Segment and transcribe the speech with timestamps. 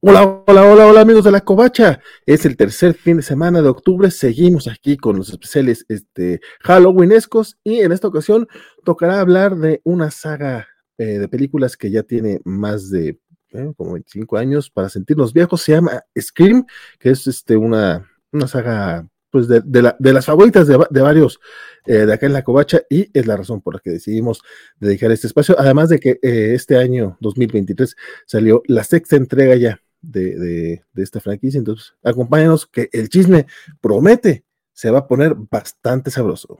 [0.00, 2.00] Hola, hola, hola, hola amigos de la Covacha.
[2.24, 4.12] Es el tercer fin de semana de octubre.
[4.12, 8.46] Seguimos aquí con los especiales este, Halloweenescos y en esta ocasión
[8.84, 10.68] tocará hablar de una saga
[10.98, 13.18] eh, de películas que ya tiene más de
[13.50, 15.62] eh, como 25 años para sentirnos viejos.
[15.62, 16.64] Se llama Scream,
[17.00, 21.40] que es este, una, una saga pues de, de, las favoritas de, varios
[21.86, 24.42] eh, de acá en la Covacha y es la razón por la que decidimos
[24.78, 25.56] dedicar este espacio.
[25.58, 31.58] Además de que este año 2023 salió la sexta entrega ya de, esta franquicia.
[31.58, 33.46] Entonces, acompáñanos que el chisme
[33.80, 36.58] promete, se va a poner bastante sabroso.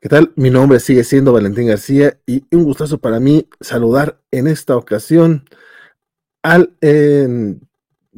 [0.00, 0.32] ¿Qué tal?
[0.36, 5.44] Mi nombre sigue siendo Valentín García y un gustazo para mí saludar en esta ocasión
[6.42, 6.76] al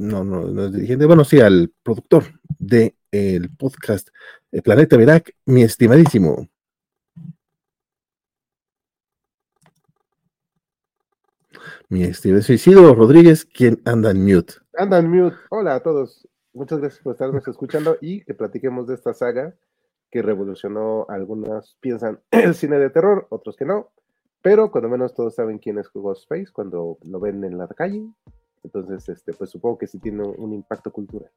[0.00, 2.24] no, no, no es dirigente, bueno, sí, al productor
[2.58, 4.08] del el podcast
[4.50, 6.48] eh, Planeta Verac, mi estimadísimo.
[11.90, 14.54] Mi estimado Isidro Rodríguez, quien anda en mute.
[14.74, 15.36] Anda en mute.
[15.50, 16.26] Hola a todos.
[16.54, 19.54] Muchas gracias por estarnos escuchando y que platiquemos de esta saga
[20.10, 21.04] que revolucionó.
[21.10, 23.90] Algunas piensan el cine de terror, otros que no.
[24.40, 28.02] Pero cuando menos todos saben quién es Ghostface cuando lo ven en la calle
[28.62, 31.30] entonces, este, pues supongo que sí tiene un impacto cultural.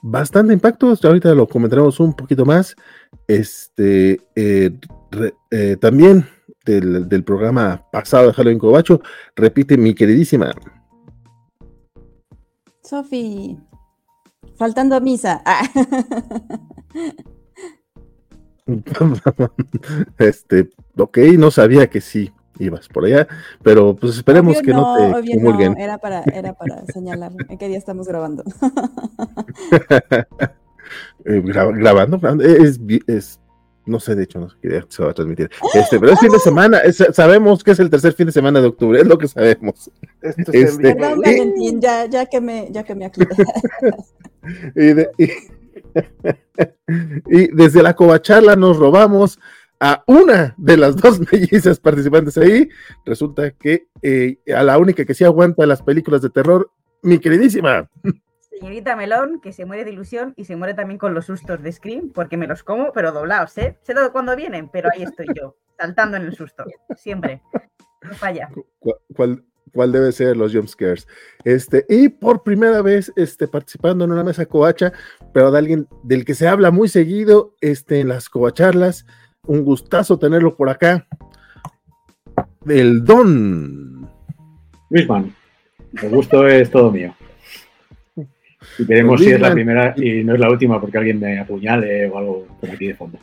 [0.00, 2.76] Bastante impacto, ahorita lo comentaremos un poquito más.
[3.26, 4.70] Este, eh,
[5.50, 6.26] eh, también
[6.64, 9.00] del, programa pasado de Halloween Cobacho,
[9.34, 10.52] repite mi queridísima.
[12.82, 13.58] Sofi,
[14.56, 15.42] faltando a misa.
[15.44, 15.62] Ah.
[20.18, 23.26] este, ok, no sabía que sí ibas por allá,
[23.62, 25.78] pero pues esperemos que no, te comulguen.
[25.78, 28.44] era para, era para señalar en qué día estamos grabando.
[31.26, 33.38] Eh, grabando, es, es,
[33.84, 35.50] no sé, de hecho, no sé qué día se va a transmitir.
[35.74, 36.80] Este, pero es fin de semana,
[37.12, 39.90] sabemos que es el tercer fin de semana de octubre, es lo que sabemos.
[40.22, 43.10] Este, Perdón, Valentín, ya, ya que me, ya que me
[47.26, 49.38] y desde la covacharla nos robamos
[49.80, 52.68] a una de las dos mellizas participantes ahí,
[53.04, 56.70] resulta que eh, a la única que sí aguanta las películas de terror,
[57.02, 57.88] mi queridísima.
[58.50, 61.70] Señorita Melón, que se muere de ilusión y se muere también con los sustos de
[61.70, 63.76] Scream, porque me los como, pero doblados, ¿eh?
[63.82, 66.64] Sé todo cuando vienen, pero ahí estoy yo, saltando en el susto,
[66.96, 67.40] siempre.
[68.02, 68.48] No falla.
[69.14, 71.06] ¿Cuál, cuál debe ser los jump scares?
[71.44, 74.92] Este, y por primera vez este, participando en una mesa coacha,
[75.32, 79.06] pero de alguien del que se habla muy seguido este, en las coacharlas,
[79.48, 81.06] un gustazo tenerlo por acá.
[82.66, 84.08] El Don.
[84.90, 85.34] Luisman,
[86.02, 87.14] el gusto es todo mío.
[88.78, 92.08] Y veremos si es la primera y no es la última porque alguien me apuñale
[92.08, 93.18] o algo por aquí de fondo.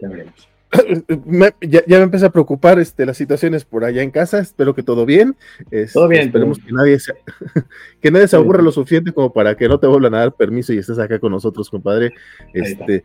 [0.00, 0.48] Ya veremos.
[1.60, 4.38] ya, me empecé a preocupar este, las situaciones por allá en casa.
[4.38, 5.36] Espero que todo bien.
[5.70, 6.26] Este, todo bien.
[6.26, 7.14] Esperemos que nadie se,
[8.00, 10.72] que nadie se aburra lo suficiente como para que no te vuelvan a dar permiso
[10.72, 12.12] y estés acá con nosotros, compadre.
[12.52, 13.04] Este,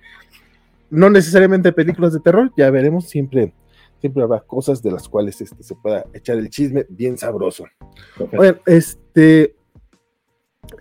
[0.91, 3.53] no necesariamente películas de terror, ya veremos, siempre,
[3.99, 7.65] siempre habrá cosas de las cuales este, se pueda echar el chisme bien sabroso.
[8.31, 9.55] Bueno, este,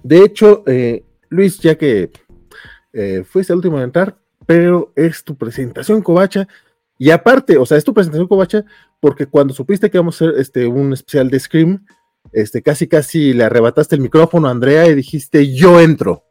[0.03, 2.10] de hecho, eh, Luis, ya que
[2.93, 6.48] eh, fuiste el último a entrar, pero es tu presentación, Covacha,
[6.98, 8.65] y aparte, o sea, es tu presentación, Covacha,
[9.00, 11.87] porque cuando supiste que vamos a hacer este, un especial de Scream,
[12.32, 16.25] este, casi casi le arrebataste el micrófono a Andrea y dijiste, yo entro.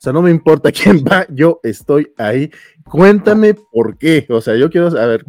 [0.00, 2.50] O sea, no me importa quién va, yo estoy ahí.
[2.84, 4.26] Cuéntame por qué.
[4.30, 5.24] O sea, yo quiero saber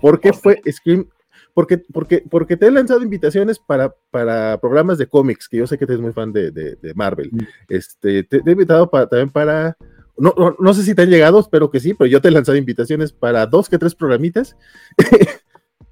[0.00, 1.06] por qué fue Scream.
[1.52, 5.78] Porque, porque, porque te he lanzado invitaciones para, para programas de cómics, que yo sé
[5.78, 7.30] que eres muy fan de, de, Marvel.
[7.30, 7.38] Mm.
[7.68, 9.76] Este, te, he invitado para, también para.
[10.16, 12.56] No, no, sé si te han llegado, espero que sí, pero yo te he lanzado
[12.56, 14.56] invitaciones para dos que tres programitas.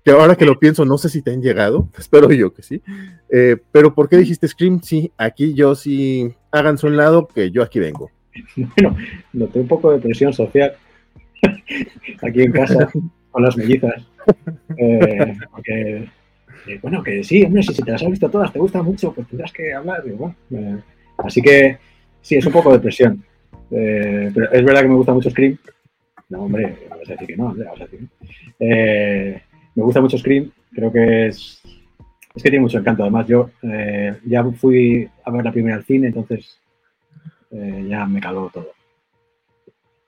[0.05, 2.83] que ahora que lo pienso, no sé si te han llegado, espero yo que sí.
[3.29, 4.81] Eh, pero ¿por qué dijiste Scream?
[4.83, 8.11] Sí, aquí yo sí, háganse un lado, que yo aquí vengo.
[8.56, 8.96] Bueno,
[9.32, 10.75] noté un poco de presión social
[12.23, 12.90] aquí en casa
[13.31, 14.06] con las mellizas.
[14.76, 15.37] Eh,
[15.67, 16.08] eh,
[16.81, 19.52] bueno, que sí, hombre, si, te las has visto todas, te gusta mucho, pues tendrás
[19.52, 20.02] que hablar.
[20.50, 20.79] Eh,
[21.19, 21.79] así que
[22.20, 23.25] sí, es un poco de presión.
[23.69, 25.58] pero es verdad que me gusta mucho Scream.
[26.29, 28.08] No, hombre, vas a decir que no, Andrea, vas a decir
[29.75, 31.62] me gusta mucho Scream, creo que es,
[32.34, 33.02] es que tiene mucho encanto.
[33.02, 33.50] Además, yo
[34.25, 36.62] ya fui a ver la primera al cine, entonces
[37.53, 38.69] eh, ya me caló todo.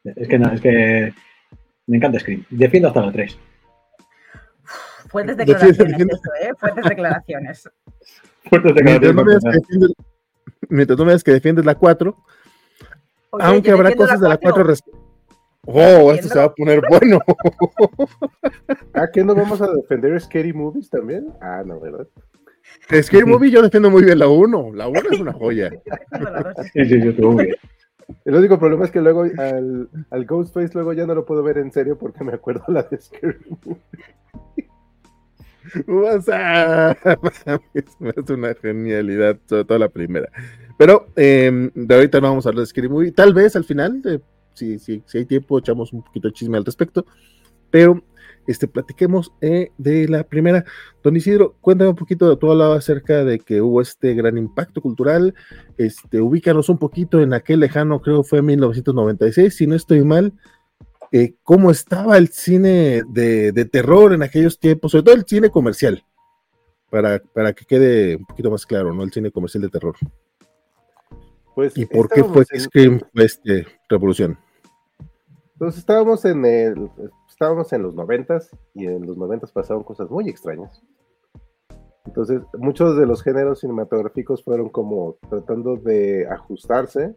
[0.05, 1.15] Es que no, es que
[1.87, 2.45] me encanta Scream.
[2.51, 3.39] Defiendo hasta la 3.
[5.09, 6.51] Fuertes declaraciones, eso, ¿eh?
[6.59, 7.71] Fuertes declaraciones.
[8.51, 9.93] Fuertes declaraciones.
[10.69, 12.17] mientras tú me digas que defiendes la 4,
[13.31, 14.65] Oye, aunque habrá defiendo cosas de la 4 cuatro.
[14.65, 14.85] res-
[15.67, 17.19] Oh, esto se va a poner bueno.
[18.93, 21.29] ¿Ah, que no vamos a defender Scary Movies también?
[21.41, 22.07] Ah, no, ¿verdad?
[23.03, 24.73] Scary Movie yo defiendo muy bien la 1.
[24.75, 25.71] La 1 es una joya.
[26.15, 26.63] Yo.
[26.73, 27.57] Sí, sí, estuvo muy bien.
[28.25, 31.59] El único problema es que luego al, al Ghostface luego ya no lo puedo ver
[31.59, 33.81] en serio porque me acuerdo la de Scary Movie.
[35.89, 36.97] O sea,
[37.75, 40.29] es una genialidad, sobre todo la primera.
[40.79, 43.13] Pero eh, de ahorita no vamos a hablar de Scary Movie.
[43.13, 44.21] Tal vez al final, eh,
[44.53, 47.07] si, si, si hay tiempo, echamos un poquito de chisme al respecto.
[47.71, 48.05] Pero
[48.47, 50.65] este, platiquemos eh, de la primera.
[51.03, 55.35] Don Isidro, cuéntame un poquito, tú hablabas acerca de que hubo este gran impacto cultural.
[55.79, 60.33] Este, ubícanos un poquito en aquel lejano, creo fue 1996, si no estoy mal.
[61.13, 65.49] eh, cómo estaba el cine de, de terror en aquellos tiempos, sobre todo el cine
[65.51, 66.03] comercial,
[66.91, 69.05] para, para que quede un poquito más claro, ¿no?
[69.05, 69.95] El cine comercial de terror.
[71.55, 74.37] Pues ¿Y por qué fue en- Scream fue este, revolución?
[75.65, 76.91] Entonces estábamos en el,
[77.27, 80.83] estábamos en los noventas y en los noventas pasaron cosas muy extrañas.
[82.05, 87.17] Entonces, muchos de los géneros cinematográficos fueron como tratando de ajustarse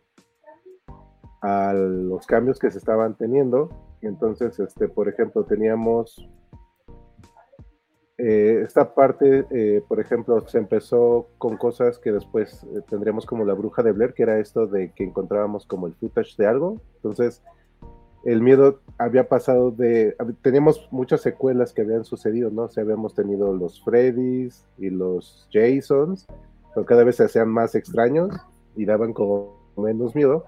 [1.41, 3.67] a los cambios que se estaban teniendo.
[4.01, 6.25] Entonces, este, por ejemplo, teníamos
[8.17, 13.43] eh, esta parte, eh, por ejemplo, se empezó con cosas que después eh, tendríamos como
[13.43, 16.81] la bruja de Blair, que era esto de que encontrábamos como el footage de algo.
[16.95, 17.43] Entonces,
[18.27, 20.13] el miedo había pasado de.
[20.41, 22.63] Teníamos muchas secuelas que habían sucedido, ¿no?
[22.63, 26.27] O habíamos tenido los Freddys y los Jasons,
[26.75, 28.35] pero cada vez se hacían más extraños
[28.75, 30.43] y daban como menos miedo.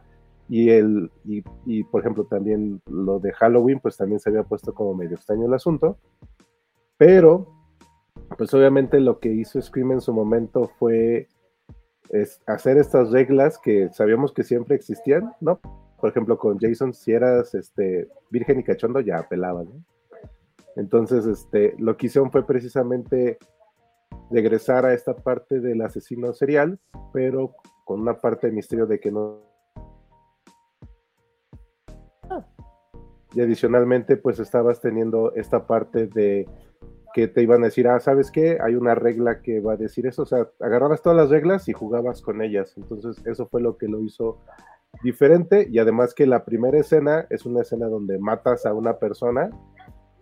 [0.49, 4.73] Y, el, y, y, por ejemplo, también lo de Halloween, pues también se había puesto
[4.73, 5.97] como medio extraño el asunto.
[6.97, 7.47] Pero,
[8.37, 11.29] pues obviamente lo que hizo Scream en su momento fue
[12.09, 15.61] es hacer estas reglas que sabíamos que siempre existían, ¿no?
[15.99, 19.83] Por ejemplo, con Jason, si eras este, virgen y cachondo, ya apelaban, ¿no?
[20.75, 23.37] Entonces, este, lo que hicieron fue precisamente
[24.31, 26.79] regresar a esta parte del asesino serial,
[27.11, 29.39] pero con una parte de misterio de que no.
[33.33, 36.47] Y adicionalmente, pues estabas teniendo esta parte de
[37.13, 38.57] que te iban a decir, ah, ¿sabes qué?
[38.61, 40.23] Hay una regla que va a decir eso.
[40.23, 42.73] O sea, agarrabas todas las reglas y jugabas con ellas.
[42.77, 44.39] Entonces, eso fue lo que lo hizo
[45.03, 45.67] diferente.
[45.69, 49.49] Y además que la primera escena es una escena donde matas a una persona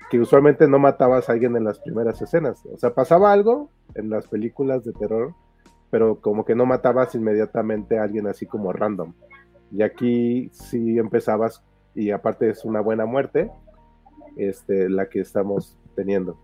[0.10, 2.66] que usualmente no matabas a alguien en las primeras escenas.
[2.66, 5.34] O sea, pasaba algo en las películas de terror,
[5.90, 9.14] pero como que no matabas inmediatamente a alguien así como random.
[9.72, 11.64] Y aquí sí empezabas,
[11.94, 13.52] y aparte es una buena muerte,
[14.38, 16.38] este, la que estamos teniendo.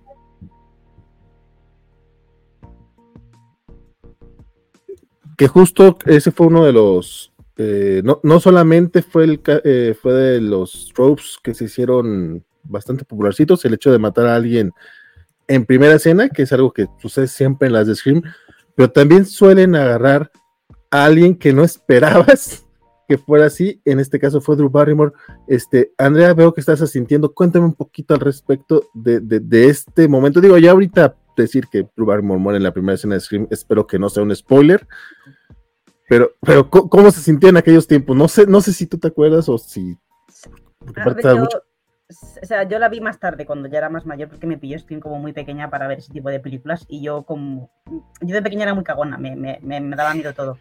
[5.38, 7.33] Que justo ese fue uno de los.
[7.58, 13.06] Eh, no, no solamente fue, el, eh, fue de los tropes que se hicieron bastante
[13.06, 14.72] popularcitos, el hecho de matar a alguien
[15.48, 18.22] en primera escena, que es algo que sucede siempre en las de Scream,
[18.76, 20.32] pero también suelen agarrar
[20.90, 22.66] a alguien que no esperabas
[23.08, 23.82] que fuera así.
[23.84, 25.12] En este caso fue Drew Barrymore.
[25.48, 27.34] Este, Andrea, veo que estás asintiendo.
[27.34, 30.40] Cuéntame un poquito al respecto de, de- de este momento.
[30.40, 33.86] Digo, ya ahorita decir que Drew Barrymore muere en la primera escena de Scream, espero
[33.86, 34.88] que no sea un spoiler.
[36.14, 38.16] Pero, pero ¿cómo, se sintió en aquellos tiempos?
[38.16, 39.98] No sé, no sé si tú te acuerdas o si.
[41.24, 41.64] yo, mucho-
[42.44, 44.78] o sea, yo la vi más tarde, cuando ya era más mayor, porque me pilló
[44.78, 46.86] Scream como muy pequeña para ver ese tipo de películas.
[46.88, 47.72] Y yo, como.
[48.22, 50.60] Yo de pequeña era muy cagona, me, me- me- me daba miedo todo.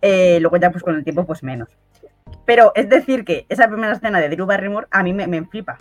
[0.00, 1.68] Eh, luego, ya, pues con el tiempo, pues menos.
[2.46, 5.76] Pero es decir, que esa primera escena de Drew Barrymore a mí me, me flipa.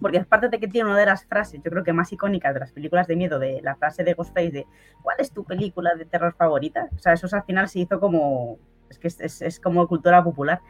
[0.00, 2.60] Porque aparte de que tiene una de las frases, yo creo que más icónicas de
[2.60, 4.66] las películas de miedo, de la frase de Ghostface de
[5.02, 6.88] ¿cuál es tu película de terror favorita?
[6.94, 8.58] O sea, eso al final se hizo como.
[8.90, 10.60] Es que es, es- es como cultura popular.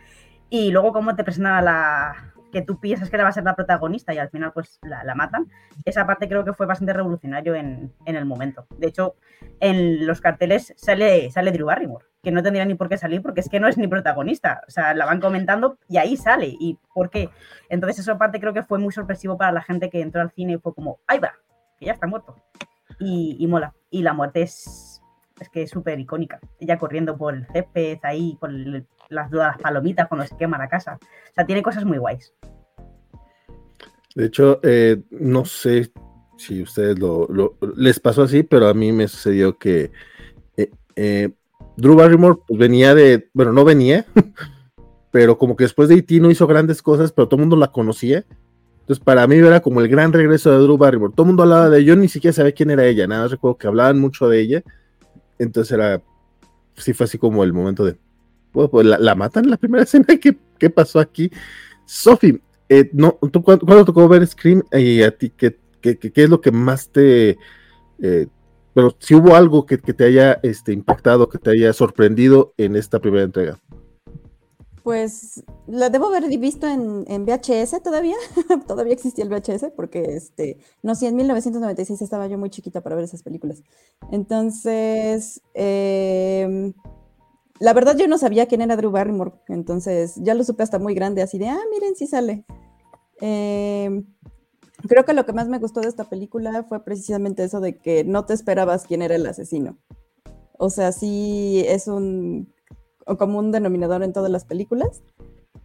[0.51, 2.33] Y luego, cómo te presentan a la.
[2.53, 5.15] que tú piensas que va a ser la protagonista y al final, pues la, la
[5.15, 5.47] matan.
[5.85, 8.67] Esa parte creo que fue bastante revolucionario en, en el momento.
[8.79, 9.17] De hecho,
[9.61, 13.41] en los carteles sale, sale Drew Barrymore, que no tendría ni por qué salir porque
[13.41, 14.63] es que no es ni protagonista.
[14.67, 16.49] O sea, la van comentando y ahí sale.
[16.59, 17.31] ¿Y por qué?
[17.69, 20.55] Entonces, esa parte creo que fue muy sorpresivo para la gente que entró al cine
[20.55, 21.33] y fue como, ¡ay va!
[21.79, 22.35] Que ya está muerto.
[22.99, 23.75] Y, y mola.
[23.91, 25.01] Y la muerte es,
[25.41, 26.41] es que es súper icónica.
[26.59, 30.69] Ella corriendo por el césped ahí, por el- las, las palomitas cuando se quema la
[30.69, 30.99] casa.
[31.03, 32.35] O sea, tiene cosas muy guays.
[34.15, 35.93] De hecho, eh, no sé
[36.37, 39.93] si ustedes lo, lo- les pasó así, pero a mí me sucedió que
[40.57, 41.31] eh, eh,
[41.81, 44.05] Drew Barrymore pues, venía de, bueno, no venía,
[45.11, 46.21] pero como que después de E.T.
[46.21, 48.25] no hizo grandes cosas, pero todo el mundo la conocía.
[48.81, 51.13] Entonces, para mí era como el gran regreso de Drew Barrymore.
[51.15, 53.31] Todo el mundo hablaba de ella, yo ni siquiera sabía quién era ella, nada más
[53.31, 54.63] recuerdo que hablaban mucho de ella.
[55.39, 56.03] Entonces era,
[56.75, 57.97] sí fue así como el momento de,
[58.53, 61.31] pues la, matan en la primera escena, ¿qué, qué pasó aquí?
[61.85, 66.11] Sophie, eh, no, ¿tú, cuándo, cuándo tocó ver Scream y a ti qué, qué, qué-
[66.11, 67.39] qué es lo que más te...
[68.03, 68.27] eh,
[68.75, 72.77] pero si hubo algo que, que te haya este, impactado, que te haya sorprendido en
[72.77, 73.59] esta primera entrega.
[74.89, 78.17] Pues la debo haber visto en, en VHS todavía.
[78.67, 82.97] todavía existía el VHS porque, este, no sé, en 1996 estaba yo muy chiquita para
[82.97, 83.63] ver esas películas.
[84.11, 86.73] Entonces, em,
[87.61, 89.33] la verdad yo no sabía quién era Drew Barrymore.
[89.49, 92.47] Entonces, ya lo supe hasta muy grande, así de, ah, miren, sí sale.
[93.21, 94.07] Em,
[94.87, 98.05] creo que lo que más me gustó de esta película fue precisamente eso de que
[98.05, 99.79] no te esperabas quién era el asesino.
[100.59, 102.53] O sea, sí es un
[103.07, 105.03] un denominador en todas las películas.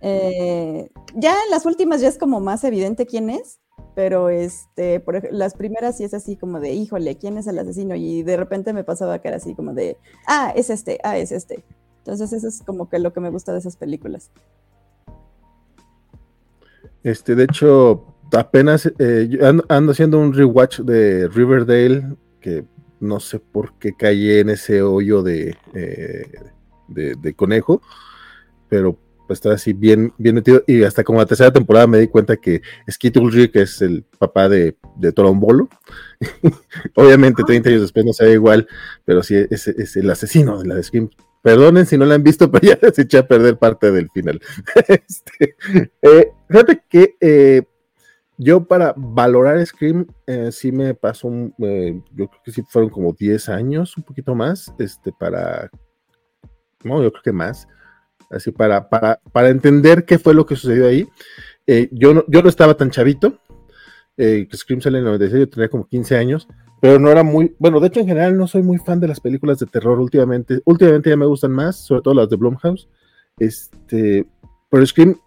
[0.02, 3.60] Eh, ya en las últimas ya es como más evidente quién es,
[3.96, 7.96] pero este, por las primeras sí es así como de, híjole, ¿quién es el asesino?
[7.96, 11.32] Y de repente me pasaba que era así como de, ah, es este, ah, es
[11.32, 11.64] este.
[12.00, 14.30] Entonces eso es como que lo que me gusta de esas películas.
[17.04, 22.66] Este, de hecho, apenas eh, ando, ando haciendo un rewatch de Riverdale, que
[23.00, 26.32] no sé por qué caí en ese hoyo de, eh,
[26.88, 27.82] de, de conejo,
[28.70, 28.98] pero
[29.28, 30.64] pues está así bien, bien metido.
[30.68, 34.50] Y hasta como la tercera temporada me di cuenta que Skeet Ulrich es el papá
[34.50, 35.70] de, de Torombolo.
[36.96, 38.68] Obviamente, 30 años después no se ve igual,
[39.06, 41.10] pero sí es, es el asesino de la de Scream.
[41.42, 44.42] Perdonen si no la han visto, pero ya les eché a perder parte del final.
[44.88, 45.56] Este,
[46.02, 47.64] eh, fíjate que eh,
[48.44, 52.90] yo para valorar Scream eh, sí me pasó, un, eh, yo creo que sí fueron
[52.90, 55.70] como 10 años, un poquito más, este, para,
[56.84, 57.68] no, yo creo que más,
[58.30, 61.08] así para, para, para entender qué fue lo que sucedió ahí.
[61.66, 63.40] Eh, yo, no, yo no estaba tan chavito,
[64.18, 66.48] Scream sale en el 96, yo tenía como 15 años,
[66.82, 69.20] pero no era muy, bueno, de hecho en general no soy muy fan de las
[69.20, 72.90] películas de terror últimamente, últimamente ya me gustan más, sobre todo las de Blumhouse,
[73.40, 74.28] este,
[74.70, 75.18] pero Scream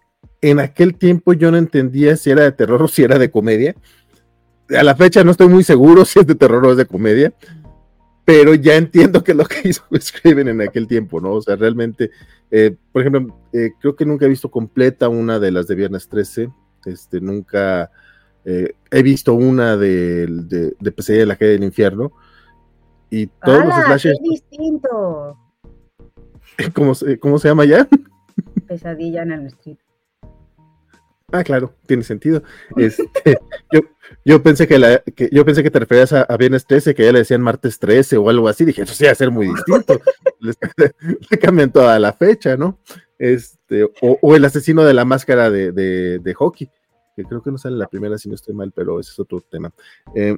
[0.41, 3.75] en aquel tiempo yo no entendía si era de terror o si era de comedia.
[4.77, 7.33] A la fecha no estoy muy seguro si es de terror o es de comedia,
[8.25, 11.33] pero ya entiendo que es lo que hizo Scream en aquel tiempo, ¿no?
[11.33, 12.11] O sea, realmente,
[12.51, 16.07] eh, por ejemplo, eh, creo que nunca he visto completa una de las de Viernes
[16.09, 16.49] 13,
[16.85, 17.89] este, nunca
[18.45, 22.11] eh, he visto una de, de, de Pesadilla en la calle del infierno,
[23.09, 23.85] y todos los ¡Hala!
[23.85, 25.37] slashers, ¡Qué distinto!
[26.73, 27.87] ¿cómo, se- ¿cómo se llama ya?
[28.67, 29.77] Pesadilla en el street.
[31.33, 32.41] Ah, claro, tiene sentido.
[32.77, 33.37] Este,
[33.71, 33.81] yo,
[34.23, 37.03] yo pensé que, la, que yo pensé que te referías a, a Viernes 13, que
[37.03, 38.63] ya le decían martes 13 o algo así.
[38.63, 39.99] Dije, eso sí va a ser muy distinto.
[41.29, 42.79] Le cambian toda la fecha, ¿no?
[43.19, 46.69] Este, o, o el asesino de la máscara de, de, de hockey,
[47.15, 49.19] que creo que no sale en la primera si no estoy mal, pero ese es
[49.19, 49.73] otro tema.
[50.15, 50.37] Eh,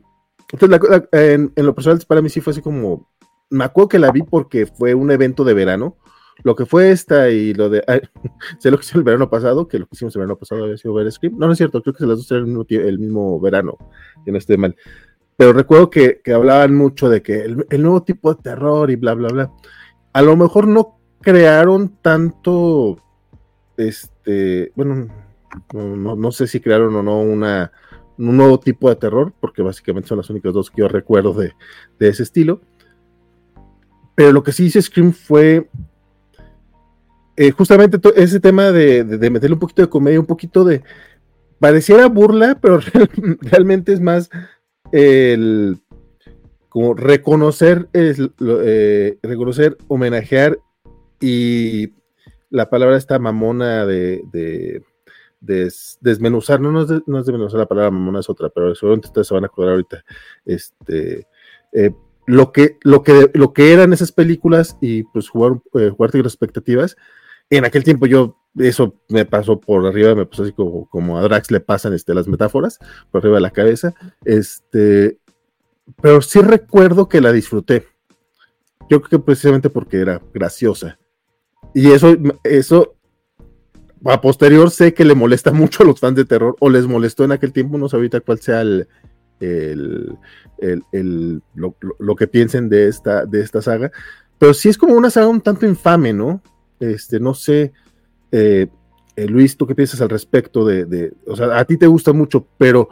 [0.52, 3.08] entonces, la en, en lo personal, para mí sí fue así como.
[3.52, 5.98] Me acuerdo que la vi porque fue un evento de verano.
[6.44, 7.84] Lo que fue esta y lo de.
[8.60, 10.78] sé lo que hicimos el verano pasado, que lo que hicimos el verano pasado había
[10.78, 11.38] sido ver Scream.
[11.38, 13.78] No, no es cierto, creo que las dos eran el mismo, verano,
[14.24, 14.76] que no esté mal.
[15.36, 19.14] Pero recuerdo que, que hablaban mucho de que el, nuevo tipo de terror y bla,
[19.14, 19.52] bla, bla.
[20.14, 22.98] A lo mejor no crearon tanto,
[23.78, 25.08] este, bueno,
[25.74, 27.72] no, no- no sé si crearon o no una,
[28.18, 31.54] un nuevo tipo de terror, porque básicamente son las únicas dos que yo recuerdo de,
[32.00, 32.62] de ese estilo.
[34.16, 35.70] Pero lo que sí hizo Scream fue
[37.40, 40.84] eh, justamente ese tema de, de- meterle un poquito de comedia, un poquito de.
[41.60, 43.10] Pareciera burla, pero real-
[43.42, 44.30] realmente es más
[44.92, 45.78] el.
[46.68, 50.60] Como reconocer, eh, reconocer, homenajear
[51.20, 51.94] y
[52.52, 54.84] la palabra esta mamona de, de
[55.40, 58.76] des- desmenuzar, no, no, es de- no es desmenuzar la palabra mamona, es otra, pero
[58.76, 60.04] seguramente ustedes se van a acordar ahorita.
[60.46, 61.26] Este,
[61.74, 61.92] eh,
[62.28, 66.96] lo, que, lo, que, lo que eran esas películas y pues jugar, jugar con expectativas
[67.50, 71.52] en aquel tiempo yo, eso me pasó por arriba, me pasó así como, a Drax
[71.52, 72.80] le pasan este, las metáforas,
[73.12, 73.94] por arriba de la cabeza,
[74.26, 75.18] este,
[76.02, 77.86] pero sí recuerdo que la disfruté.
[78.90, 80.98] Yo creo que precisamente porque era graciosa.
[81.74, 82.96] Y eso, eso,
[84.06, 87.24] a posterior sé que le molesta mucho a los fans de terror, o les molestó
[87.24, 88.88] en aquel tiempo, no sé ahorita cuál sea el,
[89.40, 90.16] el,
[90.92, 93.92] el- lo- lo que piensen de esta, de esta saga,
[94.38, 96.42] pero sí es como una saga un tanto infame, ¿no?
[96.80, 97.72] Este, no sé,
[98.32, 98.68] eh,
[99.16, 102.14] eh, Luis, ¿tú qué piensas al respecto de, de- o sea, a ti te gusta
[102.14, 102.88] mucho, pero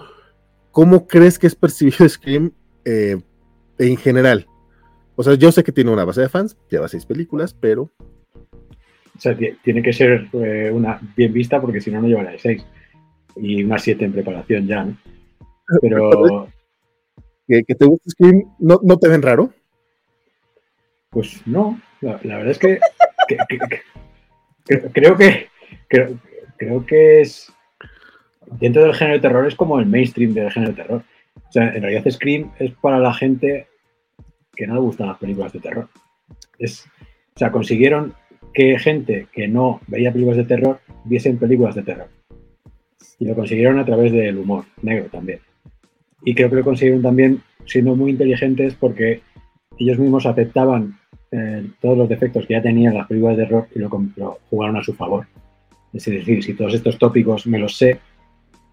[0.71, 2.51] ¿cómo crees que es percibido Scream
[2.85, 3.17] eh,
[3.79, 4.45] en general?
[5.15, 7.89] O sea, yo sé que tiene una base de fans, lleva seis películas, pero
[9.15, 10.27] O sea, ti- tiene que ser
[10.71, 12.63] una bien vista porque si no, no llevará de 6.
[13.35, 14.97] Y unas 7 en preparación ya, ¿no?
[15.81, 16.49] Pero,
[17.47, 19.51] que, que te gusta Scream, ¿no, no te ven raro?
[21.09, 21.79] pues no.
[22.01, 22.79] La, la verdad es que,
[24.93, 25.47] creo que
[26.57, 27.53] creo que es
[28.59, 31.03] dentro del género de terror es como el mainstream del género de terror.
[31.35, 33.67] O sea, en realidad Scream es para la gente
[34.55, 35.87] que no le gustan las películas de terror.
[36.57, 36.85] Es,
[37.35, 38.13] o sea, consiguieron
[38.53, 42.09] que gente que no veía películas de terror viesen películas de terror.
[43.19, 45.39] Y lo consiguieron a través del humor negro también.
[46.23, 49.21] Y creo que lo consiguieron también siendo muy inteligentes porque
[49.77, 50.99] ellos mismos aceptaban
[51.31, 53.89] eh, todos los defectos que ya tenían las películas de terror y lo,
[54.49, 55.27] jugaron a su favor.
[55.93, 57.99] Es decir, si todos estos tópicos me los sé,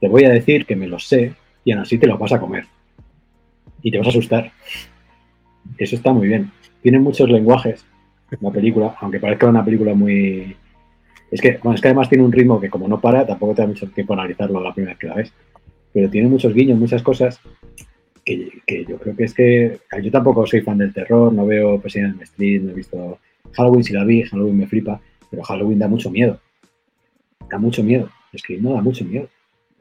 [0.01, 1.35] te voy a decir que me los sé
[1.65, 2.67] y aún así te los vas a comer.
[3.83, 4.53] Y te vas a asustar.
[5.79, 6.51] Eso está muy bien.
[6.83, 7.85] Tiene muchos lenguajes
[8.41, 10.57] la película, aunque parezca una película muy...
[11.31, 13.69] Es que, es que además tiene un ritmo que como no para, tampoco te da
[13.69, 15.33] mucho tiempo analizarlo la primera vez que la ves.
[15.93, 17.41] Pero tiene muchos guiños, muchas cosas
[18.25, 19.81] que, yo creo que es que...
[20.03, 23.19] Yo tampoco soy fan del terror, no veo President Street, no he visto
[23.53, 25.01] Halloween si la vi, Halloween me flipa,
[25.31, 26.41] pero Halloween da mucho miedo.
[27.51, 28.11] Da mucho miedo.
[28.37, 29.29] Scream no da mucho miedo.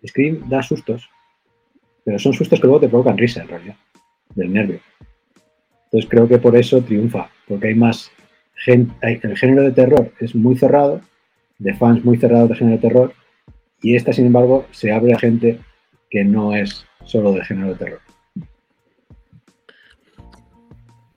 [0.06, 1.10] Scream da sustos,
[2.04, 3.76] pero son sustos que luego te provocan risa en realidad,
[4.36, 4.80] del nervio.
[5.86, 8.12] Entonces creo que por eso triunfa, porque hay más
[8.56, 11.02] gente, el género de terror es muy cerrado,
[11.60, 13.14] de fans muy cerrados de género de terror,
[13.82, 15.60] y esta sin embargo se abre a gente
[16.10, 18.00] que no es solo de género de terror.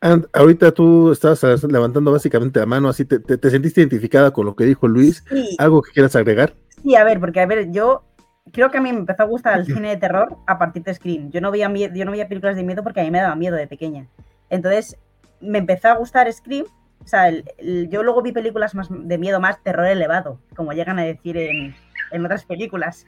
[0.01, 4.45] And, ahorita tú estabas levantando básicamente la mano, así te, te, te sentiste identificada con
[4.47, 5.25] lo que dijo Luis.
[5.29, 6.55] Sí, ¿Algo que quieras agregar?
[6.83, 8.05] sí, a ver, porque a ver, yo
[8.53, 10.95] creo que a mí me empezó a gustar el cine de terror a partir de
[10.95, 11.31] Scream.
[11.31, 13.57] Yo no veía yo no veía películas de miedo porque a mí me daba miedo
[13.57, 14.07] de pequeña.
[14.51, 14.97] Entonces,
[15.41, 16.67] me empezó a gustar Scream.
[17.03, 20.73] O sea, el- el- yo luego vi películas más de miedo, más terror elevado, como
[20.73, 21.75] llegan a decir en,
[22.13, 23.07] en otras películas.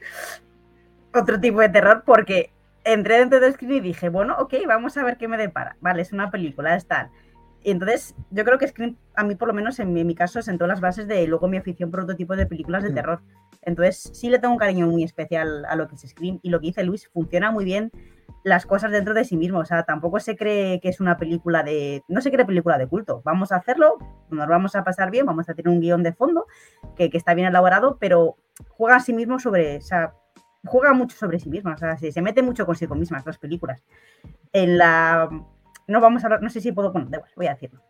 [1.13, 2.51] Otro tipo de terror, porque
[2.93, 5.77] entré dentro de Scream y dije, bueno, ok, vamos a ver qué me depara.
[5.81, 7.09] Vale, es una película, es tal.
[7.61, 10.15] Y entonces, yo creo que Scream, a mí por lo menos en mi, en mi
[10.15, 13.21] caso, sentó las bases de luego mi afición por otro tipo de películas de terror.
[13.61, 16.39] Entonces, sí le tengo un cariño muy especial a lo que es Scream.
[16.41, 17.91] Y lo que dice Luis, funciona muy bien
[18.43, 19.59] las cosas dentro de sí mismo.
[19.59, 22.03] O sea, tampoco se cree que es una película de.
[22.07, 23.21] No se cree película de culto.
[23.25, 23.97] Vamos a hacerlo,
[24.29, 26.47] nos vamos a pasar bien, vamos a tener un guion de fondo
[26.95, 28.37] que, que está bien elaborado, pero
[28.69, 29.77] juega a sí mismo sobre.
[29.77, 30.13] O sea,
[30.65, 31.73] juega mucho sobre sí misma.
[31.73, 33.83] O sea, se, se mete mucho consigo mismas las películas.
[34.53, 35.29] En la.
[35.87, 36.91] No vamos a hablar, no sé si puedo.
[36.91, 37.81] Bueno, da igual, voy a decirlo.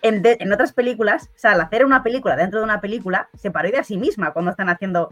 [0.00, 3.50] En, en otras películas, o sea, al hacer una película dentro de una película, se
[3.50, 5.08] parodia a sí misma cuando están haciendo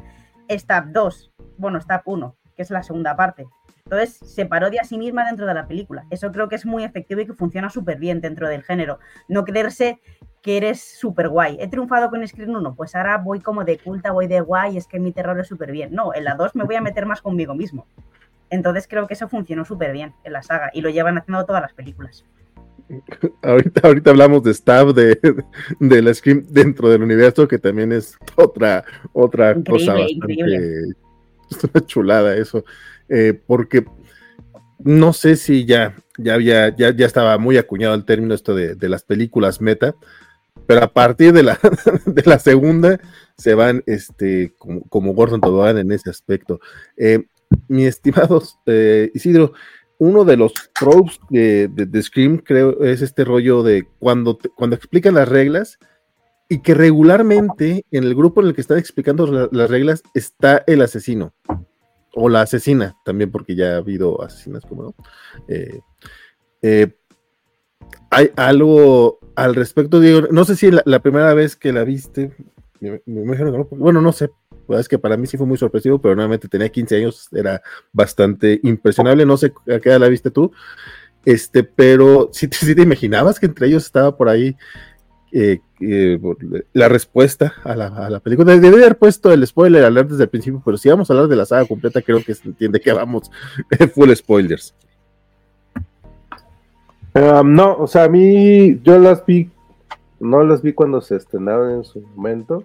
[0.48, 3.46] Stab 2, bueno, Stab 1, que es la segunda parte.
[3.90, 6.06] Entonces, se parodia a sí misma dentro de la película.
[6.10, 9.00] Eso creo que es muy efectivo y que funciona súper bien dentro del género.
[9.26, 10.00] No creerse
[10.42, 11.56] que eres súper guay.
[11.60, 14.86] He triunfado con Screen 1, pues ahora voy como de culta, voy de guay, es
[14.86, 15.92] que mi terror es súper bien.
[15.92, 17.88] No, en la 2 me voy a meter más conmigo mismo.
[18.48, 21.60] Entonces creo que eso funcionó súper bien en la saga y lo llevan haciendo todas
[21.60, 22.24] las películas.
[23.42, 25.18] Ahorita, ahorita hablamos de Stab, de,
[25.80, 30.12] de la Scream dentro del universo, que también es otra, otra cosa bastante.
[30.12, 30.94] increíble.
[31.50, 32.64] Es una chulada eso.
[33.10, 33.84] Eh, porque
[34.78, 38.74] no sé si ya, ya había, ya, ya estaba muy acuñado el término esto de,
[38.74, 39.94] de las películas meta,
[40.66, 41.58] pero a partir de la,
[42.06, 43.00] de la segunda
[43.36, 46.60] se van este, como, Gordon Tobogán en ese aspecto.
[46.96, 47.26] Eh,
[47.68, 49.52] mi estimado eh, Isidro,
[49.98, 54.76] uno de los tropes de, de, Scream, creo, es este rollo de cuando, te, cuando
[54.76, 55.78] explican las reglas
[56.48, 60.62] y que regularmente en el grupo en el que están explicando la, las reglas está
[60.66, 61.34] el asesino
[62.14, 64.94] o la asesina también, porque ya ha habido asesinas, como no.
[65.48, 65.80] Eh,
[66.62, 66.88] eh,
[68.10, 70.28] hay algo al respecto, Diego.
[70.30, 72.32] No sé si la, primera vez que la viste,
[72.80, 74.30] me, imagino que no, bueno, no sé,
[74.68, 78.60] es que para mí sí fue muy sorpresivo, pero nuevamente tenía 15 años, era bastante
[78.62, 80.52] impresionable, no sé a qué edad la viste tú,
[81.24, 84.56] este, pero si te imaginabas que entre ellos estaba por ahí
[85.32, 86.20] eh, eh,
[86.72, 88.56] la respuesta a la, película.
[88.56, 91.36] Debe haber puesto el spoiler alert desde el principio, pero si vamos a hablar de
[91.36, 93.30] la saga completa, creo que se entiende que vamos
[93.94, 94.74] full spoilers.
[97.14, 99.50] Um, no, o sea, a mí yo las vi,
[100.20, 102.64] no las vi cuando se estrenaron en su momento,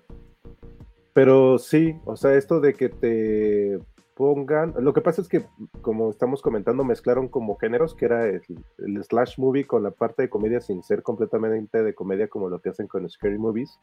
[1.14, 3.80] pero sí, o sea, esto de que te
[4.16, 5.46] pongan, lo que pasa es que,
[5.82, 8.42] como estamos comentando, mezclaron como géneros, que era el,
[8.80, 12.60] el, slash movie con la parte de comedia sin ser completamente de comedia como lo
[12.62, 13.80] que hacen con Scary Movies,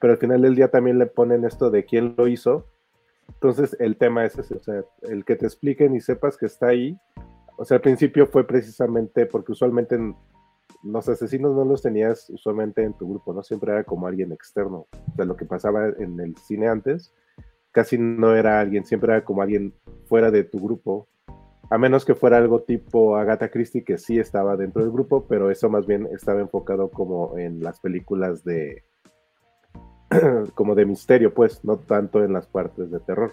[0.00, 2.66] pero al final del día también le ponen esto de quién lo hizo,
[3.28, 6.68] entonces el tema es ese, o sea, el que te expliquen y sepas que está
[6.68, 6.98] ahí,
[7.56, 9.96] o sea, al principio fue precisamente porque usualmente
[10.82, 13.42] los asesinos no los tenías usualmente en tu grupo, ¿no?
[13.42, 17.14] Siempre era como alguien externo de lo que pasaba en el cine antes.
[17.72, 19.74] Casi no era alguien, siempre era como alguien
[20.06, 21.08] fuera de tu grupo
[21.70, 25.50] A menos que fuera algo tipo Agatha Christie, que sí estaba dentro del grupo, pero
[25.50, 28.84] eso más bien estaba enfocado como en las películas de.
[30.54, 33.32] como de misterio, pues, no tanto en las partes de terror.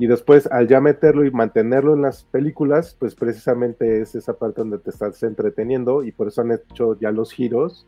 [0.00, 4.60] Y después, al ya meterlo y mantenerlo en las películas, pues precisamente es esa parte
[4.60, 7.84] donde te estás entreteniendo y por eso han hecho ya los giros,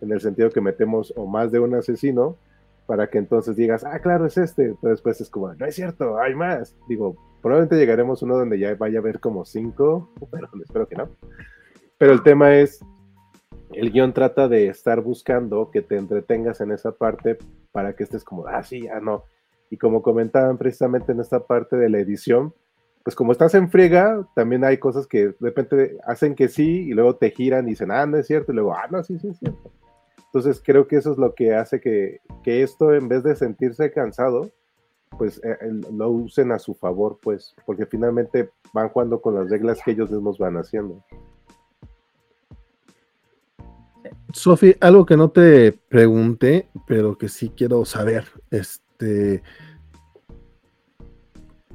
[0.00, 2.36] en el sentido que metemos o más de un asesino,
[2.86, 4.74] para que entonces digas, ah, claro, es este.
[4.80, 6.76] Pero después es como, no es cierto, hay más.
[6.88, 11.08] Digo, probablemente llegaremos uno donde ya vaya a haber como cinco, pero espero que no.
[11.98, 12.84] Pero el tema es,
[13.72, 17.38] el guion trata de estar buscando que te entretengas en esa parte
[17.70, 19.24] para que estés como, ah, sí, ah, no
[19.72, 22.52] y como comentaban precisamente en esta parte de la edición,
[23.04, 26.92] pues como estás en friega, también hay cosas que de repente hacen que sí y
[26.92, 29.28] luego te giran y dicen, ah, no es cierto, y luego, ah, no, sí, sí
[29.28, 29.72] es cierto.
[30.34, 33.92] Entonces creo que eso es lo que hace que, que esto, en vez de sentirse
[33.92, 34.50] cansado,
[35.18, 35.58] pues eh,
[35.92, 40.10] lo usen a su favor, pues, porque finalmente van jugando con las reglas que ellos
[40.10, 41.04] mismos van haciendo.
[44.32, 49.42] Sofi, algo que no te pregunté, pero que sí quiero saber, es este,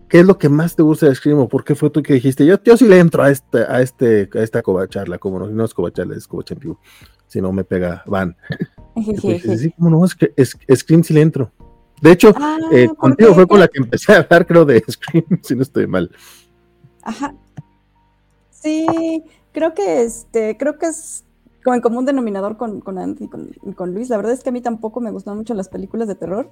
[0.09, 2.13] ¿qué es lo que más te gusta de Scream o por qué fue tú que
[2.13, 5.47] dijiste, yo, yo sí le entro a, este, a, este, a esta covacharla, como no,
[5.47, 6.27] no es covacharla, es
[6.59, 6.79] vivo,
[7.27, 8.35] si no me pega Van.
[9.57, 11.51] sí, como no, es que es, Scream sí le entro.
[12.01, 15.25] De hecho, ah, eh, contigo fue con la que empecé a hablar, creo, de Scream,
[15.41, 16.11] si no estoy mal.
[17.03, 17.35] Ajá.
[18.51, 21.23] Sí, creo que este, creo que es
[21.63, 24.09] como en común denominador con, con Andy y con, con, Luis.
[24.09, 26.51] La verdad es que a mí tampoco me gustan mucho las películas de terror,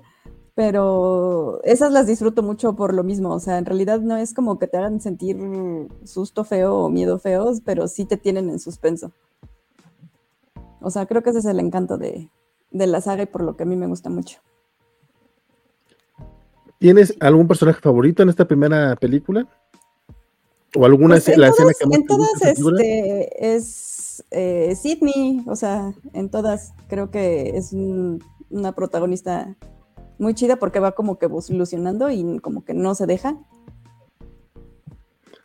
[0.56, 3.34] pero esas las disfruto mucho por lo mismo.
[3.34, 5.38] O sea, en realidad no es como que te hagan sentir
[6.04, 9.12] susto feo o miedo feos, pero sí te tienen en suspenso.
[10.86, 12.30] O sea, creo que ese es el encanto de,
[12.70, 14.38] de la saga y por lo que a mí me gusta mucho.
[16.78, 19.48] ¿Tienes algún personaje favorito en esta primera película?
[20.78, 25.96] ¿O alguna pues la escena que más En todas este, es eh, Sidney, o sea,
[26.14, 29.58] en todas creo que es una protagonista
[30.20, 33.40] muy chida porque va como que evolucionando y como que no se deja.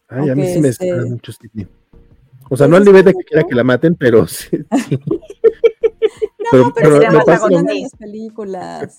[0.07, 0.93] Ay, a mí sí me este...
[1.07, 1.67] mucho Sidney.
[2.51, 4.49] O sea, no al nivel de que quiera que la maten, pero sí.
[4.71, 4.73] no,
[6.51, 8.97] pero, pero, pero me pasa las películas.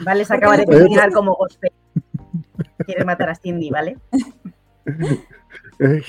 [0.00, 1.70] Vale, se acaba de terminar como gospel.
[2.86, 3.98] Quieres matar a Cindy, ¿vale?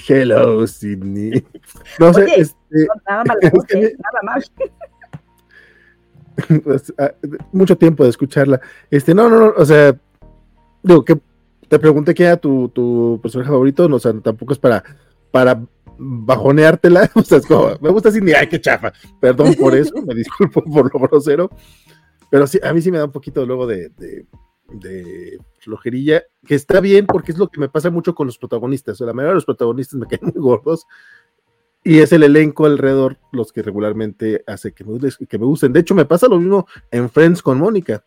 [0.08, 1.46] Hello, Sidney.
[2.00, 3.24] No sé, este, nada,
[4.24, 4.52] más.
[6.64, 7.12] Pues, ah,
[7.52, 8.62] mucho tiempo de escucharla.
[8.90, 9.96] Este, no, no, no, o sea,
[10.82, 11.20] digo que
[11.68, 14.84] te pregunté qué era tu, tu personaje favorito, no, o sea, tampoco es para,
[15.32, 15.62] para
[16.00, 20.16] bajoneártela, o sea, es como, me gusta Sidney, ay, qué chafa, perdón por eso, me
[20.16, 21.50] disculpo por lo grosero,
[22.32, 24.26] pero sí, a mí sí me da un poquito luego de, de,
[24.72, 28.94] de flojerilla, que está bien porque es lo que me pasa mucho con los protagonistas.
[28.94, 30.86] O sea, la mayoría de los protagonistas me caen muy gordos
[31.84, 35.74] y es el elenco alrededor los que regularmente hace que me, que me gusten.
[35.74, 38.04] De hecho, me pasa lo mismo en Friends con Mónica.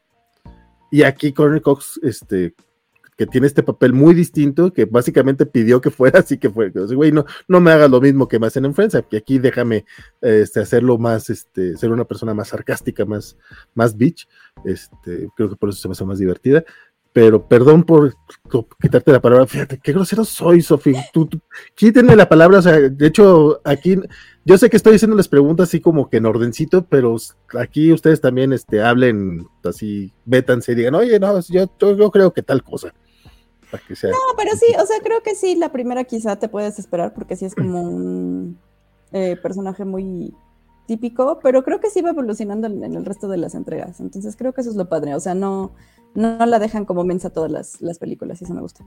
[0.90, 2.54] Y aquí Courtney Cox, este,
[3.26, 6.70] tiene este papel muy distinto, que básicamente pidió que fuera así que fue.
[6.70, 9.84] güey, no, no me hagas lo mismo que me hacen en Friends, que aquí déjame
[10.20, 13.36] este, hacerlo más, este, ser una persona más sarcástica, más,
[13.74, 14.28] más bitch.
[14.64, 16.64] Este, creo que por eso se me hace más divertida
[17.12, 18.14] pero perdón por
[18.80, 19.46] quitarte la palabra.
[19.46, 21.04] Fíjate, qué grosero soy, Sofía.
[21.12, 21.28] Tú,
[21.74, 22.58] quítenme la palabra.
[22.58, 23.98] O sea, de hecho, aquí,
[24.44, 27.16] yo sé que estoy haciendo las preguntas así como que en ordencito, pero
[27.58, 32.42] aquí ustedes también este, hablen así, vétanse y digan, oye, no, yo, yo, creo que
[32.42, 32.94] tal cosa.
[33.72, 37.36] No, pero sí, o sea, creo que sí, la primera quizá te puedes esperar porque
[37.36, 38.58] sí es como un
[39.12, 40.34] eh, personaje muy
[40.86, 44.00] típico, pero creo que sí va evolucionando en, el resto de las entregas.
[44.00, 45.14] Entonces creo que eso es lo padre.
[45.14, 45.72] O sea, no,
[46.14, 48.84] no la dejan como mensa todas las, películas, y eso me gusta.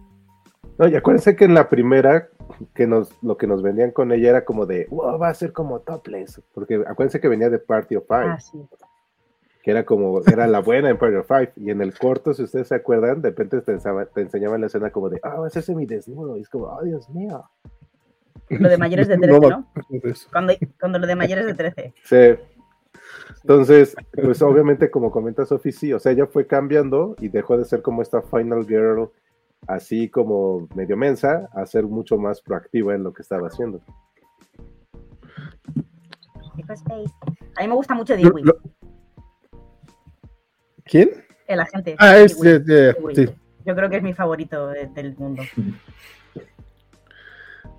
[0.78, 2.30] No, y acuérdense que en la primera,
[2.74, 5.54] que nos, lo que nos vendían con ella era como de, wow, va a ser
[5.54, 8.26] como topless, porque acuérdense que venía de Party of Five.
[8.26, 8.60] Ah, sí.
[9.66, 11.54] Que era como, era la buena en Party of Five.
[11.56, 13.72] Y en el corto, si ustedes se acuerdan, de repente te,
[14.22, 16.38] enseñaban la escena como de, ah, va a ser semidesnudo.
[16.38, 17.44] Y es como, oh, Dios mío.
[18.48, 19.68] Lo de mayores de 13, ¿no?
[20.32, 21.94] Cuando, cuando lo de mayores de 13.
[22.04, 22.44] Sí.
[23.42, 27.66] Entonces, pues obviamente, como comenta Sophie, sí, o sea, ella fue cambiando y dejó de
[27.66, 29.10] ser como esta final girl,
[29.66, 33.82] así como medio mensa, a ser mucho más proactiva en lo que estaba haciendo.
[37.58, 38.44] A mí me gusta mucho Dewey.
[40.86, 41.10] ¿Quién?
[41.48, 41.96] El agente.
[42.00, 43.30] Ah, es, sí.
[43.66, 45.44] Yo creo que es mi favorito del mundo.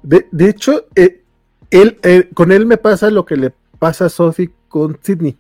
[0.02, 1.22] De, de hecho, eh,
[1.70, 5.36] él, eh, con él me pasa lo que le pasa a Sophie con Sidney.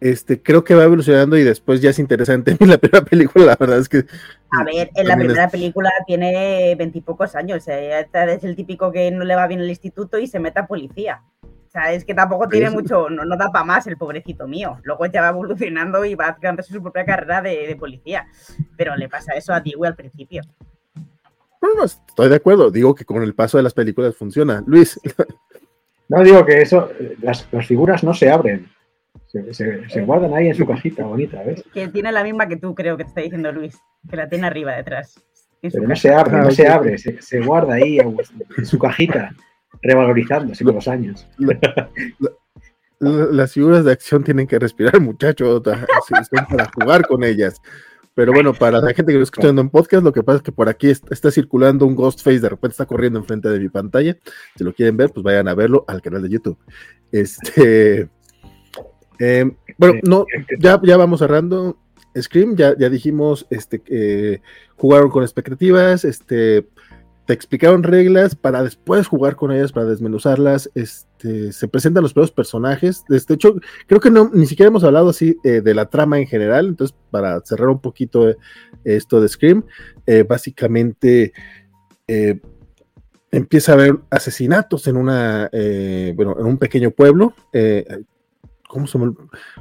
[0.00, 2.56] este, creo que va evolucionando y después ya es interesante.
[2.60, 4.04] la primera película, la verdad es que.
[4.50, 7.66] A ver, en la primera película tiene veintipocos años.
[7.68, 8.06] ¿eh?
[8.12, 11.22] Es el típico que no le va bien el instituto y se mete a policía.
[11.74, 14.78] O sea, es que tampoco tiene mucho, no, no da para más el pobrecito mío.
[14.84, 18.28] Luego ya va evolucionando y va haciendo su propia carrera de, policía.
[18.76, 20.42] Pero le pasa eso a Dewey al principio.
[21.60, 22.70] No, no, estoy de acuerdo.
[22.70, 24.62] Digo que con el paso de las películas funciona.
[24.66, 25.00] Luis.
[26.06, 26.90] No, digo que eso,
[27.22, 28.68] las, las figuras no se abren.
[29.50, 31.64] Se, guardan ahí en su cajita bonita, ¿ves?
[31.72, 34.46] Que tiene la misma que tú, creo que te está diciendo Luis, que la tiene
[34.46, 35.18] arriba detrás.
[35.62, 39.34] Pero no se abre, no se abre, se, guarda ahí en su cajita,
[39.82, 41.26] revalorizándose con los años.
[42.98, 47.60] las figuras de acción tienen que respirar, muchachos, son para jugar con ellas.
[48.14, 50.42] Pero bueno, para la gente que lo está escuchando en podcast, lo que pasa es
[50.42, 54.16] que por aquí está, circulando un Ghostface, de repente está corriendo enfrente de mi pantalla.
[54.56, 56.56] Si lo quieren ver, pues vayan a verlo al canal de YouTube.
[57.10, 58.08] Este,
[59.18, 60.26] eh, bueno, no,
[60.60, 61.76] ya, ya vamos cerrando.
[62.16, 64.40] Scream, ya, ya dijimos, este, eh,
[64.76, 66.68] jugaron con expectativas, este,
[67.26, 72.32] te explicaron reglas para después jugar con ellas, para desmenuzarlas, este, se presentan los primeros
[72.32, 73.56] personajes, de hecho,
[73.86, 76.96] creo que no, ni siquiera hemos hablado así eh, de la trama en general, entonces,
[77.10, 78.34] para cerrar un poquito
[78.84, 79.64] esto de Scream,
[80.28, 81.32] básicamente,
[83.30, 85.48] empieza a haber asesinatos en una,
[86.14, 87.34] bueno, en un pequeño pueblo,
[88.74, 89.14] ¿Cómo, se me,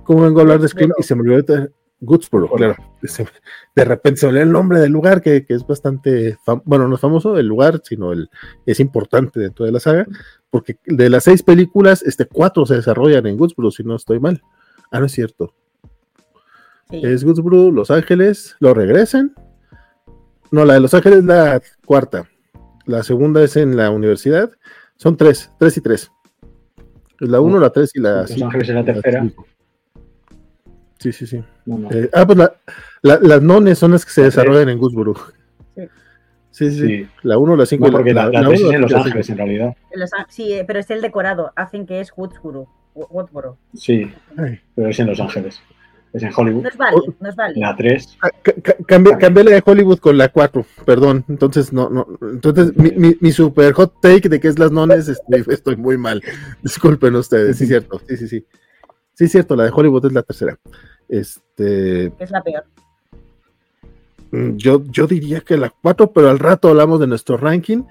[0.04, 1.68] ¿Cómo vengo a hablar de Scream y se me olvidó
[2.04, 2.76] Goodsboro, claro.
[3.76, 7.02] De repente se me olvidó el nombre del lugar que, es bastante, bueno, no es
[7.02, 8.30] famoso el lugar, sino el
[8.66, 10.06] es importante dentro de la saga,
[10.50, 14.42] porque de las seis películas, este cuatro se desarrollan en Goodsboro, si no estoy mal.
[14.92, 15.54] Ah, no es cierto.
[16.90, 19.34] Es Goodsboro, Los Ángeles, lo regresan.
[20.52, 22.30] No, la de Los Ángeles es la cuarta.
[22.86, 24.52] La segunda es en la universidad.
[24.98, 26.12] Son tres, tres y tres.
[27.20, 28.40] La 1, la 3 y la 5.
[28.40, 29.26] Los Ángeles es la tercera.
[31.04, 31.44] Sí, sí, sí.
[31.92, 32.40] Eh, ah, pues
[33.02, 35.14] las nones son las que se desarrollan en Gusburu.
[35.76, 35.90] Sí.
[36.50, 39.30] Sí, sí, La 1, la 5 no, porque la, la, 3 es en Los Ángeles,
[39.30, 39.76] en realidad.
[40.30, 41.52] sí, pero es el decorado.
[41.58, 43.58] Hacen que es Woodsboro.
[43.74, 44.10] Sí,
[44.76, 45.62] pero es en Los Ángeles.
[46.14, 46.64] Es en Hollywood.
[46.64, 47.60] No es vale, no es vale.
[47.60, 48.18] La 3.
[48.22, 48.30] Ah,
[48.88, 51.26] cambié, la de Hollywood con la 4, perdón.
[51.28, 52.08] Entonces, no, no.
[52.22, 55.98] Entonces, mi, mi, mi, super hot take de que es las nones, estoy, estoy muy
[55.98, 56.24] mal.
[56.62, 58.00] Disculpen ustedes, sí, cierto.
[58.08, 58.46] Sí, sí, sí.
[59.16, 60.58] Sí, cierto, la de Hollywood es la tercera.
[61.10, 62.14] Este.
[62.20, 62.66] Es la peor.
[64.32, 67.84] Mm, yo, yo diría que la 4, pero al rato hablamos de nuestro ranking.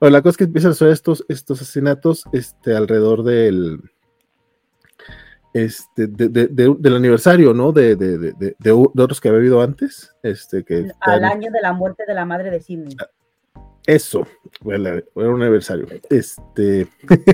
[0.00, 3.80] Bueno, la cosa es que empiezan a ser estos, estos asesinatos este, alrededor del
[5.52, 7.72] este, del aniversario, ¿no?
[7.72, 10.14] De, de, otros que había habido antes.
[10.22, 12.96] Este, que Al año de la muerte de la madre de Sidney.
[13.00, 13.08] Ah,
[13.86, 14.26] eso,
[14.60, 15.86] bueno, era un aniversario.
[16.10, 16.86] Este.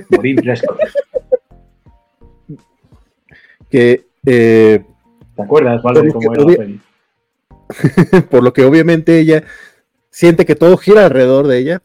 [3.68, 4.06] que.
[4.26, 4.86] Eh,
[5.36, 5.82] ¿Te acuerdas,
[8.30, 9.44] por lo que obviamente ella
[10.14, 11.82] siente que todo gira alrededor de ella.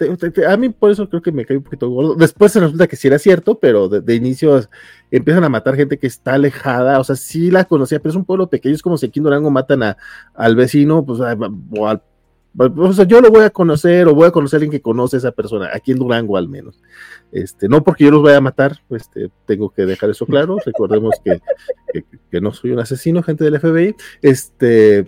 [0.47, 2.13] A mí por eso creo que me cae un poquito gordo.
[2.13, 4.61] Después se resulta que sí era cierto, pero de, inicio
[5.09, 6.99] empiezan a matar gente que está alejada.
[6.99, 8.75] O sea, sí la conocía, pero es un pueblo pequeño.
[8.75, 9.97] Es como si aquí en Durango matan a,
[10.35, 12.03] al vecino, pues, o al
[12.57, 15.17] o sea, yo lo voy a conocer o voy a conocer a alguien que conoce
[15.17, 16.81] a esa persona, aquí en Durango al menos.
[17.31, 20.57] Este, no porque yo los vaya a matar, este, tengo que dejar eso claro.
[20.65, 21.41] Recordemos que,
[22.31, 23.95] que, no soy un asesino, gente del FBI.
[24.21, 24.99] Este,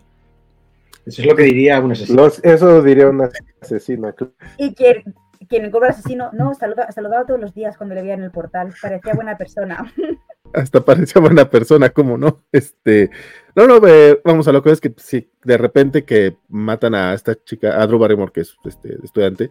[1.05, 2.27] eso es lo que diría un asesino.
[2.27, 3.27] eso diría un
[3.61, 4.13] asesino.
[4.57, 5.03] Y quien,
[5.49, 8.73] quien al asesino, no, saludaba, todos los días cuando le veía en el portal.
[8.81, 9.91] Parecía buena persona.
[10.53, 12.43] Hasta parecía buena persona, ¿cómo no?
[12.51, 13.09] Este,
[13.55, 13.79] no, no,
[14.23, 17.87] vamos a lo que es que si de repente que matan a esta chica, a
[17.87, 19.49] Drew Barrymore, que es este, estudiante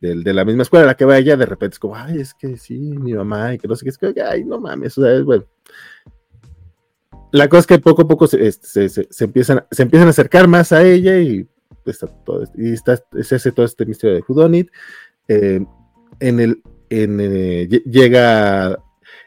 [0.00, 2.34] de, la misma escuela a la que va ella, de repente es como, ay, es
[2.34, 5.02] que sí, mi mamá, y que no sé qué, es que, ay, no mames, o
[5.02, 5.44] sea, es bueno
[7.32, 8.38] la cosa es que poco a poco se,
[9.20, 11.48] empiezan, se empiezan a acercar más a ella y
[11.86, 14.70] está todo, y está, es ese todo este misterio de Hudonit.
[15.28, 15.64] Eh,
[16.20, 18.78] en el, en, eh, llega,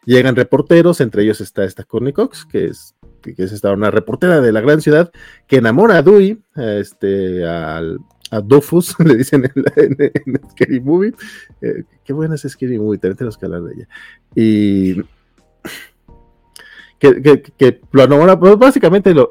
[0.06, 4.42] llegan reporteros, entre ellos está esta Courtney Cox, que es, que es esta, una reportera
[4.42, 5.12] de la gran ciudad,
[5.48, 7.82] que enamora a Dewey, a, este, a
[8.44, 11.14] Dofus, le dicen en, en, Scary Movie.
[11.62, 13.88] Eh, qué buena es Scary Movie, también tenemos que hablar de ella.
[14.36, 15.04] Y
[17.00, 19.30] que, lo pues básicamente lo,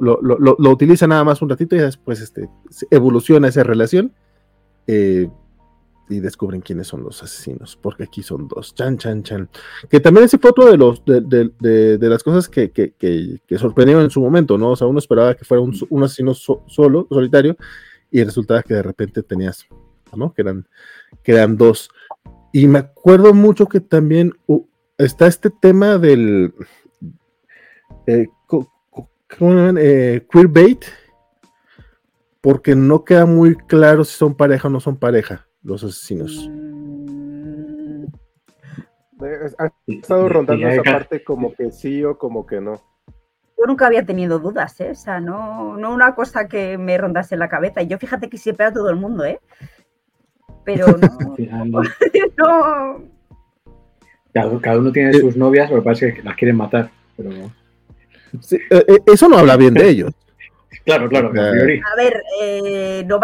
[0.71, 2.49] utiliza nada más un ratito y después este,
[2.91, 4.13] evoluciona esa relación
[4.87, 5.29] eh,
[6.09, 9.49] y descubren quiénes son los asesinos, porque aquí son dos, chan, chan, chan.
[9.89, 14.21] Que también ese fue otro de, los, de, las cosas que, que, sorprendieron en su
[14.21, 14.71] momento, ¿no?
[14.71, 17.57] O sea, uno esperaba que fuera un, asesino solo, solitario,
[18.11, 19.67] y resultaba que de repente tenías,
[20.15, 20.33] ¿no?
[20.35, 20.69] Que eran,
[21.23, 21.89] que eran dos.
[22.53, 24.35] Y me acuerdo mucho que también
[24.99, 26.55] está este tema del,
[28.07, 28.27] eh.
[29.41, 30.85] Eh, queerbait,
[32.41, 36.49] porque no queda muy claro si son pareja o no son pareja los asesinos.
[39.23, 42.81] Eh, Ha estado rondando hay esa parte como que sí o como que no.
[43.57, 44.91] Yo nunca había tenido dudas, ¿eh?
[44.91, 47.83] O sea, no, no una cosa que me rondase en la cabeza.
[47.83, 49.41] Y yo fíjate que siempre a todo el mundo, ¿eh?
[50.65, 51.09] Pero no,
[52.37, 53.05] no,
[54.35, 56.91] cada, cada uno tiene sus novias, lo que pasa es que las quieren matar.
[57.17, 57.31] Pero,
[58.41, 60.13] Sí, eh, eh, eso no habla bien de ellos.
[60.85, 61.81] Claro, claro, a priori.
[61.81, 63.19] A ver, eh, no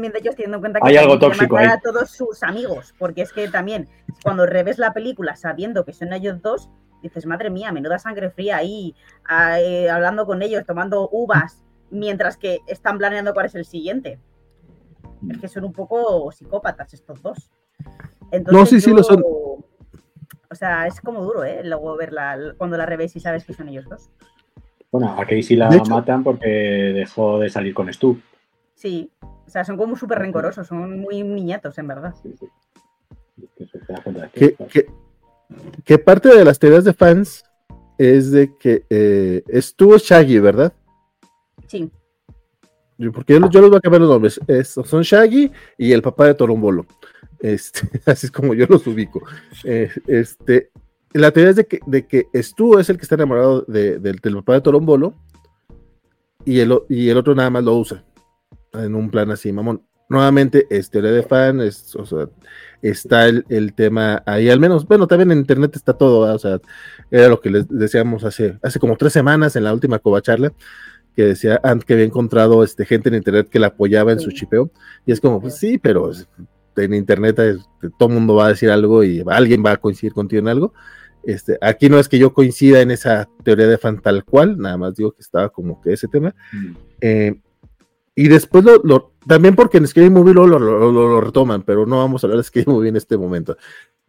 [0.00, 1.66] bien de ellos teniendo en cuenta que Hay algo tóxico ahí.
[1.66, 3.88] a todos sus amigos, porque es que también
[4.22, 6.70] cuando revés la película sabiendo que son ellos dos,
[7.02, 12.36] dices, madre mía, menuda sangre fría ahí, ah, eh, hablando con ellos, tomando uvas, mientras
[12.36, 14.18] que están planeando cuál es el siguiente.
[15.30, 17.50] Es que son un poco psicópatas estos dos.
[18.30, 19.22] Entonces, No, sí, sí, lo son.
[20.50, 21.62] O sea, es como duro, ¿eh?
[21.64, 24.10] Luego verla cuando la revés y sabes que son ellos dos.
[24.90, 28.18] Bueno, a Casey la hecho- matan porque dejó de salir con Stu.
[28.74, 32.14] Sí, o sea, son como súper rencorosos, son muy niñatos, en verdad.
[32.22, 32.46] Sí, sí.
[35.84, 37.44] Que parte de las teorías de fans
[37.98, 40.72] es de que eh, estuvo Shaggy, ¿verdad?
[41.66, 41.90] Sí,
[42.98, 44.40] Yo- Porque yo, yo les voy a cambiar los nombres.
[44.46, 46.86] Es- son Shaggy y el papá de Torombolo.
[47.40, 49.22] Este, así es como yo los ubico.
[49.64, 50.70] Eh, este,
[51.18, 54.16] la teoría es de que, de que Stu es el que está enamorado de- del-
[54.18, 55.14] del papá de Torombolo
[56.44, 58.04] y el, y el otro nada más lo usa
[58.72, 59.82] en un plan así, mamón.
[60.08, 62.28] Nuevamente, es teoría de fan, es, o sea,
[62.80, 66.36] está el, el tema ahí, al menos, bueno, también en internet está todo, ¿verdad?
[66.36, 66.60] o sea,
[67.10, 70.52] era lo que les decíamos hace, hace como tres semanas en la última covacharla,
[71.16, 74.30] que decía Ant que había encontrado este, gente en internet que la apoyaba en su
[74.30, 74.70] chipeo,
[75.06, 76.12] y es como, pues sí, pero
[76.76, 77.66] en internet es-
[77.98, 80.72] todo el mundo va a decir algo y alguien va a coincidir contigo en algo.
[81.26, 84.76] Este, aquí no es que yo coincida en esa teoría de fan tal cual, nada
[84.76, 86.34] más digo que estaba como que ese tema.
[86.52, 86.74] Mm.
[87.00, 87.34] Eh,
[88.14, 91.62] y después lo, lo- también porque en Scary Movie lo, lo, lo- lo- lo retoman,
[91.62, 93.56] pero no vamos a hablar de Scary Movie en este momento.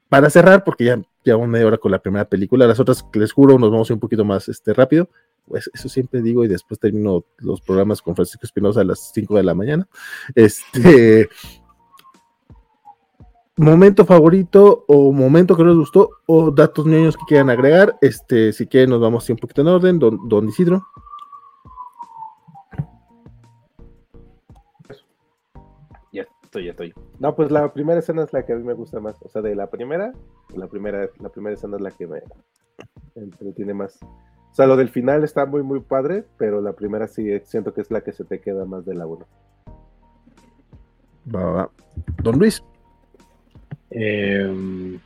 [0.09, 3.57] Para cerrar, porque ya llevamos media hora con la primera película, las otras, les juro,
[3.59, 5.09] nos vamos a ir un poquito más este, rápido.
[5.45, 9.35] Pues eso siempre digo, y después termino los programas con Francisco Espinosa a las 5
[9.37, 9.87] de la mañana.
[10.35, 11.29] Este.
[13.59, 17.97] Momento favorito o momento que nos gustó o datos niños que quieran agregar.
[18.01, 19.97] Este, si quieren, nos vamos así un poquito en orden.
[19.97, 20.85] Don, don Isidro.
[26.13, 26.93] Ya estoy, ya estoy.
[27.17, 29.19] No, pues la primera escena es la que a mí me gusta más.
[29.23, 30.13] O sea, de la primera,
[30.55, 32.21] la primera, la primera escena es la que me
[33.15, 33.97] entretiene más.
[34.03, 37.81] O sea, lo del final está muy, muy padre, pero la primera sí siento que
[37.81, 39.25] es la que se te queda más de la uno.
[41.33, 41.71] Va, va, va.
[42.21, 42.63] Don Luis.
[43.91, 44.97] Eh,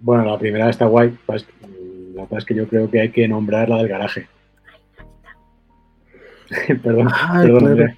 [0.00, 1.16] bueno, la primera está guay.
[1.26, 1.46] pues,
[2.14, 4.26] La verdad es que yo creo que hay que nombrar la del garaje.
[6.82, 7.92] perdón, Ay, perdón, claro.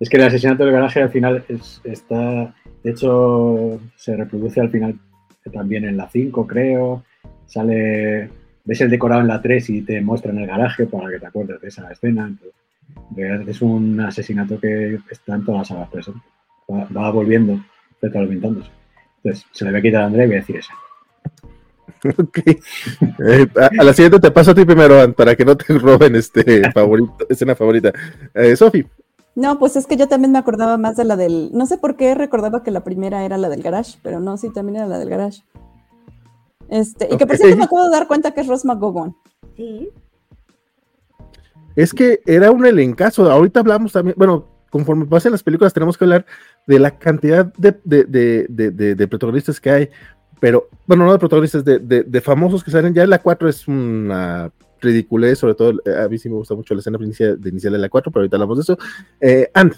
[0.00, 2.54] Es que el asesinato del garaje al final es- está.
[2.82, 4.98] De hecho, se reproduce al final
[5.52, 7.04] también en la 5, creo.
[7.46, 8.30] Sale.
[8.64, 11.60] Ves el decorado en la 3 y te muestran el garaje para que te acuerdes
[11.60, 12.26] de esa escena.
[12.26, 16.22] Entonces, es un asesinato que está en todas las sagas presentes.
[16.70, 17.60] Va, va volviendo,
[18.00, 18.70] retroalimentándose.
[19.22, 20.74] Entonces, se le voy a quitar a Andrea y voy a decir esa.
[22.18, 22.38] Ok.
[22.46, 25.72] Eh, a, a la siguiente te paso a ti primero, Ant, para que no te
[25.78, 27.92] roben este favorito, escena favorita.
[28.34, 28.86] Eh, Sofi.
[29.34, 31.50] No, pues es que yo también me acordaba más de la del.
[31.52, 34.50] No sé por qué recordaba que la primera era la del garage, pero no, sí,
[34.52, 35.42] también era la del garage.
[36.68, 39.14] Este, y que por cierto me acabo de dar cuenta que es Ross McGowan.
[39.56, 39.90] sí.
[41.76, 43.30] Es que era un elencazo.
[43.30, 46.24] Ahorita hablamos también, bueno, conforme pasen las películas, tenemos que hablar
[46.66, 49.90] de la cantidad de, de, de, de- protagonistas que hay.
[50.40, 52.92] Pero, bueno, no de protagonistas, de, famosos que salen.
[52.92, 54.50] Ya la 4 es una
[54.80, 57.72] ridiculez, sobre todo eh, a mí sí me gusta mucho la escena inicial de, inicial
[57.72, 58.78] de la 4, pero ahorita hablamos de eso.
[59.20, 59.74] Eh, Ant,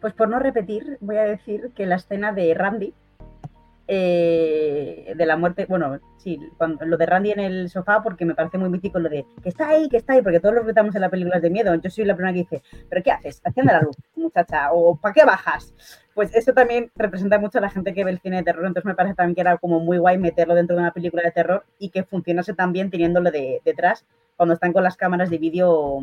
[0.00, 2.94] Pues por no repetir, voy a decir que la escena de Randy,
[3.90, 8.34] eh, de la muerte, bueno, sí, cuando- lo de Randy en el sofá, porque me
[8.34, 10.94] parece muy mítico lo de que está ahí, que está ahí, porque todos lo gritamos
[10.94, 11.74] en las películas de miedo.
[11.74, 13.40] Yo soy la primera que dice, ¿pero qué haces?
[13.44, 15.74] Haciendo la luz, muchacha, o ¿para qué bajas?
[16.14, 18.84] Pues eso también representa mucho a la gente que ve el cine de terror, entonces
[18.86, 21.64] me parece también que era como muy guay meterlo dentro de una película de terror
[21.78, 24.04] y que funcionase también teniéndolo de, detrás
[24.36, 26.00] cuando están con las cámaras de vídeo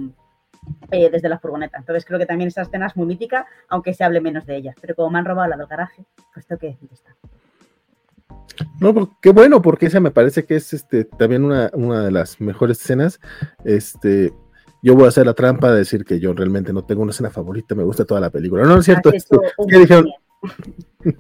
[0.91, 1.77] eh, desde la furgoneta.
[1.77, 4.73] Entonces creo que también esa escena es muy mítica, aunque se hable menos de ella.
[4.81, 6.03] Pero como me han robado la del garaje,
[6.33, 7.15] pues tengo que decir esta.
[8.79, 12.11] No, pues, qué bueno, porque esa me parece que es este también una, una de
[12.11, 13.19] las mejores escenas.
[13.63, 14.33] Este,
[14.81, 17.29] yo voy a hacer la trampa de decir que yo realmente no tengo una escena
[17.29, 18.63] favorita, me gusta toda la película.
[18.63, 19.09] No, no es cierto.
[19.09, 20.05] Has este, hecho un ¿qué dijeron?
[21.03, 21.17] bien.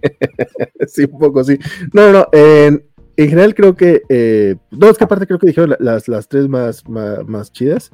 [0.87, 1.57] sí, un poco, sí.
[1.93, 2.85] No, no, en,
[3.17, 6.27] en general creo que, eh, no, es que aparte creo que dijeron la- las, las
[6.27, 7.91] tres más, más, más chidas.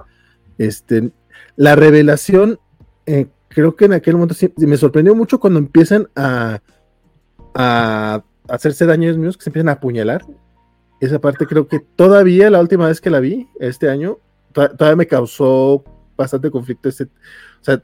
[0.58, 1.12] Este,
[1.56, 2.60] la revelación,
[3.06, 6.62] eh, creo que en aquel momento sí, me sorprendió mucho cuando empiezan a,
[7.56, 10.26] a hacerse daños míos, que se empiezan a apuñalar.
[11.00, 14.20] Esa parte creo que todavía la última vez que la vi, este año,
[14.54, 15.84] todavía me causó
[16.16, 16.90] bastante conflicto.
[16.90, 17.84] Este, o sea,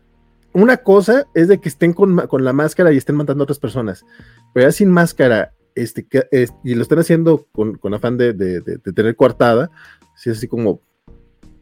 [0.53, 4.05] una cosa es de que estén con, la máscara y estén matando a otras personas,
[4.53, 6.07] pero ya sin máscara este,
[6.63, 8.33] y lo están haciendo con, afán de,
[8.95, 9.69] tener coartada,
[10.15, 10.81] si es así como,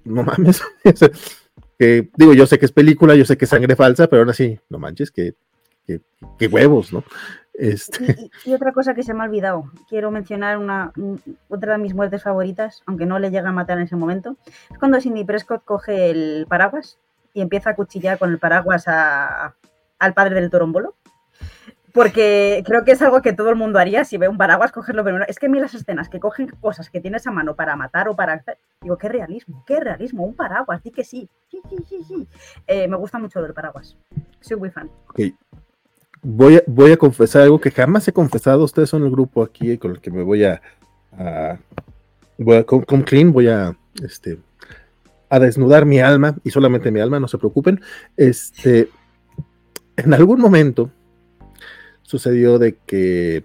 [0.05, 0.61] no mames.
[1.79, 4.29] que, digo, yo sé que es película, yo sé que es sangre falsa, pero aún
[4.29, 5.33] así, no manches, que,
[5.85, 7.03] que, huevos, ¿no?
[7.57, 8.29] Este...
[8.45, 10.91] Y, otra cosa que se me ha olvidado, quiero mencionar una,
[11.47, 14.35] otra de mis muertes favoritas, aunque no le llega a matar en ese momento,
[14.69, 16.99] es cuando Cindy Prescott coge el paraguas
[17.33, 20.95] y empieza a cuchillar con el paraguas al padre del torombolo.
[21.93, 25.05] Porque creo que es algo que todo el mundo haría si ve un paraguas, cogerlo.
[25.05, 27.77] Pero es que a mí las escenas que cogen cosas que tienes a mano para
[27.77, 28.43] matar o para.
[28.81, 30.25] Digo, qué realismo, qué realismo.
[30.25, 31.29] Un paraguas, di que sí.
[31.49, 32.27] sí, sí, sí
[32.67, 33.97] eh, me gusta mucho lo del paraguas.
[34.41, 34.91] Soy muy fan.
[36.27, 38.63] Voy, a, voy a confesar algo que jamás he confesado.
[38.63, 40.59] Ustedes son el grupo aquí con el que me voy a.
[42.39, 43.77] voy a con, clean, voy a.
[44.03, 44.39] Este,
[45.29, 47.79] a desnudar mi alma y solamente mi alma, no se preocupen.
[48.17, 48.89] Este,
[49.97, 50.89] en algún momento
[52.01, 53.43] sucedió de que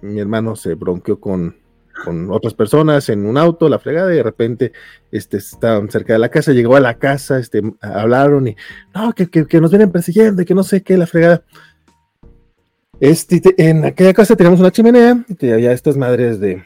[0.00, 1.56] mi hermano se bronqueó con,
[2.04, 4.72] con otras personas en un auto, la fregada, y de repente
[5.10, 8.56] este, estaban cerca de la casa, llegó a la casa, este, hablaron y,
[8.94, 11.42] no, que, que, nos vienen persiguiendo y que no sé qué, la fregada.
[13.00, 16.62] Este, en aquella casa teníamos una chimenea y había estas madres de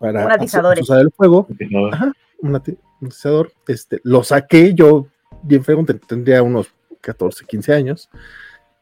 [0.00, 1.46] para usar el fuego.
[1.92, 3.52] Ajá, un atizador.
[3.66, 5.06] Este, lo saqué yo
[5.42, 6.68] bien feo, tendría unos
[7.00, 8.10] 14, 15 años.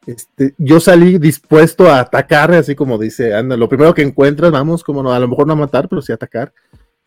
[0.06, 4.84] Este, yo salí dispuesto a atacar, así como dice, anda, lo primero que encuentras, vamos,
[4.84, 6.52] como no, a lo mejor no a matar, pero sí a atacar.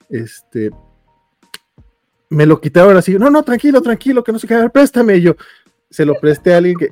[0.09, 0.69] Este,
[2.29, 5.17] me lo quitaron así, no, no, tranquilo, tranquilo, que no se qué, préstame.
[5.17, 5.35] Y yo
[5.89, 6.91] se lo presté a alguien que,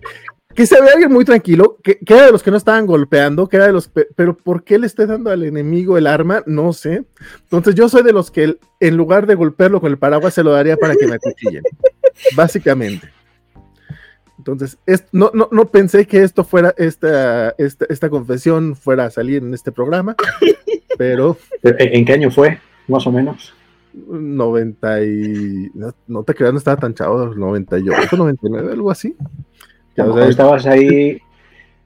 [0.58, 3.48] que se ve alguien muy tranquilo, que, que, era de los que no estaban golpeando,
[3.48, 6.42] que era de los, pero ¿por qué le esté dando al enemigo el arma?
[6.48, 7.04] No sé.
[7.44, 10.52] Entonces yo soy de los que en lugar de golpearlo con el paraguas se lo
[10.52, 11.62] daría para que me acuchillen,
[12.36, 13.08] básicamente.
[14.40, 14.80] Entonces,
[15.12, 19.54] no, no, no, pensé que esto fuera, esta, esta, esta, confesión fuera a salir en
[19.54, 20.16] este programa,
[20.98, 21.38] pero...
[21.62, 23.54] ¿En qué año fue, más o menos?
[23.94, 25.72] 90 y...
[26.08, 29.16] No, te creas, no estaba tan chavo, 98, 99, algo así.
[29.98, 31.20] Ya, o sea, estabas ahí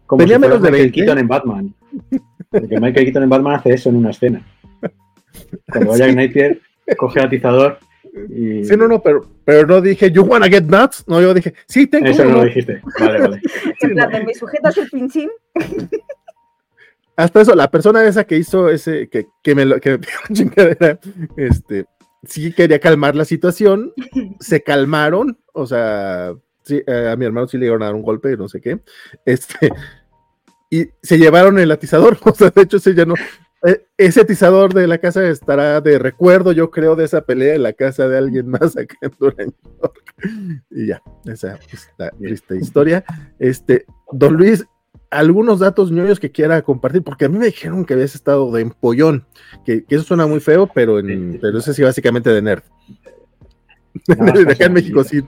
[0.06, 1.76] como tenía si menos de Michael Keaton en Batman.
[2.50, 4.46] Porque Michael Keaton en Batman hace eso en una escena.
[5.72, 6.16] Cuando vaya sí.
[6.16, 6.62] Napier,
[6.98, 7.80] coge el atizador
[8.14, 11.04] Sí, no, no, pero, pero no dije, you wanna get nuts.
[11.08, 12.08] No, yo dije, sí, tengo.
[12.08, 12.82] Eso no lo dijiste.
[13.00, 13.42] Vale, vale.
[13.80, 15.30] En plan, me sujetas el pinchín.
[17.16, 21.00] Hasta eso, la persona esa que hizo ese, que, que me lo, que me chingadera,
[21.38, 21.86] este,
[22.24, 23.94] sí quería calmar la situación,
[24.40, 26.34] se calmaron, o sea,
[26.76, 28.62] sí, eh, a mi hermano sí le iban a dar un golpe y no sé
[28.62, 28.80] qué,
[29.26, 29.70] este,
[30.70, 33.16] y se llevaron el atizador, o sea, de hecho ese ya no,
[33.64, 37.64] eh, ese atizador de la casa estará de recuerdo, yo creo, de esa pelea en
[37.64, 39.54] la casa de alguien más acá en Durango.
[40.70, 43.04] Y ya, esa es la triste historia.
[43.40, 44.66] Este, don Luis,
[45.10, 48.62] algunos datos ñoños que quiera compartir, porque a mí me dijeron que habías estado de
[48.62, 49.26] empollón,
[49.66, 52.64] que, eso suena muy feo, pero, en, pero eso sí, básicamente de nerd.
[54.08, 55.24] de acá en México sí.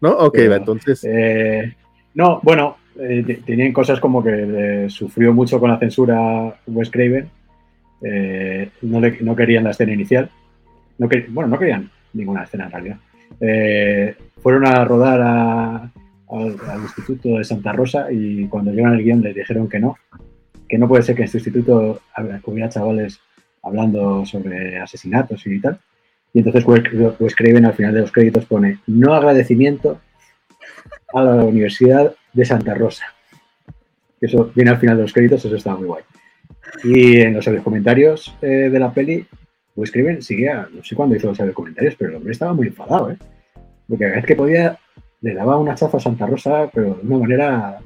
[0.00, 0.10] ¿No?
[0.10, 1.04] Ok, entonces.
[1.04, 1.74] Eh,
[2.14, 7.30] no, bueno, eh, tenían cosas como que sufrió mucho con la censura Wes Craven.
[8.02, 10.30] Eh, no, no, querían la escena inicial.
[10.98, 12.96] No bueno, no querían ninguna escena en realidad.
[13.40, 15.92] Eh, fueron a rodar al,
[16.82, 19.96] Instituto de Santa Rosa y cuando llegaron al guion les dijeron que no,
[20.68, 22.00] que no puede ser que en este instituto
[22.44, 23.20] hubiera chavales
[23.62, 25.78] hablando sobre asesinatos y tal.
[26.32, 30.00] Y entonces Wes Craven al final de los créditos pone no agradecimiento
[31.12, 33.04] a la Universidad de Santa Rosa.
[34.20, 36.02] Eso viene al final de los créditos, eso está muy guay.
[36.84, 39.26] Y en los comentarios eh, de la peli,
[39.74, 43.10] pues escriben, seguía, no sé cuándo hizo los comentarios, pero el hombre estaba muy enfadado,
[43.10, 43.16] ¿eh?
[43.88, 44.78] Porque cada vez que podía,
[45.20, 47.78] le daba una chafa a Santa Rosa, pero de una manera.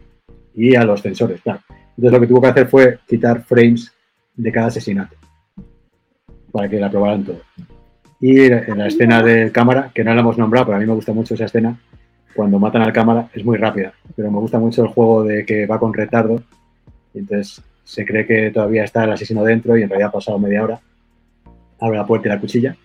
[0.54, 1.60] y a los censores, claro.
[1.96, 3.92] Entonces lo que tuvo que hacer fue quitar frames
[4.34, 5.16] de cada asesinato
[6.52, 7.40] para que la aprobaran todo.
[8.20, 10.94] Y en la escena de cámara, que no la hemos nombrado, pero a mí me
[10.94, 11.78] gusta mucho esa escena,
[12.34, 15.66] cuando matan al cámara es muy rápida, pero me gusta mucho el juego de que
[15.66, 16.42] va con retardo.
[17.12, 20.38] Y entonces se cree que todavía está el asesino dentro y en realidad ha pasado
[20.38, 20.80] media hora.
[21.80, 22.76] Abre la puerta y la cuchilla.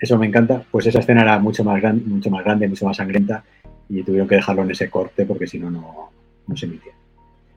[0.00, 0.62] Eso me encanta.
[0.70, 3.44] Pues esa escena era mucho más, grande, mucho más grande, mucho más sangrienta
[3.88, 6.92] y tuvieron que dejarlo en ese corte porque si no, no se emitía.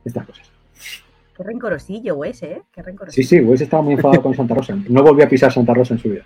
[0.03, 0.51] Estas cosas.
[1.36, 2.62] Qué rencorosillo, Wes, ¿eh?
[2.74, 4.76] Qué Sí, sí, Wes estaba muy enfadado con Santa Rosa.
[4.89, 6.26] No volvió a pisar Santa Rosa en su vida.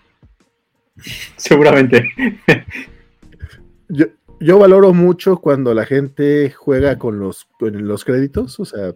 [1.38, 2.10] Seguramente.
[3.89, 4.06] Yo,
[4.39, 8.93] yo valoro mucho cuando la gente juega con los, los créditos, o sea,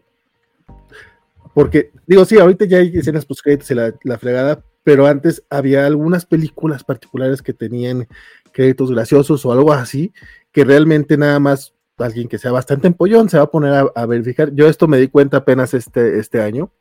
[1.53, 5.43] porque, digo, sí, ahorita ya hay escenas post créditos y la, la fregada, pero antes
[5.49, 8.07] había algunas películas particulares que tenían
[8.51, 10.13] créditos graciosos o algo así,
[10.51, 14.05] que realmente nada más alguien que sea bastante empollón se va a poner a, a
[14.05, 14.53] verificar.
[14.53, 16.71] Yo esto me di cuenta apenas este, este año,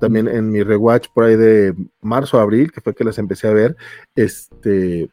[0.00, 3.52] también en mi rewatch por ahí de marzo, abril, que fue que las empecé a
[3.52, 3.76] ver,
[4.14, 5.08] este,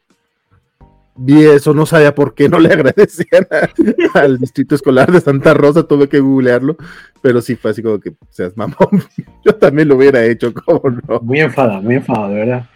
[1.14, 5.54] vi eso, no sabía por qué no le agradecían a- al distrito escolar de Santa
[5.54, 6.76] Rosa, tuve que googlearlo,
[7.20, 8.76] pero sí fue así como que, o sea, mamón,
[9.44, 11.20] yo también lo hubiera hecho, ¿cómo no?
[11.20, 12.66] Muy enfadado, muy enfadado, de verdad.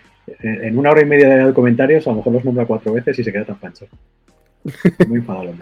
[0.41, 3.17] En en una hora y media de comentarios, a lo mejor los nombra cuatro veces
[3.19, 3.87] y se queda tan pancho.
[5.07, 5.55] Muy enfadado.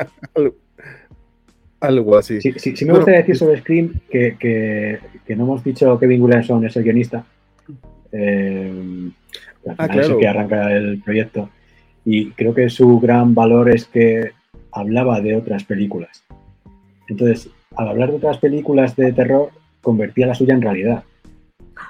[1.87, 2.41] Algo así.
[2.41, 5.99] Sí, sí, sí me Bueno, gustaría decir sobre Scream que, que, que no hemos dicho
[5.99, 7.25] que Kevin Williamson es el guionista.
[8.13, 8.73] Eh,
[9.67, 10.19] al Ah, final es el claro.
[10.19, 11.51] que arranca el proyecto.
[12.05, 14.31] Y creo que su gran valor es que
[14.73, 16.23] hablaba de otras películas.
[17.09, 21.03] Entonces, al hablar de otras películas de terror, convertía la suya en realidad.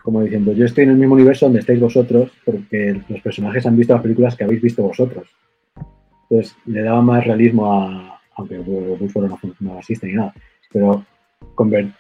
[0.03, 3.77] Como diciendo, yo estoy en el mismo universo donde estáis vosotros, porque los personajes han
[3.77, 5.27] visto las películas que habéis visto vosotros.
[6.31, 8.14] Entonces, le daba más realismo a.
[8.37, 10.33] Aunque Bullsboro no, no existe ni nada.
[10.73, 11.05] Pero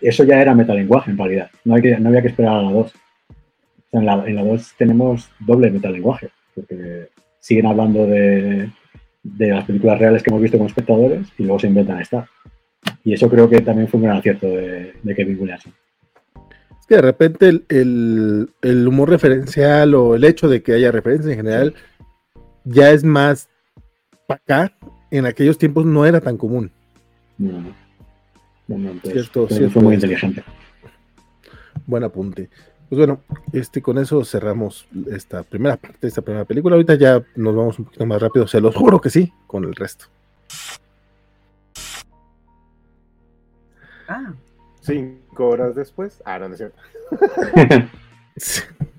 [0.01, 1.51] eso ya era metalenguaje en realidad.
[1.65, 2.87] No, había que esperar a la 2.
[2.87, 7.09] O sea, en, la, en la 2 tenemos doble metalenguaje, porque
[7.41, 8.71] siguen hablando de,
[9.23, 12.29] de las películas reales que hemos visto como espectadores y luego se inventan esta.
[13.05, 15.73] Y eso creo que también fue un gran acierto de, de Kevin Williamson.
[16.81, 20.91] Es que de repente el, el- el humor referencial o el hecho de que haya
[20.93, 21.75] referencias en general
[22.65, 23.49] ya es más
[24.27, 24.77] para acá.
[25.15, 26.73] En aquellos tiempos no era tan común.
[27.39, 27.73] No, no.
[28.67, 30.43] No, no, entonces, Cierto, cierto fue muy inteligente.
[31.87, 32.51] Buen apunte.
[32.89, 33.21] Pues bueno,
[33.53, 36.75] este, con eso cerramos esta primera parte de esta primera película.
[36.75, 39.77] Ahorita ya nos vamos un poquito más rápido, se los juro que sí, con el
[39.77, 40.07] resto.
[44.09, 44.35] Ah,
[44.81, 46.21] Cinco horas después.
[46.25, 46.79] Ah, no, no es cierto.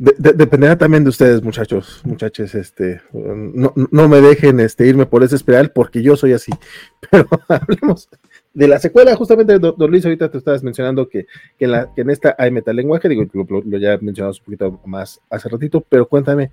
[0.00, 5.06] De- de- dependerá también de ustedes, muchachos, muchachos, este, no, no me dejen este, irme
[5.06, 6.52] por ese espiral porque yo soy así.
[7.10, 8.08] Pero hablemos
[8.54, 11.26] de la secuela, justamente, don Luis, ahorita te estabas mencionando que,
[11.58, 14.80] que en, la, que en esta hay metalenguaje, digo, lo, lo- ya mencionamos un poquito
[14.86, 16.52] más hace ratito, pero cuéntame,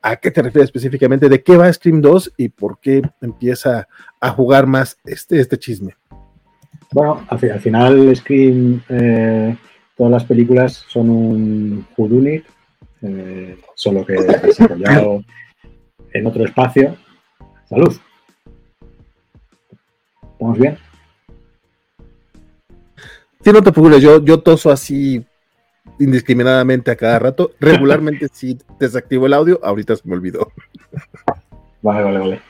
[0.00, 1.28] ¿a qué te refieres específicamente?
[1.28, 3.88] ¿De qué va Scream 2 y por qué empieza
[4.20, 5.96] a jugar más este, este chisme?
[6.92, 9.54] Bueno, al, fi- al final Scream, eh,
[9.98, 12.44] todas las películas son un whodunit,
[13.02, 15.22] eh, solo que desarrollado
[16.12, 16.96] en otro espacio.
[17.68, 17.96] Salud.
[20.32, 20.78] ¿Estamos bien?
[23.42, 25.24] Si no te preocupes, yo, yo toso así
[25.98, 27.52] indiscriminadamente a cada rato.
[27.60, 30.50] Regularmente sí desactivo el audio, ahorita se me olvidó.
[31.82, 32.40] Vale, vale, vale.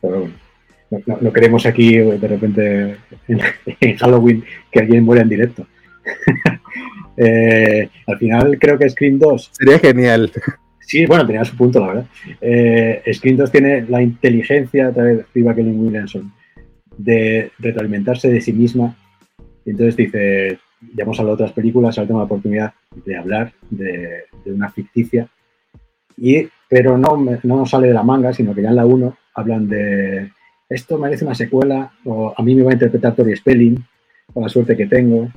[0.00, 0.28] Pero
[0.90, 2.98] no, no- no queremos aquí de repente
[3.28, 3.40] en,
[3.80, 5.66] en Halloween que alguien muera en directo.
[7.24, 10.30] Eh, al final creo que Scream 2 Sería genial.
[10.80, 12.06] Sí, bueno, tenía su punto, la verdad.
[12.40, 16.32] Eh, Screen 2 tiene la inteligencia, a través de Kelly Williamson,
[16.98, 18.96] de retroalimentarse de sí misma.
[19.64, 20.58] Y entonces dice,
[20.94, 22.74] ya hemos hablado de otras películas, ahora tengo la oportunidad
[23.06, 25.28] de hablar de, de una ficticia.
[26.16, 29.16] Y, pero no, no nos sale de la manga, sino que ya en la 1
[29.34, 30.30] hablan de
[30.68, 33.84] esto merece una secuela, o a mí me va a interpretar Tori Spelling,
[34.32, 35.30] con la suerte que tengo,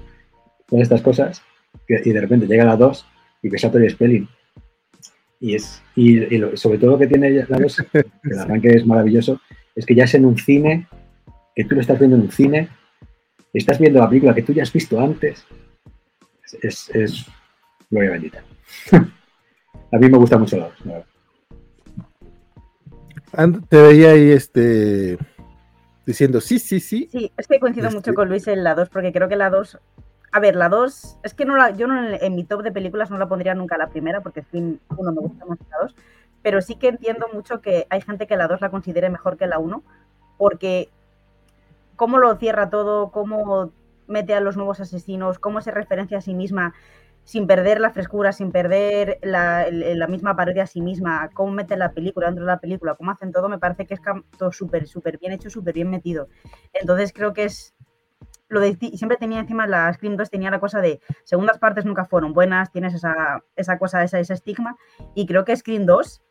[0.67, 1.41] todas estas cosas.
[1.87, 3.05] Y de repente llega la 2
[3.43, 4.27] y ves a Tori Spelling
[5.39, 8.69] y es y, y lo- sobre todo lo que tiene la dos, que el arranque
[8.69, 9.39] es maravilloso,
[9.75, 10.87] es que ya es en un cine,
[11.55, 12.69] que tú lo estás viendo en un cine,
[13.53, 15.45] estás viendo la película que tú ya has visto antes,
[16.43, 17.25] es, es, es
[17.89, 18.43] gloria bendita.
[19.91, 21.07] A mí me gusta mucho la dos, la verdad.
[23.33, 25.17] And- Te veía ahí este
[26.05, 27.09] diciendo sí, sí, sí.
[27.11, 29.49] sí, es que coincido Este- mucho con Luis en la 2, porque creo que la
[29.49, 29.77] 2.
[30.35, 31.19] A ver, la 2.
[31.23, 33.77] Es que no la, yo no en, mi top de películas no la pondría nunca
[33.77, 35.95] la primera, porque Scream 1 me gusta más que la 2.
[36.41, 39.47] Pero sí que entiendo mucho que hay gente que la 2 la considere mejor que
[39.47, 39.81] la 1,
[40.37, 40.89] porque
[41.95, 43.71] cómo lo cierra todo, cómo
[44.07, 46.73] mete a los nuevos asesinos, cómo se referencia a sí misma
[47.23, 51.77] sin perder la frescura, sin perder la, la misma parodia a sí misma, cómo mete
[51.77, 54.01] la película dentro de la película, cómo hacen todo, me parece que es
[54.37, 56.27] todo súper, súper bien hecho, súper bien metido.
[56.73, 57.74] Entonces creo que es
[58.47, 62.05] lo de siempre tenía encima la Scream 2 tenía la cosa de segundas partes nunca
[62.05, 64.75] fueron buenas, tienes esa, esa cosa, esa, ese estigma,
[65.13, 66.21] y creo que Scream 2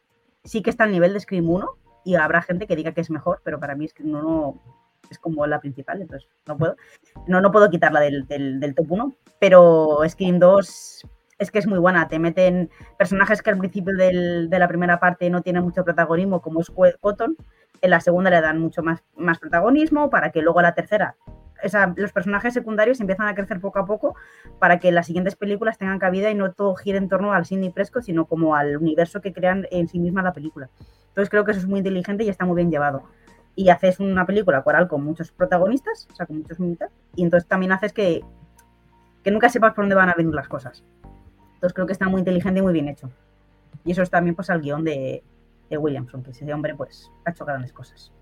[0.44, 1.68] sí que está al nivel de Scream 1,
[2.04, 4.62] y habrá gente que diga que es mejor, pero para mí Scream 1
[5.10, 6.76] es como la principal, entonces no puedo.
[7.26, 11.06] No, no puedo quitarla del, del, top 1, pero Scream 2
[11.38, 12.08] es que es muy buena.
[12.08, 16.40] Te meten personajes que al principio del- de la primera parte no tienen mucho protagonismo,
[16.40, 17.36] como es Cotton,
[17.80, 21.16] en la segunda le dan mucho más, más protagonismo, para que luego la tercera
[21.96, 24.14] los personajes secundarios empiezan a crecer poco a poco
[24.58, 27.70] para que las siguientes películas tengan cabida y no todo gire en torno al Sidney
[27.70, 30.68] Prescott, sino como al universo que crean en sí misma la película.
[31.08, 33.04] Entonces creo que eso es muy inteligente y está muy bien llevado.
[33.56, 37.48] Y haces una película coral con muchos protagonistas, o sea, con muchos militas, y entonces
[37.48, 38.22] también haces que,
[39.22, 40.84] que nunca sepas por dónde van a venir las cosas.
[41.54, 43.10] Entonces creo que está muy inteligente y muy bien hecho.
[43.84, 45.22] Y eso es también pues al guion de,
[45.70, 48.12] de Williamson, que ese hombre pues ha hecho grandes cosas.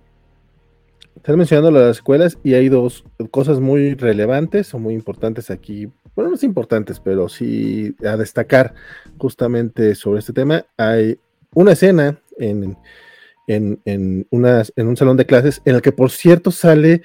[1.17, 5.89] Estás mencionando las escuelas y hay dos cosas muy relevantes o muy importantes aquí.
[6.15, 8.75] Bueno, no es importantes, pero sí a destacar
[9.19, 10.67] justamente sobre este tema.
[10.77, 11.19] Hay
[11.55, 12.77] una escena en,
[13.47, 17.03] en, en, en un salón de clases en el que, por cierto, sale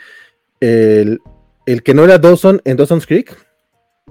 [0.59, 1.19] el,
[1.65, 3.37] el que no era Dawson en Dawson's Creek.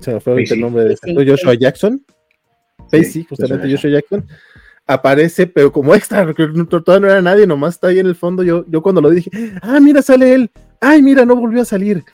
[0.00, 2.04] Se me fue el nombre de Joshua Jackson.
[2.90, 4.24] Pacey, justamente Joshua Jackson
[4.86, 8.42] aparece, pero como extra, todavía no era nadie, nomás está ahí en el fondo.
[8.42, 9.30] Yo, yo cuando lo dije,
[9.62, 10.50] ah, mira, sale él.
[10.80, 12.04] Ay, mira, no volvió a salir.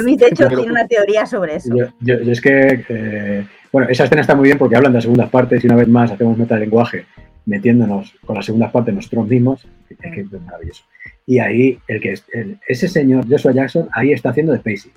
[0.00, 1.74] Luis, de hecho, tiene una teoría sobre eso.
[2.00, 5.30] Yo, es que, eh, bueno, esa escena está muy bien porque hablan de las segundas
[5.30, 7.06] partes y una vez más hacemos metalenguaje
[7.46, 9.66] metiéndonos con las segundas partes nosotros mismos.
[9.88, 10.84] Es que es maravilloso.
[11.26, 12.14] Y ahí, el que
[12.68, 14.92] ese señor, Joshua Jackson, ahí está haciendo de Spacey.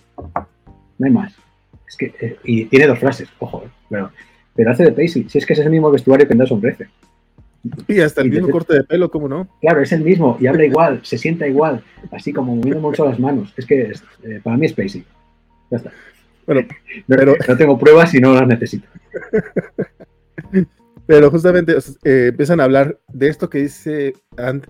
[0.97, 1.34] No hay más.
[1.88, 4.11] Es que, eh, y tiene dos frases, ojo, eh, pero,
[4.55, 5.27] pero hace de Pacey.
[5.29, 6.88] Si es que es el mismo vestuario que en Dawson 13.
[7.88, 9.47] Y hasta el mismo corte de pelo, ¿cómo no?
[9.61, 13.20] Claro, es el mismo y habla igual, se sienta igual, así como moviendo mucho las
[13.20, 13.53] manos.
[13.55, 13.91] Es que
[14.24, 15.05] eh, para mí es Spacey.
[15.72, 15.91] Ya está.
[16.45, 16.68] Bueno,
[17.07, 17.36] pero...
[17.47, 18.88] no tengo pruebas y no las necesito.
[21.05, 24.68] pero justamente eh, empiezan a hablar de esto que dice Ant,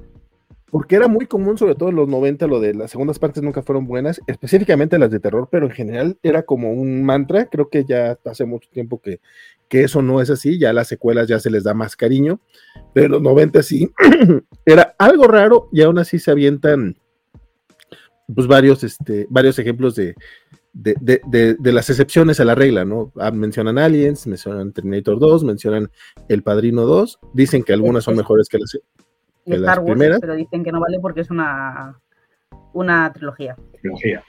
[0.73, 3.61] porque era muy común, sobre todo en los 90, lo de las segundas partes nunca
[3.61, 7.45] fueron buenas, específicamente las de terror, pero en general era como un mantra.
[7.45, 9.19] Creo que ya hace mucho tiempo que
[9.67, 12.39] que eso no es así, ya las secuelas ya se les da más cariño,
[12.93, 13.91] pero en los 90 sí,
[14.65, 16.97] era algo raro y aún así se avientan
[18.33, 20.15] pues varios, este, varios ejemplos de,
[20.73, 23.11] de, las excepciones a la regla, ¿no?
[23.19, 25.91] Ah, mencionan Aliens, mencionan Terminator 2, mencionan
[26.29, 28.71] El Padrino 2, dicen que algunas son mejores que las,
[29.45, 30.19] que primeras.
[30.19, 31.99] Pero dicen que no vale porque es una,
[32.73, 33.55] una trilogía.
[33.81, 34.23] Trilogía.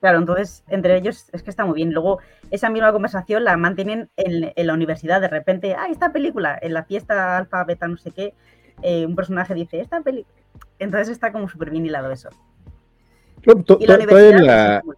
[0.00, 1.92] Claro, entonces entre ellos es que está muy bien.
[1.92, 2.20] Luego
[2.50, 5.20] esa misma conversación la mantienen en, la universidad.
[5.20, 8.32] De repente, ah, esta película, en la fiesta alfa, beta, no sé qué,
[8.82, 10.34] eh, un personaje dice, esta película.
[10.78, 12.30] Entonces está como súper bien hilado eso.
[13.78, 14.82] y la universidad...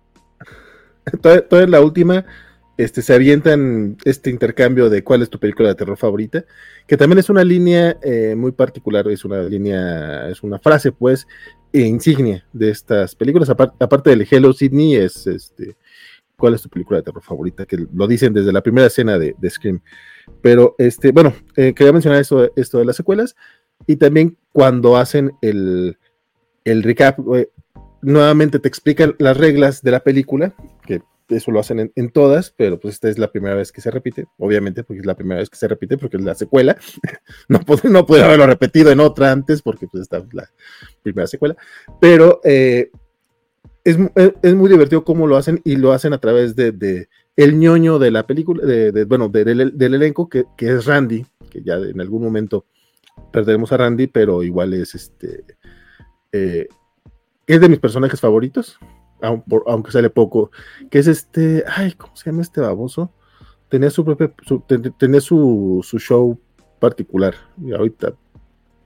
[1.20, 2.24] Toda, en la última,
[2.76, 6.44] este, se avientan este intercambio de cuál es tu película de terror favorita,
[6.86, 11.26] que también es una línea eh, muy particular, es una línea, es una frase, pues,
[11.73, 15.77] insignia de estas películas, aparte del Hello Sydney, es este,
[16.37, 17.66] ¿cuál es tu película de terror favorita?
[17.66, 19.81] Que lo dicen desde la primera escena de, Scream.
[20.41, 23.35] Pero, este, bueno, eh, quería mencionar esto, esto de las secuelas
[23.87, 25.99] y también cuando hacen el,
[26.64, 27.49] el recap, eh,
[28.03, 30.55] nuevamente te explican las reglas de la película,
[30.87, 31.03] que
[31.33, 34.26] eso lo hacen en, todas, pero pues esta es la primera vez que se repite,
[34.39, 36.76] obviamente, porque es la primera vez que se repite, porque es la secuela.
[37.49, 40.49] no, puede, no puede haberlo repetido en otra antes, porque pues esta es la
[41.03, 41.57] primera secuela.
[42.01, 42.91] Pero eh,
[43.85, 48.11] es, muy divertido cómo lo hacen y lo hacen a través de, el ñoño de
[48.11, 52.66] la película, de, bueno, del, elenco, que, es Randy, que ya en algún momento
[53.33, 55.45] perderemos a Randy, pero igual es este.
[56.33, 56.68] Eh,
[57.47, 58.78] es de mis personajes favoritos
[59.23, 60.51] aunque sale poco,
[60.91, 63.11] que es este, ay, ¿cómo se llama este baboso?
[63.68, 64.35] Tenía su propio,
[64.99, 66.39] tenía su, show
[66.79, 68.12] particular, y ahorita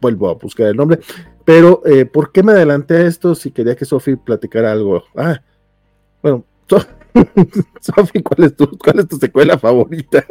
[0.01, 1.01] vuelvo a buscar el nombre,
[1.45, 5.03] pero eh, ¿por qué me adelanté a esto si quería que Sofi platicara algo?
[5.17, 5.41] Ah,
[6.23, 6.45] bueno,
[7.81, 10.25] Sofi, ¿cuál, es tu, ¿cuál es tu secuela favorita?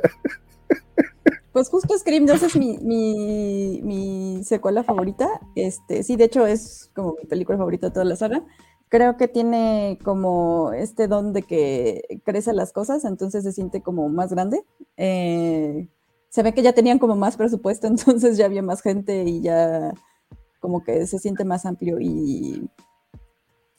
[1.51, 5.27] Pues justo Scream 2 es mi, mi, mi, secuela favorita.
[5.55, 8.43] Este, sí, de hecho es como mi película favorita de toda la saga
[8.95, 14.07] creo que tiene como este don de que crece las cosas, entonces se siente como
[14.07, 14.63] más grande.
[14.95, 15.89] Eh,
[16.29, 19.93] se ve que ya tenían como más presupuesto, entonces ya había más gente y ya
[20.61, 22.69] como que se siente más amplio y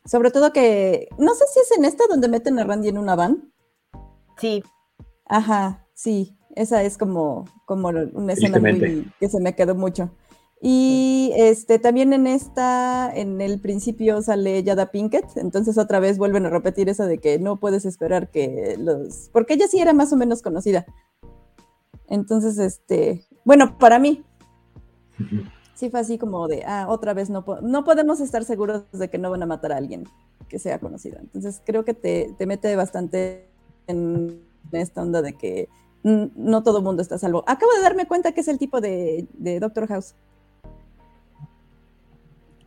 [0.04, 3.16] sobre todo que no sé si es en esta donde meten a Randy en una
[3.16, 3.54] van.
[4.36, 4.62] Sí.
[5.24, 10.10] Ajá, sí, esa es como, como una escena muy, que se me quedó mucho.
[10.62, 16.46] Y este también en esta, en el principio sale Yada Pinkett, entonces otra vez vuelven
[16.46, 19.28] a repetir eso de que no puedes esperar que los.
[19.32, 20.86] Porque ella sí era más o menos conocida.
[22.08, 23.26] Entonces, este.
[23.44, 24.24] Bueno, para mí.
[25.76, 29.18] Sí fue así como de, ah, otra vez no, no podemos estar seguros de que
[29.18, 30.04] no van a matar a alguien
[30.48, 31.18] que sea conocido.
[31.18, 33.50] Entonces creo que te, te mete bastante
[33.86, 34.40] en
[34.72, 35.68] esta onda de que
[36.02, 37.44] no todo el mundo está salvo.
[37.46, 40.14] Acabo de darme cuenta que es el tipo de, de Doctor House.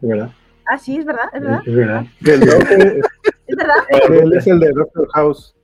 [0.01, 0.31] Es verdad.
[0.65, 1.61] Ah, sí, es verdad, es verdad.
[1.65, 2.05] Es verdad.
[3.49, 3.77] Es verdad.
[4.11, 5.55] él es el de Doctor House.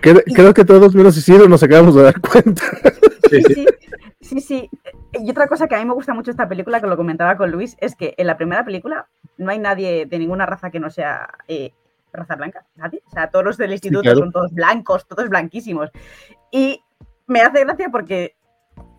[0.00, 2.62] Creo, creo que todos menos Isidro nos acabamos de dar cuenta.
[3.28, 3.66] Sí, Sí,
[4.20, 4.40] sí.
[4.40, 4.70] sí.
[5.12, 7.50] Y otra cosa que a mí me gusta mucho esta película, que lo comentaba con
[7.50, 10.88] Luis, es que en la primera película no hay nadie de ninguna raza que no
[10.88, 11.72] sea eh,
[12.12, 13.02] raza blanca, nadie.
[13.06, 14.18] O sea, todos los del instituto claro.
[14.18, 15.90] son todos blancos, todos blanquísimos.
[16.52, 16.80] Y
[17.26, 18.36] me hace gracia porque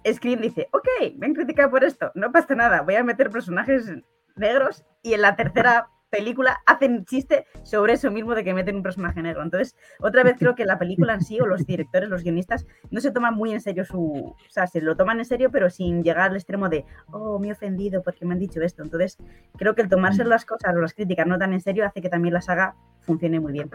[0.06, 0.88] Scream dice, ok,
[1.18, 3.92] me han criticado por esto, no pasa nada, voy a meter personajes
[4.36, 8.84] negros y en la tercera película hacen chiste sobre eso mismo de que meten un
[8.84, 9.44] personaje negro.
[9.44, 13.00] Entonces, otra vez creo que la película en sí, o los directores, los guionistas, no
[13.00, 14.02] se toman muy en serio su.
[14.02, 17.50] O sea, se lo toman en serio, pero sin llegar al extremo de, oh, me
[17.50, 18.84] he ofendido porque me han dicho esto.
[18.84, 19.18] Entonces,
[19.58, 22.10] creo que el tomarse las cosas o las críticas no tan en serio hace que
[22.10, 23.70] también la saga funcione muy bien.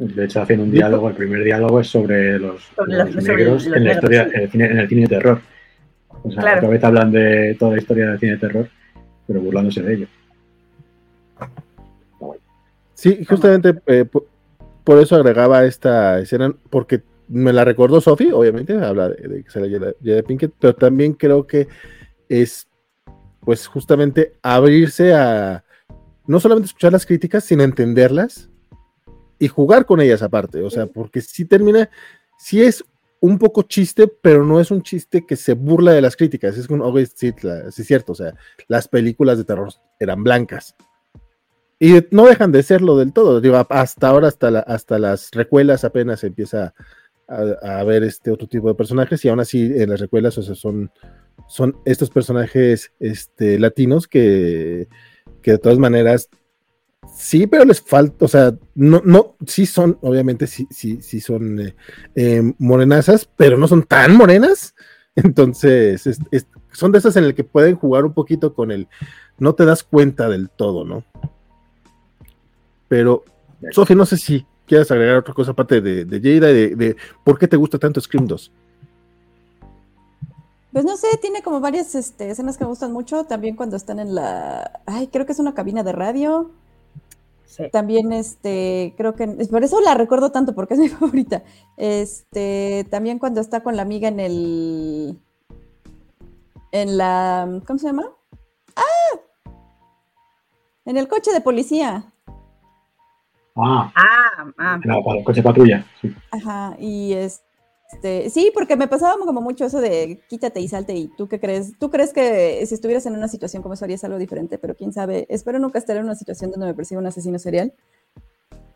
[0.00, 3.36] De hecho, hacen un diálogo, el primer diálogo es sobre los, Sobre los los- sobre
[3.36, 4.30] negros los en la negros, historia, sí.
[4.34, 5.40] en el cine, en el cine de terror.
[6.22, 6.58] O sea, Claro.
[6.58, 8.68] otra vez hablan de toda la historia del cine de terror,
[9.26, 10.06] pero burlándose de ello.
[12.94, 14.26] Sí, justamente eh, po-
[14.84, 19.50] por, eso agregaba esta escena, porque me la recordó Sophie, obviamente, habla de, de que
[19.50, 21.68] se la lleva Jada Pinkett, pero también creo que
[22.28, 22.66] es,
[23.40, 25.64] pues, justamente abrirse a
[26.26, 28.48] no solamente escuchar las críticas, sino entenderlas
[29.38, 31.88] y jugar con ellas aparte, o sea, porque sí termina,
[32.38, 32.84] sí es
[33.20, 36.68] un poco chiste, pero no es un chiste que se burla de las críticas, es
[36.68, 38.34] un, ok, sí, es cierto, o sea,
[38.68, 40.74] las películas de terror eran blancas.
[41.80, 43.40] Y no dejan de serlo del todo.
[43.40, 46.74] Digo, hasta ahora, hasta, la- hasta las recuelas apenas se empieza
[47.28, 47.42] a,
[47.78, 49.24] a ver este otro tipo de personajes.
[49.24, 50.90] Y aún así, en las recuelas, o sea, son,
[51.46, 54.88] son estos personajes este, latinos que,
[55.40, 56.28] que de todas maneras,
[57.18, 61.60] sí, pero les falta, o sea, no, no, sí son, obviamente, sí, sí, sí son
[61.60, 61.74] eh,
[62.14, 64.74] eh, morenazas, pero no son tan morenas.
[65.16, 68.86] Entonces, es- es- son de esas en el que pueden jugar un poquito con el,
[69.38, 71.02] no te das cuenta del todo, ¿no?
[72.88, 73.24] Pero,
[73.72, 77.38] Sofi, no sé si quieres agregar otra cosa aparte de, de Jada, de, de por
[77.38, 78.52] qué te gusta tanto Scream 2.
[80.72, 83.24] Pues no sé, tiene como varias este, escenas que me gustan mucho.
[83.24, 84.80] También cuando están en la.
[84.86, 86.50] Ay, creo que es una cabina de radio.
[87.48, 87.64] Sí.
[87.72, 89.26] También, este, creo que.
[89.26, 91.42] Por eso la recuerdo tanto, porque es mi favorita.
[91.78, 95.18] Este, también cuando está con la amiga en el.
[96.72, 97.60] En la.
[97.66, 98.04] ¿Cómo se llama?
[98.76, 99.18] ¡Ah!
[100.84, 102.12] En el coche de policía.
[103.56, 105.84] Ah, Ah, ah, no, para el coche patrulla.
[106.00, 106.14] Sí.
[106.30, 107.47] Ajá, y este,
[108.30, 111.72] sí, porque me pasaba como mucho eso de quítate y salte y tú qué crees,
[111.78, 114.92] tú crees que si estuvieras en una situación como eso harías algo diferente, pero quién
[114.92, 117.72] sabe, espero nunca estar en una situación donde me persiga un asesino serial,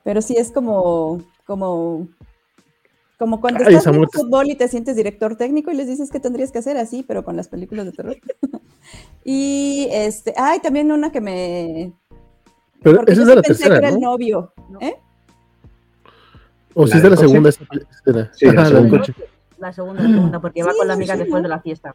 [0.04, 2.08] pero sí es como, como,
[3.18, 4.18] como cuando Ay, estás en muerte.
[4.18, 7.24] fútbol y te sientes director técnico y les dices que tendrías que hacer así, pero
[7.24, 8.16] con las películas de terror.
[9.24, 11.92] y este, ay, también una que me...
[12.82, 14.10] Pero esa es de la pensé que tercera, era el ¿no?
[14.10, 14.96] novio, ¿eh?
[16.74, 18.30] O si ¿La es de la segunda esa escena.
[18.34, 18.98] Sí, la segunda.
[18.98, 19.14] coche.
[19.58, 21.94] la segunda, la segunda, porque va con la amiga sí, después de la fiesta.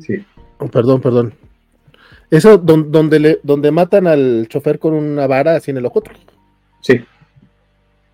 [0.00, 0.24] Sí.
[0.58, 1.34] Oh, perdón, perdón.
[2.30, 6.02] Eso don- donde, le, donde matan al chofer con una vara así en el ojo.
[6.80, 7.04] Sí.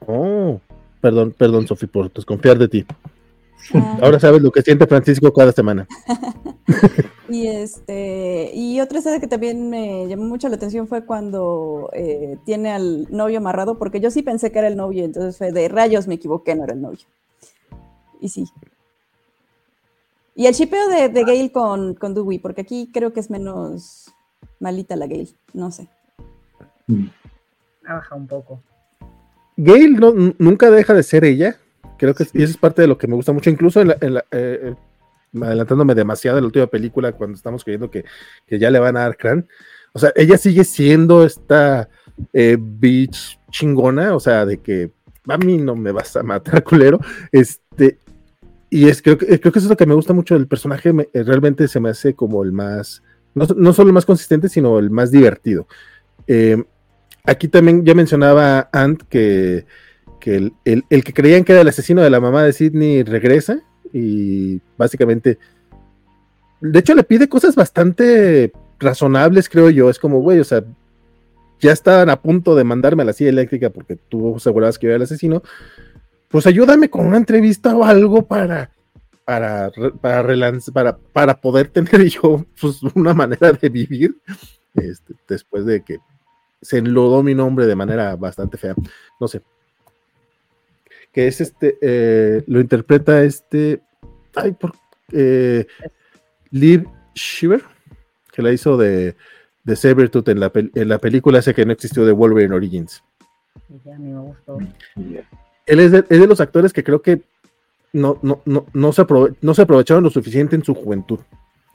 [0.07, 0.61] Oh,
[1.01, 2.87] perdón, perdón, Sofi, por desconfiar de ti.
[3.75, 3.99] Ah.
[4.03, 5.87] Ahora sabes lo que siente Francisco cada semana.
[7.31, 12.39] Y este, y otra escena que también me llamó mucho la atención fue cuando eh,
[12.45, 15.69] tiene al novio amarrado, porque yo sí pensé que era el novio, entonces fue de
[15.69, 17.07] rayos, me equivoqué, no era el novio.
[18.21, 18.47] Y sí.
[20.35, 24.11] Y el shipeo de, de Gale con, con Dewey, porque aquí creo que es menos
[24.59, 25.87] malita la Gale, no sé.
[26.89, 27.07] Mm.
[27.87, 28.61] Ha bajado un poco.
[29.57, 31.57] Gail no, nunca deja de ser ella.
[32.01, 33.99] Creo que y eso es parte de lo que me gusta mucho, incluso en la,
[34.01, 34.75] en la, eh, eh,
[35.43, 38.07] adelantándome demasiado en la última película cuando estamos creyendo que,
[38.47, 39.47] que ya le van a dar crán.
[39.93, 41.91] O sea, ella sigue siendo esta
[42.33, 44.93] eh, bitch chingona, o sea, de que
[45.29, 46.99] a mí no me vas a matar, culero.
[47.31, 47.99] Este,
[48.71, 50.95] y es creo que, creo que eso es lo que me gusta mucho del personaje.
[50.95, 53.03] me- eh, realmente se me hace como el más,
[53.35, 55.67] no, no solo el más consistente, sino el más divertido.
[56.27, 56.65] Eh,
[57.25, 59.67] aquí también ya mencionaba Ant que,
[60.21, 63.03] que el, el- el que creían que era el asesino de la mamá de Sidney
[63.03, 63.61] regresa
[63.93, 65.39] y básicamente,
[66.61, 69.91] de hecho le pide cosas bastante razonables, creo yo.
[69.91, 70.63] Es como, güey, o sea,
[71.61, 74.91] ya estaban a punto de mandarme a la silla eléctrica porque tú asegurabas que yo
[74.91, 75.43] era el asesino.
[76.29, 78.71] Pues ayúdame con una entrevista o algo para,
[79.25, 80.25] para, para,
[80.73, 84.17] para, para poder tener yo pues, una manera de vivir
[84.75, 85.99] este, después de que
[86.63, 88.75] se enlodó mi nombre de manera bastante fea.
[89.19, 89.43] No sé.
[91.13, 93.81] Que es este, eh, lo interpreta este,
[94.35, 94.73] ay, por,
[95.13, 95.67] eh,
[96.51, 97.63] Liv Shiver,
[98.33, 99.17] que la hizo de,
[99.65, 103.03] de Sabretooth en la, en la película ese que no existió de Wolverine Origins.
[103.69, 104.59] Sí, a mí me gustó.
[105.67, 107.23] Él es de, es de los actores que creo que
[107.93, 111.19] no, no, no, no, se aprove- no se aprovecharon lo suficiente en su juventud.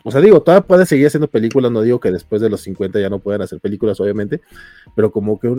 [0.04, 3.00] O sea, digo, todavía puede seguir haciendo películas, no digo que después de los 50
[3.00, 4.40] ya no puedan hacer películas, obviamente,
[4.96, 5.50] pero como que,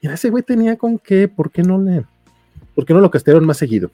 [0.00, 2.04] mira, ese güey tenía con qué, ¿por qué no le,
[2.74, 3.90] por qué no lo castearon más seguido?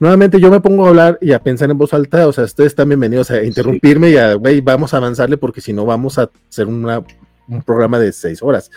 [0.00, 2.72] Nuevamente yo me pongo a hablar y a pensar en voz alta, o sea, ustedes
[2.72, 6.28] están bienvenidos a interrumpirme y a, güey, vamos a avanzarle porque si no vamos a
[6.50, 7.04] hacer una,
[7.46, 8.70] un programa de seis horas.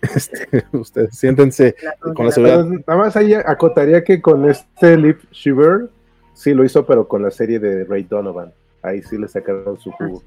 [0.00, 2.64] Este, ustedes siéntense La- con la la- seguridad.
[2.64, 5.90] Nada más ahí acotaría que con este Lip Shiver
[6.32, 8.52] sí lo hizo, pero con la serie de Ray Donovan.
[8.82, 10.22] Ahí sí le sacaron su Ah, jugo.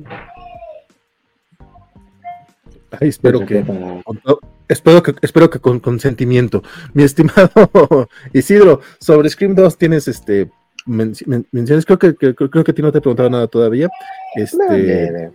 [3.00, 3.64] Ay, espero que,
[4.06, 6.64] con todo- espero que, espero que con consentimiento.
[6.94, 7.50] Mi estimado
[8.34, 10.50] Isidro, sobre Scream 2 tienes este
[10.86, 13.48] men- men- menciones, creo que, que- creo, que a ti no te he preguntado nada
[13.48, 13.90] todavía.
[14.36, 15.34] Este, No.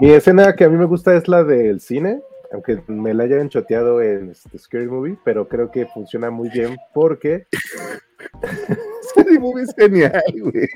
[0.00, 2.20] Mi escena que a mí me gusta es la del cine,
[2.52, 6.76] aunque me la hayan choteado en este Scary Movie, pero creo que funciona muy bien
[6.92, 7.46] porque,
[9.10, 10.68] Scary Movie es genial, güey.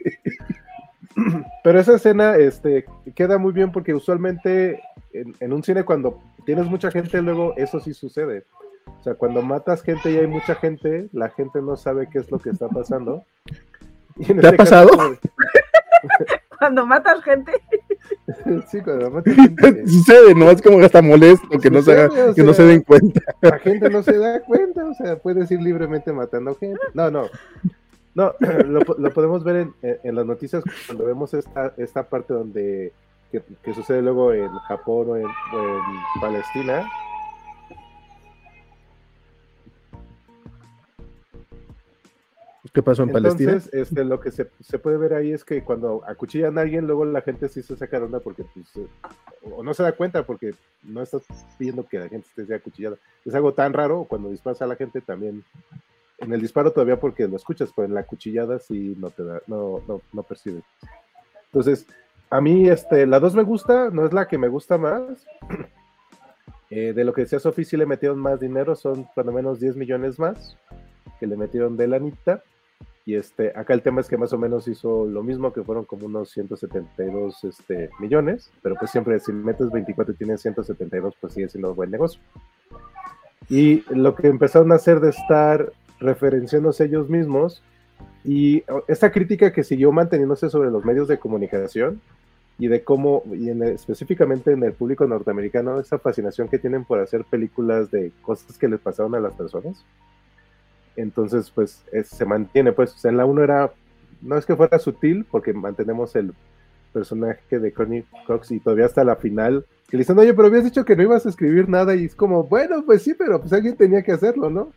[1.65, 2.85] pero esa escena este,
[3.15, 4.81] queda muy bien porque usualmente
[5.21, 8.45] en, en un cine cuando tienes mucha gente luego eso sí sucede.
[9.01, 12.31] O sea, cuando matas gente y hay mucha gente, la gente no sabe qué es
[12.31, 13.25] lo que está pasando.
[14.17, 14.89] Y en ¿Te ha este pasado?
[14.91, 15.17] caso,
[16.59, 17.53] Cuando matas gente,
[18.69, 19.87] sí, cuando matas gente.
[19.87, 22.53] Sucede, no es como que está molesto, que no se haga- Sucede, o que no
[22.55, 23.21] se sea, den cuenta.
[23.43, 26.81] la gente no se da cuenta, o sea, puedes ir libremente matando gente.
[26.95, 27.27] No, no.
[28.15, 28.33] No,
[28.67, 32.33] lo, po- lo podemos ver en, en- en las noticias cuando vemos esta, esta parte
[32.33, 32.93] donde
[33.31, 36.87] que, que sucede luego en Japón o en, o en Palestina.
[42.73, 43.53] ¿Qué pasó en Palestina?
[43.53, 46.87] Entonces, este, lo que se, se puede ver ahí es que cuando acuchillan a alguien,
[46.87, 48.87] luego la gente sí se saca onda porque pues, eh,
[49.51, 51.23] o no se da cuenta porque no estás
[51.59, 52.97] viendo que la gente esté acuchillada.
[53.25, 55.43] Es algo tan raro, cuando disparas a la gente también,
[56.19, 59.41] en el disparo todavía porque lo escuchas, pero en la cuchillada sí no te da,
[59.47, 60.65] no, no, no percibes.
[61.47, 61.87] Entonces,
[62.31, 65.27] a mí este, la 2 me gusta, no es la que me gusta más.
[66.69, 69.77] Eh, de lo que decía Sofi, sí le metieron más dinero, son cuando menos 10
[69.77, 70.57] millones más
[71.21, 72.43] que le metieron de lanita.
[73.05, 75.85] Y este, acá el tema es que más o menos hizo lo mismo, que fueron
[75.85, 81.35] como unos 172 este, millones, pero pues siempre si metes 24 y tienes 172, pues
[81.35, 82.21] sigue siendo buen negocio.
[83.49, 87.63] Y lo que empezaron a hacer de estar referenciándose ellos mismos
[88.27, 92.01] y esta crítica que siguió manteniéndose sobre los medios de comunicación
[92.59, 96.99] y de cómo, y en, específicamente en el público norteamericano, esa fascinación que tienen por
[97.01, 99.85] hacer películas de cosas que les pasaron a las personas
[100.97, 103.71] entonces pues es- se mantiene pues en la 1 era
[104.23, 106.33] no es que fuera sutil porque mantenemos el
[106.93, 110.65] personaje de Connie Cox y todavía hasta la final que le dicen oye pero habías
[110.65, 113.53] dicho que no ibas a escribir nada y es como bueno pues sí pero pues
[113.53, 114.73] alguien tenía que hacerlo no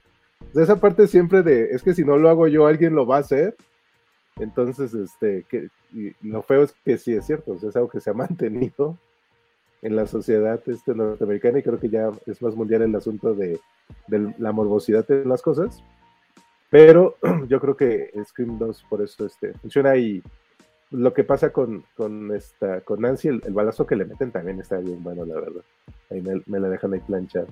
[0.55, 3.21] esa parte siempre de es que si no lo hago yo alguien lo va a
[3.21, 3.55] hacer
[4.37, 5.69] entonces este que
[6.21, 8.97] lo feo es que sí es cierto o es algo que se ha mantenido
[9.81, 13.59] en la sociedad este norteamericana y creo que ya es más mundial el asunto de,
[14.07, 15.83] de la morbosidad de las cosas
[16.69, 17.15] pero
[17.47, 20.21] yo creo que Scream 2 por eso este, funciona y
[20.91, 24.59] lo que pasa con, con, esta, con Nancy, el, el balazo que le meten también
[24.59, 25.61] está bien bueno, la verdad.
[26.09, 27.45] Ahí me, me la dejan ahí planchar.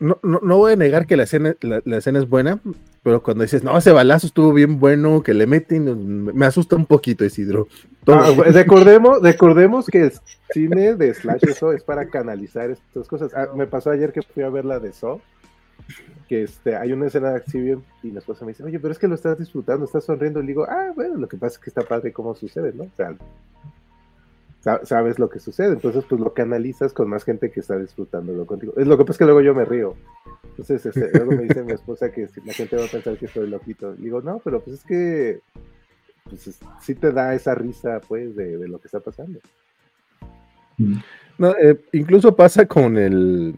[0.00, 2.58] No, no, no voy a negar que la escena, la, la escena es buena,
[3.02, 6.86] pero cuando dices, no, ese balazo estuvo bien bueno, que le meten, me asusta un
[6.86, 7.68] poquito, Isidro.
[8.06, 10.12] Ah, recordemos, recordemos que el
[10.52, 13.32] cine de Slash eso es para canalizar estas cosas.
[13.34, 15.20] Ah, me pasó ayer que fui a ver la de Saw,
[16.28, 18.98] que este, hay una escena así bien, y mi esposa me dice, oye, pero es
[18.98, 20.40] que lo estás disfrutando, estás sonriendo.
[20.40, 22.84] Y le digo, ah, bueno, lo que pasa es que está padre cómo sucede, ¿no?
[22.84, 23.14] O sea,
[24.60, 28.74] sabes lo que sucede, entonces pues lo canalizas con más gente que está disfrutándolo contigo.
[28.76, 29.94] Es lo que pasa es que luego yo me río.
[30.50, 33.26] Entonces, este, luego me dice mi esposa que si la gente va a pensar que
[33.26, 33.92] estoy loquito.
[33.92, 35.40] Le digo, no, pero pues es que
[36.28, 39.40] pues es- sí te da esa risa, pues, de, de lo que está pasando.
[41.38, 43.56] No, eh, incluso pasa con el.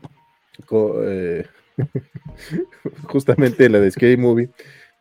[1.05, 1.45] eh,
[3.05, 4.51] justamente la de Scary Movie.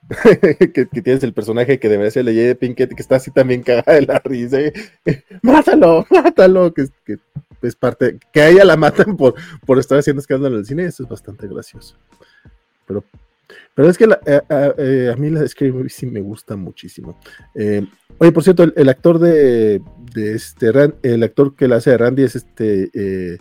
[0.74, 4.02] que, tienes el personaje que debería ser Lady Pinkett, que está así también cagada de
[4.02, 4.60] la risa.
[4.60, 4.74] eh,
[5.41, 6.06] ¡Mátalo!
[6.12, 6.74] ¡Mátalo!
[6.74, 8.18] Que, es- parte.
[8.34, 9.36] Que a ella la matan por,
[9.66, 10.86] por estar haciendo escándalo en el cine.
[10.86, 11.95] Eso es bastante gracioso.
[12.88, 13.04] Pero,
[13.76, 17.20] pero es que eh, eh, a mí la de Scary sí me gusta muchísimo.
[18.18, 19.80] Oye, por cierto, el, actor de,
[20.14, 20.72] de este
[21.04, 23.39] el actor que la hace de Randy es este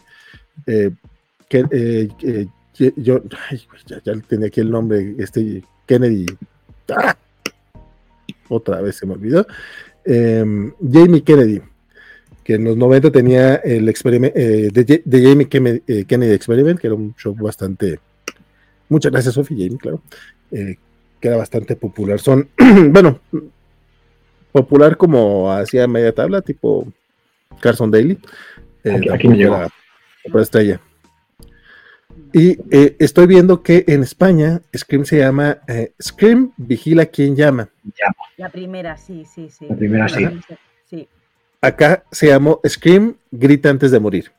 [2.97, 6.26] yo ay, ya, ya tenía aquí el nombre, este Kennedy.
[6.89, 7.16] ¡Ah!
[8.51, 9.47] otra vez se me olvidó.
[10.05, 11.61] Em, Jamie Kennedy,
[12.45, 16.97] que en los 90 tenía el experimento eh, de, Jamie eh, Kennedy Experiment, que era
[16.97, 17.99] un show bastante.
[18.89, 20.03] Muchas gracias, Sophie, Jamie, claro.
[20.51, 20.76] Eh,
[21.20, 22.18] que era bastante popular.
[22.18, 22.49] Son,
[22.91, 23.20] bueno,
[24.53, 26.93] popular como hacía media tabla, tipo
[27.61, 28.18] Carson Daly.
[29.12, 29.66] aquí, me llegó.
[30.31, 30.81] Por estrella.
[32.33, 32.59] Y
[32.99, 35.59] estoy viendo que en España Scream se llama
[36.01, 37.68] Scream Vigila quien llama.
[38.37, 39.66] La primera, sí, sí, sí.
[39.68, 40.27] La primera, sí.
[40.85, 41.09] sí.
[41.61, 44.33] Acá se llamó Scream, grita antes de morir.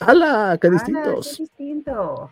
[0.00, 0.58] ¡Hala!
[0.60, 1.34] ¡Qué distintos!
[1.36, 2.30] ¡Qué distinto!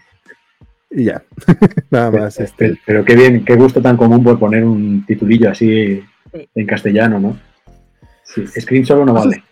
[0.91, 1.22] Y ya,
[1.91, 2.41] nada más.
[2.41, 2.78] Este.
[2.84, 7.38] Pero, qué bien, qué gusto tan común por poner un titulillo así en castellano, ¿no?
[8.24, 9.43] Sí, Scream solo no vale.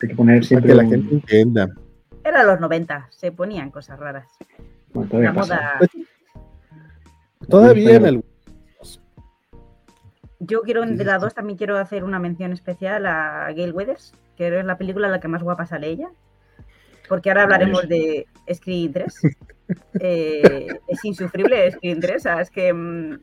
[0.00, 0.74] Hay que poner siempre.
[0.74, 1.68] Para que la gente entienda.
[2.26, 4.26] Era los 90, se ponían cosas raras.
[4.92, 5.78] Bueno, todavía pasa.
[7.48, 8.24] Todavía en el
[10.40, 14.58] yo quiero, de la 2 también quiero hacer una mención especial a Gail Weathers, que
[14.58, 16.08] es la película en la que más guapa sale ella.
[17.08, 19.20] Porque ahora hablaremos de Screen 3.
[19.98, 22.72] Eh, es insufrible Screen 3, es que...
[22.72, 23.18] Mm,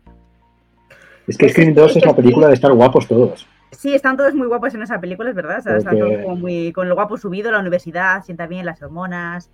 [1.26, 3.48] es que Screen 2 es la película de estar guapos todos.
[3.74, 5.58] Sí, están todos muy guapos en esa película, es verdad.
[5.58, 9.52] Están todos como muy, con el guapo subido, la universidad, sienta bien las hormonas.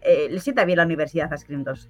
[0.00, 1.88] Eh, le sienta bien la universidad a Screen 2.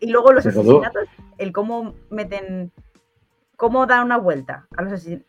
[0.00, 1.08] Y luego los asesinatos,
[1.38, 2.72] el cómo meten
[3.56, 5.28] cómo dan una vuelta a los asesinatos,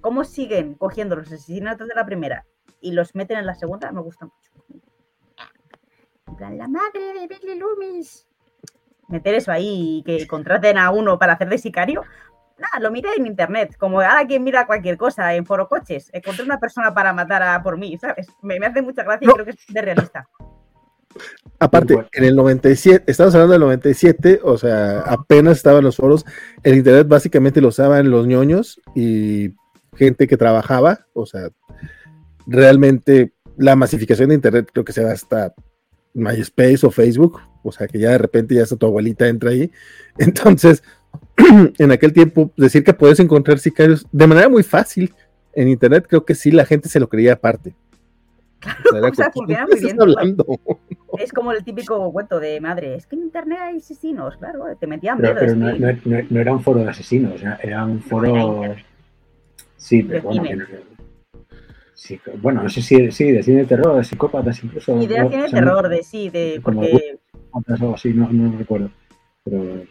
[0.00, 2.46] cómo siguen cogiendo los asesinatos de la primera
[2.80, 4.82] y los meten en la segunda, me gusta mucho.
[6.28, 8.28] En plan, la madre de Billy Loomis.
[9.08, 12.02] Meter eso ahí y que contraten a uno para hacer de sicario.
[12.58, 16.08] Nada, lo miré en internet, como ahora quien mira cualquier cosa en foro coches.
[16.12, 18.28] Encontré una persona para matar a por mí, ¿sabes?
[18.42, 20.28] Me, hace mucha gracia y creo que es de realista.
[21.58, 26.24] Aparte, en el 97, estamos hablando del 97, o sea, apenas estaban los foros.
[26.62, 29.54] El internet básicamente lo usaban los ñoños y
[29.94, 31.48] gente que trabajaba, o sea,
[32.46, 35.54] realmente la masificación de internet creo que se da hasta
[36.12, 39.70] MySpace o Facebook, o sea, que ya de repente ya hasta tu abuelita entra ahí.
[40.18, 40.82] Entonces,
[41.78, 45.14] en aquel tiempo, decir que puedes encontrar sicarios de manera muy fácil
[45.52, 47.74] en internet, creo que sí la gente se lo creía aparte.
[48.60, 50.36] Claro, o sea, funciona muy bien.
[51.18, 54.86] Es como el típico cuento de madre, es que en internet hay asesinos, claro, te
[54.86, 58.74] metían Pero, pero no, no, era un foro de asesinos, era un foro...
[59.78, 60.66] Sí, pero bueno,
[61.94, 65.00] sí, bueno, no sé si sí, de cine de terror, de psicópatas incluso.
[65.00, 66.60] Y de cine de terror, de sí, de...
[66.62, 67.18] Porque...
[67.68, 68.90] Algo así, no, no recuerdo.
[69.48, 69.84] Pero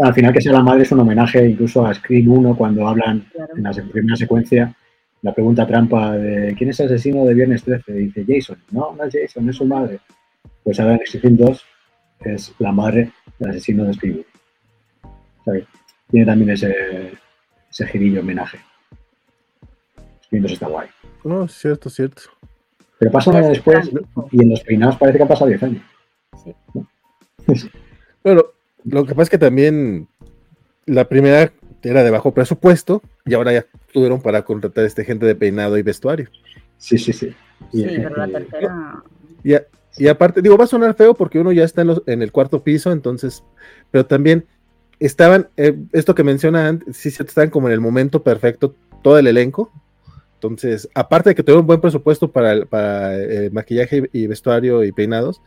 [0.00, 3.26] al final que sea la madre es un homenaje incluso a Scream 1 cuando hablan
[3.56, 4.76] en la primera secuencia
[5.22, 7.92] la pregunta trampa de ¿quién es el asesino de Viernes 13?
[7.92, 8.58] Dice Jason.
[8.70, 9.98] No, no es Jason, es su madre.
[10.62, 11.64] Pues ahora en Scream 2
[12.20, 14.22] es la madre del asesino de Scream
[16.10, 17.12] Tiene también ese,
[17.70, 18.58] ese girillo homenaje.
[20.24, 20.88] Scream 2 está guay.
[21.24, 22.22] No, cierto, cierto.
[22.98, 23.90] Pero pasa un año después
[24.32, 25.82] y en los peinados parece que han pasado 10 años.
[26.44, 27.68] Sí.
[28.20, 28.42] Bueno,
[28.84, 30.08] lo que pasa es que también
[30.86, 31.52] la primera
[31.82, 35.78] era de bajo presupuesto y ahora ya tuvieron para contratar a este gente de peinado
[35.78, 36.28] y vestuario.
[36.78, 37.34] Sí, sí, sí.
[37.72, 39.02] Sí, pero la tercera.
[39.96, 42.62] Y, aparte, digo, va a sonar feo porque uno ya está en, en el cuarto
[42.62, 43.42] piso, entonces,
[43.90, 44.46] pero también
[45.00, 49.26] estaban, eh, esto que mencionan, sí, sí, estaban como en el momento perfecto, todo el
[49.26, 49.72] elenco.
[50.34, 54.92] Entonces, aparte de que tuvieron un buen presupuesto para, para eh, maquillaje y vestuario y
[54.92, 55.42] peinados,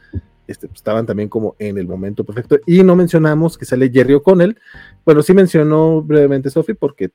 [0.52, 2.60] este, pues, estaban también como en el momento perfecto.
[2.66, 4.58] Y no mencionamos que sale Jerry O'Connell.
[5.06, 7.12] Bueno, sí mencionó brevemente Sophie porque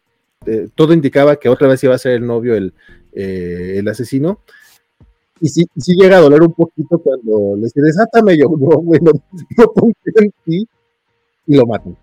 [0.46, 2.74] eh, todo indicaba que otra vez iba a ser el novio el,
[3.12, 4.40] eh, el asesino.
[5.40, 9.12] Y sí, sí llega a doler un poquito cuando le dice, desátame yo, no, bueno,
[9.56, 10.66] no en ti,
[11.46, 11.96] y lo matan.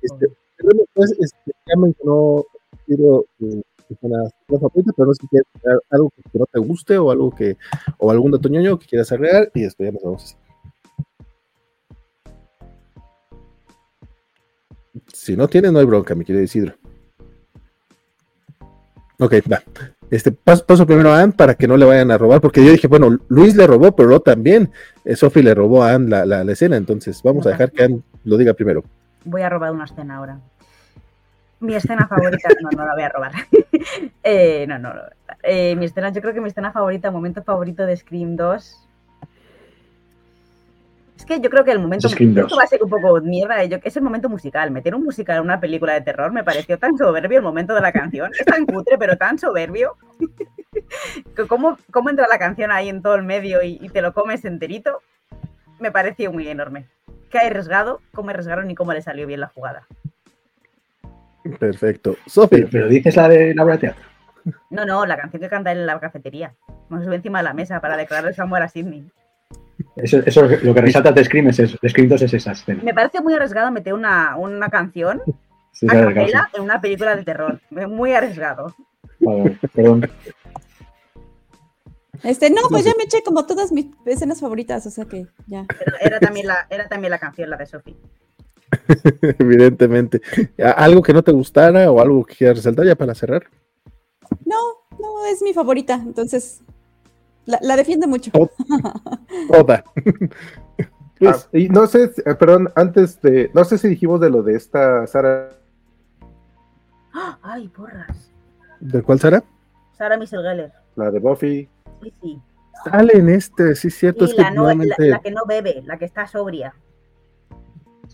[0.00, 0.26] Este,
[0.56, 2.44] pero después, este, ya mencionó,
[2.86, 3.62] quiero, eh,
[4.00, 5.48] una, favorita, pero no sé si quieres
[5.90, 7.56] algo que no te guste o algo que,
[7.98, 10.36] o algún dato ñoño que quieras agregar y después ya nos vamos.
[15.12, 16.74] Si no tiene, no hay bronca, mi querido Isidro.
[19.18, 19.62] Ok, va.
[20.10, 22.86] Este, paso, primero a Anne para que no le vayan a robar, porque yo dije,
[22.86, 24.70] bueno, Luis le robó, pero no también.
[25.04, 27.84] Eh, Sophie le robó a Anne la, la, la, escena, entonces vamos a dejar que
[27.84, 28.84] Anne lo diga primero.
[29.24, 30.40] Voy a robar una escena ahora.
[31.62, 33.32] Mi escena favorita, no, no la voy a robar.
[34.24, 34.92] eh, no, no,
[35.44, 38.88] eh, mi escena, yo creo que mi escena favorita, momento favorito de Scream 2.
[41.16, 42.08] Es que yo creo que el momento.
[42.08, 43.62] Esto va a ser un poco mierda.
[43.64, 44.72] Yo, es el momento musical.
[44.72, 47.80] Meter un musical en una película de terror me pareció tan soberbio el momento de
[47.80, 48.32] la canción.
[48.36, 49.96] Es tan cutre, pero tan soberbio.
[51.48, 54.44] ¿Cómo, ¿Cómo entra la canción ahí en todo el medio y, y te lo comes
[54.44, 55.00] enterito?
[55.78, 56.88] Me pareció muy enorme.
[57.30, 59.86] Qué arriesgado, cómo arriesgaron y cómo le salió bien la jugada.
[61.58, 62.12] Perfecto.
[62.12, 64.02] Pero, Sofi, pero dices la de la obra de teatro.
[64.70, 66.54] No, no, la canción que canta él en la cafetería.
[66.88, 69.04] Me sube encima de la mesa para declararle su amor a Sidney.
[69.96, 71.78] Eso, eso es lo que resalta de Scream es eso.
[71.80, 72.82] De Scream 2 es esa escena.
[72.82, 75.22] Me parece muy arriesgado meter una, una canción
[75.72, 77.60] Sí, a capela en una película de terror.
[77.70, 78.74] Muy arriesgado.
[79.74, 80.10] Perdón.
[82.22, 85.64] Este, no, pues ya me eché como todas mis escenas favoritas, o sea que ya.
[85.80, 87.96] Era, era también, la, era también la canción, la de Sophie.
[89.38, 90.20] evidentemente.
[90.62, 93.44] ¿A- ¿Algo que no te gustara o algo que quieras resaltar ya para cerrar?
[94.44, 94.56] No,
[94.98, 96.62] no, es mi favorita, entonces
[97.46, 98.30] la, la defiendo mucho.
[99.50, 99.84] Toda.
[101.24, 104.56] Ah, y no sé, eh, perdón, antes de, no sé si dijimos de lo de
[104.56, 105.50] esta Sara.
[107.42, 108.32] ¡Ay, porras!
[108.80, 109.44] ¿De cuál será?
[109.96, 110.72] Sarah Michelle Gellar.
[110.96, 111.68] la de Buffy.
[112.02, 112.40] Sí, sí.
[112.90, 114.24] Sale en este, sí, es cierto.
[114.24, 114.50] Y es que la,
[114.98, 116.74] la que no bebe, la que está sobria.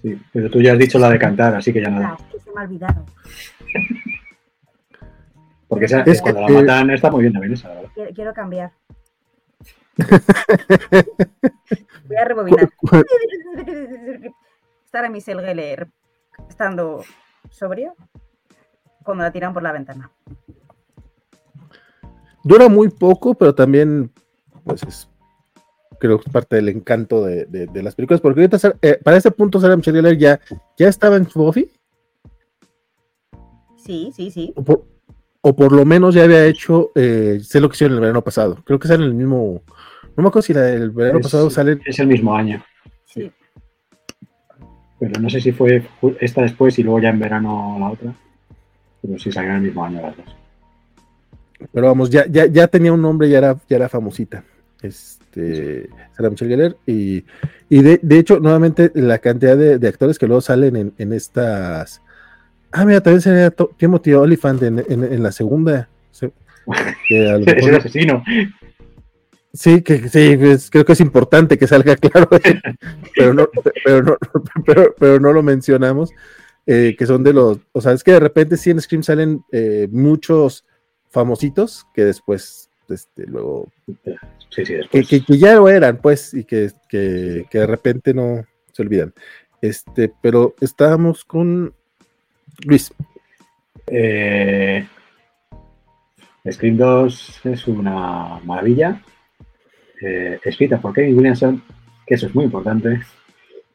[0.00, 2.16] Sí, pero tú ya has dicho la de cantar, así que ya nada.
[2.18, 3.04] es que se me ha olvidado.
[5.66, 7.90] Porque esa- Es cuando la matan está muy bien también esa, la verdad.
[7.94, 8.72] Quiero, quiero cambiar.
[12.06, 12.68] Voy a rebobinar.
[14.84, 15.88] Sarah Michelle Gellar
[16.48, 17.02] estando
[17.50, 17.92] sobria
[19.02, 20.10] cuando la tiran por la ventana.
[22.44, 24.10] Dura muy poco, pero también,
[24.64, 25.10] pues es,
[25.98, 29.16] creo que es parte del encanto de, de- de las películas, porque ahorita, eh, para
[29.16, 30.40] ese punto, Sarah Michelle Gellar ya,
[30.76, 31.70] ya estaba en Buffy,
[33.76, 34.52] Sí, sí, sí.
[34.56, 34.84] o por,
[35.40, 38.58] o por lo menos ya había hecho, eh, sé lo que hicieron el verano pasado,
[38.64, 39.62] creo que sale en el mismo,
[40.16, 42.62] no me acuerdo si la del verano Es- pasado sale, Es el mismo año.
[43.06, 43.30] sí.
[45.00, 45.86] Pero no sé si fue
[46.20, 48.12] esta después y luego ya en verano la otra.
[49.00, 50.26] Pero sí salieron el mismo año las dos.
[51.72, 54.42] pero vamos, ya, ya, ya tenía un nombre, ya era, ya era famosita.
[54.82, 57.24] Este, Sarah Michelle Gellar, y,
[57.68, 61.12] y de, de hecho, nuevamente, la cantidad de, de actores que luego salen en, en
[61.12, 62.00] estas.
[62.70, 65.88] Ah, mira, también sería Timothy Olyphant en, en- en la segunda.
[66.10, 66.30] Se-
[67.08, 68.22] que a lo Es el asesino.
[69.52, 72.28] sí, que sí, pues, creo que es importante que salga claro,
[73.16, 73.48] pero no,
[73.84, 74.16] pero no,
[74.66, 76.10] pero, pero no lo mencionamos.
[76.66, 79.42] eh, que son de los, o sea, es que de repente sí en Scream salen
[79.50, 80.66] eh, muchos
[81.08, 83.72] famositos que después, este, luego
[84.50, 85.08] Sí, sí, que, después.
[85.08, 89.12] que- que ya lo eran, pues, y que, que- que de repente no se olvidan.
[89.60, 91.74] Este, pero estábamos con
[92.64, 92.92] Luis.
[93.86, 94.86] Eh,
[96.50, 99.02] Scream 2 es una maravilla.
[100.00, 101.60] eh, escrita por Kevin Williamson,
[102.06, 103.00] que eso es muy importante.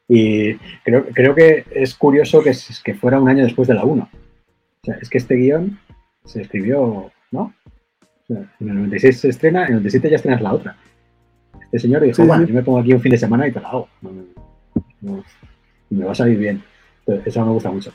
[0.08, 2.52] Y creo, creo que es curioso que,
[2.82, 4.08] que fuera un año después de la 1.
[4.10, 5.78] O sea, es que este guion
[6.24, 7.52] se escribió, ¿no?
[8.24, 10.76] O sea, en el 96 se estrena, en el 97 ya estrenas la otra.
[11.64, 12.48] Este señor dijo, Sí, bueno, sí.
[12.50, 13.88] yo me pongo aquí un fin de semana y te la hago.
[14.00, 14.24] No, no,
[15.00, 15.24] no,
[15.90, 16.62] y me va a salir bien.
[17.00, 17.92] Entonces, eso me gusta mucho.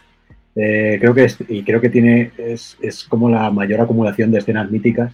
[0.56, 4.40] Eh, creo que es, y creo que tiene es, es como la mayor acumulación de
[4.40, 5.14] escenas míticas,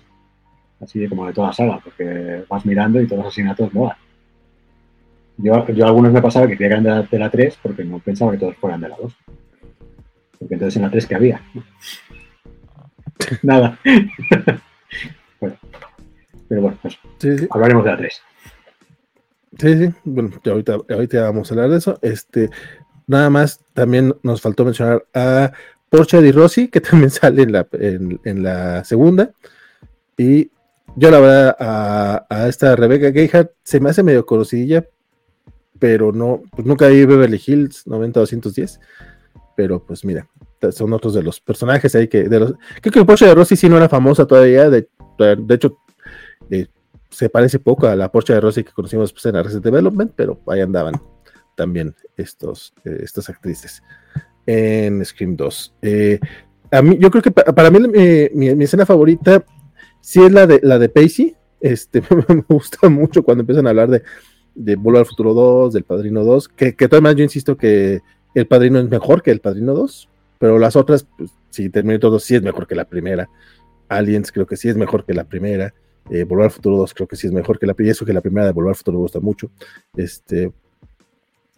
[0.82, 3.97] así de como de toda la saga, porque vas mirando y todos los asesinatos molan.
[5.38, 7.84] Yo, yo algunos me pasaba que creía que eran de la, de la 3 porque
[7.84, 9.13] no pensaba que todos fueran de la 2.
[10.39, 11.41] Porque entonces en la 3 que había.
[13.43, 13.78] Nada.
[15.46, 15.58] bueno.
[16.48, 18.22] Pero bueno, pues Sí, sí, hablaremos de la 3.
[19.60, 19.93] sí, sí.
[20.04, 21.98] Bueno, ya ahorita, ahorita vamos a hablar de eso.
[22.02, 22.50] Este,
[23.08, 25.51] nada más, también nos faltó mencionar a
[25.89, 29.32] Portia Di Rossi, que también sale en la, en, en la segunda.
[30.17, 30.51] Y
[30.96, 34.86] yo, la verdad, a, a esta Rebecca Gayhart se me hace medio conocidilla,
[35.80, 38.80] pero no, pues nunca vi Beverly Hills 90-210.
[39.58, 40.28] Pero pues mira,
[40.72, 42.24] son otros de los personajes ahí que.
[42.24, 44.70] De los, creo que Portia de Rossi sí no era famosa todavía.
[44.70, 45.78] De, de hecho,
[46.50, 46.67] eh,
[47.09, 50.39] se parece poco a la Portia de Rossi que conocimos pues, en Arrested Development, pero
[50.47, 50.96] ahí andaban
[51.55, 53.82] también estos, eh, estas actrices
[54.46, 55.75] en Scream 2.
[55.82, 56.20] Eh,
[56.71, 57.79] a mí, yo creo que pa- para mí
[58.33, 59.46] mi, escena favorita
[60.01, 61.36] sí es la de la de Pacey.
[61.62, 64.04] Este, me gusta mucho cuando empiezan a hablar de,
[64.54, 68.01] de Volver al Futuro 2, del Padrino 2, que, que todavía yo insisto que
[68.33, 72.24] el Padrino es mejor que el Padrino 2, pero las otras, pues, si Terminator 2
[72.24, 73.29] sí es mejor que la primera.
[73.89, 75.74] Aliens creo que sí es mejor que la primera.
[76.09, 77.89] Eh, Volver al Futuro 2 creo que sí es mejor que la primera.
[77.89, 79.49] Y eso que la primera de Volver al Futuro me gusta mucho.
[79.95, 80.51] Este,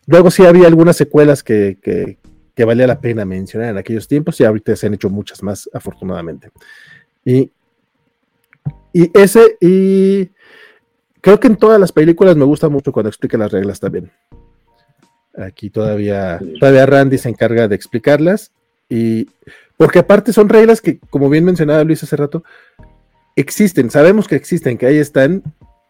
[0.05, 2.17] luego sí había algunas secuelas que, que,
[2.55, 5.69] que valía la pena mencionar en aquellos tiempos y ahorita se han hecho muchas más,
[5.73, 6.49] afortunadamente.
[7.23, 7.51] Y,
[8.93, 10.29] y ese, y
[11.21, 14.11] creo que en todas las películas me gusta mucho cuando explica las reglas también.
[15.37, 18.51] Aquí todavía, todavía Randy se encarga de explicarlas
[18.89, 19.29] y
[19.77, 22.43] porque aparte son reglas que, como bien mencionaba Luis hace rato,
[23.35, 25.43] existen, sabemos que existen, que ahí están,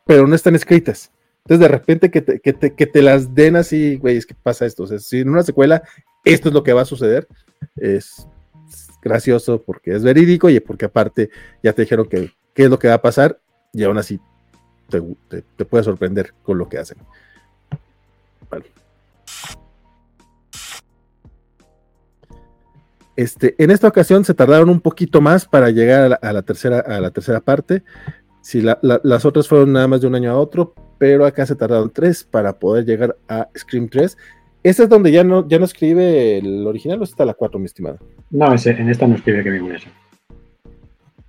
[0.06, 1.12] pero no están escritas.
[1.46, 4.36] Entonces, de repente que te, que te, que te las den así, güey, es que
[4.36, 4.84] pasa esto.
[4.84, 5.82] O sea, si en una secuela
[6.26, 7.26] esto es lo que va a suceder,
[7.78, 8.28] es,
[8.70, 11.30] es gracioso, porque es verídico y porque aparte
[11.64, 13.40] ya te dijeron que qué es lo que va a pasar
[13.72, 14.20] y aún así
[14.90, 16.98] te, te, te puede sorprender con lo que hacen.
[18.50, 18.66] Vale.
[23.18, 26.44] Este, en esta ocasión se tardaron un poquito más para llegar a la, a la
[26.44, 27.84] tercera, a la tercera parte.
[28.42, 31.46] Si la, la, las otras fueron nada más de un año a otro, pero acá
[31.46, 34.18] se tardaron tres para poder llegar a Scream 3.
[34.64, 37.66] Esta es donde ya no, ya no escribe el original o está la 4, mi
[37.66, 38.00] estimado.
[38.30, 39.92] No, en esta no escribe Kevin Williamson.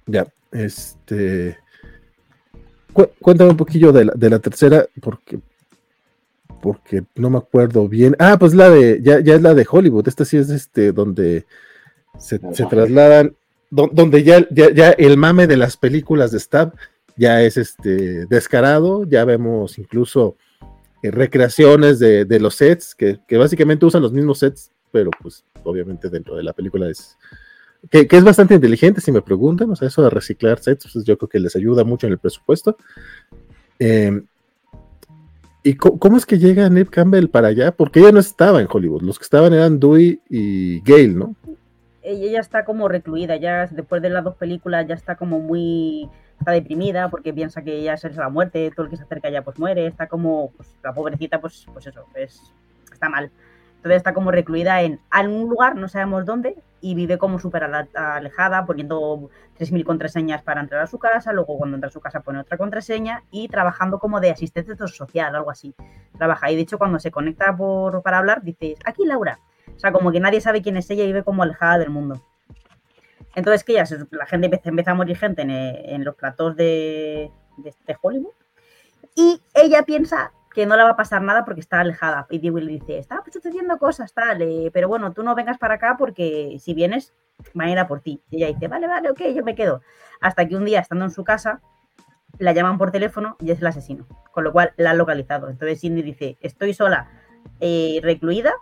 [0.07, 1.59] Ya, este.
[2.93, 5.39] Cu cuéntame un poquillo de la, de la, tercera, porque.
[6.61, 8.17] Porque no me acuerdo bien.
[8.19, 9.01] Ah, pues la de.
[9.03, 10.09] Ya, ya es la de Hollywood.
[10.09, 11.47] Esta sí es este, donde
[12.19, 13.35] se, se trasladan.
[13.71, 16.73] Do, donde ya, ya, ya, el mame de las películas de Stab
[17.17, 19.05] ya es este descarado.
[19.05, 20.37] Ya vemos incluso
[21.03, 25.45] eh, recreaciones de, de, los sets, que, que básicamente usan los mismos sets, pero pues
[25.65, 27.17] obviamente dentro de la película es
[27.91, 31.05] que, que, es bastante inteligente, si me preguntan, o sea, eso de reciclar sets, pues
[31.05, 32.77] yo creo que les ayuda mucho en el presupuesto.
[33.79, 34.23] Eh,
[35.63, 37.73] ¿Y cómo es que llega Neve Campbell para allá?
[37.73, 41.37] Porque ella no estaba en Hollywood, los que estaban eran Dewey y Gail, ¿no?
[42.11, 46.09] Ella está como recluida, ya después de las dos películas ya está como muy
[46.39, 49.43] está deprimida porque piensa que ya es la muerte, todo el que se acerca ya
[49.43, 52.41] pues muere, está como, pues, la pobrecita, pues, pues eso, es,
[52.93, 53.31] está mal.
[53.77, 58.67] Entonces está como recluida en algún lugar, no sabemos dónde, y vive como súper alejada,
[58.67, 62.41] poniendo 3.000 contraseñas para entrar a su casa, luego cuando entra a su casa pone
[62.41, 65.75] otra contraseña y trabajando como de asistente social, algo así.
[66.17, 69.39] Trabaja y de hecho cuando se conecta por, para hablar dice, aquí Laura.
[69.79, 72.21] O sea, como que nadie sabe quién es ella y vive como alejada del mundo.
[73.37, 77.75] Entonces que ya la gente empieza, a morir gente en, en los platos de, de,
[77.87, 78.33] de Hollywood
[79.15, 82.27] y ella piensa que no le va a pasar nada porque está alejada.
[82.31, 85.75] Y Dewey le dice, está sucediendo cosas, tal, eh, pero bueno, tú no vengas para
[85.75, 87.15] acá porque si vienes,
[87.55, 88.21] van a ir a por ti.
[88.31, 89.83] Y ella dice, vale, vale, ok, yo me quedo.
[90.21, 91.61] Hasta que un día, estando en su casa,
[92.39, 95.49] la llaman por teléfono y es el asesino, con lo cual la han localizado.
[95.49, 97.09] Entonces Cindy dice, estoy sola,
[97.61, 98.53] eh, recluida,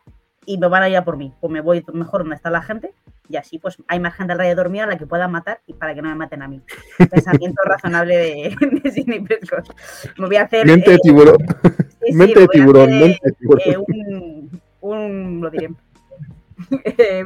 [0.47, 1.33] y me van a ir a por mí.
[1.41, 2.95] Pues me voy mejor donde está la gente
[3.29, 5.95] y así pues hay más gente alrededor mío a la que puedan matar y para
[5.95, 6.63] que no me maten a mí.
[7.11, 9.75] Pensamiento razonable de, de Sidney Prescott.
[10.17, 10.67] Me voy a hacer...
[10.67, 11.39] Mente de tiburón.
[11.39, 12.89] Sí, sí, mente de tiburón.
[12.89, 13.61] Hacer, mente de tiburón.
[13.65, 15.71] Eh, un, un, lo diré,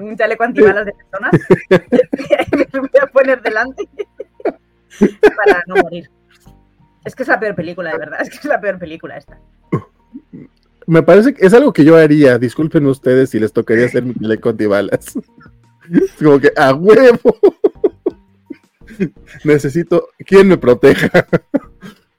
[0.00, 1.32] un chaleco antibalas de personas.
[2.72, 3.88] me voy a poner delante
[5.36, 6.10] para no morir.
[7.04, 8.20] Es que es la peor película, de verdad.
[8.22, 9.38] Es que es la peor película esta
[10.90, 12.38] me parece que es algo que yo haría.
[12.38, 15.14] Disculpen ustedes si les tocaría hacer mi chaleco antibalas.
[15.90, 17.36] Es como que a huevo.
[19.42, 21.26] Necesito quien me proteja.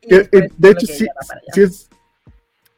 [0.02, 1.06] Que, eh, de hecho, sí,
[1.54, 1.90] sí, es,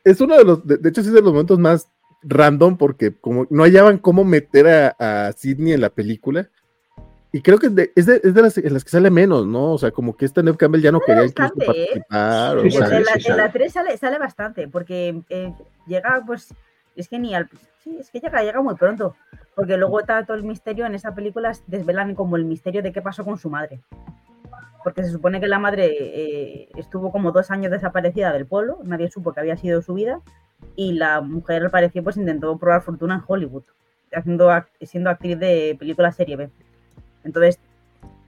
[0.03, 1.87] es uno de los, de, de, hecho, sí es de los momentos más
[2.21, 6.47] random porque como no hallaban cómo meter a, a Sidney en la película.
[7.31, 9.73] Y creo que de, es, de, es de las, en las que sale menos, ¿no?
[9.73, 12.57] O sea, como que esta Neve Campbell ya no quería bastante, incluso participar.
[12.57, 12.61] ¿eh?
[12.61, 15.51] Sí, o sea, en, la, en, la, 3 sale, sale bastante, porque eh,
[15.87, 16.53] llega, pues,
[16.95, 17.49] es genial.
[17.79, 19.15] Sí, es que llega, llega muy pronto.
[19.55, 23.01] Porque luego está todo el misterio en esa película, desvelan como el misterio de qué
[23.01, 23.81] pasó con su madre.
[24.83, 29.09] Porque se supone que la madre eh, estuvo como dos años desaparecida del pueblo, nadie
[29.09, 30.21] supo que había sido su vida,
[30.75, 33.63] y la mujer, al parecer, pues intentó probar fortuna en Hollywood,
[34.11, 34.49] haciendo,
[34.81, 36.49] siendo actriz de película serie B.
[37.23, 37.59] Entonces,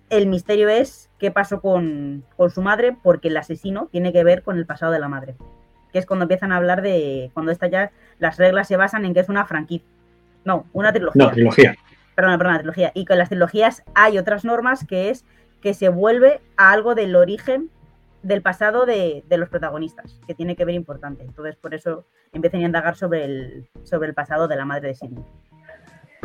[0.10, 4.44] el misterio es qué pasó con, con, su madre, porque el asesino tiene que ver
[4.44, 5.36] con el pasado de la madre.
[5.96, 7.32] Que es cuando empiezan a hablar de.
[7.34, 7.90] Cuando está ya.
[8.20, 9.88] Las reglas se basan en que es una franquicia.
[10.44, 11.24] No, una trilogía.
[11.24, 11.74] No, trilogía.
[12.16, 12.92] Perdón, perdón, trilogía.
[12.94, 15.24] Y con las trilogías hay otras normas que es
[15.62, 17.70] que se vuelve a algo del origen
[18.24, 21.24] del pasado de, de, los protagonistas, que tiene que ver importante.
[21.24, 22.04] Entonces, por eso
[22.34, 25.24] empiezan a indagar sobre el, sobre el pasado de la madre de Sidney.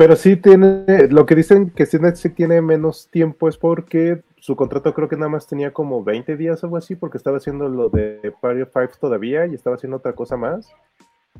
[0.01, 4.95] Pero sí tiene, lo que dicen que sí tiene menos tiempo es porque su contrato
[4.95, 7.87] creo que nada más tenía como 20 días o algo así, porque estaba haciendo lo
[7.87, 10.67] de Party of Five todavía y estaba haciendo otra cosa más.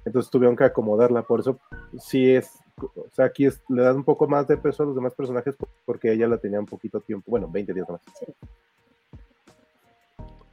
[0.05, 1.59] Entonces tuvieron que acomodarla, por eso
[1.97, 4.93] sí es, o sea, aquí es, le dan un poco más de peso a los
[4.93, 8.01] demás personajes porque ella la tenía un poquito tiempo, bueno, 20 días más.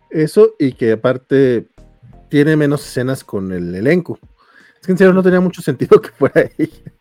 [0.09, 1.67] Eso y que aparte
[2.31, 4.19] tiene menos escenas con el elenco.
[4.81, 6.93] Es que en serio no tenía mucho sentido que fuera ella.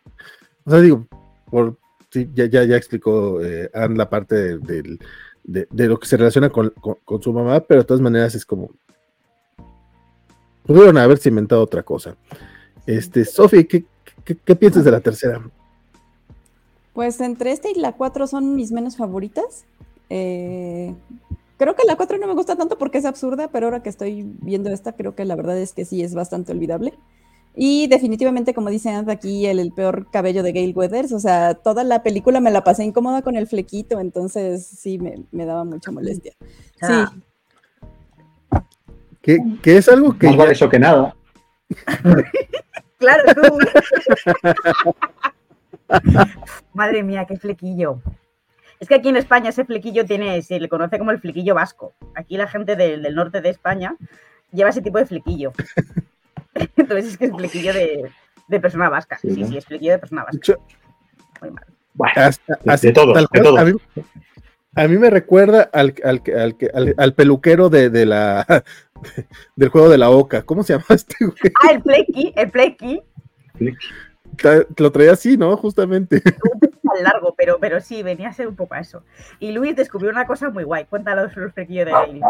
[0.68, 1.08] O sea, digo,
[1.50, 1.78] por,
[2.10, 5.00] sí, ya, explicó eh, Anne la parte de,
[5.46, 6.74] lo que se relaciona con,
[7.22, 8.72] su mamá, pero de todas maneras es como.
[10.66, 12.18] Pudieron haberse inventado otra cosa.
[12.86, 13.86] Este, Sofi, ¿qué,
[14.26, 15.42] qué, ¿qué, piensas de la tercera?
[16.92, 19.64] Pues entre esta y la 4 son mis menos favoritas.
[20.10, 20.94] Eh,
[21.56, 24.30] creo que la 4 no me gusta tanto porque es absurda, pero ahora que estoy
[24.42, 26.94] viendo esta, creo que la verdad es que sí es bastante olvidable.
[27.60, 31.12] Y definitivamente, como dicen aquí, el, el, peor cabello de Gail Weathers.
[31.12, 35.26] O sea, toda la película me la pasé incómoda con el flequito, entonces sí me,
[35.32, 36.34] me daba mucha molestia.
[36.84, 37.12] Ah.
[37.12, 37.24] Sí.
[39.24, 40.28] Que, que es algo que.
[40.28, 41.16] Más vale eso que nada.
[43.00, 43.58] claro, tú.
[46.74, 48.04] Madre mía, qué flequillo.
[48.80, 51.96] Es que aquí en España ese flequillo tiene, se le conoce como el flequillo vasco.
[52.14, 53.98] Aquí la gente del, del norte de España
[54.52, 55.54] lleva ese tipo de flequillo.
[56.78, 58.10] Entonces es que es flequillo de,
[58.48, 59.18] de persona vasca.
[59.18, 59.48] Sí, sí, ¿no?
[59.48, 60.40] sí, es flequillo de persona vasca.
[60.44, 60.56] Yo-
[61.42, 61.66] Muy mal.
[61.94, 63.58] Bueno, hasta- de, todo, tal de cual, todo.
[63.58, 63.72] A mí,
[64.76, 68.46] a mí me recuerda al, al, al, al- al peluquero de, de la
[69.56, 70.44] del juego de la oca.
[70.44, 71.54] ¿Cómo se llama este güey?
[71.64, 73.02] Ah, el flequi, el flequi,
[74.42, 75.58] Ta- Lo traía así, ¿no?
[75.58, 76.22] Justamente.
[76.22, 79.04] tan largo, pero, pero sí, venía a ser un poco a eso.
[79.40, 80.86] Y Luis descubrió una cosa muy guay.
[80.86, 82.22] Cuéntalo sobre el flequillo de Gail.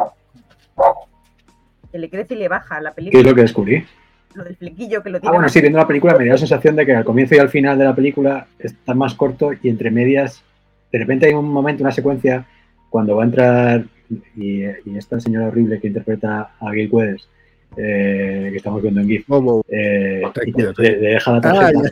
[1.91, 3.21] Que le crece y le baja la ¿Qué película.
[3.21, 3.85] es lo que descubrí?
[4.37, 6.75] Lo del flequillo que lo Ah, bueno, sí, viendo la película me dio la sensación
[6.75, 9.89] de que al comienzo y al final de la película está más corto y entre
[9.91, 10.43] medias,
[10.91, 12.45] de repente hay un momento, una secuencia,
[12.89, 13.85] cuando va a entrar
[14.35, 17.27] y, y esta señora horrible que interpreta a Gail Weathers,
[17.77, 19.65] eh, que estamos viendo en GIF, Bobo.
[19.69, 21.89] eh, y te- deja la Ah, tarjeta.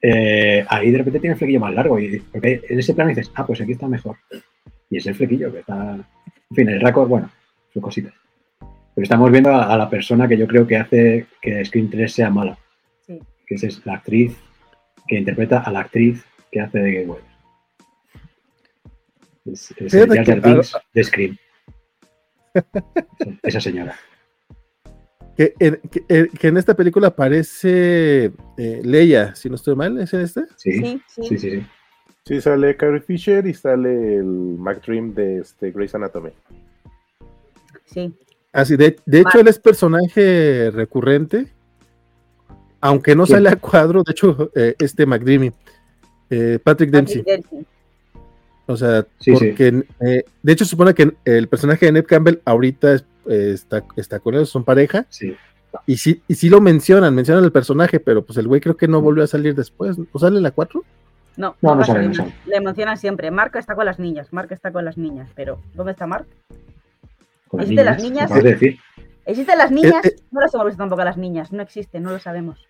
[0.00, 3.30] eh, ahí de repente tiene el flequillo más largo y porque en ese plano dices,
[3.34, 4.16] ah, pues aquí está mejor.
[4.90, 5.94] Y es el flequillo que está...
[6.50, 7.30] En fin, el récord, bueno,
[7.74, 8.12] son cositas.
[8.98, 12.12] Pero estamos viendo a, a la persona que yo creo que hace que Scream 3
[12.12, 12.58] sea mala
[13.06, 13.20] Sí.
[13.46, 14.36] que esa es la actriz
[15.06, 17.28] que interpreta a la actriz que hace de Gay Weathers.
[19.44, 21.36] Es, Jar que- Binks de Scream.
[23.44, 23.94] Esa- señora.
[25.36, 29.96] Que en, que, eh, que en esta película aparece eh, Leia, si no estoy mal,
[30.00, 30.42] ¿es en este?
[30.56, 31.22] Sí, Sí, sí.
[31.22, 31.50] sí, sí.
[31.60, 31.66] sí.
[32.24, 36.30] Sí, sale Carrie Fisher y sale el McDream de este Grey's Anatomy.
[37.86, 38.12] sí.
[38.52, 41.48] Así, de, de hecho, él es personaje recurrente,
[42.80, 45.52] aunque no sale a cuadro, de hecho, eh, este McDreamy,
[46.30, 47.22] eh, Patrick Dempsey.
[47.22, 47.66] Dempsey.
[48.66, 49.46] O sea, Sí, sí.
[49.48, 53.82] porque eh, de hecho supone que el personaje de Ned Campbell ahorita es- eh, está,
[53.96, 55.34] está con él, son pareja, sí.
[55.86, 58.88] y sí, y sí lo mencionan, mencionan el personaje, pero pues el güey creo que
[58.88, 59.96] no volvió a salir después.
[60.12, 60.84] ¿O sale en la 4?
[61.36, 62.10] No, No, no sabe.
[62.46, 63.30] Le emocionan siempre.
[63.30, 66.26] Mark está con las niñas, Mark está con las niñas, pero ¿dónde está Mark?
[67.48, 68.42] Con las ¿Es de niñas.
[68.42, 68.78] decir.
[69.26, 70.04] ¿Existen las niñas?
[70.06, 70.16] eh.
[70.30, 72.66] No las hemos visto tampoco a las niñas, no existen, no lo sabemos.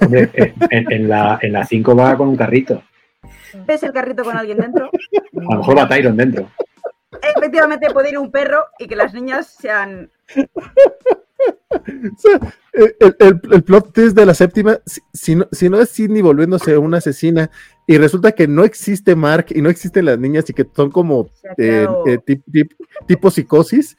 [0.00, 2.82] Hombre, eh, en, en la, en la 5 va con un carrito.
[3.66, 4.86] ¿Ves el carrito con alguien dentro?
[4.86, 6.48] A lo mejor va Tyron dentro.
[7.36, 10.10] Efectivamente puede ir un perro y que las niñas sean...
[11.78, 12.40] O sea,
[12.72, 15.90] eh, el, el- el plot twist de la séptima, si, si no, si no es
[15.90, 17.50] Sidney volviéndose una asesina
[17.86, 21.30] y resulta que no existe Mark y no existen las niñas y que son como
[21.56, 22.74] eh, eh, tip- tip-
[23.06, 23.96] tipo psicosis,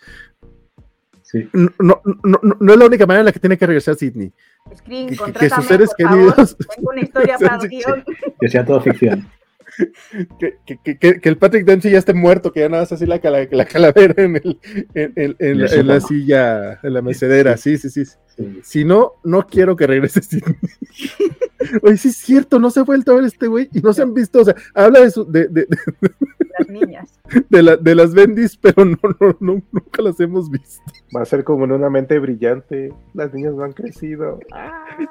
[1.24, 1.50] Sí.
[1.52, 4.32] no, no, no, es la única manera en la que tiene que regresar Sidney.
[4.78, 6.34] Screen, que- sus seres por favor.
[6.36, 8.04] queridos- Tengo una historia para el Sí, guion.
[8.40, 9.28] Que sea todo ficción.
[10.40, 13.20] Que, que- que- el Patrick Dempsey ya esté muerto, que ya nada más así la,
[13.20, 14.60] cala- la calavera en, el,
[14.96, 18.06] en, en- en la, en la silla, en la mecedera, sí, sí, sí.
[18.06, 18.60] Sí.
[18.64, 20.56] Si no, no quiero que regrese Sidney.
[21.82, 24.02] Oye, sí es cierto, no se ha vuelto a ver este güey y no se
[24.02, 25.78] han visto, o sea, habla de, su, de, de, de-
[26.60, 27.20] Las niñas.
[27.50, 30.82] de la- de las bendis, pero no, no, no, nunca las hemos visto.
[31.16, 32.94] Va a ser como en una mente brillante.
[33.14, 34.40] Las niñas no han crecido.
[34.52, 35.08] Ay,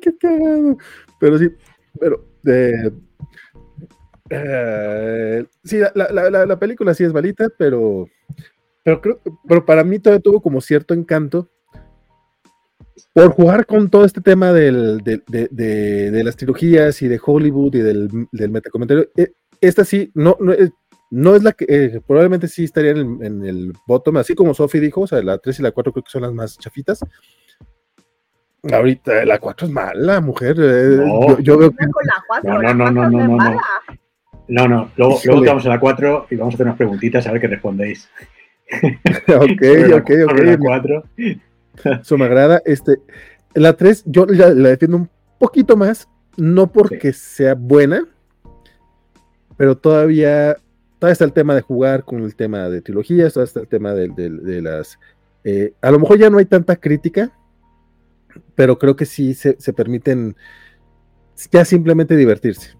[0.00, 0.76] qué cagado.
[1.18, 1.50] Pero sí,
[1.98, 2.90] pero eh,
[4.30, 8.06] eh, sí, la, la- la- la película sí es malita, pero,
[8.84, 11.48] pero creo, pero para mí todavía tuvo como cierto encanto
[13.12, 17.74] por jugar con todo este tema del- de, de- de las trilogías y de Hollywood
[17.74, 19.08] y del, del metacomentario.
[19.16, 20.70] Eh, Esta sí, no, no, es,
[21.10, 24.54] no es la que eh, probablemente sí estaría en el, en el bottom, así como
[24.54, 27.00] Sophie dijo, o sea, la 3 y la 4 creo que son las más chafitas.
[28.72, 30.56] Ahorita la 4 es mala, mujer.
[30.58, 31.28] eh, No.
[31.28, 33.60] yo, yo veo que No con la cuatro, No, no, no, no, no, no.
[34.48, 34.90] No, no.
[34.96, 35.26] Luego, Híjole.
[35.36, 38.08] luego vamos a la 4 y vamos a hacer unas preguntitas a ver qué respondéis.
[39.28, 39.62] ok,
[39.94, 40.60] ok, sobre la ok.
[40.60, 41.04] 4.
[42.00, 42.62] Eso me agrada.
[42.64, 42.96] Este,
[43.54, 48.06] la 3, yo la, la defiendo un poquito más, no porque sea buena,
[49.56, 50.56] pero todavía,
[50.98, 53.92] todavía está el tema de jugar con el tema de trilogías, todavía está el tema
[53.94, 54.98] de, de- de las.
[55.44, 57.32] eh, a lo mejor ya no hay tanta crítica,
[58.54, 60.36] pero creo que sí se, se permiten
[61.50, 62.76] ya simplemente divertirse.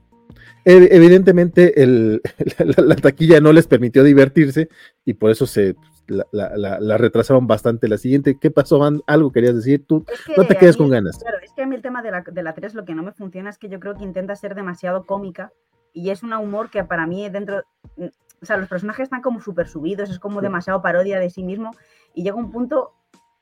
[0.65, 2.21] Ev- Evidentemente, el-
[2.77, 4.69] la, la taquilla no les permitió divertirse
[5.05, 5.75] y por eso se
[6.11, 7.89] la, la- la- la retrasaron bastante.
[7.89, 9.01] La siguiente, ¿qué pasó, Van?
[9.07, 9.85] ¿Algo querías decir?
[9.87, 11.19] Tú Es que no te quedes mí- con ganas.
[11.19, 13.03] Claro, es que a mí el tema de la, de la 3 lo que no
[13.03, 15.53] me funciona es que yo creo que intenta ser demasiado cómica
[15.93, 17.63] y es un humor que para mí dentro...
[17.97, 18.07] mm,
[18.43, 21.73] O sea, los personajes están como súper subidos, es como demasiado parodia de sí mismo
[22.15, 22.93] y llega un punto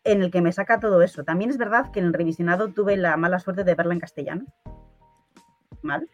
[0.04, 1.24] en el que me saca todo eso.
[1.24, 4.46] También es verdad que en el revisionado tuve la mala suerte de verla en castellano.
[5.82, 6.08] ¿Mal?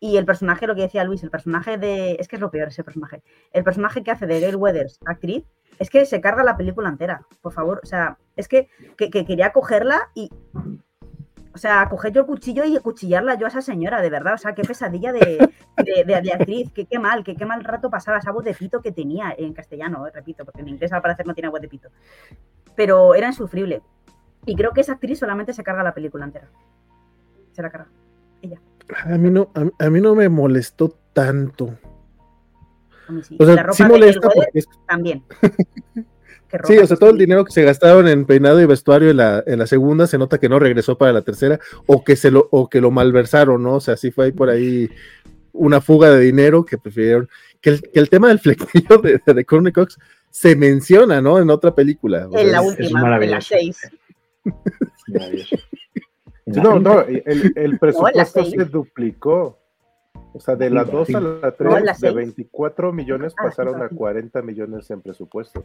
[0.00, 2.16] Y el personaje, lo que decía Luis, el personaje de.
[2.20, 3.22] Es que es lo peor ese personaje.
[3.52, 5.44] El personaje que hace de Gail Weathers, actriz,
[5.78, 7.80] es que se carga la película entera, por favor.
[7.82, 10.30] O sea, es que, que, que quería cogerla y.
[11.54, 14.34] O sea, coger yo el cuchillo y cuchillarla yo a esa señora, de verdad.
[14.34, 15.50] O sea, qué pesadilla de,
[16.06, 18.92] de, actriz, que qué mal, que qué mal rato pasaba esa voz de pito que
[18.92, 21.88] tenía en castellano, eh, repito, porque en inglés al parecer no tiene voz de pito.
[22.76, 23.82] Pero era insufrible.
[24.46, 26.48] Y creo que esa actriz solamente se carga la película entera.
[27.52, 27.88] Se la carga.
[29.04, 31.76] A mí no, a mí no me molestó tanto.
[33.38, 35.22] O La sea, ropa sí de molesta Weathers porque es- también.
[36.64, 39.44] Sí, o sea, todo el dinero que se gastaron en peinado y vestuario en la,
[39.46, 42.48] en la segunda se nota que no regresó para la tercera o que se lo,
[42.50, 43.74] o que lo malversaron, ¿no?
[43.74, 44.88] O sea, sí fue ahí por ahí
[45.52, 47.28] una fuga de dinero que prefirieron.
[47.60, 49.98] Que el, que el tema del flequillo de, de, Courtney Cox
[50.30, 51.38] se menciona, ¿no?
[51.38, 52.26] En otra película.
[52.28, 53.48] O En la sea, es- última, en la maravilloso.
[53.50, 53.78] 6.
[55.08, 55.56] Maravilloso.
[56.50, 58.54] Sí, No, no, el, el presupuesto seis.
[58.56, 59.58] se duplicó.
[60.34, 61.20] O sea, de la Cinco, 2 a cinco.
[61.42, 62.14] la 3, No, la de seis.
[62.14, 63.96] 24 millones Ah, pasaron a cinco.
[63.96, 65.64] 40 millones en presupuesto.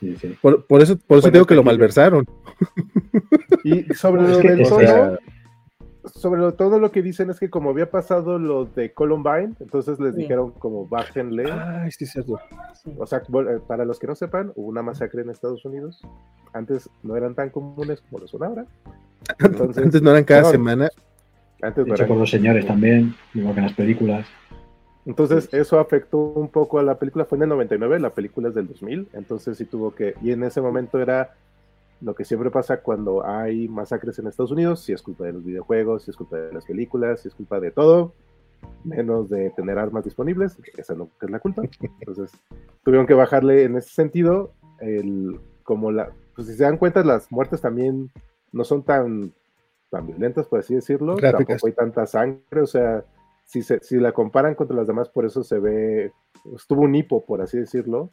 [0.00, 0.36] Sí, sí.
[0.40, 2.24] por, por eso, por eso Bueno, digo que lo malversaron.
[3.64, 5.18] Y sobre Es lo que, del o tono, sea,
[6.06, 10.00] sobre lo, todo lo que dicen es que como había pasado lo de Columbine, entonces
[10.00, 10.22] les Sí.
[10.22, 11.50] dijeron como bájenle.
[11.52, 12.38] Ay, sí, cierto.
[12.96, 16.00] O sea, eh, para los que no sepan, hubo una masacre en Estados Unidos.
[16.54, 18.64] Antes no eran tan comunes como lo son ahora.
[19.38, 20.88] Entonces, Antes no eran cada no, semana.
[21.62, 24.26] Antes no hecho por los señores también, igual que en las películas.
[25.08, 27.24] Entonces, eso afectó un poco a la película.
[27.24, 29.08] Fue en el 99, la película es del 2000.
[29.14, 30.14] Entonces, sí tuvo que.
[30.22, 31.34] Y en ese momento era
[32.00, 35.44] lo que siempre pasa cuando hay masacres en Estados Unidos: si es culpa de los
[35.44, 38.12] videojuegos, si es culpa de las películas, si es culpa de todo,
[38.84, 40.58] menos de tener armas disponibles.
[40.76, 41.62] Esa no es la culpa.
[42.00, 42.30] Entonces,
[42.84, 44.52] tuvieron que bajarle en ese sentido.
[44.78, 46.10] El, como la.
[46.36, 48.10] Pues si se dan cuenta, las muertes también
[48.52, 49.32] no son tan,
[49.90, 51.16] tan violentas, por así decirlo.
[51.16, 51.60] Gráficas.
[51.60, 53.04] Tampoco hay tanta sangre, o sea
[53.48, 56.12] si, se, si la comparan contra las demás, por eso se ve,
[56.54, 58.10] estuvo un hipo, por así decirlo,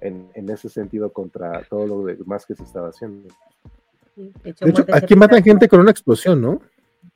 [0.00, 3.28] en, en ese sentido contra todo lo demás que se estaba haciendo.
[4.14, 6.60] De hecho, De hecho, muertes aquí matan gente con una explosión, ¿no?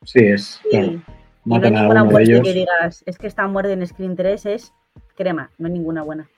[0.03, 0.61] Sí, es.
[0.63, 0.71] Sí.
[0.71, 1.03] Claro,
[1.45, 2.43] no hay ninguna muerte ellos.
[2.43, 4.73] que digas, es que esta muerte en Screen 3 es
[5.17, 6.29] crema, no hay ninguna buena.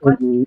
[0.00, 0.46] ¿Cuál?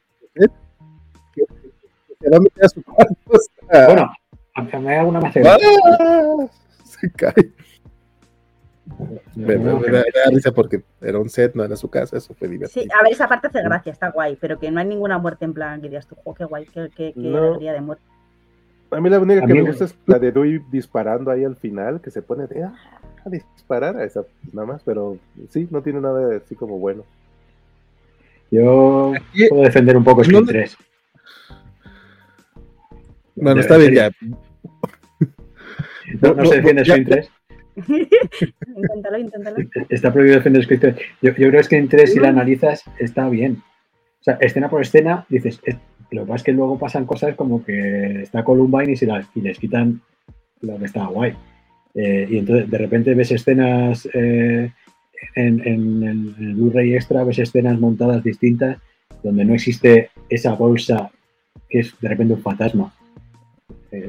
[2.22, 3.16] Se va a meter a su cuarto.
[3.28, 3.38] o
[3.72, 4.12] sea, Bueno,
[4.56, 5.68] a mí alguna me hace gracia.
[6.00, 6.48] ¡ah!
[6.84, 7.34] Se cae.
[9.36, 12.50] Me, me- me da risa porque era un set, no era su casa, eso fue
[12.50, 12.84] divertido.
[12.84, 15.46] Sí, a ver, esa parte hace gracia, está guay, pero que no hay ninguna muerte
[15.46, 17.38] en plan que digas tú, jo, qué guay, qué, qué, qué No.
[17.50, 18.04] alegría de muerte.
[18.92, 21.56] A mí la única que mí me gusta es la de Dewey disparando ahí al
[21.56, 22.74] final, que se pone de, ah,
[23.24, 25.18] a disparar a esa nada más, pero
[25.52, 27.04] sí, no tiene nada de así como bueno.
[28.52, 29.14] Yo
[29.50, 30.78] puedo defender un poco Scream ¿Dónde- 3.
[33.42, 34.12] Bueno, De- está en bien ya.
[36.22, 37.32] No, no No, se defiende no, ya- Scream 3.
[38.76, 39.58] inténtalo, inténtalo.
[39.90, 40.96] Está prohibido defender Scream 3.
[41.22, 43.62] Yo, yo creo que Scream 3, si la analizas, está bien.
[44.20, 45.78] O sea, escena por escena, dices, es-
[46.12, 49.28] lo que pasa es que luego pasan cosas como que está Columbine y, se las,
[49.36, 50.02] y les quitan
[50.62, 51.36] lo que estaba guay.
[51.94, 54.72] Eh, y entonces de repente ves escenas eh,
[55.36, 58.78] en, en el, en el Blu-ray extra, ves escenas montadas distintas
[59.22, 61.12] donde no existe esa bolsa
[61.70, 62.92] que es de repente un fantasma.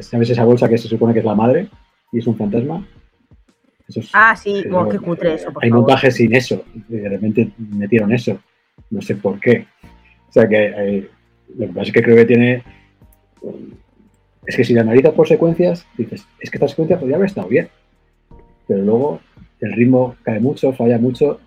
[0.01, 1.69] ¿Sabes esa bolsa que se supone que es la madre
[2.13, 2.87] y es un fantasma?
[3.89, 5.85] Eso es- Ah, sí, oh, qué cutre eso, por hay favor.
[5.87, 6.63] montajes sin eso.
[6.89, 8.39] de repente metieron eso.
[8.91, 9.67] No sé por qué.
[10.29, 11.09] O sea que eh,
[11.57, 12.63] lo que pasa es que creo que tiene.
[14.47, 17.49] Es que si la analizas por secuencias, dices, es que esta secuencia podría haber estado
[17.49, 17.69] bien.
[18.67, 19.21] Pero luego
[19.61, 21.41] el ritmo cae mucho, falla mucho.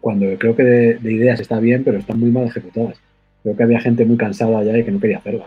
[0.00, 3.00] Cuando creo que de, de ideas está bien, pero están muy mal ejecutadas.
[3.42, 5.46] Creo que había gente muy cansada ya y que no quería hacerla.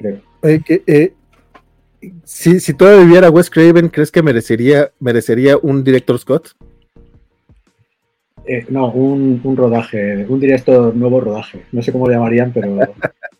[0.00, 0.20] Creo.
[0.42, 1.12] Eh,
[2.24, 6.52] si, si todavía viviera Wes Craven, ¿crees que merecería, merecería un director Scott?
[8.46, 11.66] Eh, no, un, un rodaje, un directo nuevo rodaje.
[11.72, 12.78] No sé cómo lo llamarían, pero.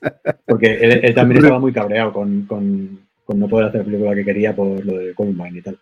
[0.47, 4.15] Porque él, él también estaba muy cabreado con, con- con no poder hacer la película
[4.15, 5.79] que quería por lo de Columbine y tal.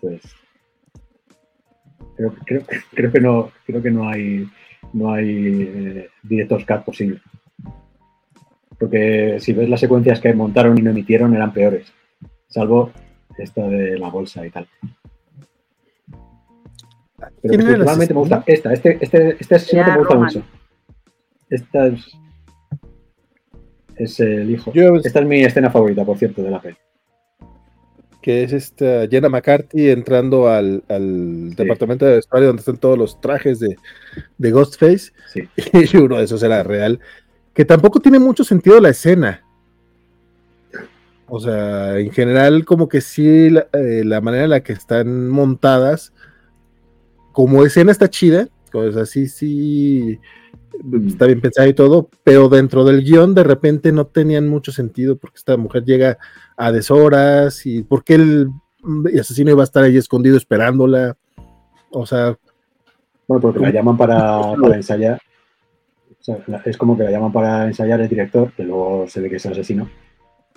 [0.00, 0.32] Entonces.
[2.16, 2.62] Creo, creo,
[2.94, 4.46] creo que no, creo que no hay
[4.92, 7.20] no hay eh, director's cut posible.
[8.78, 11.92] Porque si ves las secuencias que montaron y no emitieron eran peores.
[12.48, 12.92] Salvo
[13.38, 14.68] esta de la bolsa y tal.
[17.16, 18.72] Pero ¿Quién era el principalmente me gusta esta.
[18.72, 20.26] Este, este, este asesinato me gusta Roman.
[20.26, 20.44] mucho.
[21.50, 22.18] Esta es.
[23.96, 24.72] Es el hijo.
[24.72, 26.76] Yo, Esta es mi escena favorita, por cierto, de la peli.
[28.20, 30.82] que es esta Jenna McCarthy entrando al,
[31.54, 35.12] departamento de vestuario donde están todos los trajes de, Ghostface.
[35.92, 36.98] Y uno de esos era real.
[37.54, 39.44] Que tampoco tiene mucho sentido la escena.
[41.26, 46.12] O sea, en general, como que sí, la, eh, manera en la que están montadas,
[47.32, 50.18] como escena está chida, o sea, sí, sí,
[50.82, 51.08] mm.
[51.08, 55.16] está bien pensada y todo, pero dentro del guion de repente no tenían mucho sentido
[55.16, 56.18] porque esta mujer llega
[56.56, 58.50] a deshoras y por qué el,
[59.18, 61.16] asesino iba a estar ahí escondido esperándola.
[61.90, 62.36] O sea.
[63.26, 65.20] Bueno, porque la llaman para, ensayar.
[66.64, 69.46] Es como que la llaman para ensayar el director, que luego se ve que es
[69.46, 69.88] el asesino.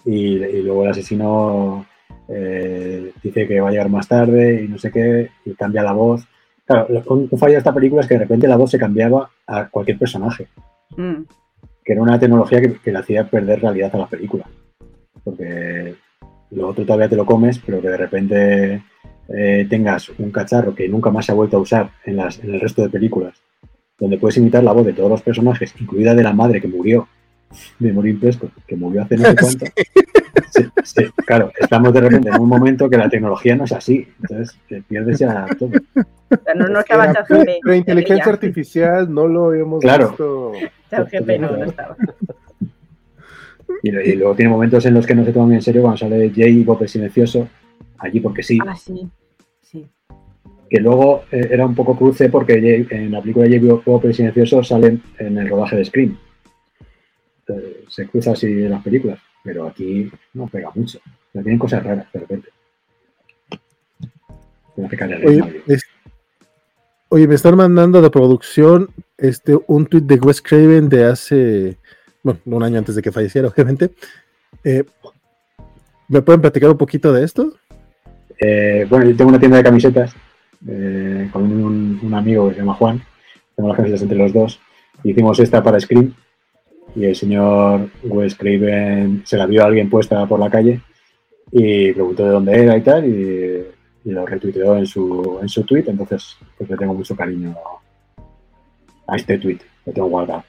[0.05, 1.85] Y, luego el asesino
[2.29, 5.93] eh, dice que va a llegar más tarde y no sé qué, y cambia la
[5.93, 6.25] voz.
[6.65, 9.67] Claro, un, fallo de esta película es que de repente la voz se cambiaba a
[9.69, 10.47] cualquier personaje.
[10.95, 11.23] Mm.
[11.83, 14.45] Que era una tecnología que, que le hacía perder realidad a la película
[15.27, 15.95] porque
[16.51, 18.83] lo otro todavía te lo comes, pero que de repente
[19.27, 22.53] eh, tengas un cacharro que nunca más se ha vuelto a usar en, las, en
[22.53, 23.41] el resto de películas,
[23.99, 27.07] donde puedes imitar la voz de todos los personajes, incluida de la madre que murió,
[27.79, 29.65] de Morín Prescott, que murió hace no sé cuánto.
[31.25, 34.81] claro, estamos de repente en un momento que la tecnología no es así, entonces te
[34.81, 35.71] pierdes ya todo.
[36.55, 36.81] No, no
[37.27, 40.09] pero, inteligencia artificial no lo hemos claro.
[40.09, 40.51] visto.
[41.39, 41.95] no, no estaba.
[43.83, 46.59] Y, luego tiene momentos en los que no se toman en serio cuando sale Jay
[46.59, 47.47] y Bob el silencioso,
[47.99, 48.59] allí porque sí.
[48.65, 48.93] Ah, sí.
[48.93, 49.09] sí.
[50.69, 55.01] Que luego eh, era un poco cruce porque en la película de el silencioso salen
[55.17, 56.17] en el rodaje de Scream.
[57.47, 60.99] Eh, se cruza así en las películas, pero aquí no pega mucho.
[61.31, 62.49] tienen cosas raras de repente.
[65.25, 65.63] Oye,
[67.09, 71.77] oye, me están mandando de producción este un tweet de Wes Craven de hace
[72.21, 73.91] bueno, un año antes de que falleciera, obviamente.
[74.63, 74.83] Eh,
[76.09, 77.53] ¿Me pueden platicar un poquito de esto?
[78.39, 80.15] Eh, bueno, yo tengo una tienda de camisetas
[80.65, 83.01] eh, con un, amigo que se llama Juan.
[83.55, 84.59] Tengo las camisetas entre los dos.
[85.03, 86.13] Hicimos esta para Scream
[86.95, 90.81] y el señor Wes Craven se la vio a alguien puesta por la calle
[91.51, 93.65] y preguntó de dónde era y tal y,
[94.05, 95.83] lo retuiteó en su, en su tweet.
[95.87, 97.53] Entonces, pues le tengo mucho cariño
[99.05, 99.59] a este tweet.
[99.85, 100.45] Lo tengo guardado.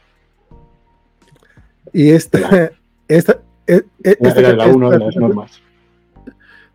[1.93, 2.71] Y esta,
[3.09, 5.61] esta, e, esta, era la uno de las normas.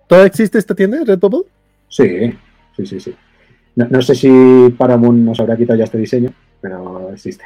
[0.07, 1.45] ¿Todavía existe esta tienda, Redbubble?
[1.87, 2.35] Sí,
[2.75, 3.15] sí, sí, sí.
[3.75, 6.31] No, sé si Paramount nos habrá quitado ya este diseño,
[6.61, 7.43] pero existe.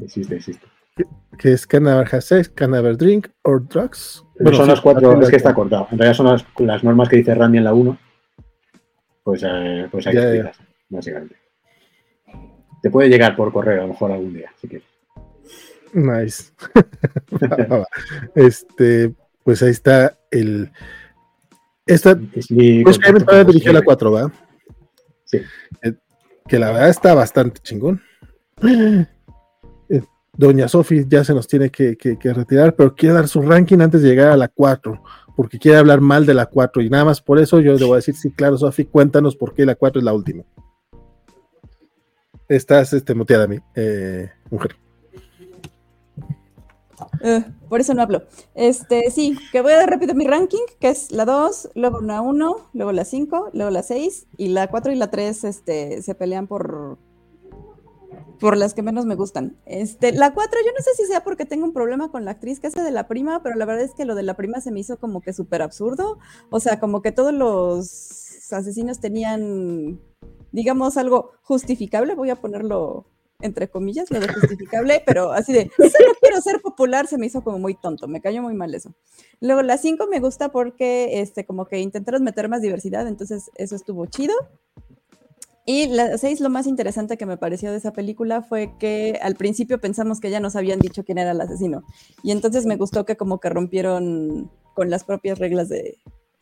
[0.00, 0.66] Existe, existe.
[1.38, 4.24] ¿Qué es Canaver Has Sex, Canaver Drink or Drugs?
[4.38, 5.88] Bueno, son las cuatro, es que está cortado.
[5.90, 7.98] En realidad son las, las normas que dice Randy en la 1.
[9.22, 10.52] Pues, eh, pues ahí yeah,
[10.88, 11.36] básicamente.
[12.82, 14.88] Te puede llegar por correo a lo mejor algún día, si quieres.
[15.92, 16.52] Nice.
[18.34, 19.12] este,
[19.44, 20.70] pues ahí está el.
[21.86, 22.16] Esta.
[22.16, 22.46] Pues
[22.98, 24.32] que dirigir la 4, ¿va?
[25.24, 25.38] Sí.
[25.82, 25.94] Eh,
[26.48, 28.00] que la verdad está bastante chingón.
[28.62, 30.02] Eh,
[30.36, 34.08] doña Sofi ya se nos tiene que, retirar, pero quiere dar su ranking antes de
[34.08, 35.02] llegar a la 4,
[35.36, 36.82] porque quiere hablar mal de la 4.
[36.82, 39.54] Y nada más por eso yo le voy a decir: sí, claro, Sofi, cuéntanos por
[39.54, 40.44] qué la 4 es la última.
[42.48, 44.76] Estás este, muteada a mí, eh, mujer.
[47.22, 48.22] Eh, por eso no hablo.
[48.54, 52.20] Este, sí, que voy a dar rápido mi ranking, que es la 2, luego la
[52.20, 56.14] 1, luego la 5, luego la 6, y la 4 y la 3 este, se
[56.14, 56.98] pelean por,
[58.40, 59.58] por las que menos me gustan.
[59.66, 62.58] Este, la 4, yo no sé si sea porque tengo un problema con la actriz
[62.58, 64.70] que hace de la prima, pero la verdad es que lo de la prima se
[64.70, 66.18] me hizo como que súper absurdo.
[66.50, 70.00] O sea, como que todos los asesinos tenían,
[70.52, 73.06] digamos, algo justificable, voy a ponerlo
[73.42, 77.26] entre comillas, lo de justificable, pero así de, eso no quiero ser popular, se me
[77.26, 78.94] hizo como muy tonto, me cayó muy mal eso.
[79.40, 83.76] Luego la 5 me gusta porque, este, como que intentaron meter más diversidad, entonces eso
[83.76, 84.34] estuvo chido.
[85.66, 89.36] Y la 6, lo más interesante que me pareció de esa película fue que al
[89.36, 91.84] principio pensamos que ya nos habían dicho quién era el asesino.
[92.22, 95.98] Y entonces me gustó que como que rompieron con las propias reglas de,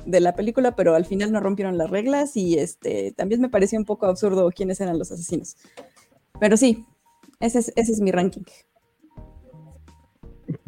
[0.07, 3.79] de la película, pero al final no rompieron las reglas y este también me pareció
[3.79, 5.57] un poco absurdo quiénes eran los asesinos.
[6.41, 6.85] Pero sí,
[7.41, 8.43] ese es, ese es mi ranking.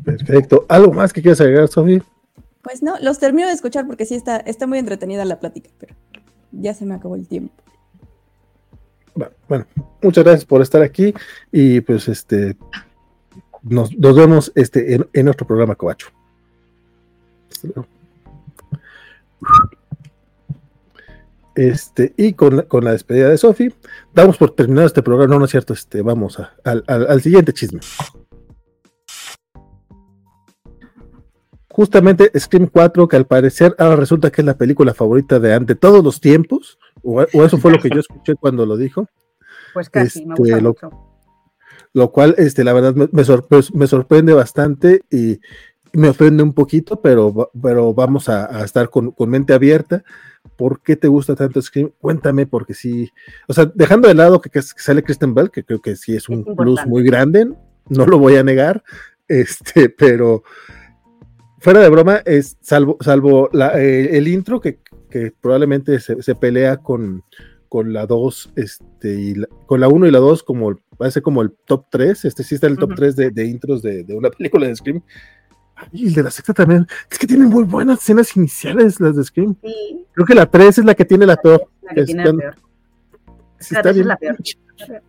[0.05, 0.66] Perfecto.
[0.68, 2.02] ¿Algo más que quieras agregar, Sofía?
[2.62, 5.94] Pues no, los termino de escuchar porque sí está, está muy entretenida la plática, pero
[6.52, 7.55] ya se me acabó el tiempo.
[9.48, 9.66] Bueno,
[10.02, 11.12] muchas gracias por estar aquí
[11.51, 12.56] y pues este
[13.62, 16.09] nos, vemos este en, en nuestro programa Covacho.
[21.61, 23.69] Este, y con, la despedida de Sofi,
[24.15, 25.35] damos por terminado este programa.
[25.35, 27.81] No, no es cierto, este, vamos al, siguiente chisme.
[31.69, 35.74] justamente Scream 4, que al parecer ahora resulta que es la película favorita de ante
[35.74, 39.07] todos los tiempos, o, o eso fue lo que yo escuché cuando lo dijo.
[39.74, 40.91] Pues casi, me Este, gusta lo- mucho.
[41.93, 45.41] lo cual, este, la verdad, me, me sorpre- me sorprende bastante y
[45.93, 50.03] me ofende un poquito, pero, va- pero vamos a, a estar con, con mente abierta.
[50.56, 51.90] ¿Por qué te gusta tanto Scream?
[52.00, 53.10] Cuéntame, porque sí,
[53.48, 56.28] o sea, dejando de lado que, que sale Kristen Bell, que creo que sí es
[56.28, 57.50] un Es plus muy grande,
[57.88, 58.82] no lo voy a negar,
[59.28, 60.42] este, pero
[61.58, 64.80] fuera de broma, es salvo, salvo la- eh, el intro que,
[65.10, 67.22] que probablemente se, se pelea con,
[67.68, 71.40] con la 2, este, y la- con la 1 y la 2 como parece como
[71.42, 72.96] el top 3, este sí está en el top Ujú.
[72.96, 75.02] 3 de, de intros de, de una película de Scream.
[75.93, 79.24] Y el de la sexta también, es que tienen muy buenas escenas iniciales las de
[79.24, 79.57] Scream.
[79.62, 81.65] Sí, Creo que la 3 es la que tiene la peor.
[81.82, 82.55] la que tiene la peor.
[83.59, 84.36] Sí, La está es la peor.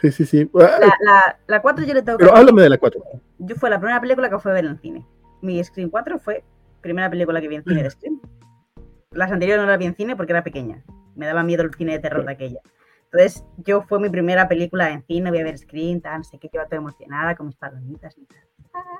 [0.00, 0.50] Sí, sí, sí.
[0.60, 3.00] Ah, La, la, la 4 yo le tengo que Pero háblame de la 4.
[3.38, 5.06] Yo fue la primera película que fue a ver en el cine.
[5.40, 6.44] Mi Scream 4 fue
[6.82, 8.20] primera película que vi en cine de Scream.
[9.12, 10.82] Las anteriores no las vi en cine porque era pequeña.
[11.14, 12.58] Me daba miedo el cine de terror de aquella.
[13.14, 16.36] Entonces, yo fue mi primera película en cine, voy a ver Scream, tal, no sé
[16.40, 18.38] qué, yo toda emocionada con mis palomitas y tal.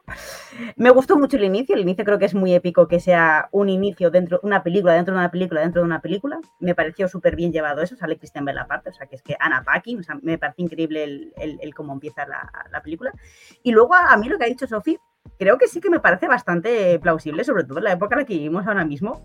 [0.77, 3.69] Me gustó mucho el inicio, el inicio creo que es muy épico que sea un
[3.69, 6.39] inicio dentro, una película dentro de una película dentro de una película.
[6.61, 9.37] Me pareció súper bien llevado eso, sale Kristen Bell aparte, o sea que es que
[9.41, 13.13] Anna Paquin, o sea, me parece increíble el, el- el cómo empieza la, la película.
[13.65, 15.01] Y luego a, a mí lo que ha dicho Sophie,
[15.41, 18.27] creo que sí que me parece bastante plausible, sobre todo en la época en la
[18.27, 19.25] que vivimos ahora mismo,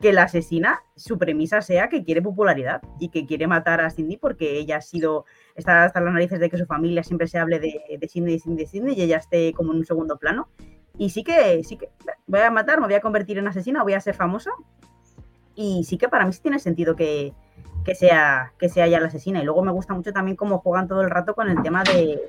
[0.00, 4.16] que la asesina, su premisa sea que quiere popularidad y que quiere matar a Cindy
[4.16, 7.60] porque ella ha sido, está hasta las narices de que su familia siempre se hable
[7.60, 10.48] de, de Cindy, Cindy, Cindy y ella esté como en un segundo plano.
[10.96, 11.90] Y sí que, sí que
[12.26, 14.50] voy a matar, me voy a convertir en asesina, voy a ser famosa.
[15.54, 17.34] Y sí que para mí sí tiene sentido que,
[17.84, 19.40] que sea, que sea ella la asesina.
[19.40, 22.20] Y luego me gusta mucho también cómo juegan todo el rato con el tema de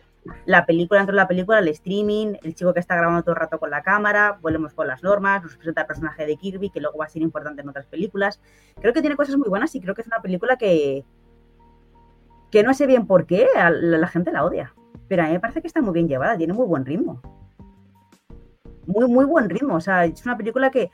[0.46, 3.42] la película dentro de la película, el streaming, el chico que está grabando todo el
[3.42, 6.80] rato con la cámara, volvemos con las normas, nos presenta el personaje de Kirby, que
[6.80, 8.42] luego va a ser importante en otras películas.
[8.80, 11.04] Creo que tiene cosas muy buenas y creo que es una película que,
[12.52, 14.76] que no sé bien por qué la gente la odia.
[15.08, 17.22] Pero a mí me parece que está muy bien llevada, tiene muy buen ritmo.
[18.86, 19.76] Muy, muy buen ritmo.
[19.76, 20.92] O sea, es una película que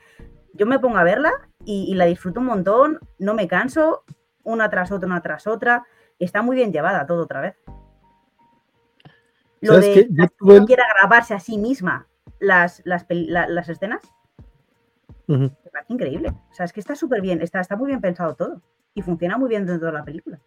[0.54, 1.32] yo me pongo a verla
[1.64, 4.04] y, y la disfruto un montón, no me canso,
[4.42, 5.84] una tras otra, una tras otra.
[6.18, 7.56] Está muy bien llevada todo otra vez.
[9.60, 12.06] Lo ¿Sabes de que tuve quiera grabarse a sí misma
[12.38, 14.00] las, las, la- las escenas,
[15.26, 15.42] Ujú.
[15.64, 16.28] me parece increíble.
[16.50, 18.62] O sea, es que está súper bien, está, está muy bien pensado todo.
[18.94, 20.40] Y funciona muy bien dentro de la película.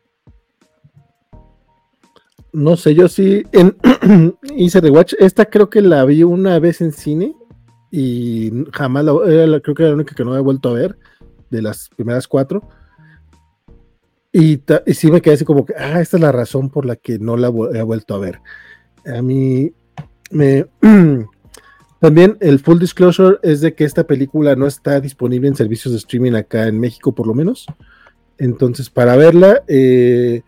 [2.53, 3.77] No sé, yo sí en,
[4.55, 5.13] hice rewatch.
[5.19, 7.33] Esta creo que la vi una vez en cine
[7.91, 10.73] y jamás la, era la- creo que era la única que no he vuelto a
[10.73, 10.97] ver
[11.49, 12.67] de las primeras cuatro.
[14.33, 16.85] Y, ta- y sí me quedé así como que, ah, esta es la razón por
[16.85, 18.41] la que no la he vuelto a ver.
[19.05, 19.71] A mí
[20.31, 20.65] me
[21.99, 25.97] también el full disclosure es de que esta película no está disponible en servicios de
[25.99, 27.65] streaming acá en México por lo menos.
[28.37, 30.41] Entonces, para verla, eh,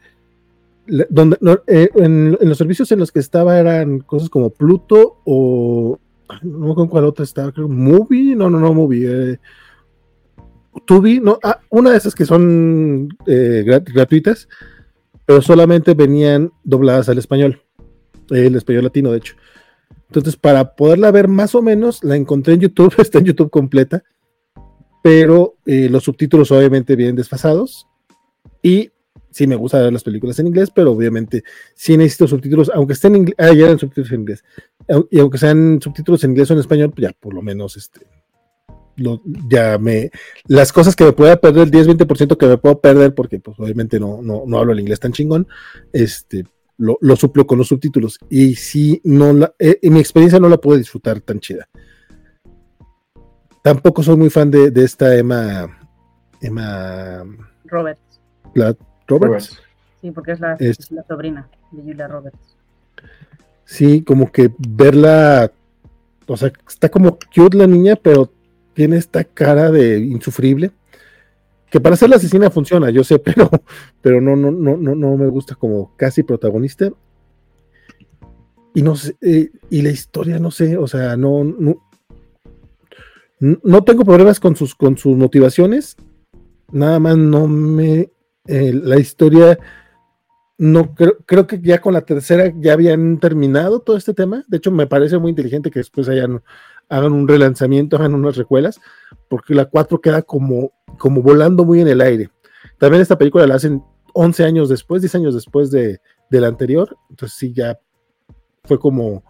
[1.10, 6.00] donde, eh, en, los servicios en los que estaba eran cosas como Pluto o
[6.42, 9.40] no me acuerdo cuál otra estaba, creo Movie, no, no, no, Movie, eh,
[10.86, 14.50] Tubi, no, ah, una de esas que son eh, grat- gratuitas,
[15.26, 17.62] pero solamente venían dobladas al español,
[18.30, 19.36] el español latino, de hecho.
[20.08, 24.04] Entonces, para poderla ver más o menos, la encontré en YouTube, está en YouTube completa,
[25.02, 27.88] pero eh, los subtítulos obviamente vienen desfasados
[28.62, 28.90] y
[29.32, 31.44] sí me gusta ver las películas en inglés, pero obviamente
[31.74, 34.44] sí necesito subtítulos, aunque estén en inglés, ah, ya eran subtítulos en inglés,
[35.10, 38.02] y aunque sean subtítulos en inglés o en español, pues ya por lo menos este,
[38.98, 40.12] lo- ya me,
[40.46, 44.00] las cosas que me pueda perder, el 10-20% que me puedo perder, porque pues obviamente
[44.00, 45.48] no, no, no hablo el inglés tan chingón,
[45.92, 46.46] este,
[46.78, 50.50] lo, lo suplo con los subtítulos, y sí, no la, eh, en mi experiencia no
[50.50, 51.68] la puedo disfrutar tan chida.
[53.62, 55.68] Tampoco soy muy fan de, de esta Emma,
[56.42, 57.24] Emma
[57.66, 58.02] Roberts.
[58.54, 58.78] Platt
[59.08, 59.58] Roberts.
[60.02, 62.58] Sí, porque es la, Es- es la sobrina de Julia Roberts.
[63.66, 65.50] Sí, como que verla,
[66.28, 68.30] o sea, está como cute la niña, pero
[68.74, 70.72] tiene esta cara de insufrible.
[71.74, 73.50] Que para ser la asesina funciona, yo sé, pero,
[74.00, 76.92] pero no, no, no, no, no me gusta como casi protagonista.
[78.76, 81.82] Y no sé, eh, y la historia, no sé, o sea, no, no,
[83.40, 85.98] no tengo problemas con sus, con sus motivaciones.
[86.72, 88.12] Nada más no me,
[88.46, 89.58] eh, la historia
[90.60, 94.44] no creo, creo que ya con la tercera ya habían terminado todo este tema.
[94.48, 96.44] De hecho, me parece muy inteligente que después hayan,
[96.90, 98.80] hagan un relanzamiento, hagan unas recuelas,
[99.30, 102.30] porque la 4 queda como, como volando muy en el aire.
[102.78, 103.84] También esta película la hacen
[104.14, 106.00] 11 años después, 10 años después de,
[106.30, 106.98] de la anterior.
[107.10, 107.80] Entonces sí, ya
[108.64, 109.24] fue como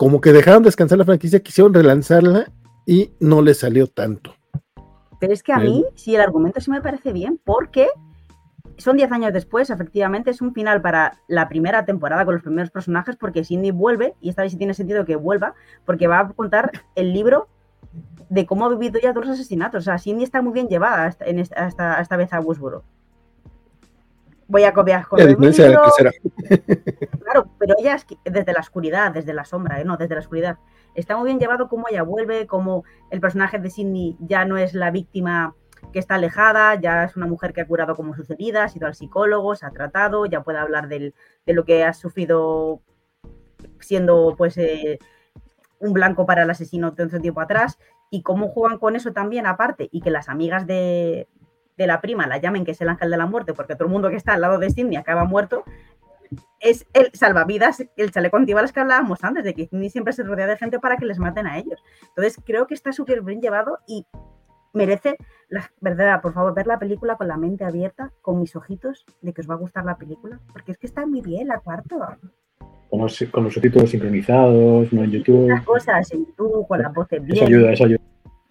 [0.00, 2.50] como que dejaron descansar la franquicia, quisieron relanzarla
[2.86, 4.34] y no le salió tanto.
[5.20, 7.88] Pero es que a mí, sí, el argumento sí me parece bien, porque
[8.80, 12.70] son 10 años después, efectivamente, es un final para la primera temporada con los primeros
[12.70, 15.54] personajes, porque Cindy vuelve, y esta vez sí tiene sentido que vuelva,
[15.84, 17.48] porque va a contar el libro
[18.28, 19.80] de cómo ha vivido ya todos los asesinatos.
[19.80, 22.84] O sea, Cindy está muy bien llevada esta, en esta, vez a Woodsboro.
[24.46, 25.36] Voy a copiar con el.
[25.36, 25.90] Claro,
[27.58, 29.84] pero ella es desde la oscuridad, desde la sombra, ¿eh?
[29.84, 30.58] no, desde la oscuridad.
[30.94, 34.74] Está muy bien llevado cómo ella vuelve, cómo el personaje de Cindy ya no es
[34.74, 35.54] la víctima
[35.92, 38.86] que está alejada, ya es una mujer que ha curado como sus heridas, ha ido
[38.86, 41.14] al psicólogo, se ha tratado, ya puede hablar del,
[41.46, 42.80] de lo que ha sufrido
[43.80, 44.98] siendo pues eh,
[45.78, 47.78] un blanco para el asesino de un tiempo atrás
[48.10, 51.28] y cómo juegan con eso también aparte y que las amigas de,
[51.76, 53.92] de, la prima la llamen que es el ángel de la muerte porque todo el
[53.92, 55.64] mundo que está al lado de Cindy acaba muerto
[56.60, 60.46] es el salvavidas, el chaleco antibalas que hablábamos antes, de que Cindy siempre se rodea
[60.46, 61.82] de gente para que les maten a ellos.
[62.08, 64.06] Entonces creo que está súper bien llevado y
[64.72, 65.16] merece,
[65.48, 69.32] la verdad, por favor, ver la película con la mente abierta, con mis ojitos, de
[69.32, 72.18] que os va a gustar la película, porque es que está muy bien la cuarta.
[72.88, 75.48] Con los, con los subtítulos sincronizados, no en YouTube.
[75.48, 77.32] Las cosas en YouTube, con la voz bien.
[77.32, 78.00] Eso ayuda, eso ayuda.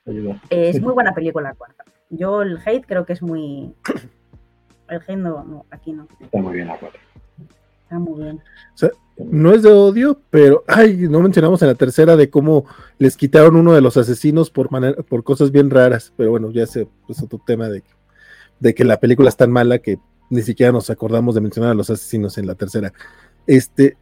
[0.06, 0.42] ayuda.
[0.50, 1.84] Es muy buena película la cuarta.
[2.10, 3.76] Yo el hate creo que es muy...
[4.88, 6.08] El hate no, no aquí no.
[6.20, 6.98] Está muy bien la cuarta.
[7.90, 8.36] Está muy bien.
[8.36, 12.68] O sea, no es de odio, pero ay, no mencionamos en la tercera de cómo
[13.00, 16.68] les quitaron uno de los asesinos por manera, por cosas bien raras, pero bueno, ya
[16.68, 17.82] sé, pues otro tema de,
[18.60, 19.98] de que la película es tan mala que
[20.30, 22.94] ni siquiera nos acordamos de mencionar a los asesinos en la tercera.
[23.48, 23.98] Este,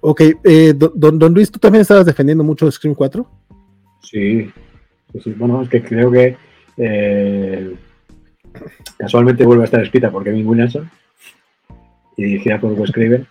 [0.00, 3.24] ok, eh, don, don, Luis, ¿tú también estabas defendiendo mucho Scream 4?
[4.02, 4.50] Sí,
[5.22, 6.36] sí, bueno, es que creo que
[6.76, 7.76] eh,
[8.98, 10.90] casualmente vuelve a estar escrita por Kevin Williamson
[12.16, 13.26] y dirigida por Wes Craven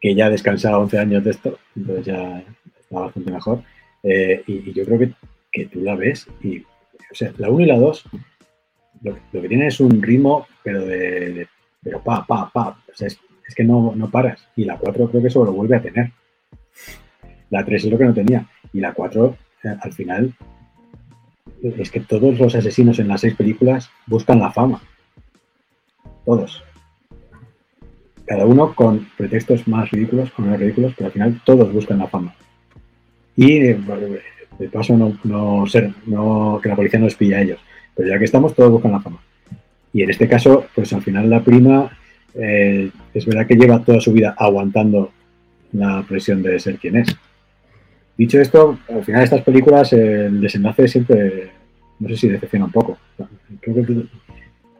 [0.00, 2.44] que ya ha descansado 11 años de esto, entonces ya
[2.78, 3.62] está bastante mejor.
[4.02, 5.12] Eh, y, yo creo que,
[5.50, 8.04] que, tú la ves y, o sea, la 1 y la 2
[9.02, 11.48] lo, que tiene es un ritmo, pero de,
[11.82, 14.48] pero pa, pa, pa, o sea, es, es, que no, no paras.
[14.56, 16.12] Y la 4 creo que eso lo vuelve a tener.
[17.50, 18.46] La 3 es lo que no tenía.
[18.72, 20.34] Y la 4, eh, al final,
[21.62, 24.82] es que todos los asesinos en las seis películas buscan la fama.
[26.24, 26.62] Todos
[28.28, 32.08] cada uno con pretextos más ridículos, con menos ridículos, pero al final todos buscan la
[32.08, 32.34] fama.
[33.34, 37.58] Y de paso no, ser, no, que la policía no les pilla a ellos,
[37.94, 39.18] pero ya que estamos todos buscan la fama.
[39.92, 41.90] Y en este caso, pues al final la prima
[42.34, 45.10] eh, es verdad que lleva toda su vida aguantando
[45.72, 47.16] la presión de ser quien es.
[48.16, 51.50] Dicho esto, al final de estas películas el desenlace siempre,
[52.00, 52.98] no sé si decepciona un poco.
[53.60, 54.06] Creo que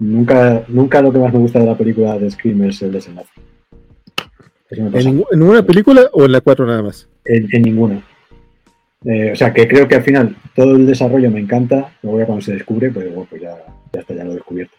[0.01, 3.31] Nunca, nunca lo que más me gusta de la película de Scream es el desenlace.
[4.71, 7.09] ¿En, ninguna película o en la 4 nada más?
[7.25, 8.03] En, ninguna.
[9.05, 12.27] Eh, o sea, que creo que al final todo el desarrollo me encanta, luego ya
[12.27, 13.57] cuando se descubre, pues, pues ya,
[13.93, 14.75] ya está, ya lo he descubierto.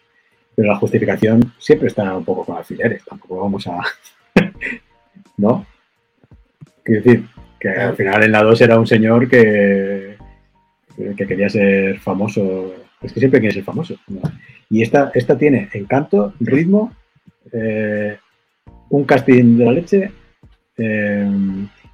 [0.54, 3.80] Pero la justificación siempre está un poco con alfileres, tampoco vamos a...
[5.36, 5.66] ¿No?
[6.84, 7.24] Quiero decir,
[7.58, 10.16] que al final en la 2 era un señor que,
[11.16, 12.74] que quería ser famoso.
[13.02, 13.96] Es que siempre quiere ser famoso.
[14.08, 14.20] ¿no?
[14.70, 16.92] Y esta, esta tiene encanto, ritmo,
[17.52, 18.16] eh,
[18.90, 20.12] un casting de la leche.
[20.78, 21.28] Eh,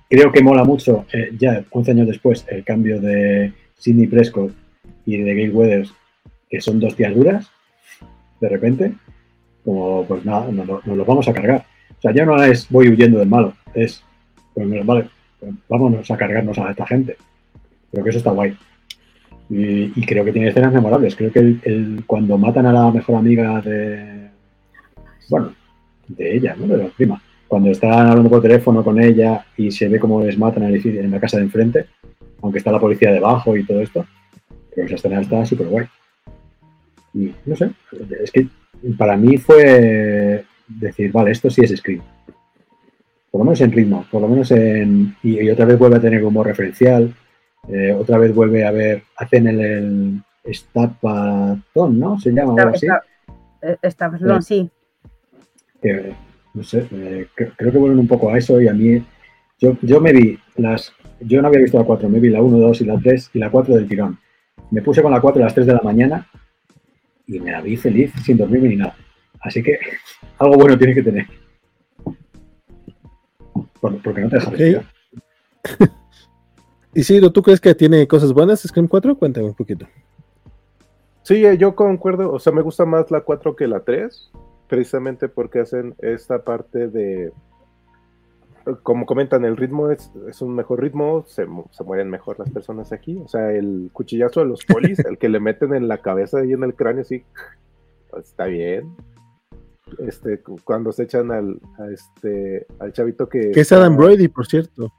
[0.08, 4.52] creo que mola mucho, eh, ya 11 años después, el cambio de Sidney Prescott
[5.06, 5.92] y de Gail Weathers,
[6.50, 7.50] que son dos tías duras,
[8.40, 8.92] de repente,
[9.64, 11.64] como pues nada, nos, los vamos a cargar.
[11.98, 14.02] O sea, ya no es voy huyendo del malo, es,
[14.54, 15.08] pues vale,
[15.40, 17.16] pues vámonos a cargarnos a esta gente.
[17.90, 18.56] Creo que eso está guay.
[19.48, 21.14] Y, creo que tiene escenas memorables.
[21.14, 24.30] Creo que el, cuando matan a la mejor amiga de.
[25.28, 25.52] Bueno,
[26.08, 26.66] de ella, ¿no?
[26.66, 27.20] De la prima.
[27.46, 31.20] Cuando están hablando por teléfono con ella y se ve cómo les matan en, la
[31.20, 31.86] casa de enfrente,
[32.42, 34.04] aunque está la policía debajo y todo esto.
[34.74, 35.86] Que esa escena está súper guay.
[37.14, 37.70] Y no sé,
[38.22, 38.48] es que
[38.98, 42.02] para mí fue decir, vale, esto sí es Scream.
[43.30, 45.14] Por lo menos en ritmo, por lo menos en.
[45.22, 47.14] Y, y otra vez vuelve a tener como referencial
[47.68, 52.18] eh, otra vez vuelve a ver, hacen el, el Stapatón, ¿no?
[52.20, 52.86] Se llama algo así.
[53.84, 54.70] Stapatón, sí.
[56.54, 59.04] no sé, eh, creo que vuelven un poco a eso y a mí,
[59.58, 62.58] yo, yo me vi las, yo no había visto la 4, me vi la 1,
[62.58, 64.18] 2 y la 3 y la 4 del tirón.
[64.70, 66.26] Me puse con la 4 a las 3 de la mañana
[67.26, 68.96] y me la vi feliz sin dormirme ni nada.
[69.40, 69.78] Así que
[70.38, 71.26] algo bueno tiene que tener.
[73.80, 74.76] porque no te dejas okay.
[76.96, 79.16] Y si ¿tú crees que tiene cosas buenas Scream 4?
[79.18, 79.86] Cuéntame un poquito.
[81.22, 84.30] Sí, eh, yo concuerdo, o sea, me gusta más la 4 que la 3,
[84.68, 87.32] precisamente porque hacen esta parte de
[88.82, 92.50] como comentan, el ritmo es, es un mejor ritmo, se, mu- se mueren mejor las
[92.50, 93.16] personas aquí.
[93.24, 96.52] O sea, el cuchillazo de los polis, el que le meten en la cabeza y
[96.52, 97.24] en el cráneo, sí,
[98.10, 98.96] pues, está bien.
[99.98, 103.52] Este, cu- cuando se echan al, a este, al chavito que.
[103.52, 104.92] Que es Adam Brody, por cierto.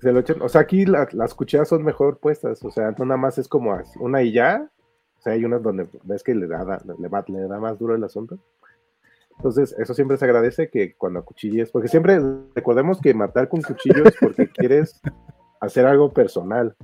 [0.00, 3.04] Se lo echan- o sea, aquí la- las cuchillas son mejor puestas, o sea, no
[3.04, 4.70] nada más es como una y ya.
[5.18, 7.78] O sea, hay unas donde ves que le da, da- le, va- le da más
[7.78, 8.38] duro el asunto.
[9.36, 12.20] Entonces, eso siempre se agradece que cuando acuchilles, porque siempre
[12.54, 15.00] recordemos que matar con cuchillo es porque quieres
[15.60, 16.76] hacer algo personal.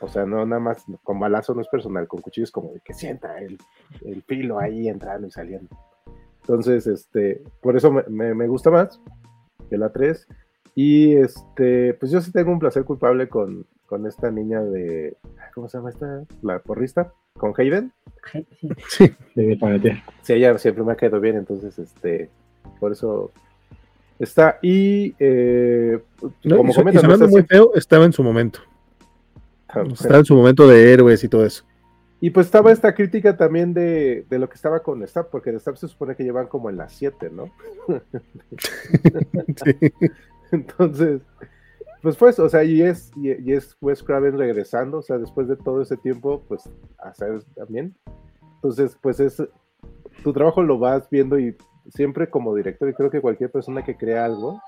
[0.00, 2.80] O sea, no nada más, con balazo no es personal, con cuchillo es como de
[2.80, 3.58] que sienta el,
[4.02, 5.76] el filo ahí entrando y saliendo.
[6.42, 9.00] Entonces, este, por eso me, me- me gusta más
[9.68, 10.26] que la 3.
[10.80, 15.16] Y este, pues yo sí tengo un placer culpable con, con esta niña de,
[15.52, 16.22] ¿cómo se llama esta?
[16.40, 17.92] La porrista, con Hayden.
[18.88, 19.12] Sí.
[19.34, 19.58] Sí.
[20.22, 22.30] Sí, ella siempre me ha quedado bien, entonces, este,
[22.78, 23.32] por eso
[24.20, 24.60] está.
[24.62, 25.98] Y, eh,
[26.44, 28.60] No, como y, comentan, no muy feo, estaba en su momento.
[29.72, 31.64] siempre- Estaba en su momento de héroes y todo eso.
[32.20, 35.58] Y pues estaba esta crítica también de, de lo que estaba con Stab, porque de
[35.58, 37.50] Stab se supone que llevan como en las 7, ¿no?
[39.64, 39.72] Sí.
[40.52, 41.22] Entonces,
[42.02, 45.18] pues fue eso, o sea, y es, y, y es Wes Craven regresando, o sea,
[45.18, 46.68] después de todo ese tiempo, pues,
[46.98, 47.94] hacer también.
[48.54, 49.42] Entonces, pues es,
[50.22, 51.56] tu trabajo lo vas viendo y
[51.94, 54.60] siempre como director, y creo que cualquier persona que crea algo,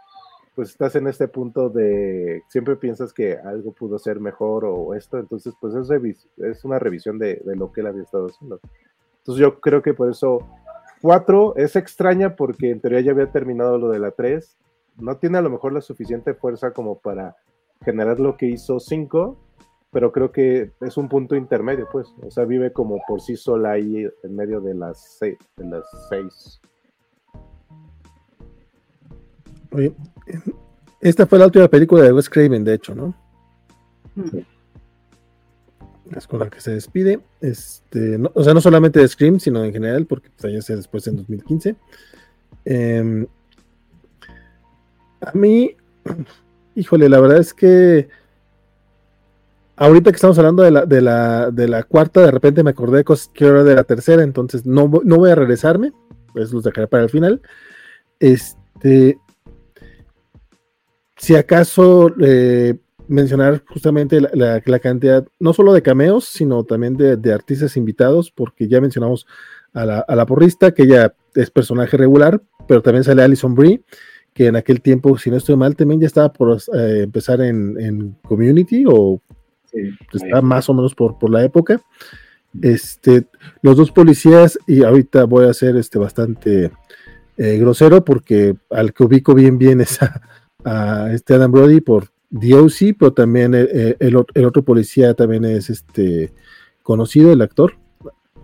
[0.57, 5.19] pues estás en este punto de, siempre piensas que algo pudo ser mejor o esto,
[5.19, 8.61] entonces, pues es, revis- es una revisión de, de lo que él había estado haciendo.
[9.19, 10.47] Entonces yo creo que por eso
[11.03, 14.57] 4 es extraña porque en teoría ya había terminado lo de la 3.
[14.99, 17.37] No tiene a lo mejor la suficiente fuerza como para
[17.85, 19.39] generar lo que hizo 5,
[19.91, 22.15] pero creo que es un punto intermedio, pues.
[22.23, 25.37] O sea, vive como por sí sola ahí en medio de las 6.
[25.57, 26.61] De las seis.
[29.73, 29.95] Oye,
[31.01, 33.15] esta fue la última película de Wes Craven, de hecho, ¿no?
[34.31, 34.45] Sí.
[36.17, 37.21] Es con la que se despide.
[37.41, 41.17] Este, no- o sea, no solamente de Scream, sino en general, porque fallece después en
[41.17, 41.77] 2015.
[42.65, 43.27] Em,
[45.21, 45.77] a mí,
[46.75, 48.09] híjole, la verdad es que
[49.77, 52.99] ahorita que estamos hablando de la, de la, de la cuarta, de repente me acordé
[52.99, 55.93] de cosas que era de la tercera, entonces no, no voy a regresarme,
[56.33, 57.41] pues los dejaré para el final.
[58.19, 59.19] Este,
[61.17, 62.77] si acaso eh,
[63.09, 68.31] mencionar justamente la, la- cantidad, no solo de cameos, sino también de, de artistas invitados,
[68.31, 69.27] porque ya mencionamos
[69.73, 73.83] a la, a la porrista, que ella es personaje regular, pero también sale Alison Brie,
[74.35, 77.79] que en aquel tiempo, si no estoy mal, también ya estaba por eh, empezar en,
[77.81, 79.21] en Community o
[79.73, 79.79] Sí,
[80.15, 81.81] está más o menos por, por la época.
[82.61, 83.27] Este,
[83.63, 86.73] los dos policías, y ahorita voy a ser este, bastante
[87.37, 90.21] eh, grosero porque al que ubico bien bien es a,
[90.65, 95.45] a este Adam Brody por DOC, pero también el, el- el el otro policía también
[95.45, 96.33] es este
[96.83, 97.75] conocido, el actor.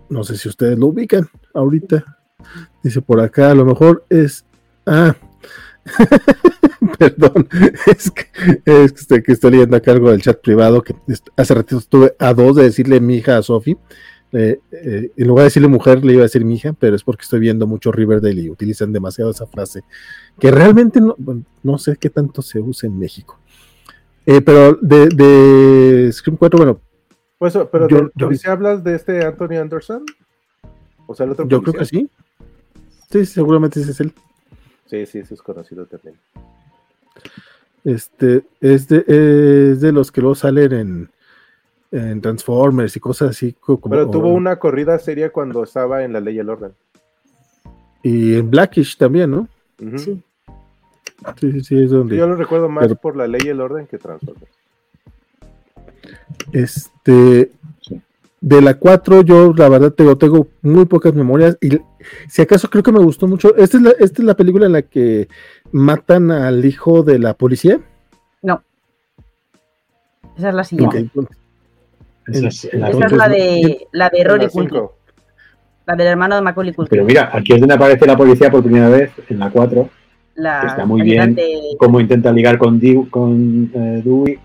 [0.09, 2.17] No sé si ustedes lo ubican ahorita.
[2.81, 4.45] Dice por acá, a lo mejor es.
[4.85, 5.13] Ah,
[6.99, 7.47] perdón,
[7.87, 8.25] es que,
[8.65, 10.95] es que estoy, que estoy leyendo acá algo del chat privado que
[11.35, 13.77] hace ratito estuve a dos de decirle mi hija a Sofi.
[14.33, 17.03] Eh, eh, en lugar de decirle mujer, le iba a decir mi hija, pero es
[17.03, 19.83] porque estoy viendo mucho Riverdale y utilizan demasiado esa frase,
[20.37, 21.15] que realmente no,
[21.63, 23.39] no sé qué tanto se usa en México.
[24.25, 26.81] Eh, pero de, de Scream 4, bueno,
[27.37, 30.03] Pues, pero Yo- de- yo- ¿si hablas de este Anthony Anderson?
[31.05, 32.09] O sea, el otro yo creo que sí.
[33.09, 34.11] Sí, seguramente ese es él.
[34.87, 36.15] Sí, sí, sí, es conocido también.
[37.83, 39.03] Este, es de,
[39.71, 41.09] es de los que luego salen en,
[41.91, 43.53] en Transformers y cosas así.
[43.53, 46.71] Como, Pero tuvo una corrida seria cuando estaba en La Ley y el Orden.
[48.03, 49.47] Y en Blackish también, ¿no?
[49.97, 50.21] Sí.
[51.39, 52.15] Sí, sí, sí, es donde.
[52.15, 54.51] Yo lo recuerdo más Pero- por La Ley y el Orden que Transformers.
[56.51, 57.51] Este.
[57.81, 58.01] Sí.
[58.39, 61.57] De la 4, yo la verdad tengo, tengo muy pocas memorias.
[61.61, 61.79] Y
[62.27, 63.55] si acaso creo que me gustó mucho.
[63.55, 65.27] Esta es la, esta es la película en la que
[65.71, 67.79] matan al hijo de la policía.
[68.41, 68.61] No.
[70.37, 71.09] Esa es la siguiente.
[72.27, 74.81] Esa es la Esa es la de, la de Rory Culkin,
[75.85, 76.89] la del hermano de Macaulay Culkin.
[76.89, 79.89] Pero mira, aquí es donde aparece la policía por primera vez, en la 4,
[80.35, 81.35] la está muy bien.
[81.79, 84.39] cómo intenta ligar con, Dew- con eh, Dewey,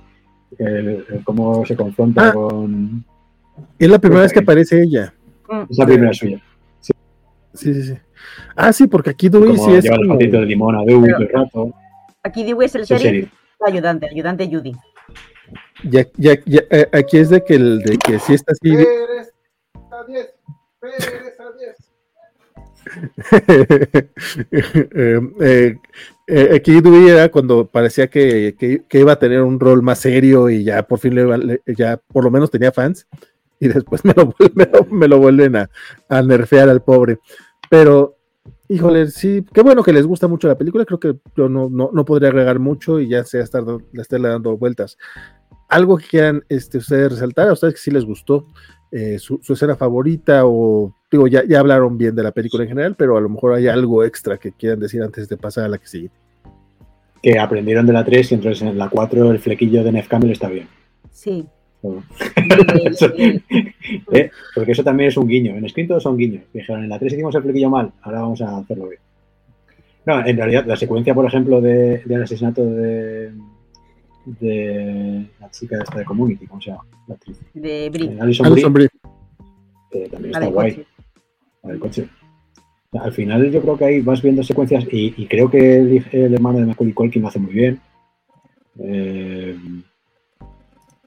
[1.25, 2.33] cómo se confronta Ah.
[2.33, 3.05] con...
[3.79, 5.13] Es la primera vez que aparece ella.
[5.49, 6.41] Mm, Es la primera suya.
[7.55, 7.95] Sí, sí, sí.
[8.57, 11.03] Ah, sí, porque aquí Dewey Como sí es lleva el como- de limón a Dewey
[11.05, 11.75] Pero- todo el rato.
[12.23, 13.31] Aquí Dewey es el sheriff,
[13.67, 14.73] ayudante, ayudante Judy.
[15.85, 18.71] Ya, ya, ya, eh, aquí es de que el de que sí está así.
[18.77, 19.33] Pérez
[19.91, 20.35] a 10.
[20.81, 21.77] Pérez a 10.
[24.53, 25.77] Eh, eh,
[26.27, 29.99] eh, aquí Dewey era cuando parecía que, que- que iba a tener un rol más
[30.01, 33.07] serio y ya por fin le iba- le- ya por lo menos tenía fans
[33.63, 35.71] y después me lo, me lo, me lo vuelven a,
[36.09, 37.21] a nerfear al pobre.
[37.71, 38.17] Pero,
[38.69, 41.91] híjole, sí, qué bueno que les gusta mucho la película, creo que yo no, no,
[41.93, 43.63] no podría agregar mucho y ya sea estar,
[43.93, 44.99] estarle dando vueltas.
[45.69, 48.49] Algo que quieran este, ustedes resaltar, a ustedes que sí les gustó,
[48.91, 52.71] eh, su, su escena favorita o digo, ya, ya hablaron bien de la película en
[52.71, 55.69] general, pero a lo mejor hay algo extra que quieran decir antes de pasar a
[55.69, 56.11] la que sigue.
[57.23, 60.33] Que aprendieron de la 3 y entonces en la 4 el flequillo de Nef Campbell
[60.33, 60.67] está bien.
[61.13, 61.47] Sí.
[61.83, 62.03] Todo.
[64.13, 65.57] Eh, Porque eso también es un guiño.
[65.57, 66.45] En Screen todos son guiños.
[66.53, 69.01] Dijeron, en la 3 hicimos el flequillo mal, ahora vamos a hacerlo bien.
[70.07, 73.33] No, en realidad, la secuencia, por ejemplo, de- del asesinato de,
[74.41, 76.85] de la chica esta de Community, ¿cómo se llama?
[77.09, 77.39] La actriz.
[77.55, 78.13] De Brie.
[78.13, 79.01] Eh, Alison Alison Brie, Brie.
[80.05, 80.73] que también está guay.
[80.75, 80.87] coche.
[81.63, 82.09] La del coche.
[82.93, 85.77] Al final yo creo que ahí vas viendo secuencias y, y creo que
[86.13, 87.81] el hermano de Macaulay Culkin lo hace muy bien.
[88.79, 89.57] Eh,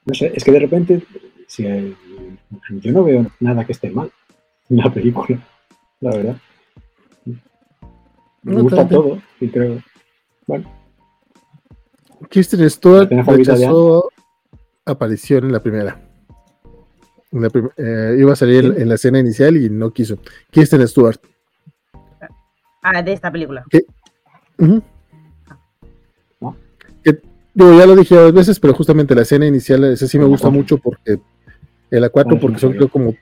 [0.06, 1.02] no sé, es que de repente
[1.46, 1.96] si hay-
[2.70, 4.10] yo no veo nada que esté mal
[4.70, 5.38] en la película,
[6.00, 6.36] la verdad.
[8.42, 9.80] Me No, gusta todo y creo...
[12.30, 14.10] Kristen Stewart ¿La escena favorita de rechazó
[14.84, 16.00] aparición en la primera.
[17.32, 20.18] En la prim- eh, iba a salir en, en la escena inicial y no quiso.
[20.50, 21.18] Kristen Stewart.
[22.82, 23.64] Ah, de esta película.
[24.58, 24.82] ¿No?
[27.56, 30.30] Digo, ya lo dije dos veces, pero justamente la escena inicial, esa sí me En
[30.30, 31.18] gusta mucho porque
[31.90, 33.14] en la 4 Ah, es porque muy son creo como,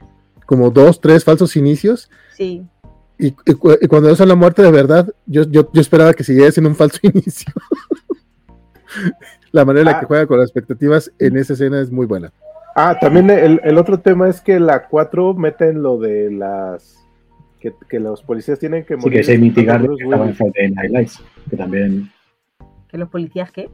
[0.44, 2.10] como dos, tres falsos inicios.
[2.36, 2.66] Sí.
[3.16, 6.24] Y, y cu- y cuando eso la muerte de verdad, yo, yo, yo esperaba que
[6.24, 7.52] siguiera siendo un falso inicio.
[9.52, 10.00] la manera en la Ah.
[10.00, 12.32] que juega con las expectativas en esa escena es muy buena.
[12.74, 16.98] Ah, también el, el otro tema es que la 4 meten lo de las.
[17.60, 19.24] Que, que los policías tienen que Sí que morir.
[19.24, 20.74] sé mitigar que en
[21.48, 22.10] que también...
[22.88, 23.70] Que los policías, ¿qué?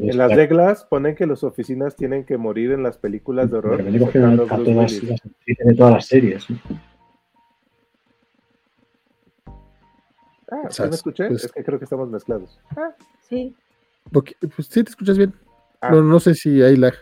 [0.00, 3.80] En las reglas ponen que las oficinas tienen que morir en las películas de horror.
[3.80, 5.20] exceptuando a Bruce todas las
[5.68, 6.50] de todas las series.
[6.50, 6.58] ¿no?
[10.50, 11.28] Ah, ¿sí Sas, me escuché?
[11.28, 12.60] pues- Es que creo que estamos mezclados.
[13.22, 13.54] Sí.
[14.12, 15.32] Porque, pues sí, te escuchas bien.
[15.80, 15.90] Ah.
[15.90, 16.94] No, no sé si hay lag.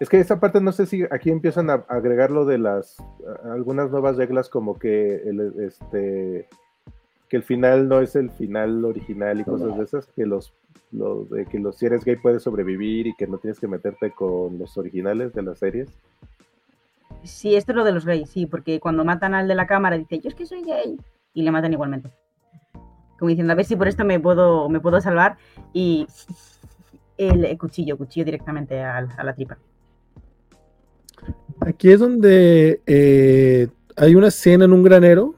[0.00, 3.52] Es que esa parte no sé si aquí empiezan a agregar lo de las a-
[3.52, 6.48] algunas nuevas reglas como que el este
[7.28, 10.52] que el final no es el final original y cosas de esas, que los
[10.92, 14.12] lo de que los si eres gay puedes sobrevivir y que no tienes que meterte
[14.12, 15.90] con los originales de las series.
[17.24, 19.98] Sí, esto es lo de los gays, sí, porque cuando matan al de la cámara
[19.98, 20.96] dice, yo es que soy gay,
[21.34, 22.10] y le matan igualmente.
[23.18, 25.36] Como diciendo, a ver si por esto me puedo, me puedo salvar,
[25.72, 26.06] y
[27.16, 29.58] el cuchillo, cuchillo directamente a la tripa.
[31.60, 35.34] Aquí es donde eh, hay una escena en un granero.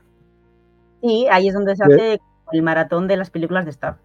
[1.00, 2.20] Y ahí es donde se hace
[2.52, 3.98] el maratón de las películas de Star,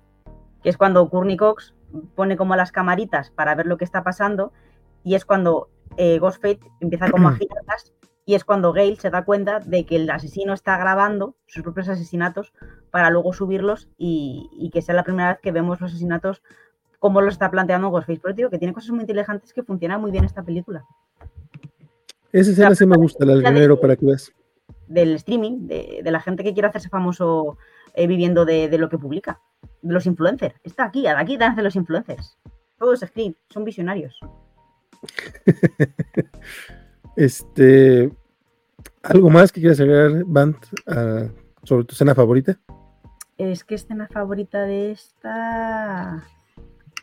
[0.62, 1.74] que es cuando Courtney Cox
[2.16, 4.52] pone como las camaritas para ver lo que está pasando,
[5.04, 7.94] y es cuando eh, Ghostface empieza como a girarlas,
[8.26, 11.90] y es cuando Gale se da cuenta de que el asesino está grabando sus propios
[11.90, 12.54] asesinatos
[12.90, 16.42] para luego subirlos y, y que sea la primera vez que vemos los asesinatos
[17.00, 18.22] como los está planteando Ghostface.
[18.22, 20.86] Pero digo que tiene cosas muy inteligentes que funciona muy bien esta película.
[22.32, 24.32] Esa escena sí me gusta, la del granero, para que veas.
[24.88, 27.58] Del streaming, de, de la gente que quiere hacerse famoso
[27.94, 29.40] eh, viviendo de, de lo que publica.
[29.82, 30.56] De los influencers.
[30.64, 32.38] Está aquí, aquí de los influencers.
[32.80, 34.20] Todos screen, son visionarios.
[37.16, 38.12] Este,
[39.04, 40.58] ¿algo más que quieras agregar, Bant,
[40.88, 41.28] ah,
[41.62, 42.60] sobre tu escena favorita?
[43.38, 46.24] Es que escena favorita de esta.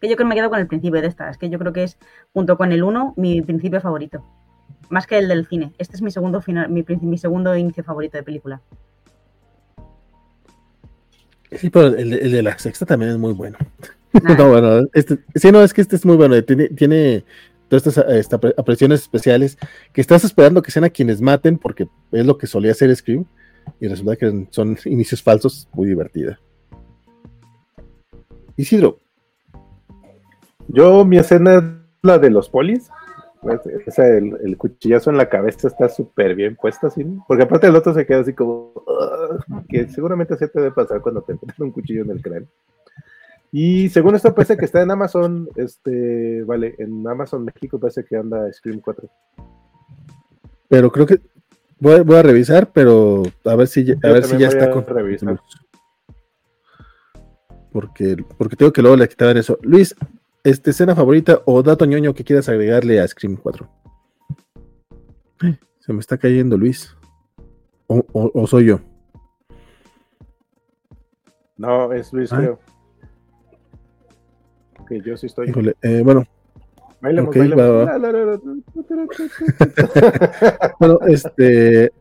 [0.00, 1.30] Que yo creo que me quedo con el principio de esta.
[1.30, 1.98] Es que yo creo que es,
[2.32, 4.24] junto con el 1, mi principio favorito.
[4.88, 5.72] Más que el del cine.
[5.78, 8.60] Este es mi segundo final, mi, mi segundo inicio favorito de película.
[11.52, 13.58] Sí, pero el, de- el de la sexta también es muy bueno.
[14.36, 16.42] No, bueno, este, sí, no, es que este es muy bueno.
[16.42, 17.24] Tiene, tiene
[17.68, 19.56] todas estas esta, apreciaciones especiales
[19.92, 23.24] que estás esperando que sean a quienes maten, porque es lo que solía hacer Scream,
[23.78, 26.40] y resulta que son inicios falsos, muy divertida.
[28.56, 28.98] Isidro,
[30.66, 31.62] Yo mi escena es
[32.02, 32.90] la de los polis.
[33.42, 33.60] Pues,
[33.98, 37.24] el, el cuchillazo en la cabeza está súper bien puesto así, ¿no?
[37.26, 38.74] porque aparte el otro se queda así como
[39.68, 42.48] que seguramente se te debe pasar cuando te meten un cuchillo en el cráneo.
[43.52, 48.16] Y según esto parece que está en Amazon, este, vale, en Amazon México parece que
[48.16, 49.08] anda Scream 4.
[50.68, 51.18] pero creo que
[51.80, 54.48] voy, a- voy a revisar, pero a ver si ya, a Yo ver si ya
[54.48, 55.40] está con revisar.
[57.72, 59.58] Porque, porque tengo que luego le quitaban eso.
[59.62, 59.94] Luis,
[60.44, 63.68] este escena favorita o dato ñoño que quieras agregarle a Scream 4.
[65.44, 66.94] Eh, Se me está cayendo Luis.
[67.86, 68.80] O, o- o soy yo.
[71.56, 72.36] No, es Luis, Ah.
[72.38, 72.58] creo.
[74.80, 75.48] Ok, yo sí estoy.
[75.50, 76.24] Híjole, eh, bueno,
[77.02, 77.64] Bailemos, bailemos.
[77.64, 77.98] va, va.
[80.78, 81.92] Bueno, este.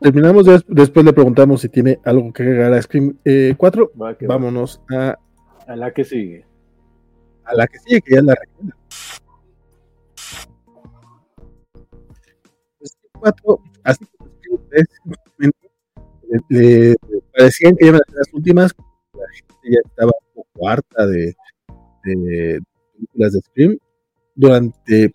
[0.00, 3.92] Terminamos, después le preguntamos si tiene algo que agregar a Scream eh, 4.
[4.00, 4.34] Va, que va.
[4.36, 5.18] Vámonos a,
[5.66, 6.44] A la que sigue.
[7.44, 8.76] a la que sigue, que ya es la recuela.
[12.84, 14.04] Scream 4, así
[14.70, 15.70] 3, simplemente,
[16.48, 18.74] le, le parecían que ser las últimas.
[19.14, 21.34] La gente ya estaba un poco harta de,
[22.04, 22.60] de
[22.94, 23.78] películas de Scream
[24.34, 25.12] durante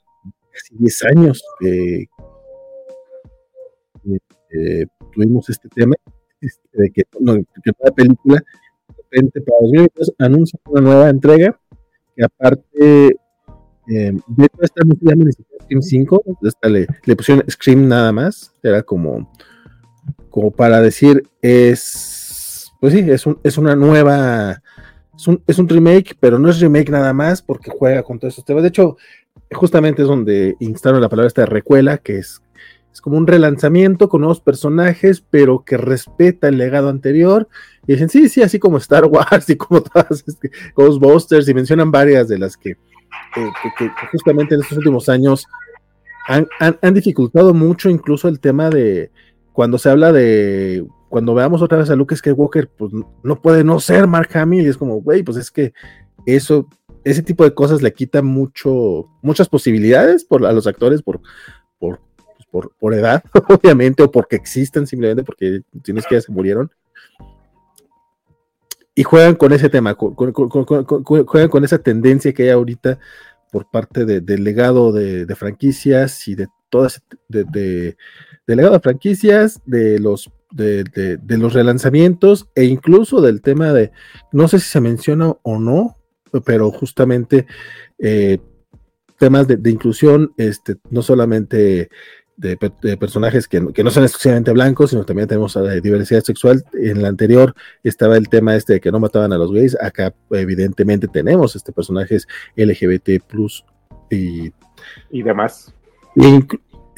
[0.51, 2.05] casi 10 años que,
[4.49, 5.95] que, tuvimos este tema
[6.41, 8.43] este, de que, no, que cada película
[9.11, 11.59] repente para 2022 anuncia una nueva entrega
[12.15, 13.17] que aparte
[13.87, 14.95] eh, de hecho esta no
[15.63, 19.31] Scream 5 esta le, pusieron Scream nada más era como
[20.29, 24.61] como para decir es pues sí es, un, es una nueva
[25.45, 28.63] es un, remake pero no es remake nada más porque juega con todos estos temas.
[28.63, 28.97] De hecho
[29.51, 32.41] justamente es donde instaron la palabra esta recuela que es
[32.91, 37.47] es como un relanzamiento con nuevos personajes, pero que respeta el legado anterior.
[37.87, 41.91] Y dicen, sí, sí, así como Star Wars y como todas este, Ghostbusters, y mencionan
[41.91, 45.45] varias de las que, eh, que, justamente en estos últimos años
[46.27, 49.09] han, han- han dificultado mucho incluso el tema de
[49.53, 52.93] cuando se habla de cuando veamos otra vez a Luke Skywalker, pues
[53.23, 55.73] no puede no ser Mark Hamill, y es como, güey, pues es que
[56.25, 56.69] eso,
[57.03, 61.19] ese tipo de cosas le quita mucho, muchas posibilidades por, a los actores por,
[61.79, 61.99] por,
[62.51, 66.31] por, por edad, obviamente, o porque existen simplemente porque si no es que ya se
[66.31, 66.69] murieron.
[68.93, 72.99] Y juegan con ese tema, con- juegan con esa tendencia que hay ahorita
[73.51, 77.97] por parte de- del legado de, franquicias y de todas, de, de-
[78.47, 83.91] legado de franquicias, de los, de, los relanzamientos e incluso del tema de,
[84.33, 85.97] no sé si se menciona o no,
[86.45, 87.45] pero justamente
[87.97, 88.39] eh,
[89.17, 91.89] temas de inclusión, este, no solamente
[92.41, 95.79] de, pe- de personajes que, no- que no son exclusivamente blancos, sino también tenemos eh,
[95.79, 96.63] diversidad sexual.
[96.73, 97.53] En la anterior
[97.83, 99.77] estaba el tema este de que no mataban a los gays.
[99.79, 103.09] Acá, evidentemente, tenemos este personajes LGBT
[104.09, 104.51] y,
[105.11, 105.71] Y demás.
[106.15, 106.39] y,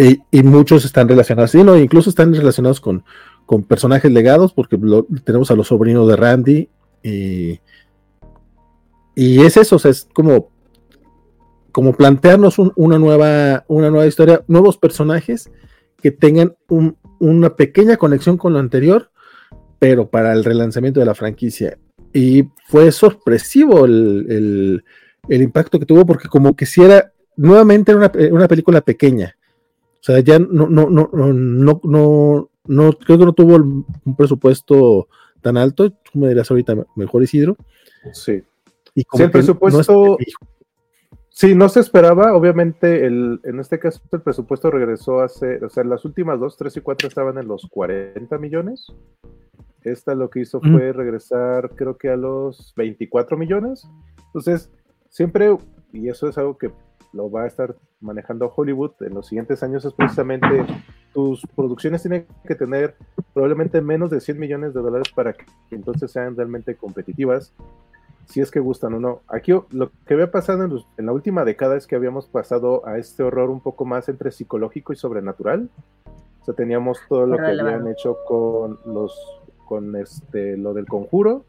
[0.03, 3.03] y- y muchos están relacionados, sí, no, incluso están relacionados con,
[3.45, 6.69] con personajes legados, porque lo- tenemos a los sobrinos de Randy
[7.03, 7.59] y,
[9.15, 10.52] y es eso, o sea, es como,
[11.73, 15.51] como plantearnos un- una, nueva, una nueva historia, nuevos personajes
[16.01, 19.09] que tengan un- una pequeña conexión con lo anterior,
[19.79, 21.77] pero para el relanzamiento de la franquicia.
[22.13, 24.83] Y fue sorpresivo el, el-
[25.27, 29.35] el impacto que tuvo, porque como que si era nuevamente era una, una película pequeña.
[29.95, 35.07] O sea, ya no, no, no, no, no, no, creo que no tuvo un presupuesto
[35.41, 35.89] tan alto.
[35.91, 37.55] Tú me dirás ahorita mejor, Isidro.
[38.11, 38.43] Sí.
[38.95, 40.17] Y Sí, el que no es- presupuesto-
[41.35, 45.83] Sí, no se esperaba, obviamente, el, en este caso el presupuesto regresó hace, o sea,
[45.83, 48.85] las últimas dos, tres y cuatro estaban en los 40 millones.
[49.81, 50.71] Esta lo que hizo Mm.
[50.71, 53.89] fue regresar, creo que a los 24 millones.
[54.27, 54.71] Entonces,
[55.09, 55.57] siempre,
[55.91, 56.71] y eso es algo que
[57.13, 60.47] lo va a estar manejando Hollywood en los siguientes años, es precisamente
[61.15, 62.95] tus producciones tienen que tener
[63.33, 67.53] probablemente menos de 100 millones de dólares para que entonces sean realmente competitivas
[68.25, 69.21] si es que gustan o no.
[69.27, 72.85] Aquí lo que había pasado en, los- en la última década es que habíamos pasado
[72.87, 75.69] a este horror un poco más entre psicológico y sobrenatural.
[76.41, 79.17] O sea, teníamos todo lo que habían hecho con los
[79.65, 81.45] con este lo del conjuro.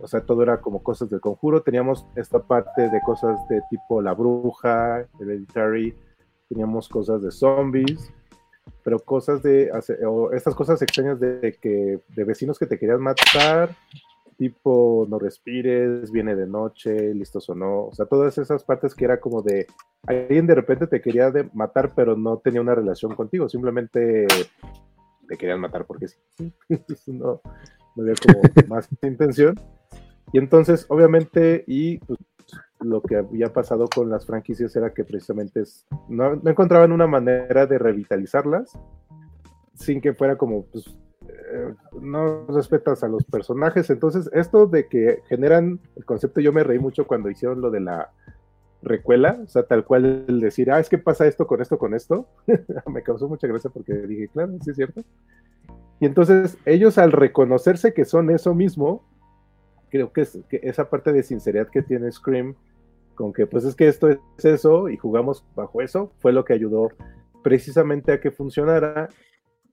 [0.00, 1.62] O sea, todo era como cosas del conjuro.
[1.62, 5.94] Teníamos esta parte de cosas de tipo la bruja, hereditary,
[6.48, 8.12] teníamos cosas de zombies,
[8.84, 9.70] pero cosas de
[10.06, 13.70] o estas cosas extrañas de que de vecinos que te querían matar,
[14.36, 19.04] tipo no respires, viene de noche, listos o no, o sea, todas esas partes que
[19.04, 19.66] era como de
[20.06, 24.26] alguien de repente te quería de matar, pero no tenía una relación contigo, simplemente
[25.28, 26.52] te querían matar porque sí,
[27.06, 27.40] no,
[27.96, 29.58] no había como más intención.
[30.32, 32.18] Y entonces, obviamente, y pues,
[32.80, 37.06] lo que había pasado con las franquicias era que precisamente es- no, no encontraban una
[37.06, 38.72] manera de revitalizarlas
[39.74, 40.84] sin que fuera como, pues,
[41.52, 43.90] eh, no respetas a los personajes.
[43.90, 47.80] Entonces, esto de que generan el concepto, yo me reí mucho cuando hicieron lo de
[47.80, 48.12] la
[48.82, 51.94] recuela, o sea, tal cual el decir, ah, es que pasa esto con esto, con
[51.94, 52.28] esto,
[52.86, 55.02] me causó mucha gracia porque dije, claro, sí es cierto.
[55.98, 59.04] Y entonces, ellos al reconocerse que son eso mismo,
[59.90, 62.54] creo que, es, que esa parte de sinceridad que tiene Scream,
[63.14, 66.52] con que pues es que esto es eso y jugamos bajo eso, fue lo que
[66.52, 66.90] ayudó
[67.42, 69.08] precisamente a que funcionara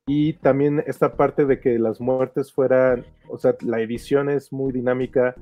[0.06, 4.72] y también esta parte de que las muertes fueran, o sea, la edición es muy
[4.72, 5.36] dinámica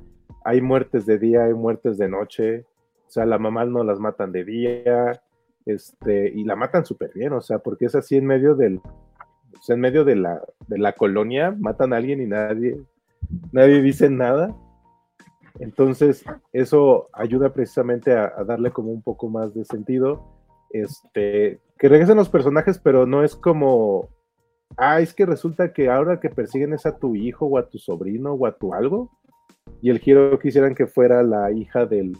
[0.44, 2.66] hay muertes de día, hay muertes de noche,
[3.08, 5.22] o sea, la mamá no las matan de día,
[5.66, 8.82] este, y la matan súper bien, o sea, porque es así en medio del,
[9.68, 12.82] en medio de la, de la colonia, matan a alguien y nadie,
[13.52, 14.56] nadie dice nada.
[15.60, 16.24] Entonces,
[16.54, 20.24] eso ayuda precisamente a, a darle como un poco más de sentido.
[20.72, 24.08] Este, que regresen los personajes, pero no es como,
[24.78, 27.78] ah, es que resulta que ahora que persiguen es a tu hijo o a tu
[27.78, 29.12] sobrino o a tu algo,
[29.82, 32.18] y el giro quisieran que fuera la hija del,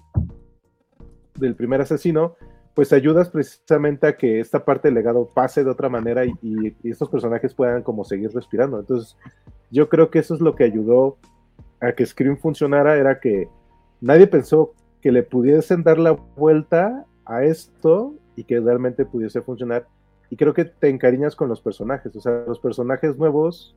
[1.36, 2.36] del primer asesino,
[2.74, 6.76] pues ayudas precisamente a que esta parte del legado pase de otra manera y, y,
[6.90, 8.80] estos personajes puedan como seguir respirando.
[8.80, 9.18] Entonces,
[9.70, 11.18] yo creo que eso es lo que ayudó
[11.82, 13.50] a que Scream funcionara, era que
[14.00, 19.88] nadie pensó que le pudiesen dar la vuelta a esto y que realmente pudiese funcionar.
[20.32, 23.76] Y creo que te encariñas con los personajes, o sea, los personajes nuevos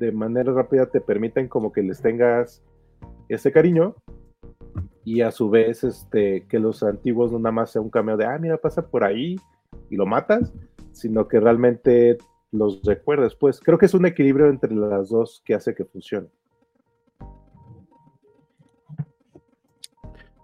[0.00, 2.60] de manera rápida te permiten como que les tengas
[3.28, 3.94] ese cariño
[5.04, 8.24] y a su vez este, que los antiguos no nada más sea un cameo de,
[8.24, 9.36] ah, mira, pasa por ahí
[9.88, 10.52] y lo matas,
[10.90, 12.18] sino que realmente
[12.50, 13.36] los recuerdes.
[13.36, 16.26] Pues creo que es un equilibrio entre las dos que hace que funcione.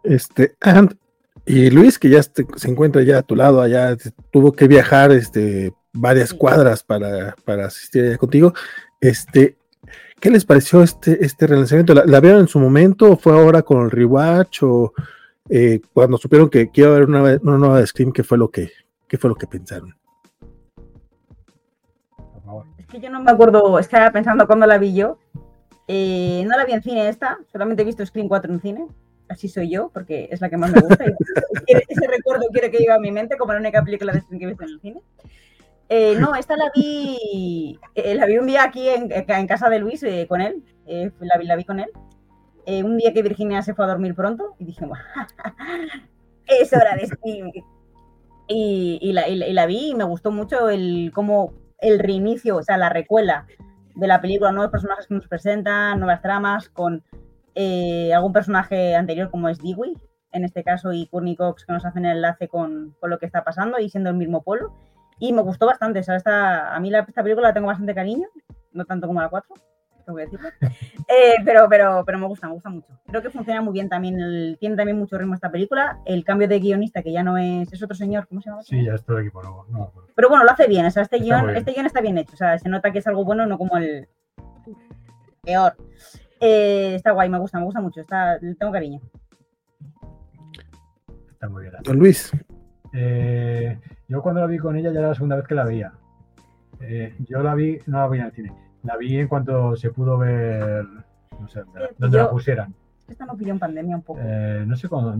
[0.04, 0.96] Este, and,
[1.46, 3.96] y Luis, que ya este, se encuentra ya a tu lado, allá
[4.30, 8.54] tuvo que viajar este, varias cuadras para, para asistir allá contigo.
[9.00, 9.56] Este,
[10.20, 11.94] ¿Qué les pareció este, este relanzamiento?
[11.94, 14.92] ¿La, ¿La, vieron en su momento o fue ahora con el rewatch o
[15.48, 18.38] eh, cuando supieron que, que, iba a haber una, una nueva de Scream, qué fue
[18.38, 18.70] lo que,
[19.08, 19.94] qué fue lo que pensaron?
[22.78, 25.18] Es que yo no me acuerdo, estaba pensando cuando la vi yo.
[25.88, 28.86] Eh, no la vi en cine esta, solamente he visto Scream 4 en cine.
[29.32, 31.06] Así soy yo, porque es la que más me gusta.
[31.06, 34.44] y ese recuerdo quiero que llegue a mi mente como la única película de que
[34.44, 35.00] he visto en el cine.
[35.88, 39.78] Eh, no, esta la vi, eh, la vi un día aquí en, en casa de
[39.78, 41.90] Luis eh, con él, la, vi, la vi con él.
[42.84, 44.86] un día que Virginia se fue a dormir pronto y dije,
[46.46, 47.08] es hora de.
[48.48, 51.98] Y, y, la, y, la, y, la, vi y me gustó mucho el como el
[51.98, 53.46] reinicio, o sea, la recuela
[53.94, 57.02] de la película, nuevos personajes que nos presentan, nuevas tramas, con
[58.14, 59.96] algún personaje anterior como es Dewey,
[60.32, 63.26] en este caso, y Courtney Cox que nos hacen el enlace con, con lo que
[63.26, 64.74] está pasando y siendo el mismo polo.
[65.18, 67.94] Y me gustó bastante, o sea, esta, a mí la, esta película la tengo bastante
[67.94, 68.26] cariño,
[68.72, 69.54] no tanto como la 4,
[70.04, 70.48] tengo que decirlo.
[71.08, 72.88] Eh, pero, pero, pero me gusta, me gusta mucho.
[73.06, 75.98] Creo que funciona muy bien también, el, tiene también mucho ritmo esta película.
[76.06, 78.62] El cambio de guionista, que ya no es, es otro señor, ¿cómo se llama?
[78.62, 79.66] Sí, ya es todo el equipo nuevo.
[79.68, 80.06] No, pero...
[80.14, 82.36] pero bueno, lo hace bien, o sea, este guion, este guion está bien hecho, o
[82.36, 84.08] sea, se nota que es algo bueno, no como el
[85.42, 85.76] peor.
[86.44, 89.00] Eh, está guay, me gusta, me gusta mucho, está, tengo cariño.
[91.30, 91.74] Está muy bien.
[91.84, 92.32] Don Luis.
[92.92, 93.78] Eh,
[94.08, 95.92] yo cuando la vi con ella ya era la segunda vez que la veía.
[96.80, 98.52] Eh, yo la vi, no la vi en el cine,
[98.82, 100.84] la vi en cuanto se pudo ver,
[101.38, 101.62] no sé,
[101.96, 102.74] donde la pusieran.
[103.08, 104.20] Esta no pilló en pandemia un poco.
[104.20, 105.16] Eh, no sé cuándo,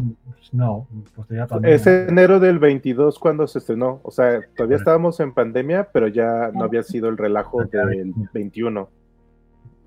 [0.51, 1.77] no, posterior a pandemia.
[1.77, 6.51] Es enero del 22 cuando se estrenó, o sea, todavía estábamos en pandemia, pero ya
[6.53, 8.89] no había sido el relajo del 21.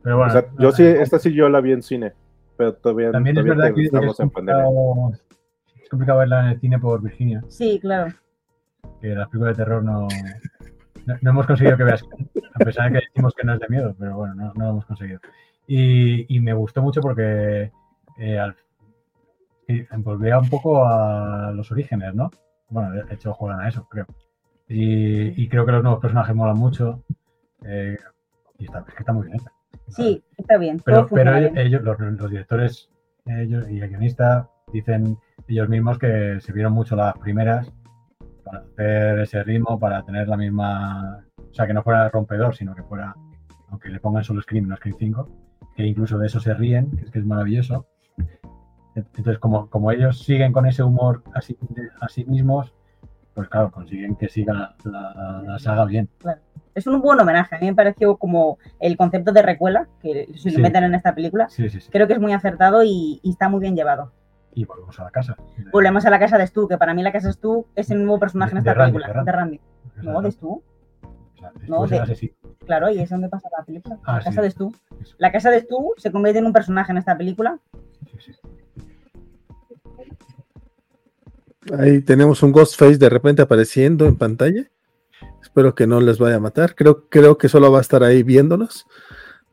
[0.06, 2.14] Pero bueno, o sea, yo sí, esta sí yo la vi en cine,
[2.56, 4.64] pero todavía, también todavía es verdad que estamos en pandemia.
[5.82, 7.44] Es complicado verla en el cine por Virginia.
[7.48, 8.14] Sí, claro.
[9.02, 10.02] Que las películas de terror no,
[11.08, 12.04] no, no, hemos conseguido que veas,
[12.54, 14.70] a pesar de que decimos que no es de miedo, pero bueno, no, no lo
[14.70, 15.20] hemos conseguido.
[15.66, 17.72] Y, y, me gustó mucho porque
[18.20, 18.56] eh, al,
[20.04, 22.30] volvía un poco a los orígenes, ¿no?
[22.70, 24.06] Bueno, de hecho juegan a eso, creo.
[24.68, 27.02] Y, y creo que los nuevos personajes molan mucho.
[27.64, 27.98] Eh,
[28.60, 29.40] y está, es que está muy bien.
[29.90, 30.82] Sí, está bien.
[30.84, 32.90] Pero, pero ellos, los, los, directores
[33.26, 35.18] ellos y el guionista dicen
[35.48, 37.72] ellos mismos que se vieron mucho las primeras
[38.44, 42.76] para hacer ese ritmo, para tener la misma, o sea, que no fuera rompedor, sino
[42.76, 43.16] que fuera,
[43.70, 45.30] aunque le pongan solo Scream, no Scream 5,
[45.76, 47.88] que incluso de eso se ríen, que es que es maravilloso.
[48.96, 51.58] Entonces, como, como ellos siguen con ese humor así,
[52.00, 52.75] a sí mismos,
[53.36, 56.10] pues claro, consiguen que siga la, la saga bien.
[56.18, 56.42] Claro.
[56.74, 57.56] Es un buen homenaje.
[57.56, 60.62] A mí me pareció como el concepto de recuela, que se lo Sí.
[60.62, 61.48] meten en esta película.
[61.50, 61.80] Sí, sí.
[61.92, 64.12] Creo que es muy acertado y, y está muy bien llevado.
[64.54, 65.36] Y volvemos a la casa.
[65.72, 68.00] Volvemos a la casa de Stu, que para mí la casa de Stu es el
[68.00, 69.08] nuevo personaje en esta de película.
[69.08, 69.26] de Randy.
[69.26, 69.62] De Randy.
[70.02, 70.50] No, de Stu.
[71.04, 72.34] O sea, No, de-.
[72.66, 73.98] Claro, y es donde pasa la película.
[74.06, 74.42] Ah, la casa sí.
[74.42, 74.74] de Stu.
[75.02, 75.16] Eso.
[75.18, 77.58] La casa de Stu se convierte en un personaje en esta película.
[78.18, 78.32] Sí, sí.
[81.78, 84.70] Ahí tenemos un Ghostface de repente apareciendo en pantalla.
[85.42, 86.76] Espero que no les vaya a matar.
[86.76, 88.86] Creo, creo que solo va a estar ahí viéndonos.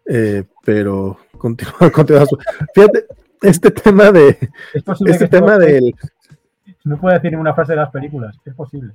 [0.06, 2.26] Eh, pero continúa, continúa.
[2.74, 3.06] Fíjate,
[3.42, 4.30] este tema de.
[4.74, 5.94] Es Este tema del.
[6.84, 8.36] No puedo decir ninguna frase de las películas.
[8.44, 8.94] Es posible.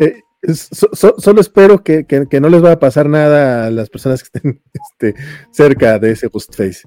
[0.00, 3.66] eh, es- so- so- solo espero que, que- que no les vaya a pasar nada
[3.66, 5.14] a las personas que estén este,
[5.50, 6.86] cerca de ese Ghostface.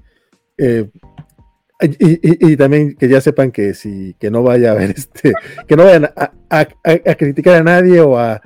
[0.59, 0.89] Eh,
[1.79, 5.33] Y, y- y también que ya sepan que si que no vaya a ver este,
[5.67, 8.41] que no vayan a, a- a- a criticar a nadie o a,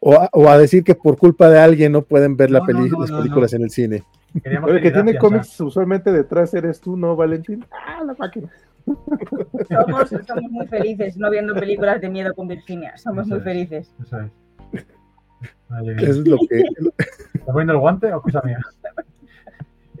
[0.00, 2.66] o a o a decir que por culpa de alguien no pueden ver la No,
[2.66, 3.56] peli- no, no, las películas no.
[3.58, 4.02] en el cine.
[4.42, 7.64] Queríamos Oye, que tiene cómics usualmente detrás eres tú, ¿no, Valentín?
[7.70, 8.48] Ah, la máquina.
[8.84, 12.96] Somos, somos muy felices no viendo películas de miedo con Virginia.
[12.98, 13.44] Somos Eso muy es.
[13.44, 13.94] felices.
[14.04, 14.84] Eso es.
[15.68, 16.10] Vale, bien.
[16.10, 18.58] Es lo que ¿Estás poniendo el guante o cosa mía?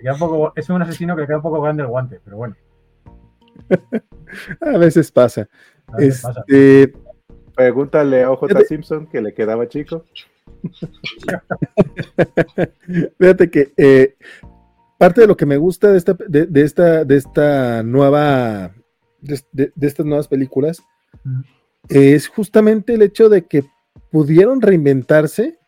[0.04, 2.20] Me queda un poco- es un asesino que le queda un poco grande el guante,
[2.22, 2.56] pero bueno.
[4.60, 5.48] a veces pasa.
[5.88, 6.44] a veces pasa.
[6.46, 6.92] Este,
[7.54, 10.04] Pregúntale a OJ Fíjate- Simpson que le quedaba chico.
[13.18, 14.16] Fíjate que eh,
[14.98, 18.72] parte de lo que me gusta de esta, de, de esta, de esta nueva,
[19.20, 20.82] de, de- de estas nuevas películas,
[21.22, 21.40] Mm.
[21.88, 23.64] es justamente el hecho de que
[24.10, 25.58] pudieron reinventarse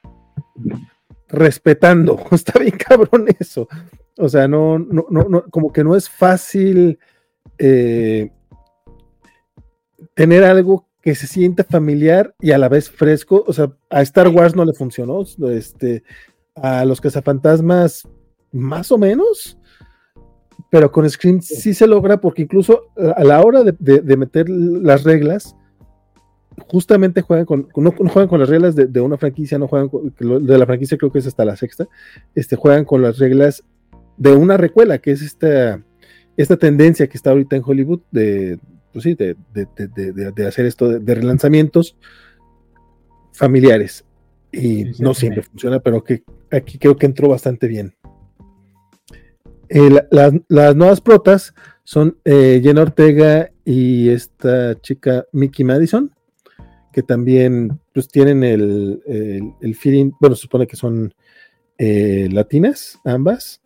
[1.29, 2.19] respetando.
[2.31, 3.69] Está bien cabrón eso.
[4.19, 6.99] O sea, no, no, no, no- como que no es fácil
[7.59, 8.31] eh,
[10.15, 13.45] tener algo que se sienta familiar y a la vez fresco.
[13.47, 15.23] O sea, a Star Wars no le funcionó.
[15.51, 16.03] Este,
[16.55, 18.09] a los cazafantasmas,
[18.53, 19.59] más o menos.
[20.71, 24.49] Pero con Scream sí se logra porque incluso a la hora de, de- de meter
[24.49, 25.56] las reglas,
[26.69, 29.89] justamente juegan con, no, no juegan con las reglas de, de una franquicia, no juegan
[29.89, 30.13] con,
[30.47, 31.87] de la franquicia creo que es hasta la sexta,
[32.35, 33.63] este, juegan con las reglas
[34.17, 35.83] de una recuela, que es esta,
[36.37, 38.59] esta tendencia que está ahorita en Hollywood de,
[38.93, 39.69] pues sí, de, de-
[40.35, 41.97] de- hacer esto de, relanzamientos
[43.33, 44.05] familiares.
[44.53, 45.21] Y Sí, sí, no sí.
[45.21, 47.95] siempre funciona, pero que aquí creo que entró bastante bien.
[49.69, 51.53] Eh, la- las, las nuevas protas
[51.85, 56.11] son eh, Jenna Ortega y esta chica Mickey Madison,
[56.97, 61.13] que también pues tienen el, el, el feeling, bueno, se supone que son
[61.77, 63.61] eh, latinas ambas,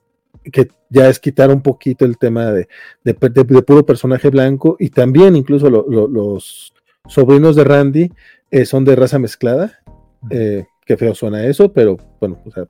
[0.51, 2.67] que ya es quitar un poquito el tema de,
[3.05, 6.75] de, de- de puro personaje blanco y también incluso lo- lo- los
[7.07, 8.11] sobrinos de Randy
[8.51, 9.79] eh, son de raza mezclada.
[10.29, 12.67] Eh, qué feo suena eso, pero bueno, o sea,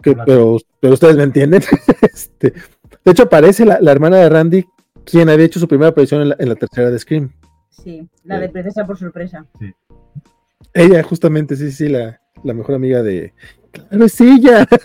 [0.00, 1.60] que- pero, pero ustedes me entienden.
[2.02, 2.52] Este,
[3.04, 4.64] de hecho, aparece la, la hermana de Randy,
[5.04, 7.32] quien había hecho su primera aparición en la, en la tercera de Scream.
[7.82, 9.46] Sí, la de princesa por sorpresa.
[10.72, 13.34] Ella, justamente, sí, sí, la, la mejor amiga de.
[13.70, 14.66] ¡Claro, es ella!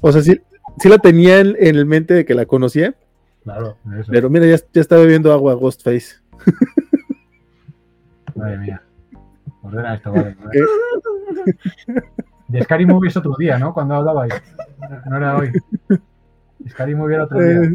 [0.00, 0.40] o sea, sí,
[0.78, 2.94] sí la tenía en, en el mente de que la conocía,
[3.44, 4.10] Claro, eso.
[4.12, 6.16] pero mira, ya, ya está bebiendo agua Ghostface.
[8.34, 8.82] Madre mía.
[9.62, 10.36] Ordena esto, vale.
[10.52, 10.60] ¿Qué?
[12.48, 13.72] De Scary Movie es otro día, ¿no?
[13.72, 14.34] Cuando hablabais.
[14.80, 15.52] No- No era hoy.
[16.68, 17.72] Scary Movie era otro día.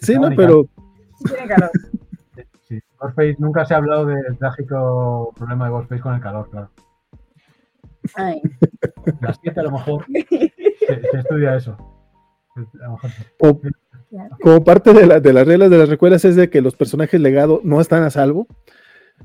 [0.00, 0.66] Sí, no, pero
[1.26, 1.70] Tiene calor.
[2.68, 2.78] Sí.
[3.00, 6.70] Ghostface, nunca se ha hablado del trágico problema de Ghostface con el calor, claro.
[8.14, 8.40] Ay.
[9.20, 11.76] Las 7 a lo mejor se, se estudia eso.
[12.56, 13.22] A lo mejor sí.
[13.38, 13.60] como,
[14.42, 17.20] como parte de, la- de las reglas de las recuelas es de que los personajes
[17.20, 18.46] legado no están a salvo.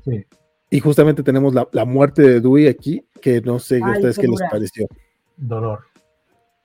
[0.04, 0.24] Sí.
[0.70, 4.16] Y justamente tenemos la, la muerte de Dewey aquí, que no sé a Ay, ustedes
[4.16, 4.86] qué qué les pareció.
[5.36, 5.84] Dolor.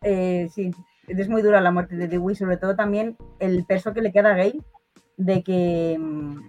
[0.02, 0.72] Eh, sí,
[1.08, 4.32] es muy dura la muerte de Dewey, sobre todo también el peso que le queda
[4.32, 4.62] a Gay
[5.18, 6.40] de que, mm,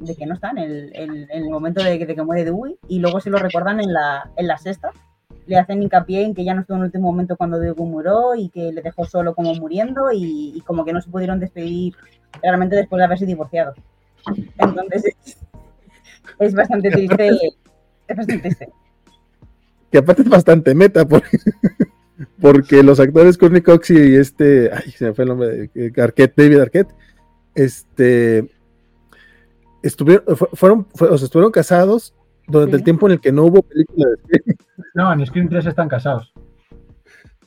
[0.00, 2.44] de que no está en el, en- en el momento de, que- de que muere
[2.44, 4.90] Dewey y luego se lo recuerdan en la, en la sexta.
[5.46, 8.34] Le hacen hincapié en que ya no estuvo en el último momento cuando Dewey murió
[8.34, 11.94] y que le dejó solo como muriendo y, y como que no se pudieron despedir
[12.42, 13.74] realmente después de haberse divorciado.
[14.58, 15.36] Entonces es,
[16.38, 17.28] es bastante triste.
[18.08, 18.68] Es bastante triste.
[19.90, 21.36] Que aparte es bastante meta, porque,
[22.40, 25.92] porque los actores Courtney Cox y este, ay, se me fue el nombre, de- eh,
[26.00, 26.94] Arquette, David Arquette,
[27.54, 28.48] este,
[29.82, 32.14] estuvieron, fu- fueron, fue- o sea, estuvieron casados
[32.46, 32.76] durante Sí.
[32.78, 34.56] el tiempo en el que no hubo película de Scream.
[34.94, 36.32] No, en Scream 3 están casados.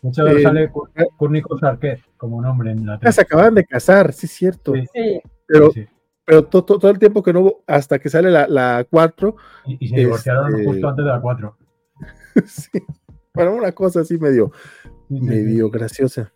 [0.01, 3.19] De hecho, Eh, sale Cour- Courtney Cox Arquette como nombre en la Ah, se 3.
[3.19, 4.81] acababan de casar, sí es cierto, Sí.
[4.93, 5.89] Sí, pero, Sí, sí.
[6.25, 9.37] pero to- to- todo el tiempo que no hubo, hasta que sale la, la 4,
[9.65, 11.57] Y, y se divorciaron Este- justo antes de la 4.
[12.45, 12.69] sí,
[13.37, 14.51] bueno, una cosa así medio,
[15.09, 16.33] medio graciosa.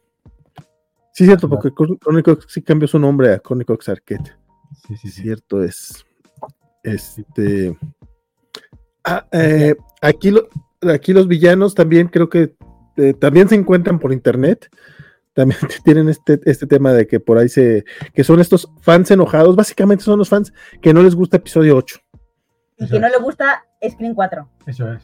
[1.13, 4.37] Sí, es cierto, porque Cour- Courtney Cox sí cambió su nombre a Courtney Cox Arquette.
[4.87, 5.21] Sí, sí, sí.
[5.23, 6.05] Cierto es.
[6.83, 7.77] Este.
[9.03, 10.47] Ah, eh, aquí, lo-
[10.93, 12.55] aquí los villanos también creo que
[12.97, 14.69] eh, también se encuentran por internet.
[15.33, 17.83] También tienen este, este tema de que por ahí se.
[18.13, 19.55] que son estos fans enojados.
[19.55, 21.99] Básicamente son los fans que no les gusta episodio 8.
[22.77, 24.49] y que no le gusta Screen 4.
[24.65, 25.03] Eso es.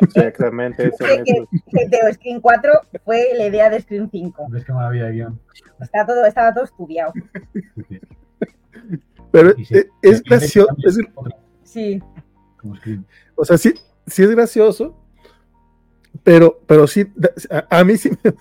[0.00, 2.72] Exactamente, eso de Screen 4
[3.04, 4.46] fue la idea de Screen 5.
[4.50, 5.40] ¿Ves qué maravilla de guion?
[5.80, 7.12] Está todo, estaba todo estudiado.
[7.88, 8.00] Sí.
[9.32, 10.74] Pero sí, eh, es gracioso.
[10.84, 10.98] es-
[11.62, 12.02] Sí,
[13.36, 13.74] o sea, sí,
[14.06, 14.96] sí es gracioso.
[16.24, 17.06] Pero, pero sí,
[17.50, 18.34] a, a mí sí me,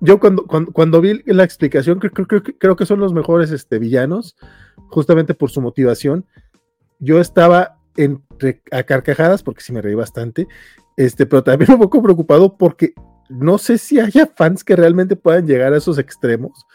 [0.00, 3.52] yo cuando, cuando, cuando vi la explicación, creo, creo, creo, creo que son los mejores
[3.52, 4.36] este, villanos,
[4.88, 6.26] justamente por su motivación.
[6.98, 8.31] Yo estaba entre
[8.70, 10.46] a carcajadas, porque sí me reí bastante,
[10.96, 12.94] este, pero también un poco preocupado porque
[13.28, 16.66] no sé si haya fans que realmente puedan llegar a esos extremos.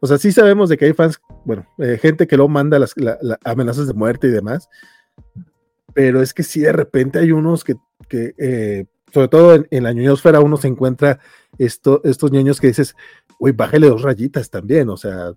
[0.00, 2.96] O sea, sí sabemos de que hay fans, bueno, eh, gente que lo manda las
[2.96, 4.68] la, la amenazas de muerte y demás,
[5.92, 7.74] pero es que sí de repente hay unos que,
[8.08, 11.18] que eh, sobre todo en, la ñoñosfera uno se encuentra
[11.58, 12.94] esto, estos niños que dices,
[13.38, 15.32] uy, bájale dos rayitas también, o sea,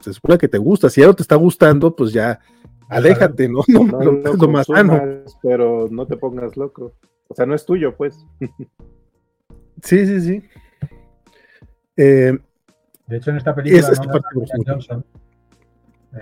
[0.00, 2.40] se supone que te gusta, si ya te está gustando, pues ya
[2.88, 3.60] aléjate, ¿no?
[3.68, 4.98] No, No no, lo más sano.
[4.98, 6.92] consumas, pero no te pongas loco.
[7.28, 8.24] O sea, no es tuyo, pues.
[9.82, 10.42] Sí, sí, sí.
[11.96, 12.38] Eh,
[13.06, 14.04] De hecho, en esta película Es- es ¿no?
[14.12, 15.04] que parte de Ryan Johnson,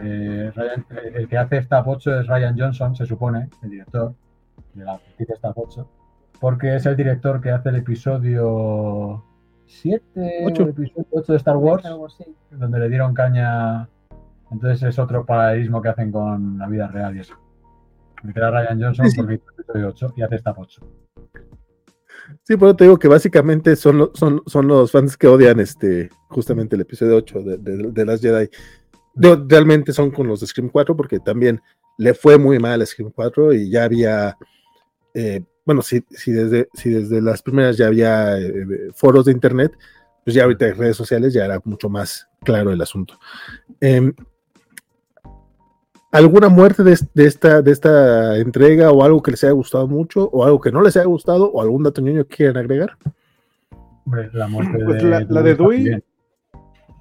[0.00, 4.14] eh, Ryan- eh, el que hace Staff 8 es Ryan Johnson, se supone, el director
[4.74, 5.88] de la franquicia Staff 8,
[6.40, 9.24] porque es el director que hace el episodio
[9.66, 10.62] 7 o Ocho.
[10.64, 12.24] el episodio 8 de Star Wars, Algo así.
[12.50, 13.88] donde le dieron caña.
[14.50, 17.34] Entonces es otro paralelismo que hacen con la vida real y eso.
[18.22, 20.80] Me queda Ryan Johnson Sí, porque episodio 8 y hace Staff 8.
[22.42, 25.60] sí, por eso te digo que básicamente son, lo- son, son los fans que odian
[25.60, 28.48] este, justamente el episodio 8 de, de, de las Jedi.
[29.14, 31.60] De- realmente son con los de Scream 4 porque también
[31.98, 34.36] le fue muy mal a Scream 4 y ya había,
[35.14, 39.72] eh, bueno, si, si, desde, si desde las primeras ya había eh, foros de internet,
[40.24, 43.18] pues ya ahorita en redes sociales ya era mucho más claro el asunto.
[43.80, 44.12] Em,
[46.14, 50.28] ¿Alguna muerte de, de esta, de esta entrega o algo que les haya gustado mucho
[50.30, 52.90] o algo que no les haya gustado o algún dato ñoño que quieran agregar?
[54.06, 56.02] Hombre, la muerte Pues de la- la de Dewey.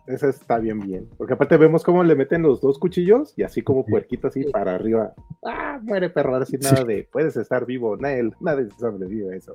[0.07, 1.07] Esa está bien, bien.
[1.17, 3.91] Porque aparte vemos cómo le meten los dos cuchillos y así como Sí.
[3.91, 5.13] puerquito así para arriba.
[5.45, 6.33] ¡Ah, muere perro!
[6.33, 6.57] Ahora Sí.
[6.61, 7.95] nada de puedes estar vivo.
[7.97, 9.53] Nadie, nadie sobrevive a eso.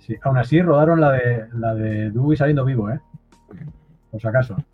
[0.00, 3.00] Sí, aún así rodaron la de la de Dewey saliendo vivo, ¿eh?
[4.10, 4.56] Por si acaso.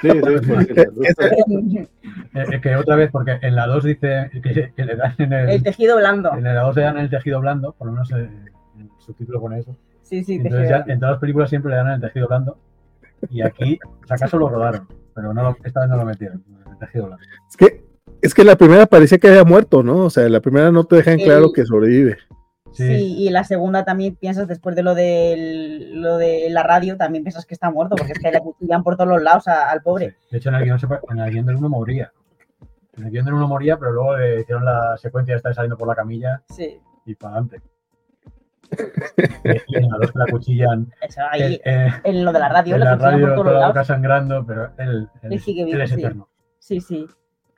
[0.00, 1.88] Sí, dos- Eh,
[2.34, 5.48] eh, que otra vez, porque en la 2 dice que, que le dan en el,
[5.50, 6.32] El tejido blando.
[6.34, 8.28] en la 2 le dan el tejido blando, por lo menos eh,
[8.78, 9.76] el subtítulo pone eso.
[10.02, 12.58] Sí, sí, Entonces ya en todas las películas siempre le dan el tejido blando.
[13.30, 16.78] Y aquí, si acaso lo rodaron, pero no lo- esta vez no lo metieron, el
[16.78, 17.24] tejido blando.
[17.48, 17.84] Es que,
[18.22, 20.04] es que la primera parecía que había muerto, ¿no?
[20.04, 22.16] O sea, la primera no te dejan claro El- que sobrevive.
[22.78, 26.96] Sí, Sí, y la segunda también piensas, después de lo de, lo de la radio,
[26.96, 29.68] también piensas que está muerto, porque es que le cuchillan por todos los lados a-
[29.70, 30.10] al pobre.
[30.10, 30.16] sí.
[30.30, 30.78] De hecho, en el guion,
[31.10, 32.12] en el guion del 1 moría.
[32.96, 35.76] En el guion del 1 moría, pero luego le hicieron la secuencia de estar saliendo
[35.76, 37.60] por la camilla Sí, y para adelante.
[39.66, 40.92] y 2 que la cuchillan.
[41.00, 43.54] eso ahí, eh, eh, en lo de la radio, en la radio por todos los
[43.54, 43.86] la lados.
[43.86, 46.00] sangrando, pero él, él, Él sigue él vivo, es sí.
[46.00, 46.28] eterno.
[46.58, 47.06] Sí, sí.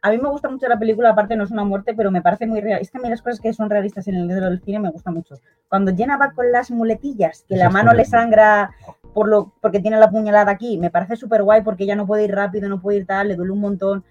[0.02, 2.46] A mí me gusta mucho la película, aparte no es una muerte, pero me parece
[2.46, 2.80] muy real.
[2.80, 4.90] Es que a mí las cosas que son realistas en el libro del cine me
[4.90, 5.34] gustan mucho.
[5.68, 8.70] Cuando Jenna va con las muletillas, que Eso la mano le sangra
[9.12, 12.24] por lo, porque tiene la puñalada aquí, me parece súper guay porque ella no puede
[12.24, 14.04] ir rápido, no puede ir tal, le duele un montón.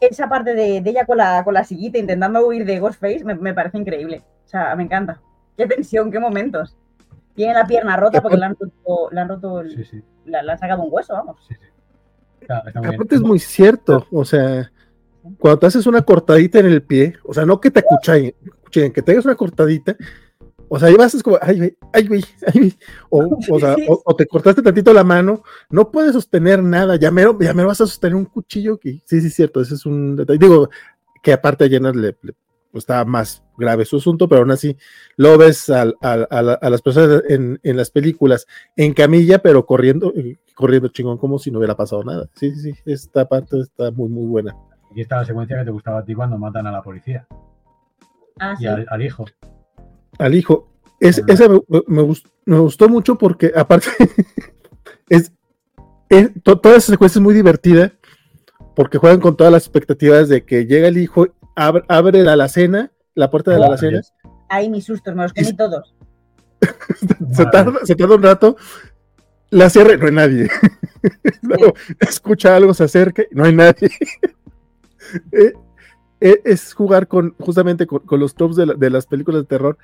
[0.00, 3.34] Esa parte de, de ella con la, con la sillita intentando huir de Ghostface me,
[3.34, 4.22] me parece increíble.
[4.44, 5.20] O sea, me encanta.
[5.56, 6.76] Qué tensión, qué momentos.
[7.34, 10.02] Tiene la pierna rota porque le han roto, le han roto el- Sí, sí.
[10.24, 11.36] la- le han sacado un hueso, vamos.
[11.46, 11.66] sí, sí.
[12.40, 12.94] Está- está muy bien.
[13.00, 14.70] Aparte es muy cierto, o sea,
[15.38, 18.34] cuando te haces una cortadita en el pie, o sea, no que te acuchillen,
[18.92, 19.96] que te hagas una cortadita,
[20.68, 22.78] o sea, ahí vas es como, ay, güey, ay, güey, ay, güey,
[23.10, 27.10] o, o sea, o, o te cortaste tantito la mano, no puedes sostener nada, ya
[27.10, 30.16] mero, ya mero vas a sostener un cuchillo que, sí, sí, cierto, ese es un
[30.16, 30.68] detalle, digo,
[31.22, 32.34] que aparte a Jenna le, le-
[32.72, 34.76] pues, estaba más grave su asunto, pero aún así
[35.16, 35.94] lo ves a, la-
[36.62, 41.40] a las personas en, en las películas en camilla, pero corriendo, eh, corriendo chingón como
[41.40, 42.28] si no hubiera pasado nada.
[42.36, 44.54] Sí, sí, sí, esta parte está muy, muy buena.
[44.90, 47.26] Aquí está la secuencia que te gustaba a ti cuando matan a la policía
[48.38, 48.66] Ah, y sí.
[48.66, 49.24] al, al hijo.
[50.18, 50.68] Al hijo.
[50.98, 53.88] Es, esa me, me gust- me gustó mucho porque aparte
[55.08, 55.32] es,
[56.08, 57.92] es- to- toda esa secuencia es muy divertida
[58.76, 61.26] porque juegan con todas las expectativas de que llega el hijo,
[61.56, 64.00] abre, abre la alacena, la puerta de la Oh, alacena,
[64.48, 65.94] Ahí mis sustos, me los comí todos.
[67.32, 68.56] se tarda, se tarda un rato,
[69.50, 70.48] la cierra y no hay nadie.
[71.42, 73.90] Luego escucha algo, se acerca y no hay nadie.
[75.32, 75.52] Eh,
[76.20, 79.46] eh, es jugar con justamente con, con los tropes de, la- de las películas de
[79.46, 79.78] terror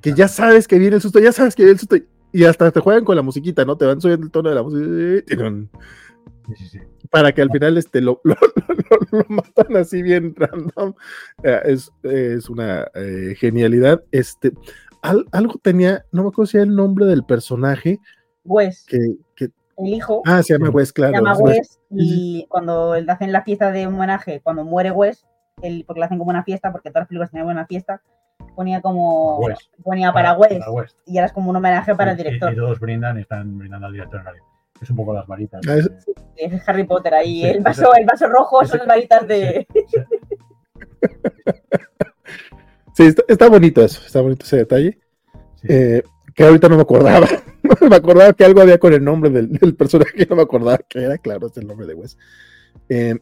[0.00, 1.96] que ya sabes que viene el susto, ya sabes que viene el susto
[2.32, 3.76] y, hasta te juegan con la musiquita, ¿no?
[3.76, 5.68] Te van subiendo el tono de la música
[6.46, 6.78] Sí, sí, sí.
[7.10, 10.94] para que al final este, lo, lo, lo- lo matan así bien random.
[11.42, 14.02] Eh, es, es una eh, genialidad.
[14.10, 14.52] Este,
[15.02, 17.98] al- algo tenía, no me acuerdo si era el nombre del personaje
[18.44, 19.16] Wes, que-
[19.86, 20.70] el hijo, ah, se llama.
[20.70, 21.12] Wes, se claro.
[21.14, 21.56] llama es Wes.
[21.58, 25.26] Wes y cuando le hacen la fiesta de homenaje, cuando muere Wes,
[25.62, 28.00] el- porque le hacen como una fiesta, porque todas las películas tienen una fiesta,
[28.56, 29.38] ponía como.
[29.38, 29.62] West.
[29.82, 30.58] Ponía para West.
[30.58, 30.98] Para West.
[31.06, 32.52] Y ahora es como un homenaje para el y- director.
[32.52, 34.44] Y, todos brindan y están brindando al director en realidad.
[34.80, 35.60] Es un poco las varitas.
[35.68, 35.90] Ah, es-
[36.36, 37.42] Es Harry Potter ahí.
[37.42, 39.66] Sí, el, vaso, el vaso rojo son las varitas de.
[42.94, 44.98] Sí, está, está bonito eso, está bonito ese detalle.
[45.56, 45.66] Sí.
[45.70, 46.02] Eh,
[46.40, 47.26] que ahorita no me acordaba.
[47.90, 51.02] me acordaba que algo había con el nombre del, del personaje, no me acordaba que
[51.02, 52.16] era, claro, es el nombre de Wes.
[52.88, 53.18] Eh,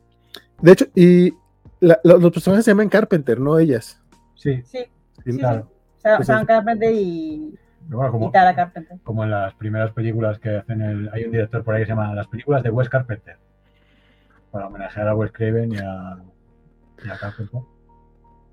[0.63, 1.35] de hecho, y
[1.81, 4.01] la- lo- los personajes se llaman Carpenter, no ellas.
[4.37, 4.79] Sí, Sí,
[5.25, 5.69] Sí, sí, claro.
[6.01, 7.59] Pues Sam es- Carpenter y,
[7.89, 8.31] bueno, como,
[9.03, 11.11] como en las primeras películas que hacen el.
[11.13, 13.37] Hay un director por ahí que se llama Las películas de Wes Carpenter.
[14.53, 16.19] Para homenajear a Wes Craven y a,
[17.05, 17.61] y a Carpenter.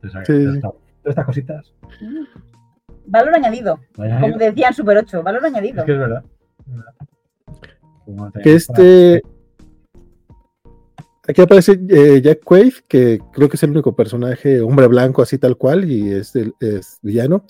[0.01, 0.55] Entonces, Sí, sí.
[0.55, 0.69] está.
[0.69, 1.73] todas estas cositas.
[3.07, 3.79] Valor añadido.
[3.95, 5.79] Como decía en Super 8, valor añadido.
[5.81, 6.23] es que es verdad.
[8.43, 9.21] Que este.
[11.27, 15.39] Aquí aparece eh, Jack Quaid, que creo que es el único personaje, hombre blanco, así
[15.39, 17.45] tal cual, y es, el- es villano.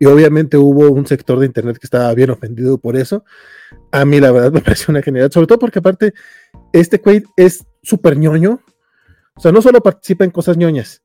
[0.00, 3.24] Y obviamente hubo un sector de internet que estaba bien ofendido por eso.
[3.92, 6.12] A mí, la verdad, me pareció una genialidad, sobre todo porque, aparte,
[6.72, 8.60] este Quaid es súper ñoño.
[9.36, 10.99] O sea, no solo participa en cosas ñoñas.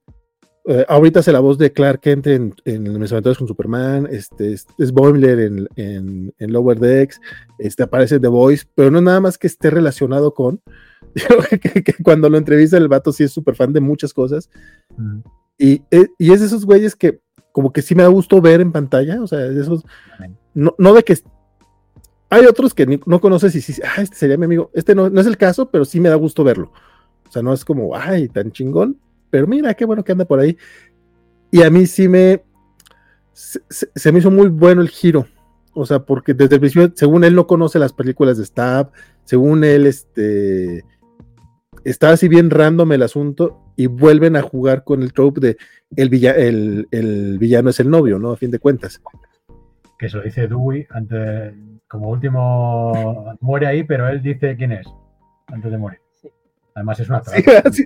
[0.68, 4.08] Eh, ahorita hace la voz de Clark Kent en, en Mis aventuras con Superman.
[4.12, 7.20] Este, es, es Boimler en, en, en Lower Decks
[7.60, 10.62] este, aparece The Voice, pero no nada más que esté relacionado con.
[11.62, 14.50] Que, que cuando lo entrevista el vato sí es súper fan de muchas cosas.
[14.98, 15.20] Mm,
[15.58, 17.22] Y, eh, y es de esos güeyes que
[17.54, 19.22] como que sí me da gusto ver en pantalla.
[19.24, 19.84] O sea, de esos.
[20.54, 21.18] No, no de que.
[22.30, 24.72] Hay otros que ni- no conoces y sí, ah, este sería mi amigo.
[24.74, 26.74] Este no, no es el caso, pero sí me da gusto verlo.
[27.30, 29.00] O sea, no es como, ay, tan chingón.
[29.36, 30.58] Pero mira, qué bueno que anda por ahí.
[31.52, 32.42] Y a mí sí me.
[33.34, 35.26] Se, se- se me hizo muy bueno el giro.
[35.74, 38.92] O sea, porque desde el principio, según él no conoce las películas de Stab,
[39.26, 40.86] según él, este.
[41.84, 45.58] Está así bien random el asunto y vuelven a jugar con el trope de
[45.98, 48.32] el, villa- el, el villano es el novio, ¿no?
[48.32, 49.02] A fin de cuentas.
[50.00, 51.54] que se lo dice Dewey antes,
[51.90, 54.88] como último muere ahí, pero él dice quién es
[55.48, 56.00] antes de morir.
[56.22, 56.30] Sí.
[56.74, 57.70] Además es una Sí, trampa.
[57.74, 57.86] sí.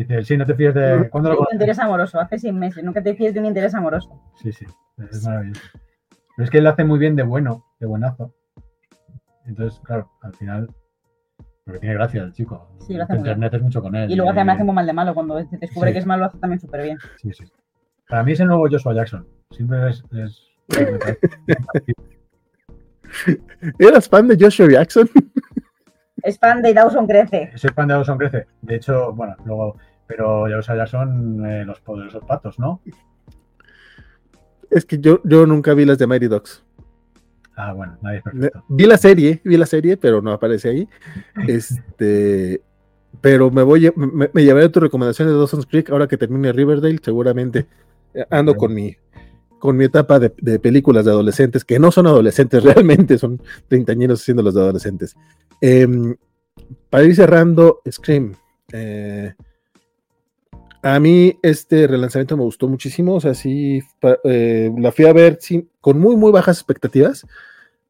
[0.00, 1.10] Dice, sí, no te fíes de.
[1.10, 2.82] ¿Cuándo lo Un interés amoroso, hace seis meses.
[2.82, 4.08] Nunca te fíes de un interés amoroso.
[4.42, 4.64] Sí, sí,
[5.10, 5.60] es maravilloso.
[6.36, 8.34] Pero es que él lo hace muy bien de bueno, de buenazo.
[9.44, 10.74] Entonces, claro, al final,
[11.66, 12.66] porque tiene gracia el chico.
[12.86, 14.10] Sí, lo hace muy Internet es mucho con él.
[14.10, 15.12] Y luego me hace muy mal de malo.
[15.12, 15.92] Cuando se descubre Sí.
[15.92, 16.96] que es malo, hace también súper bien.
[17.18, 17.44] Sí, sí.
[18.08, 19.28] Para mí es el nuevo Joshua Jackson.
[19.50, 20.02] Siempre es.
[20.12, 20.46] es-
[23.78, 25.08] ¿Eras fan de Joshua Jackson?
[26.22, 27.50] Es fan de Dawson Crece.
[27.56, 28.46] Soy fan de Dawson Crece.
[28.62, 29.76] De hecho, bueno, luego.
[30.10, 32.80] Pero Joshua Jackson, eh, los poderosos patos, ¿no?
[34.70, 36.64] Es que yo, yo nunca vi las de Mighty Ducks.
[37.56, 38.64] Ah, bueno, nadie es Ne- perfecto.
[38.68, 40.88] Vi la serie, vi la serie, pero no aparece ahí.
[41.48, 42.60] Este,
[43.20, 46.52] pero me voy, a- me, me llevaré tu recomendación de Dawson's Creek ahora que termine
[46.52, 47.66] Riverdale, seguramente
[48.14, 48.96] eh, ando con mi
[49.60, 54.22] con mi etapa de, de películas de adolescentes, que no son adolescentes realmente, son treintañeros
[54.22, 55.14] haciendo los de adolescentes.
[55.60, 56.16] Em,
[56.88, 58.34] para ir cerrando, Scream.
[58.72, 59.34] eh,
[60.82, 63.82] a mí este relanzamiento me gustó muchísimo, o sea, sí,
[64.24, 65.38] eh, la fui a ver
[65.80, 67.26] con muy, muy bajas expectativas.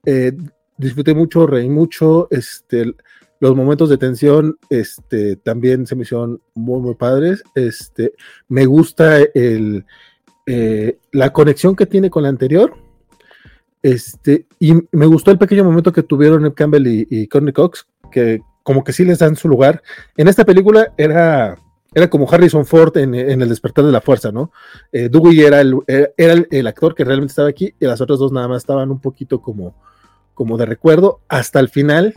[0.05, 0.33] Eh,
[0.77, 2.95] disfruté mucho, reí mucho, este,
[3.39, 7.43] los momentos de tensión este, también se me hicieron muy, muy padres.
[7.55, 8.12] Este,
[8.49, 9.85] me gusta el,
[10.47, 12.75] eh, la conexión que tiene con la anterior.
[13.83, 17.87] Este, y me gustó el pequeño momento que tuvieron Ned Campbell y, y Courtney Cox,
[18.11, 19.83] que como que sí les dan su lugar.
[20.17, 21.57] En esta película era,
[21.95, 24.53] era como Harrison Ford en, en El despertar de la fuerza, ¿no?
[24.93, 28.19] Eh, Dewey era, el, era el, el actor que realmente estaba aquí y las otras
[28.19, 29.75] dos nada más estaban un poquito como,
[30.35, 32.15] como de recuerdo hasta el final.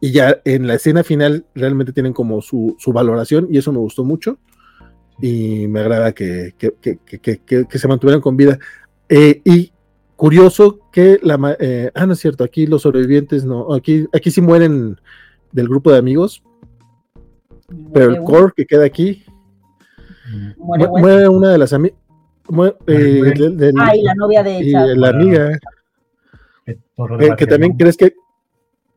[0.00, 3.78] Y ya en la escena final realmente tienen como su, su valoración y eso me
[3.78, 4.38] gustó mucho.
[5.20, 8.58] Y me agrada que, que, que, que, se mantuvieran con vida.
[9.08, 9.72] Eh, y
[10.16, 11.56] curioso que la...
[11.60, 14.98] eh, ah, no es cierto, aquí los sobrevivientes no, aquí, aquí sí mueren
[15.52, 16.42] del grupo de amigos,
[17.92, 19.24] pero el core que queda aquí,
[20.58, 21.96] muere una de las amigas,
[22.48, 24.86] Ah, y la novia de y Chad.
[24.96, 25.58] la amiga,
[26.66, 28.14] que eh, que también crees que,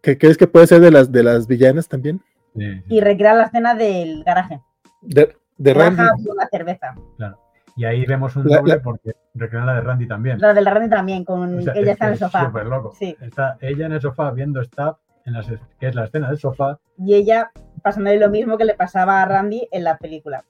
[0.01, 2.21] que crees que puede ser de las de las villanas también,
[2.55, 2.83] Sí, sí.
[2.89, 4.61] Y recrea la escena del garaje.
[5.01, 6.03] de, de Randy.
[6.37, 6.93] La cerveza.
[7.75, 10.39] Y ahí vemos un La- doble la- porque recrean la de Randy también.
[10.39, 12.45] La del Randy también, con O sea, ella es está en el sofá.
[12.45, 12.93] Súper loco.
[12.99, 13.15] Sí.
[13.21, 15.47] Está ella en el sofá viendo Stab, en las,
[15.79, 16.79] que es la escena del sofá.
[16.99, 17.49] Y ella
[17.83, 20.43] pasándole lo mismo que le pasaba a Randy en la película.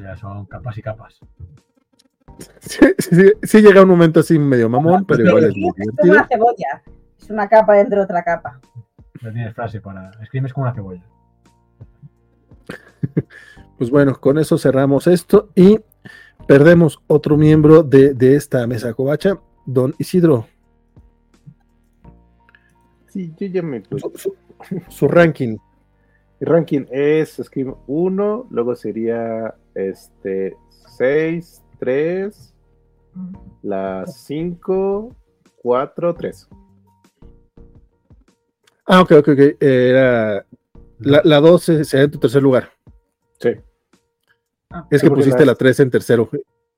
[0.00, 1.18] Ya son capas y capas.
[2.60, 6.08] Sí, sí, sí, sí llega un momento así medio mamón, pero igual es muy Es
[6.08, 6.82] una cebolla.
[7.18, 8.60] Es una capa dentro de otra capa.
[9.20, 10.12] No tienes frase para.
[10.24, 11.02] Scream es como una cebolla.
[13.78, 15.80] Pues bueno, con eso cerramos esto y
[16.46, 20.46] perdemos otro miembro de, de esta mesa covacha, don Isidro.
[23.08, 23.82] Sí, yo ya me.
[23.90, 24.34] Su, su-
[24.88, 25.56] su ranking.
[26.40, 30.56] Mi ranking es Scream 1, luego sería este
[30.96, 32.54] 6, 3,
[33.62, 35.14] la 5,
[35.62, 36.48] 4, 3.
[38.86, 39.38] Ah, ok, ok, ok.
[39.60, 40.46] Era
[40.98, 42.70] la, la 2 sería en tu tercer lugar.
[43.38, 43.50] Sí.
[44.70, 46.28] Ah, Es que pusiste la- la 3 en tercero.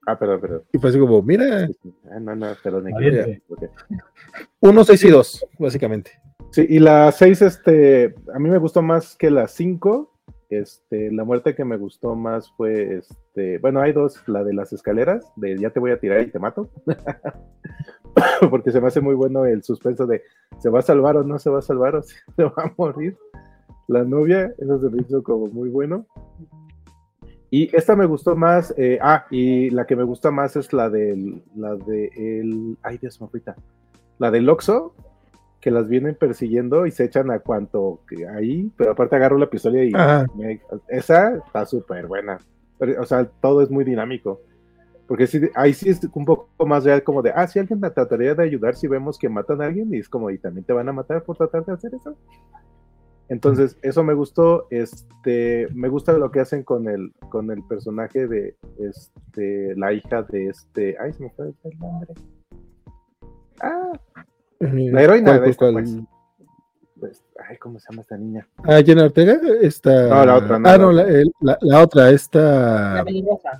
[0.06, 0.62] Ah, perdón, perdón.
[0.72, 1.68] Y fue así como, mira,
[2.10, 2.84] Ah, no, no, perdón.
[2.84, 3.43] me Valiente.
[3.47, 3.66] equivoqué.
[3.66, 3.72] Ok.
[4.60, 6.20] 1, 6 y 2, básicamente.
[6.53, 10.11] Sí, y la 6, este, a mí me gustó más que la 5.
[10.51, 14.70] Este, la muerte que me gustó más fue, este, bueno, hay dos, la de las
[14.74, 16.69] escaleras, de ya te voy a tirar y te mato.
[18.51, 20.24] Porque se me hace muy bueno el suspenso de,
[20.59, 22.03] ¿se va a salvar o no se va a salvar o
[22.37, 23.16] se va a morir?
[23.89, 26.07] La novia, eso se me hizo como muy bueno.
[27.51, 30.91] Y esta me gustó más, eh, ah, y la que me gusta más es la
[30.91, 33.57] del, la de el, ay Dios, me ahorita,
[34.19, 34.95] la del Oxo,
[35.62, 39.48] que las vienen persiguiendo y se echan a cuanto que ahí, pero aparte agarro la
[39.48, 39.93] pistola y
[40.36, 42.39] me- esa está súper buena.
[42.78, 44.40] Pero, o sea, todo es muy dinámico.
[45.06, 47.90] Porque sí, ahí sí es un poco más real, como de, ah, si alguien me
[47.90, 50.72] trataría de ayudar si vemos que matan a alguien, y es como, y también te
[50.72, 52.16] van a matar por tratar de hacer eso.
[53.28, 54.66] Entonces, eso me gustó.
[54.70, 60.22] Este, me gusta lo que hacen con el, con el personaje de este, la hija
[60.24, 60.97] de este.
[60.98, 62.12] Ay, se me fue el nombre.
[63.60, 63.93] Ah,
[64.93, 65.97] la heroína de esta, pues.
[67.01, 68.47] pues, ay, ¿cómo se llama esta niña?
[68.64, 70.09] Ah, Jenna Ortega, esta.
[70.09, 71.05] No, la otra, no, ah, no, la,
[71.40, 72.94] la- la otra, esta.
[72.94, 73.51] La peligrosa.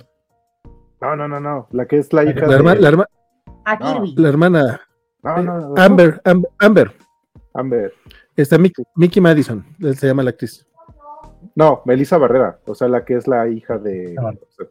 [1.01, 1.67] No, no, no, no.
[1.71, 2.81] La que es la hija La, herma- de.
[2.81, 3.07] la herma-
[3.65, 3.93] A No.
[4.03, 4.15] Kirby.
[4.21, 4.81] la hermana.
[5.23, 5.81] No, no, no, no.
[5.81, 6.91] Amber, Amber, Amber.
[7.53, 7.93] Amber.
[8.35, 10.65] Está Mickey, Mickey Madison, él se llama la actriz.
[11.55, 12.59] No, Melissa Barrera.
[12.65, 14.15] O sea, la que es la hija de.
[14.17, 14.39] Ah, vale.
[14.41, 14.65] o sea,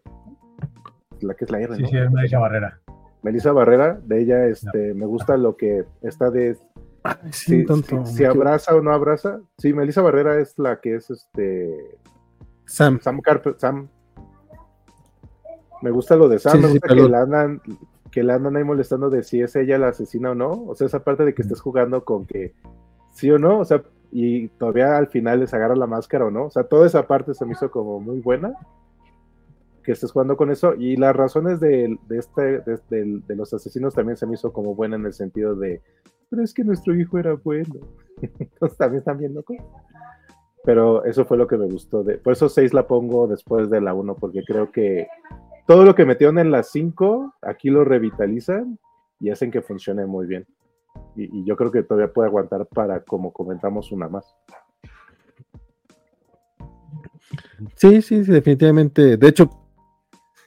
[1.20, 1.88] la que es la R, Sí, ¿no?
[1.88, 2.80] sí, es Melissa Barrera.
[3.22, 6.56] Melissa Barrera, de ella, este, me gusta lo que está de
[7.30, 8.04] Sí, si, tonto.
[8.06, 9.40] si- si abraza o no abraza.
[9.58, 11.98] Sí, Melissa Barrera es la que es este
[12.66, 12.98] Sam.
[13.00, 13.60] Sam Carpenter.
[13.60, 13.88] Sam.
[15.82, 17.60] Me gusta lo de Sam, Sí, me gusta sí, que la andan,
[18.10, 20.64] que la andan ahí molestando de si es ella la asesina o no.
[20.66, 22.54] O sea, esa parte de que estés jugando con que
[23.12, 23.82] sí o no, o sea,
[24.12, 26.44] y todavía al final les agarra la máscara o no.
[26.46, 28.52] O sea, toda esa parte se me hizo como muy buena.
[29.84, 30.74] Que estés jugando con eso.
[30.74, 34.52] Y las razones de, de este, de, del- de los asesinos también se me hizo
[34.52, 35.80] como buena en el sentido de,
[36.30, 37.80] pero es que nuestro hijo era bueno.
[38.38, 39.56] Entonces también están bien locos.
[40.64, 42.04] Pero eso fue lo que me gustó.
[42.04, 45.08] De, por eso 6 la pongo después de la 1, porque creo que
[45.66, 48.78] todo lo que metieron en la 5, aquí lo revitalizan
[49.18, 50.46] y hacen que funcione muy bien.
[51.16, 54.36] Y, y yo creo que todavía puede aguantar para, como comentamos, una más.
[57.76, 59.16] Sí, sí, sí, definitivamente.
[59.16, 59.50] De hecho,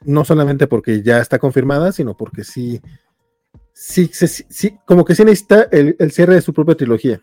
[0.06, 2.82] no solamente porque ya está confirmada, sino porque sí,
[3.74, 7.22] sí, sí, sí, como que sí necesita el, el cierre de su propia trilogía.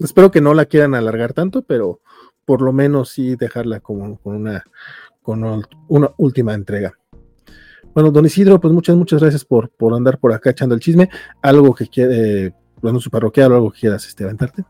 [0.00, 2.00] Espero que no la quieran alargar tanto, pero
[2.44, 4.64] por lo menos sí dejarla como con una,
[5.22, 6.94] con una última entrega.
[7.94, 11.08] Bueno, don Isidro, pues muchas, muchas gracias por, por andar por acá echando el chisme.
[11.40, 14.64] Algo que quiere, bueno, su parroquial o algo que quieras este, aventarte.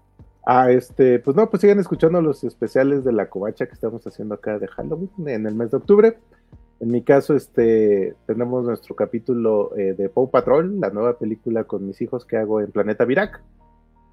[0.47, 4.35] Ah, este, pues no, pues sigan escuchando los especiales de la covacha que estamos haciendo
[4.35, 6.19] acá de Halloween en el mes de octubre.
[6.81, 11.87] En mi caso, este, tenemos nuestro capítulo eh, de Paw Patrol, la nueva película con
[11.87, 13.43] mis hijos que hago en Planeta Virac.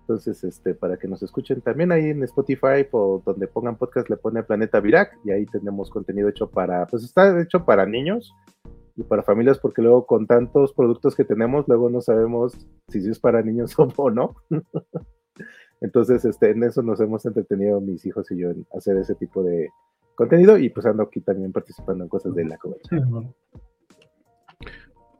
[0.01, 4.17] Entonces, este, para que nos escuchen también ahí en Spotify o donde pongan podcast le
[4.17, 8.33] pone Planeta Virac y ahí tenemos contenido hecho para, pues está hecho para niños
[8.95, 12.53] y para familias porque luego con tantos productos que tenemos, luego no sabemos
[12.89, 14.35] si es para niños o no.
[15.81, 19.43] Entonces, este, en eso nos hemos entretenido mis hijos y yo en hacer ese tipo
[19.43, 19.69] de
[20.21, 22.89] contenido y pues ando aquí también participando en cosas de la covacha.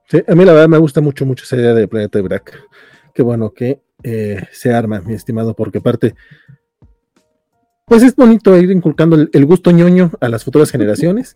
[0.10, 2.60] Sí, a mí la verdad me gusta mucho, mucho esa idea de Planeta Brack.
[3.14, 6.16] Qué bueno que eh, se arma, mi estimado, porque aparte,
[7.86, 11.36] pues es bonito ir inculcando el, el gusto ñoño a las futuras generaciones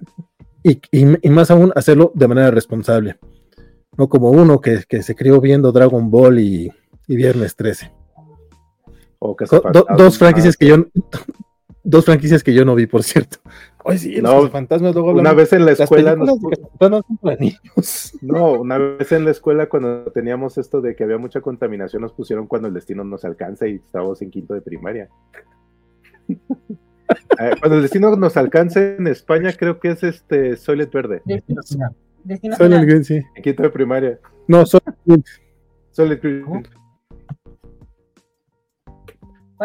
[0.63, 3.17] y, y- y más aún hacerlo de manera responsable.
[3.97, 6.69] No como uno que, que se crió viendo Dragon Ball y,
[7.07, 7.93] y Viernes 13.
[9.19, 10.85] O que Do- do- dos franquicias que yo
[11.85, 13.37] dos franquicias que yo no vi, por cierto.
[13.85, 16.35] Ay, sí, No, los fantasmas luego Una vez en la las escuela nos.
[18.21, 22.11] No, una vez en la escuela cuando teníamos esto de que había mucha contaminación nos
[22.11, 25.09] pusieron cuando el destino nos alcanza y estábamos en quinto de primaria.
[27.39, 31.61] Eh, cuando el destino nos alcance en España creo que es este Soylent Verde, Destino,
[31.61, 31.95] Final.
[32.23, 32.85] destino Son el final.
[32.87, 33.21] Green, sí.
[33.35, 34.19] en quinto de primaria.
[34.47, 34.81] No, son
[35.91, 36.41] Soylent Green.
[36.41, 36.63] ¿Cómo?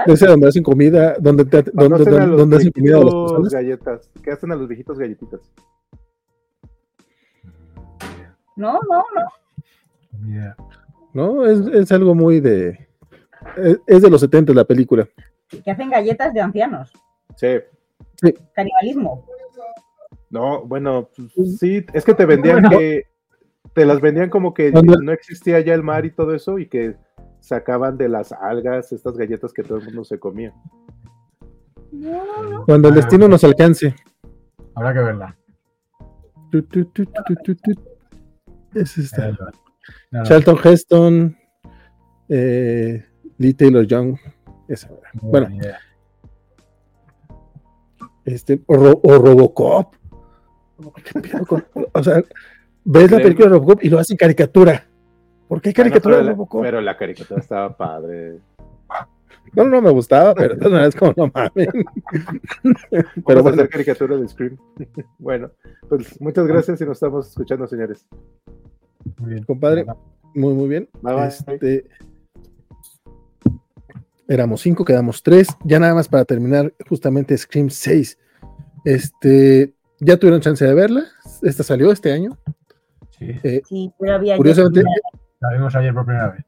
[0.06, 3.04] Ese donde hacen comida, donde, te- donde, a donde- los donde hacen comida a las
[3.04, 3.52] viejitos personas.
[3.52, 5.40] galletas, que hacen a los viejitos galletitas.
[8.56, 10.54] No, no, no.
[11.14, 11.46] ¿no?
[11.46, 12.88] Es, es algo muy de.
[13.56, 15.08] Es, es de los 70 la película.
[15.64, 16.92] Que hacen galletas de ancianos.
[17.36, 17.56] Sí.
[18.54, 19.26] Canibalismo.
[20.28, 22.78] No, bueno, pues, sí, es que te vendían Bueno.
[22.78, 23.04] que
[23.72, 26.96] te las vendían como que no existía ya el mar y todo eso y que
[27.40, 30.54] sacaban de las algas estas galletas que todo el mundo se comía.
[32.66, 32.96] Cuando el Ah.
[32.96, 33.94] destino nos alcance.
[34.74, 35.36] Habrá que verla.
[36.50, 37.72] Tu, tu, tu, tu, tu, tu, tu.
[38.74, 39.28] Es esta.
[39.30, 39.36] No,
[40.12, 41.36] no, Charlton Heston,
[42.28, 43.04] eh,
[43.38, 44.16] Lee Taylor Young.
[44.68, 44.88] Esa.
[45.20, 45.48] Bueno,
[48.24, 49.94] este, o, Ro- o Robocop.
[51.04, 52.22] ¿Qué pedo con- o sea,
[52.84, 54.86] ves la película de Robocop y lo hacen caricatura.
[55.50, 56.60] ¿Por qué caricatura Bueno, de pero, Robocop?
[56.62, 58.38] la, pero la caricatura estaba padre.
[59.52, 61.68] No, no me gustaba, pero de todas maneras, como no mames.
[63.26, 64.56] Pero a bueno, hacer caricatura de Scream.
[65.18, 65.50] bueno,
[65.88, 68.06] pues muchas gracias y nos estamos escuchando, señores.
[69.18, 69.42] Muy bien.
[69.42, 69.86] compadre.
[70.36, 70.88] muy, muy bien.
[71.02, 71.26] Bye, bye.
[71.26, 71.84] Este,
[74.28, 75.48] éramos cinco, quedamos tres.
[75.64, 78.16] Ya nada más para terminar, justamente Scream 6.
[78.84, 81.06] Este, ya tuvieron chance de verla.
[81.42, 82.38] Esta salió este año.
[83.18, 84.84] Sí, Eh, Sí, pero había curiosamente,
[85.40, 86.44] la vimos ayer por primera vez.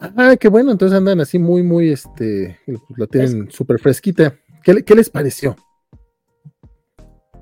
[0.00, 4.34] ah, qué bueno, entonces andan así muy, muy, este, pues la tienen súper fresquita.
[4.62, 5.56] ¿Qué, qué les pareció?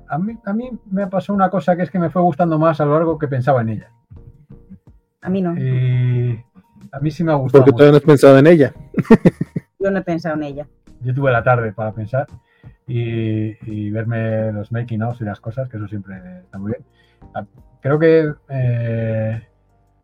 [0.07, 2.81] A mí, a mí me pasó una cosa que es que me fue gustando más
[2.81, 3.91] a lo largo que pensaba en ella.
[5.21, 5.57] A mí no.
[5.57, 6.43] Y
[6.91, 7.63] a mí sí me ha gustado.
[7.63, 7.77] Porque mucho.
[7.77, 8.73] todavía no has pensado en ella.
[9.79, 10.67] Yo no he pensado en ella.
[11.01, 12.27] Yo tuve la tarde para pensar
[12.87, 16.85] y, y verme los making ofs y las cosas, que eso siempre está muy bien.
[17.33, 17.45] Ah,
[17.81, 19.41] Creo que, eh,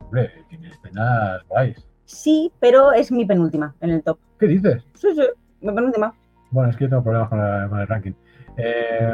[0.08, 1.88] hombre, tiene escenas guays.
[2.06, 4.18] Sí, pero es mi penúltima en el top.
[4.40, 4.84] ¿Qué dices?
[4.96, 5.22] Sí, sí,
[5.62, 6.14] mi penúltima.
[6.52, 8.14] Bueno, es que yo tengo problemas con, la- con el ranking.
[8.58, 9.12] Eh,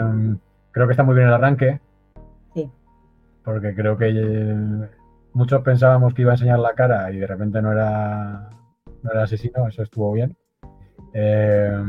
[0.72, 1.82] creo que está muy bien el arranque.
[2.54, 2.70] Sí.
[3.44, 4.90] Porque creo que eh,
[5.34, 8.50] muchos pensábamos que iba a enseñar la cara y de repente no era,
[9.02, 10.38] no era asesino, eso estuvo bien.
[11.14, 11.84] Eh,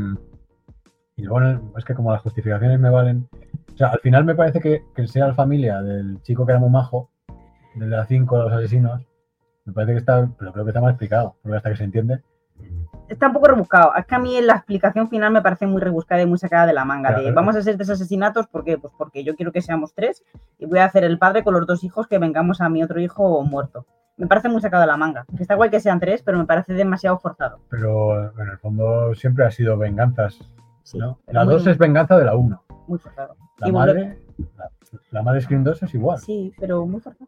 [1.17, 3.29] y luego es que como las justificaciones me valen.
[3.73, 6.61] O sea, al final me parece que, que sea la familia del chico que era
[6.61, 7.11] muy majo,
[7.75, 9.03] de la 5 de los asesinos,
[9.65, 12.23] me parece que está, pero creo que está mal explicado, porque hasta que se entiende.
[13.09, 13.93] Está un poco rebuscado.
[13.97, 16.73] Es que a mí la explicación final me parece muy rebuscada y muy sacada de
[16.73, 17.11] la manga.
[17.11, 17.35] De Claro.
[17.35, 18.79] vamos a hacer tres asesinatos, ¿por qué?
[18.79, 20.23] Pues porque yo quiero que seamos tres
[20.59, 23.01] y voy a hacer el padre con los dos hijos que vengamos a mi otro
[23.01, 23.87] hijo muerto.
[24.17, 25.25] Me parece muy sacado de la manga.
[25.39, 27.59] Está igual que sean tres, pero me parece demasiado forzado.
[27.69, 30.39] Pero en el fondo siempre ha sido venganzas.
[30.85, 31.19] Sí, ¿no?
[31.27, 32.63] La muy- 2 es venganza de la 1.
[32.87, 33.35] Muy forzado.
[33.59, 34.19] La Y madre,
[34.57, 34.71] la,
[35.11, 36.19] la madre Scream 2 es igual.
[36.19, 37.27] Sí, pero muy forzado.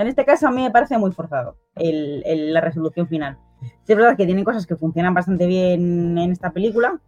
[0.00, 3.38] En este caso a mí me parece muy forzado el- el- la resolución final.
[3.84, 6.98] Sí, es verdad que tienen cosas que funcionan bastante bien en esta película.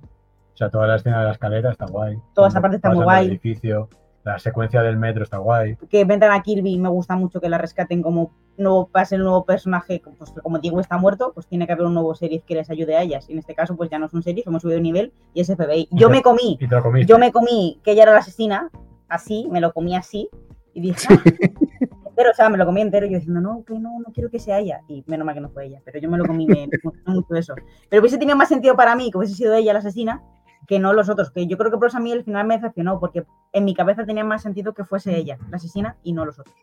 [0.54, 2.16] O sea, toda la escena de la escalera está guay.
[2.34, 3.28] Toda esa parte está muy Pasando el guay.
[3.28, 3.88] edificio,
[4.24, 5.76] la secuencia del metro está guay.
[5.88, 9.44] Que vendan a Kirby me gusta mucho que la rescaten como nuevo pase el nuevo
[9.46, 10.02] personaje.
[10.18, 12.96] Pues como Diego está muerto, pues tiene que haber un nuevo sheriff que les ayude
[12.96, 13.28] a ellas.
[13.30, 15.40] Y en este caso, pues ya no es un sheriff, hemos subido de nivel y
[15.40, 15.88] es FBI.
[15.90, 17.10] Yo me comí, Y te lo comiste.
[17.10, 18.70] yo me comí que ella era la asesina,
[19.08, 20.28] así, me lo comí así.
[20.74, 21.16] Y dije, ah,
[22.12, 24.30] entero, o sea, me lo comí entero y yo diciendo, no, que no, no quiero
[24.30, 24.80] que sea ella.
[24.88, 27.10] Y menos mal que no fue ella, pero yo me lo comí, me me gustó
[27.10, 27.54] mucho eso.
[27.88, 30.22] Pero hubiese tenido más sentido para mí que hubiese sido ella la asesina
[30.66, 31.30] que no los otros.
[31.30, 33.74] Que yo creo que por eso a mí el final me decepcionó, porque en mi
[33.74, 36.54] cabeza tenía más sentido que fuese ella la asesina y no los otros.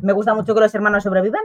[0.00, 1.42] Me gusta mucho que los hermanos sobrevivan,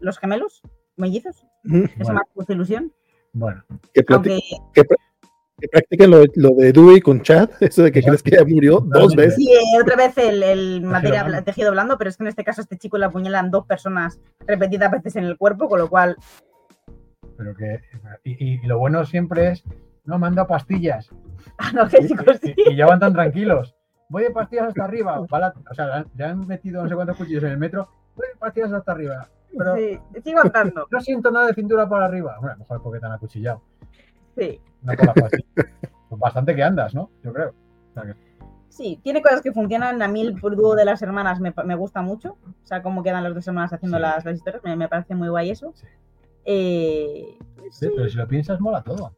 [0.00, 0.62] los gemelos,
[0.96, 1.46] mellizos.
[1.64, 2.14] Eso Bueno.
[2.14, 2.92] me hace mucha ilusión.
[3.32, 3.64] Bueno,
[3.94, 4.40] Que, Aunque
[4.74, 4.82] que,
[5.62, 8.80] que practiquen lo, lo de Dewey con Chad, eso de que crees que ya murió
[8.80, 9.36] dos veces.
[9.36, 9.48] Sí,
[9.80, 11.44] otra vez el, el materia blando.
[11.44, 14.20] tejido blando, pero es que en este caso a este chico le apuñalan dos personas
[14.46, 16.16] repetidas veces en el cuerpo, con lo cual,
[17.38, 17.80] pero que.
[18.24, 19.64] Y, y lo bueno siempre es.
[20.04, 21.08] No, me han dado pastillas.
[21.58, 22.52] analgésicos, sí.
[22.56, 23.74] Y, y ya van tan tranquilos.
[24.08, 25.20] Voy de pastillas hasta arriba.
[25.20, 27.88] o sea, le han- metido no sé cuántos cuchillos en el metro.
[28.16, 29.28] Voy de pastillas hasta arriba.
[29.56, 30.86] Pero Sí, sigo andando.
[30.90, 32.36] no siento nada de cintura por arriba.
[32.40, 33.62] Bueno, a lo mejor porque te han acuchillado.
[34.36, 34.60] Sí.
[34.84, 35.66] Con las pastillas.
[36.08, 37.10] Pues bastante que andas, ¿no?
[37.22, 37.50] Yo creo.
[37.90, 38.32] O sea que-
[38.68, 40.00] Sí, tiene cosas que funcionan.
[40.02, 42.38] A mí el dúo de las hermanas me, me gusta mucho.
[42.44, 44.02] O sea, cómo quedan las dos hermanas haciendo Sí.
[44.02, 44.62] las, las historias.
[44.64, 45.72] Me, me parece muy guay eso.
[45.74, 45.86] Sí.
[46.44, 47.38] Eh,
[47.70, 49.14] Sí, pero si lo piensas, mola todo.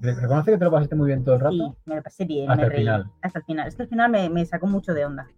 [0.00, 1.54] Re- Reconoce que te lo pasaste muy bien todo el rato.
[1.56, 2.50] sí, me lo pasé bien.
[2.50, 2.80] Hasta me el reí.
[2.80, 3.10] final.
[3.22, 3.68] Hasta el final.
[3.68, 5.28] Es que al final me, me sacó mucho de onda.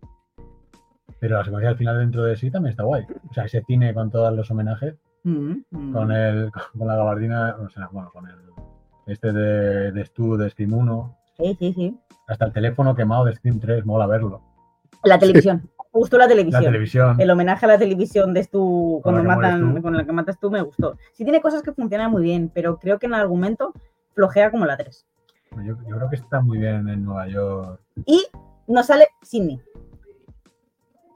[1.19, 3.05] Pero la secuencia al final dentro de sí también está guay.
[3.29, 5.93] O sea, ese cine con todos los homenajes, Mm, mm.
[5.93, 8.37] con el con la gabardina, o sea, bueno, con el
[9.11, 11.99] este de, de Stu de Scream 1, Sí, sí, sí.
[12.29, 14.43] hasta el teléfono quemado de Scream 3, mola verlo.
[15.05, 15.69] La televisión.
[15.93, 16.63] Justo la televisión.
[16.63, 17.21] La televisión.
[17.21, 19.83] El homenaje a la televisión de Stu, Con la cuando matan, tú.
[19.83, 20.97] con la que matas tú, me gustó.
[21.15, 23.73] Sí tiene cosas que funcionan muy bien, pero creo que en el argumento
[24.15, 25.07] flojea como la 3.
[25.57, 27.81] Yo, yo creo que está muy bien en Nueva York.
[28.07, 28.25] Y
[28.69, 29.61] no sale Sidney.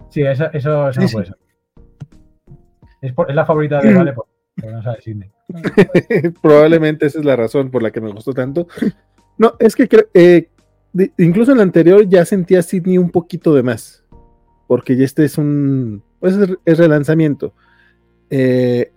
[0.08, 1.14] Sí, eso, eso, eso Sí, no sí.
[1.14, 1.36] puede ser.
[3.00, 4.26] Es, por- es la favorita de Vale, por-
[4.56, 5.30] pero no sabe Sidney.
[6.42, 8.66] Probablemente esa es la razón por la que me gustó tanto.
[9.38, 10.48] No, es que creo- eh,
[10.92, 14.04] de- incluso en la anterior ya sentía a Sidney un poquito de más.
[14.66, 16.02] Porque ya este es un.
[16.20, 17.52] Pues es, es relanzamiento.
[18.30, 18.90] Eh,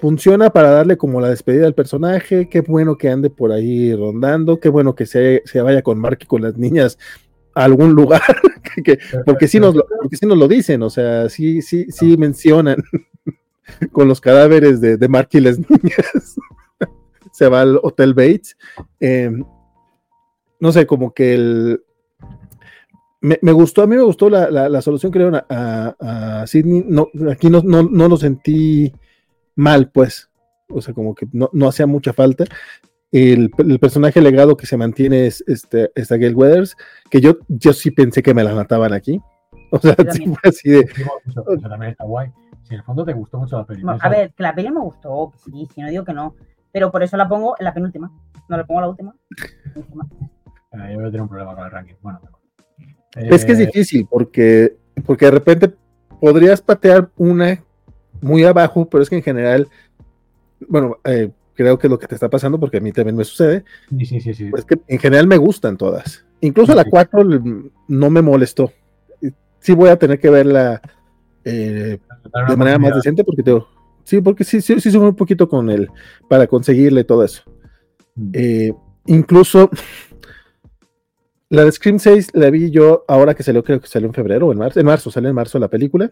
[0.00, 2.48] funciona para darle como la despedida al personaje.
[2.48, 4.60] Qué bueno que ande por ahí rondando.
[4.60, 6.98] Qué bueno que se, se vaya con Mark y con las niñas
[7.54, 8.20] a algún lugar.
[8.74, 11.86] que- que- porque sí nos lo, porque sí nos lo dicen, o sea, sí, sí,
[11.88, 12.82] sí mencionan
[13.92, 16.36] con los cadáveres de, de Mark y las niñas.
[17.32, 18.56] Se va al Hotel Bates.
[19.00, 19.30] Eh,
[20.60, 21.82] no sé, como que el.
[23.20, 25.96] Me, me gustó, a mí me gustó la, la- la solución que le dieron a,
[25.98, 26.84] a, a Sidney.
[26.86, 28.92] No, aquí no, no, no lo sentí
[29.56, 30.28] mal, pues.
[30.68, 32.44] O sea, como que no, no hacía mucha falta.
[33.10, 36.76] El, el personaje legado que se mantiene es este, esta Gail Weathers,
[37.10, 39.20] que yo, yo sí pensé que me la mataban aquí.
[39.70, 40.82] O sea, sí fue así de.
[40.84, 42.28] Dijimos Eso, eso también está guay.
[42.64, 43.92] Si en el fondo te gustó mucho la película.
[43.92, 46.34] Bueno, a ver, que la peli me gustó, que sí, si no digo que no.
[46.72, 48.10] Pero por eso la pongo en la penúltima.
[48.48, 49.14] No la pongo la última.
[49.76, 50.06] Última.
[50.72, 51.94] Eh, yo voy a tener un problema con el ranking.
[52.02, 52.40] Bueno, mejor.
[53.32, 54.76] Es que es Eh, difícil porque,
[55.06, 55.74] porque de repente
[56.20, 57.62] podrías patear una
[58.20, 59.68] muy abajo, pero es que en general,
[60.68, 63.24] bueno, eh, creo que es lo que te está pasando porque a mí también me
[63.24, 64.34] sucede, Sí, sí, sí.
[64.34, 64.50] sí.
[64.50, 66.24] pues que en general me gustan todas.
[66.40, 66.90] Incluso la Sí.
[66.90, 68.72] 4 l- no me molestó.
[69.60, 70.80] Sí voy a tener que verla
[71.44, 71.98] eh,
[72.48, 73.68] de manera más decente porque tengo...
[74.04, 75.88] Sí, porque sí, sí, sí sube un poquito con él
[76.28, 77.42] para conseguirle todo eso.
[78.14, 78.30] Mm.
[78.34, 78.72] Eh,
[79.06, 79.70] incluso
[81.48, 84.48] la de Scream 6 la vi yo ahora que salió, creo que salió en febrero
[84.48, 84.80] o en marzo.
[84.80, 86.10] En marzo, salió en marzo la película.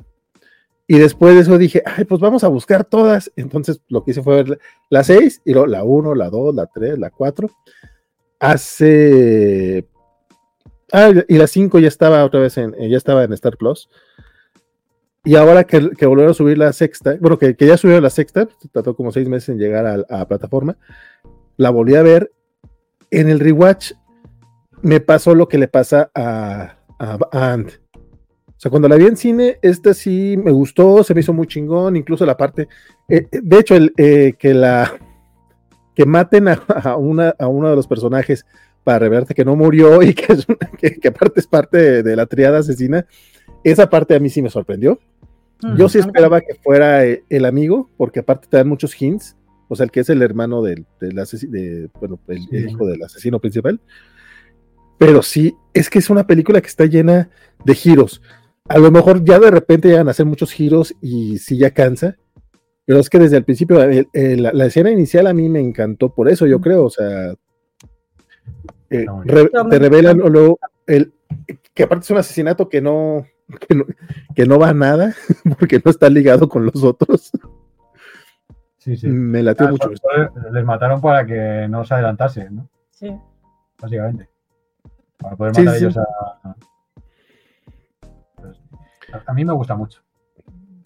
[0.87, 3.31] Y después de eso dije, ay, pues vamos a buscar todas.
[3.37, 4.59] Entonces lo que hice fue ver la-
[4.91, 7.51] la 6 y luego la 1, la 2, la 3, la 4.
[8.41, 9.87] Hace.
[10.93, 13.89] Ah, y la 5 ya estaba otra vez en, ya estaba en Star Plus.
[15.25, 18.49] Y ahora que, que volvieron a subir la sexta, bueno, que, ya subieron la sexta,
[18.73, 20.77] tardó como seis meses en llegar a, a plataforma,
[21.57, 22.33] la volví a ver.
[23.11, 23.93] En el rewatch
[24.83, 27.71] me pasó lo que le pasa a, a, Ant.
[27.95, 31.47] O sea, cuando la vi en cine, esta sí me gustó, se me hizo muy
[31.47, 32.69] chingón, incluso la parte,
[33.09, 34.93] eh, eh, de hecho, el, eh, que la
[35.95, 38.47] que maten a, a una, a uno de los personajes
[38.83, 40.47] para revelarte que no murió y que, es
[41.01, 43.07] que, aparte es parte de la triada asesina,
[43.63, 44.99] esa parte a mí sí me sorprendió.
[45.77, 49.37] Yo sí Mm, esperaba que fuera eh, el amigo, porque aparte te dan muchos hints.
[49.69, 53.03] O sea, el que es el hermano del, del asesi- de, bueno, el, hijo del
[53.03, 53.81] asesino principal.
[54.99, 57.31] Pero sí, es que es una película que está llena
[57.65, 58.21] de giros.
[58.69, 62.17] A lo mejor ya de repente llegan a hacer muchos giros y sí ya cansa.
[62.85, 65.61] Pero es que desde el principio, el- el- la, la escena inicial a mí me
[65.61, 66.85] encantó por eso, yo creo.
[66.85, 67.35] O sea,
[68.91, 71.13] eh, re- te revelan luego el,
[71.75, 73.27] que aparte es un asesinato que no,
[73.69, 73.85] que no,
[74.35, 75.15] que no va a nada,
[75.59, 77.31] porque no está ligado con los otros.
[78.79, 79.07] Sí, sí.
[79.09, 79.91] Me latió Ah, mucho.
[79.97, 82.69] solo Les mataron para que no se adelantase, ¿no?
[82.91, 83.17] Sí.
[83.81, 84.29] Básicamente.
[85.19, 85.85] Para poder matar sí.
[85.85, 86.57] ellos a.
[88.37, 88.59] Pues,
[89.13, 90.03] a- a mí me gusta mucho.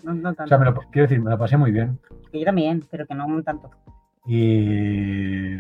[0.03, 1.99] No, no O sea, me lo, quiero decir, me lo pasé muy bien.
[2.31, 3.71] Que yo también, pero que no tanto.
[4.27, 5.57] Y.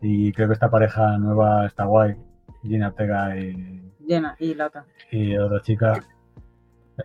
[0.00, 2.16] Y creo que esta pareja nueva está guay.
[2.62, 4.34] Gina Ortega y, Llena.
[4.38, 4.86] Y la otra.
[5.12, 6.02] y otra chica.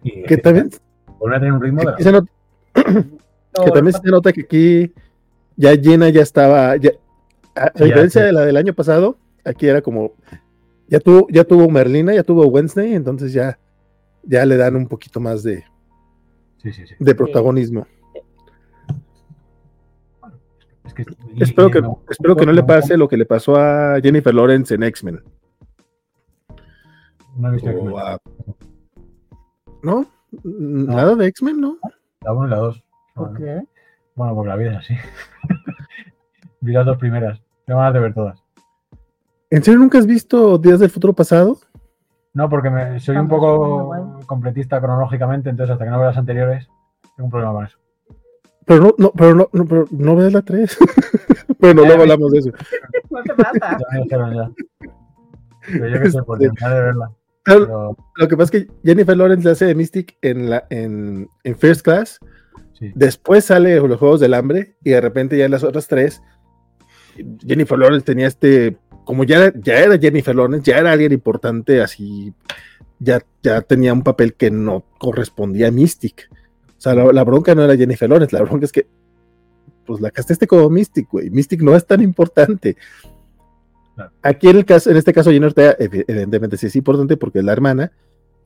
[0.02, 0.70] Y, Que también,
[1.20, 2.32] Vuelven a tener un ritmo de la- que se nota,
[2.74, 4.94] que también se nota que aquí
[5.58, 6.92] ya llena, ya estaba, ya,
[7.56, 8.26] a, a Sí, ya, diferencia sí.
[8.28, 10.14] de la del año pasado, aquí era como,
[10.88, 13.60] ya tuvo, ya tuvo Merlina, ya tuvo Wednesday, entonces ya,
[14.24, 15.64] ya le dan un poquito más de,
[16.64, 16.96] Sí, sí, sí.
[16.98, 17.86] de protagonismo.
[20.86, 21.06] Es que-
[21.40, 24.34] espero y que, me- espero que no le pase lo que le pasó a Jennifer
[24.34, 25.22] Lawrence en X-Men.
[27.36, 27.94] No he visto X-Men.
[27.98, 28.18] a-
[29.82, 30.06] ¿No?
[30.44, 31.78] Nada de X-Men, ¿no?
[32.22, 32.84] La 1 y la 2.
[33.16, 33.62] ¿Por qué?
[34.16, 34.96] Bueno, porque la vida es así.
[36.62, 37.42] Vi las dos primeras.
[37.66, 38.44] Tengo ganas de ver todas.
[39.50, 41.58] ¿En serio nunca has visto Días del Futuro Pasado?
[42.34, 46.68] No, porque me- soy un poco completista cronológicamente, entonces hasta que no vea las anteriores,
[47.16, 47.78] tengo un problema con eso.
[48.66, 50.78] Pero no, no, pero no, no, pero no veas la 3.
[51.60, 52.14] bueno, Ya, luego ya.
[52.14, 52.50] hablamos de eso.
[53.12, 53.78] No te pasa.
[53.78, 54.52] Ya me dijeron ya.
[55.68, 57.12] Pero yo qué sé, por Este- terminar de verla.
[57.44, 61.28] Pero, Lo que pasa es que Jennifer Lawrence la hace de Mystic en, la, en,
[61.44, 62.20] en First Class.
[62.80, 62.92] sí.
[62.96, 66.22] Después sale los Juegos del Hambre y de repente ya en las otras tres,
[67.46, 72.34] Jennifer Lawrence tenía este, como ya, ya era Jennifer Lawrence, ya era alguien importante, así,
[73.00, 76.30] ya, ya tenía un papel que no correspondía a Mystic.
[76.78, 78.88] O sea, la, la bronca no era Jennifer Lawrence, la bronca es que,
[79.86, 81.30] pues la castaste como Mystic, güey.
[81.30, 82.78] Mystic no es tan importante.
[83.96, 84.12] Claro.
[84.24, 87.40] Aquí en, el caso, en este caso, Jennifer Ortega, evi- evidentemente sí es importante porque
[87.40, 87.92] es la hermana,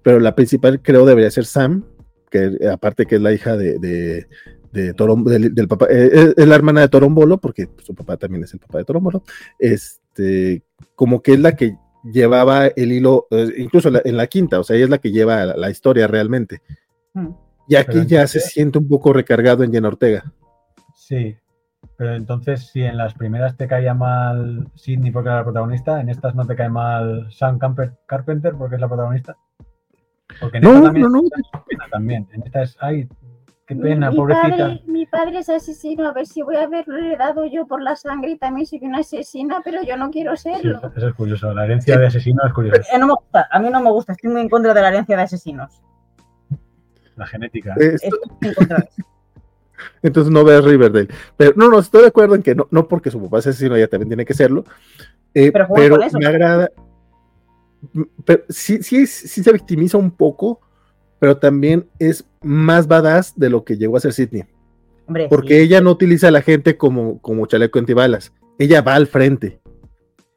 [0.03, 1.85] pero la principal creo debería ser Sam,
[2.29, 4.27] que eh, aparte que es la hija de, de,
[4.73, 8.43] de Torom- del, del papá, eh, es- la hermana de Torombolo, porque su papá también
[8.43, 9.23] es el papá de Torombolo,
[9.59, 10.63] este,
[10.95, 14.63] como que es la que llevaba el hilo, eh, incluso la- en la quinta, o
[14.63, 16.61] sea, ella es la que lleva la, la historia realmente.
[17.13, 17.29] Mm.
[17.69, 20.31] Y aquí Pero ya se siente un poco recargado en Jenna Ortega.
[20.95, 21.35] Sí,
[21.97, 26.09] pero entonces si en las primeras te caía mal Sidney porque era la protagonista, en
[26.09, 29.35] estas no te cae mal Sam Camper- Carpenter porque es la protagonista.
[30.39, 31.23] Porque en No, esta también, no, no.
[31.23, 32.27] es pena también.
[32.33, 33.07] En esta es, ay,
[33.65, 34.49] qué pena, mi, pobrecita.
[34.57, 37.95] padre, mi padre es asesino, a ver si voy a haberlo heredado yo por la
[37.95, 40.77] sangre y también soy una asesina, pero yo no quiero serlo.
[40.77, 41.53] eso, eso es curioso.
[41.53, 42.81] La herencia de asesino es curiosa.
[42.93, 44.89] Eh, no me gusta, a mí no me gusta, estoy muy en contra de la
[44.89, 45.81] herencia de asesinos.
[47.15, 47.73] La genética.
[47.79, 49.03] Eh, Estoy muy en contra de eso.
[50.01, 51.07] Entonces no ves Riverdale.
[51.37, 53.75] Pero no, no, estoy de acuerdo en que no, no porque su papá es asesino,
[53.75, 54.63] ella también tiene que serlo.
[55.33, 56.69] Eh, Pero pero me agrada.
[57.93, 60.61] m- Pero sí, sí, sí se victimiza un poco,
[61.19, 64.43] pero también es más badass de lo que llegó a ser Sidney.
[65.07, 65.61] Hombre, Porque sí.
[65.63, 68.33] ella no utiliza a la gente como, como chaleco antibalas.
[68.59, 69.61] Ella va al frente.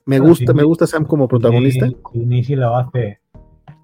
[0.07, 0.57] Me gusta, sí.
[0.57, 1.89] me gusta Sam como protagonista.
[2.13, 3.21] Sidney, sí lo hace.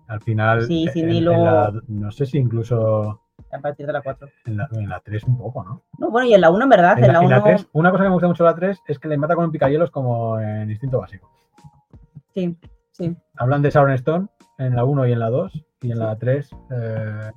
[0.09, 3.21] Al final, Sí, en- lo- la- no sé si incluso
[3.53, 4.29] a partir de la 4.
[4.47, 5.83] en la, en la 3 un poco, ¿no?
[5.99, 7.45] No, bueno, y en la 1 en verdad, En en la, la en la 1
[7.45, 9.45] 3, una cosa que me gusta mucho de la 3 es que le mata con
[9.45, 11.31] un picayelos como en Instinto Básico.
[12.35, 12.57] sí,
[12.93, 13.17] sí.
[13.37, 14.27] Hablan de Sharon Stone
[14.59, 17.31] en la 1 y en la 2, y en la 3, eh,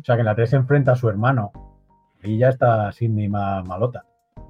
[0.00, 1.50] o sea que en la 3 se enfrenta a su hermano,
[2.22, 4.04] y ya está Sidney ma- malota.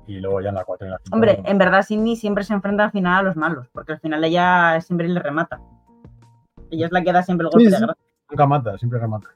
[0.08, 1.14] Y luego ya en la 4 y en la 5.
[1.16, 4.22] Hombre, en verdad Sidney siempre se enfrenta al final a los malos, porque al final
[4.24, 5.60] ella siempre le remata.
[6.70, 7.82] Ella es la que da siempre el golpe Sí, de sí.
[7.84, 8.02] gracia.
[8.30, 9.28] nunca mata, siempre remata.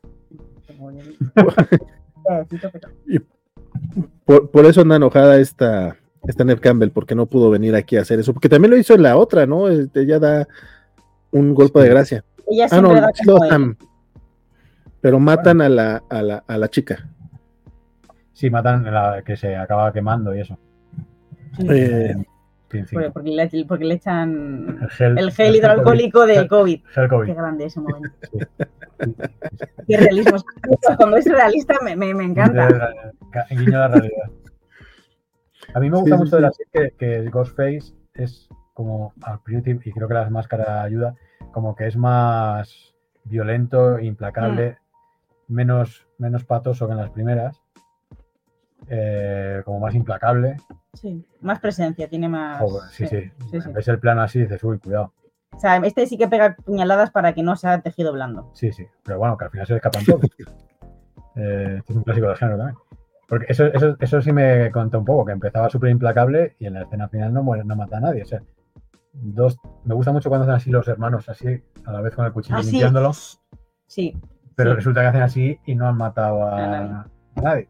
[4.24, 8.02] Por, por eso anda enojada esta, esta Neve Campbell, porque no pudo venir aquí a
[8.02, 8.32] hacer eso.
[8.32, 9.68] Porque también lo hizo en la otra, ¿no?
[9.68, 10.48] Este, Ella da
[11.32, 12.24] un golpe de gracia.
[12.46, 13.76] Ella Ah, no, siempre da sí lo como el- dan,
[15.00, 17.08] Pero matan a la, a la, a la chica.
[18.32, 20.58] Sí, matan a la que se acaba quemando y eso.
[21.58, 22.16] Sí, Eh.
[22.70, 26.84] Porque, porque le, porque le echan El gel, el gel hidroalcohólico del COVID.
[26.86, 27.26] Gel COVID.
[27.26, 28.10] Qué grande ese momento.
[28.30, 28.38] Sí.
[29.88, 30.38] Qué realismo.
[30.96, 32.92] Cuando es realista me, me, me encanta.
[33.50, 34.30] Guiño a la realidad.
[35.74, 39.12] A mí me gusta Sí, sí, mucho de la serie que, que Ghostface es como
[39.22, 41.14] al y creo que las máscaras ayuda,
[41.52, 44.78] como que es más violento, implacable,
[45.48, 47.59] menos, menos patoso que en las primeras,
[48.90, 50.56] eh, como más implacable.
[50.92, 52.60] Sí, más presencia, tiene más.
[52.60, 53.30] Joder, sí, sí.
[53.50, 53.70] sí, sí.
[53.72, 55.12] Ves el plano así y dices, uy, cuidado.
[55.52, 58.50] O sea, este sí que pega puñaladas para que no sea tejido blando.
[58.54, 58.86] Sí, sí.
[59.04, 60.20] Pero bueno, que al final se le escapan todos.
[61.36, 62.76] Eh, este es un clásico del género también.
[63.28, 66.74] Porque eso, eso, eso sí me contó un poco, que empezaba súper implacable y en
[66.74, 68.24] la escena final no muere, no mata a nadie.
[68.24, 68.42] O sea,
[69.12, 72.32] dos, me gusta mucho cuando hacen así los hermanos, así, a la vez con el
[72.32, 72.72] cuchillo Ah, sí.
[72.72, 73.12] limpiándolo,
[73.86, 74.16] Sí,
[74.56, 76.88] pero resulta que hacen así y no han matado a, A nadie.
[77.36, 77.68] a nadie.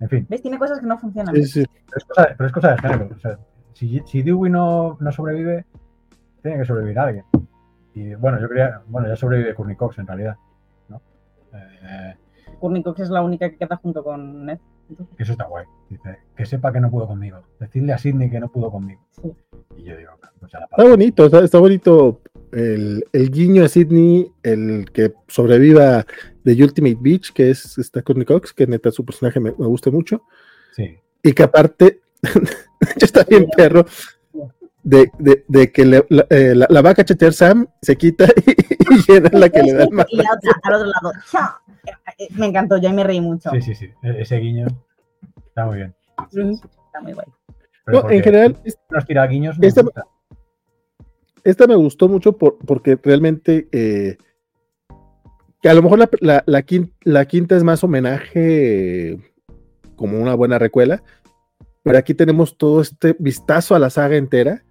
[0.00, 0.42] En fin, ¿Ves?
[0.42, 1.34] Tiene cosas que no funcionan.
[1.36, 1.64] Sí, sí.
[1.86, 3.08] pero es cosa, pero es cosa de género.
[3.14, 3.38] O sea,
[3.72, 5.64] si, si Dewey no, no sobrevive,
[6.42, 7.24] tiene que sobrevivir alguien.
[7.94, 10.36] Y bueno, yo creía, bueno, ya sobrevive Courtney Cox en realidad.
[10.88, 11.00] ¿no?
[11.52, 12.14] Eh,
[12.58, 14.58] Courtney Cox es la única que queda junto con Ned.
[14.90, 15.64] Entonces, Eso está guay.
[15.88, 17.42] Dice, que sepa que no pudo conmigo.
[17.58, 19.00] Decirle a Sidney que no pudo conmigo.
[19.22, 19.32] Sí.
[19.76, 22.20] Y yo digo, pues ya la Está bonito, está, está bonito
[22.52, 26.04] el, el guiño a Sidney, el que sobreviva
[26.44, 29.90] de Ultimate Beach, que es está Courtney Cox, que neta su personaje me, me gusta
[29.90, 30.22] mucho.
[30.76, 30.96] Sí.
[31.22, 32.00] Y que aparte,
[33.00, 33.86] está bien perro,
[34.82, 38.26] de, de, de que le- la, eh, la- la va a cachetear Sam, se quita
[38.46, 40.08] y, y es la que le da el y mano.
[40.12, 41.12] la otra, al otro lado.
[41.32, 41.58] ¡cha!
[42.36, 43.50] Me encantó, yo ahí me reí mucho.
[43.52, 43.86] sí, sí, sí.
[44.02, 44.66] E- Ese guiño
[45.46, 45.94] está muy bien.
[46.18, 47.26] Está muy guay.
[47.86, 50.04] Pero No, en general, Los tiraguiños me esta- gusta.
[51.42, 54.16] esta me gustó mucho por, porque realmente eh,
[55.64, 59.18] que a lo mejor la, la, la quin- la quinta, es más homenaje
[59.96, 61.02] como una buena recuela,
[61.82, 64.62] pero aquí tenemos todo este vistazo a la saga entera,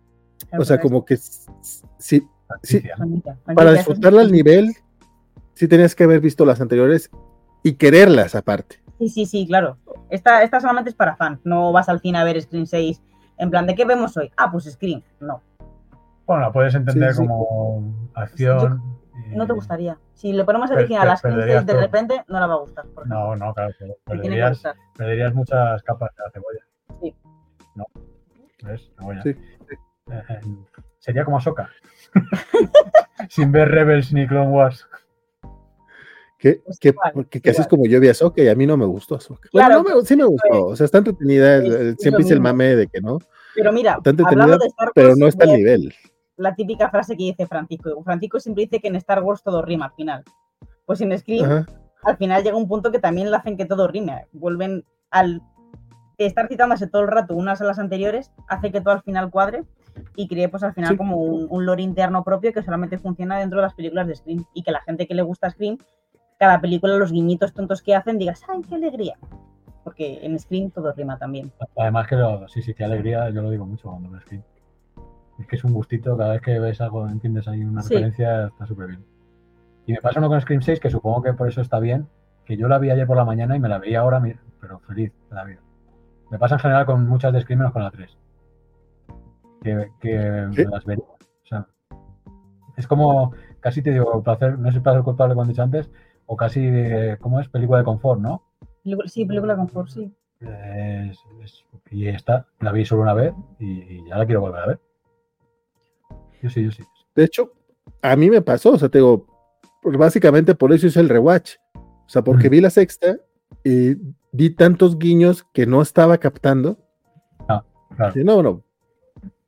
[0.55, 1.49] o sea, como que s-
[1.97, 2.27] sí,
[2.61, 2.83] sí,
[3.55, 4.75] para disfrutarla al nivel,
[5.55, 7.09] sí tenías que haber visto las anteriores
[7.63, 8.75] y quererlas aparte.
[8.99, 9.77] Sí, sí, sí, claro.
[10.11, 11.39] Esta, esta solamente es para fans.
[11.43, 13.01] No vas al cine a ver Scream 6
[13.39, 14.30] en plan, ¿de qué vemos hoy?
[14.38, 15.01] Ah, pues Scream.
[15.19, 15.41] No,
[16.27, 17.27] Bueno, la puedes entender Sí, sí.
[17.27, 18.83] como acción.
[19.35, 19.98] No te gustaría.
[20.14, 21.82] Si le ponemos original a 6 perderías de todo.
[21.82, 22.85] repente, no la va a gustar.
[22.88, 23.08] por.
[23.08, 23.74] No, no, claro.
[23.80, 24.61] pero que Perderías,
[24.98, 26.66] perderías muchas capas de la cebolla.
[27.01, 27.16] Sí.
[27.75, 27.85] ¿No?
[28.64, 28.92] ¿Ves?
[29.00, 29.22] Cebolla.
[29.24, 29.30] Sí.
[29.30, 30.40] Eh, eh,
[31.00, 31.69] sería como Ahsoka.
[33.30, 34.88] Sin ver Rebels ni Clone Wars.
[36.38, 38.56] Que, Pues que, igual, porque que así es como yo vi a Ahsoka y a
[38.56, 39.48] mí no me gustó Ahsoka.
[39.50, 42.19] Claro, Bueno, no me- sí me gustó, o sea, está entretenida, es- eh, es siempre
[42.22, 43.19] lo hice el mame de que no,
[43.56, 45.93] Pero mira, Está entretenida, de Star Wars, pero no está al nivel.
[46.38, 48.02] La típica frase que dice Francisco.
[48.03, 50.24] Francisco siempre dice que en Star Wars todo rima al final.
[50.86, 51.66] Pues en Scream, Ajá.
[52.03, 54.26] al final llega un punto que también le hacen que todo rime.
[54.34, 55.42] Vuelven al
[56.18, 59.64] estar citándose todo el rato unas a las anteriores, hace que todo al final cuadre
[60.16, 60.98] y cree pues al final Sí.
[60.98, 64.45] como un, un lore interno propio que solamente funciona dentro de las películas de Scream
[64.53, 65.78] y que la gente que le gusta Scream,
[66.40, 69.16] cada película, los guiñitos tontos que hacen, digas, ¡ay, qué alegría!
[69.84, 71.52] Porque en Scream todo rima también.
[71.78, 74.44] Además que lo- sí, sí, qué alegría, yo lo digo mucho cuando veo Scream.
[75.40, 77.94] Es que es un gustito, cada vez que ves algo, entiendes ahí una Sí.
[77.95, 79.03] referencia, está súper bien.
[79.86, 82.08] Y me pasa uno con Scream 6, que supongo que por eso está bien,
[82.45, 84.22] que yo la vi ayer por la mañana y me la veía ahora,
[84.62, 85.60] pero feliz de la vida.
[86.32, 88.18] Me pasa en general con muchas de Scream menos con la 3.
[89.62, 91.06] Que, que las vería.
[91.06, 91.68] O sea,
[92.76, 95.90] es como, casi te digo, placer, no sé si placer culpable como he dicho antes,
[96.26, 97.48] o casi, eh, ¿cómo es?
[97.50, 98.44] Película de confort, ¿no?
[99.06, 100.14] Sí, película con confort, sí.
[100.42, 104.62] Es- es- y esta la vi solo una vez y, y ya la quiero volver
[104.62, 104.80] a ver.
[106.43, 106.83] Yo sí, yo sí.
[107.15, 107.53] De hecho,
[108.01, 109.25] a mí me pasó, o sea, te digo,
[109.83, 111.55] básicamente por eso hice el rewatch.
[111.75, 113.17] O sea, porque vi la sexta
[113.63, 113.95] y
[114.33, 116.77] vi tantos guiños que no estaba captando.
[117.47, 117.63] Ah,
[117.95, 118.19] claro.
[118.19, 118.63] Y no, no,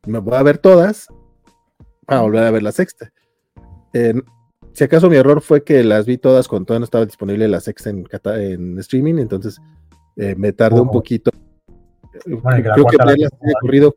[0.06, 1.07] me voy a ver todas
[2.06, 3.11] para volver a ver la sexta.
[3.93, 4.14] Eh,
[4.72, 7.59] si acaso mi error fue que las vi todas cuando todavía no estaba disponible la
[7.59, 9.59] sexta en, streaming, entonces
[10.15, 11.32] eh, me tardé un poquito.
[12.25, 13.95] Bueno, que la creo que la de corrido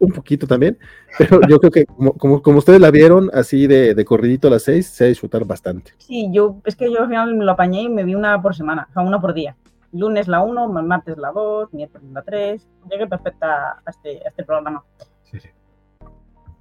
[0.00, 0.78] un poquito también,
[1.18, 4.52] pero yo creo que como, como, como ustedes la vieron así de, de corridito a
[4.52, 5.92] las seis, se va a disfrutar bastante.
[5.98, 8.54] Sí, yo, es que yo al final me lo apañé y me vi una por
[8.54, 9.56] semana, o sea, una por día.
[9.92, 12.68] Lunes la 1, martes la 2, miércoles la 3.
[12.90, 14.84] Llegué perfecta a este, a este programa.
[15.22, 15.48] Sí, sí.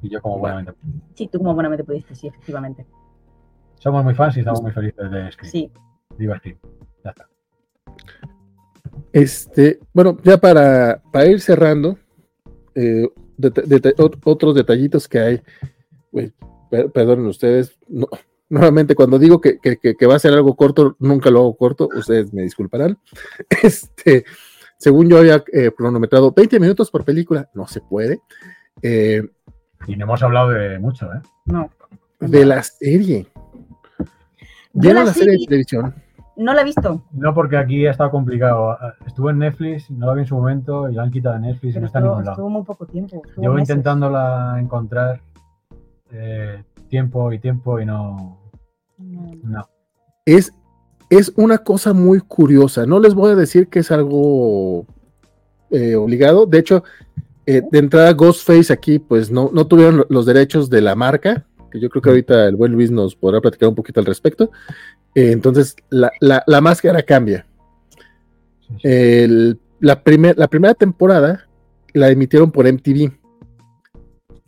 [0.02, 0.74] Y yo como buenamente.
[1.16, 2.86] Sí, tú como buenamente pudiste, sí, efectivamente.
[3.76, 5.52] Somos muy fans y estamos muy felices de Scream.
[5.52, 5.72] Sí,
[6.18, 6.58] Viva Scream.
[7.04, 7.28] Ya está.
[9.12, 11.98] Este, bueno, ya para, para ir cerrando,
[12.74, 13.08] eh,
[13.38, 15.42] deta- deta- ot- otros detallitos que hay.
[16.70, 17.78] Per- perdonen ustedes.
[17.88, 18.08] no-
[18.50, 21.58] nuevamente, cuando digo que, que- que- que va a ser algo corto, nunca lo hago
[21.58, 21.90] corto.
[21.96, 22.98] Ustedes me disculparán.
[23.64, 24.26] Este,
[24.78, 28.20] según yo había eh, cronometrado 20 minutos por película, no se puede.
[28.82, 29.24] Eh,
[29.88, 31.22] Y no hemos hablado de mucho, ¿eh?
[31.46, 31.72] no.
[32.20, 33.28] de la serie.
[34.74, 35.96] ¿Vieron la la serie de televisión?
[36.38, 38.78] No la he visto, No porque aquí ha estado complicado.
[39.08, 41.76] Estuvo en Netflix, no la vi en su momento y la han quitado de Netflix
[41.76, 42.34] y no está en estuvo, ningún lado.
[42.34, 43.22] estuvo muy poco tiempo.
[43.38, 43.70] Llevo meses.
[43.70, 45.22] intentándola encontrar
[46.12, 48.38] eh, tiempo y tiempo y no.
[48.98, 49.32] No.
[49.44, 49.70] No.
[50.26, 50.54] es,
[51.10, 52.86] es una cosa muy curiosa.
[52.86, 54.86] No les voy a decir que es algo
[55.70, 56.46] eh, obligado.
[56.46, 56.84] De hecho,
[57.46, 61.46] eh, de entrada, Ghostface aquí, pues no, no tuvieron lo- los derechos de la marca,
[61.76, 64.52] que yo creo que ahorita el buen Luis nos podrá platicar un poquito al respecto.
[65.14, 67.46] Eh, entonces, la, la- la máscara cambia.
[68.84, 71.48] El- la, primer- la primera temporada
[71.94, 73.12] la emitieron por MTV.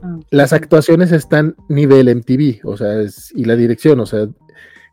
[0.01, 4.27] Ah, las actuaciones están nivel MTV, o sea, es- y la dirección, o sea,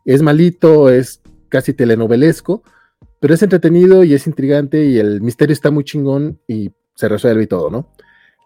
[0.05, 2.63] es malito, es casi telenovelesco,
[3.19, 7.43] pero es entretenido y es intrigante y el misterio está muy chingón y se resuelve
[7.43, 7.91] y todo, ¿no?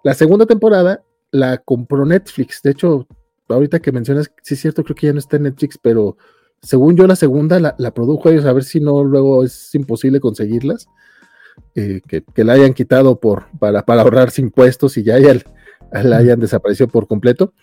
[0.04, 3.08] La segunda temporada la compró Netflix, de hecho,
[3.50, 6.18] ahorita que mencionas, sí es cierto, creo que ya no está en Netflix, pero
[6.62, 10.20] según yo la segunda la, la produjo ellos, a ver si no luego es imposible
[10.20, 10.88] conseguirlas,
[11.76, 15.42] eh, que, que la hayan quitado por, para, para ahorrarse impuestos y ya hayan,
[15.92, 17.54] la hayan desaparecido por completo.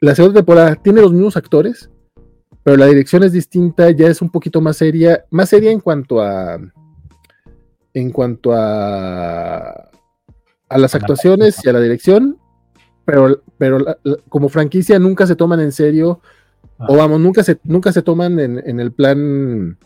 [0.00, 1.90] La segunda temporada tiene los mismos actores,
[2.62, 6.20] pero la dirección es distinta, ya es un poquito más seria, más seria en cuanto
[6.20, 6.58] a
[7.94, 9.90] en cuanto a
[10.68, 12.38] a las actuaciones y a la dirección,
[13.06, 16.20] pero, pero la- la- como franquicia nunca se toman en serio,
[16.78, 16.86] Ah.
[16.90, 19.78] o vamos, nunca se, nunca se toman en, en el plan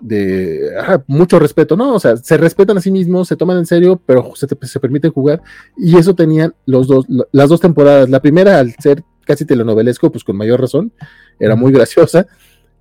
[0.00, 0.70] de
[1.08, 1.94] mucho respeto, ¿no?
[1.94, 4.78] O sea, se respetan a sí mismos, se toman en serio, pero se, te- se
[4.78, 5.42] permiten jugar,
[5.76, 8.08] y eso tenían los dos, la- las dos temporadas.
[8.08, 10.92] La primera, al ser casi telenovelesco, pues con mayor razón,
[11.40, 12.26] era muy graciosa.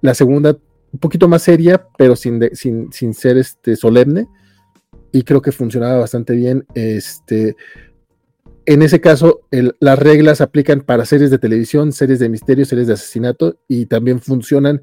[0.02, 0.56] La segunda,
[0.94, 4.28] un poquito más seria, pero sin, de- sin, sin ser este, solemne.
[5.12, 6.66] Y creo que funcionaba bastante bien.
[6.76, 7.56] Este,
[8.68, 12.88] en ese caso, el- las reglas aplican para series de televisión, series de misterio, series
[12.88, 14.82] de asesinato, y también funcionan.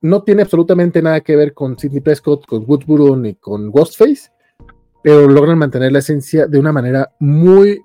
[0.00, 4.30] No tiene absolutamente nada que ver con Sidney Prescott, con Woodsboro ni con Ghostface,
[5.02, 7.80] pero logran mantener la esencia de una manera muy,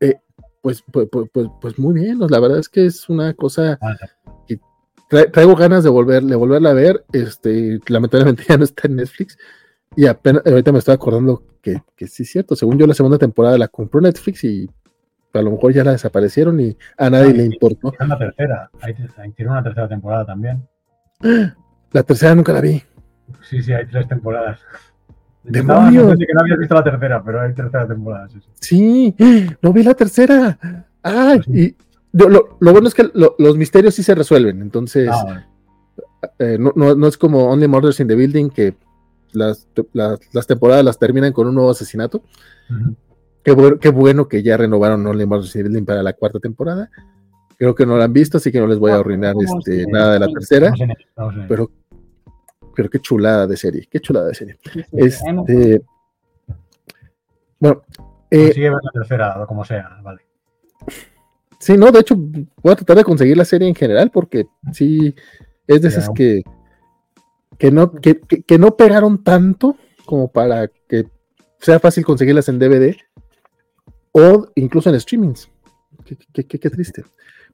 [0.00, 0.14] eh,
[0.62, 2.18] pues, pues, pues, pues- pues muy bien.
[2.30, 3.96] La verdad es que es una cosa Ah,
[4.46, 4.60] que
[5.10, 7.04] tra- traigo ganas de, volver, de volverla a ver.
[7.12, 9.36] Este, lamentablemente ya no está en Netflix.
[9.98, 12.54] Y apenas, ahorita me estoy acordando que, que sí es cierto.
[12.54, 14.70] Según yo, la segunda temporada la compró Netflix y
[15.34, 17.90] a lo mejor ya la desaparecieron y a nadie Ah, le importó.
[17.90, 18.70] Tiene una tercera.
[18.80, 18.94] Ahí
[19.34, 20.62] tiene una tercera temporada también.
[21.90, 22.80] La tercera nunca la vi.
[23.42, 24.60] Sí, sí, hay tres temporadas.
[25.42, 26.04] ¡Demonios!
[26.04, 28.28] no sé que no habías visto la tercera, pero hay tercera temporada.
[28.28, 29.14] Sí, sí.
[29.18, 30.58] Sí, no vi la tercera.
[31.02, 31.76] Ay, Pues sí.
[32.12, 35.24] y lo, lo- lo bueno es que lo- los misterios sí se resuelven, entonces Ah,
[35.24, 35.46] vale.
[36.38, 38.74] eh, no, no- no es como Only Murders in the Building que
[39.32, 42.22] las, las, las temporadas las terminan con un nuevo asesinato.
[43.42, 46.90] Qué, bu- qué bueno que ya renovaron Only Building para la cuarta temporada.
[47.56, 49.58] Creo que no la han visto, así que no les voy a No, arruinar ¿cómo
[49.58, 50.72] este, nada de la sí, tercera,
[51.48, 51.70] pero,
[52.76, 54.58] pero qué chulada de serie, qué chulada de serie.
[54.62, 55.82] Sí, Este,
[57.58, 57.82] bueno,
[58.30, 60.20] eh, Consigue ver la tercera, o como sea, vale.
[61.58, 65.12] Sí, no, de hecho, voy a tratar de conseguir la serie en general porque sí,
[65.66, 66.42] es de esas que,
[67.58, 71.06] que, no, que, que- que no pegaron tanto como para que
[71.58, 72.96] sea fácil conseguirlas en DVD
[74.12, 75.50] o incluso en streamings.
[76.04, 77.04] Qué, qué- qué- qué triste.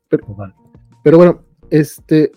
[0.09, 0.55] Pues vale.
[1.03, 2.31] Pero bueno, este,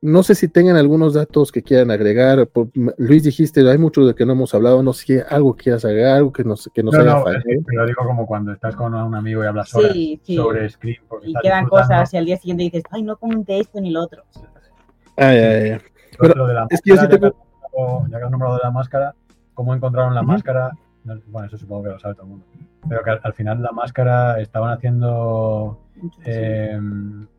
[0.00, 2.46] no sé si tengan algunos datos que quieran agregar.
[2.46, 5.84] Por- Luis, dijiste, hay mucho de que no hemos hablado, no sé si algo quieras
[5.84, 7.38] agregar, algo que nos, que nos No, haya no, fallado.
[7.38, 10.20] es que te lo digo como cuando estás con un amigo y hablas horas Sí,
[10.22, 10.36] sí.
[10.36, 10.98] sobre Scream.
[11.24, 14.22] Y quedan cosas y al día siguiente dices, ay, no comenté esto ni lo otro.
[15.16, 15.78] Ay, ay, ay.
[16.18, 18.18] Pero lo de la es que yo sí máscara, ya, tengo- que has nombrado, ya
[18.18, 19.14] que has nombrado de la máscara,
[19.54, 20.70] ¿cómo encontraron la máscara?
[21.04, 22.46] No, Bueno, eso supongo que lo sabe todo el mundo.
[22.88, 25.80] Pero que al, al final la máscara estaban haciendo.
[26.24, 26.78] eh,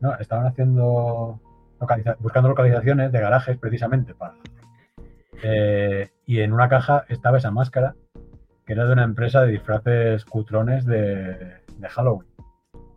[0.00, 1.40] no, estaban haciendo.
[1.80, 4.34] localiza- buscando localizaciones de garajes precisamente para.
[5.42, 7.94] eh, y en una caja estaba esa máscara
[8.64, 11.34] que era de una empresa de disfraces cutrones de,
[11.78, 12.26] de Halloween.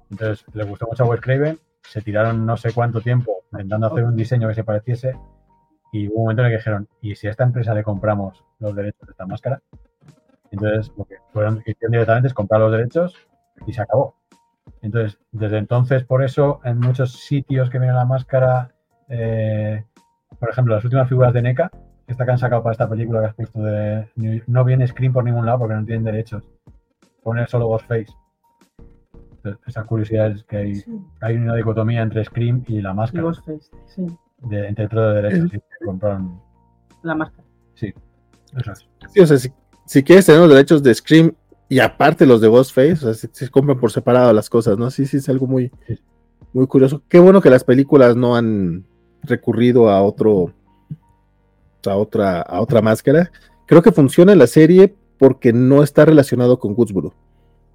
[0.10, 4.04] Entonces le gustó mucho a Wes Craven, se tiraron no sé cuánto tiempo intentando hacer
[4.04, 5.16] un diseño que se pareciese
[5.92, 8.44] y hubo un momento en el que dijeron, ¿y si a esta empresa le compramos
[8.60, 9.62] los derechos de esta máscara?
[10.52, 13.16] Entonces lo que fueron, hicieron directamente es comprar los derechos
[13.66, 14.16] y se acabó.
[14.82, 18.72] Entonces, desde entonces, por eso, en muchos sitios que viene la máscara,
[19.10, 19.84] eh,
[20.40, 21.72] por ejemplo, las últimas figuras de NECA,
[22.08, 24.08] esta que han sacado para esta película que has puesto de
[24.48, 26.44] no viene Scream por ningún lado porque no tienen derechos.
[27.24, 28.14] Pone solo Ghostface.
[29.36, 32.96] Entonces, esa curiosidad es que hay, Sí, hay una dicotomía entre Scream y la y
[32.96, 34.08] máscara, Ghostface, sí,
[34.44, 35.46] de, entre todo de derechos.
[35.48, 36.42] y que compraron.
[37.04, 37.44] la máscara.
[37.76, 37.94] Sí,
[38.58, 38.88] eso es.
[39.14, 39.50] Sí, o sea, si,
[39.86, 41.34] si quieres tener los derechos de Scream
[41.70, 44.90] y aparte los de Ghostface, o sea, se, se compran por separado las cosas, ¿no?
[44.92, 46.00] Sí, sí, es algo muy, Sí.
[46.54, 47.02] muy curioso.
[47.08, 48.86] Qué bueno que las películas no han
[49.24, 50.54] recurrido a otro,
[51.86, 53.32] a otra, a otra máscara.
[53.66, 57.14] Creo que funciona la serie porque no está relacionado con Woodsboro,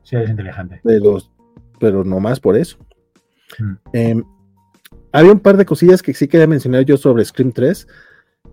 [0.02, 0.81] Sí, es inteligente.
[0.83, 1.31] de los,
[1.78, 2.78] pero no más por eso.
[3.59, 3.73] Mm.
[3.93, 4.25] Em,
[5.15, 7.86] había un par de cosillas que sí quería mencionar yo sobre Scream 3,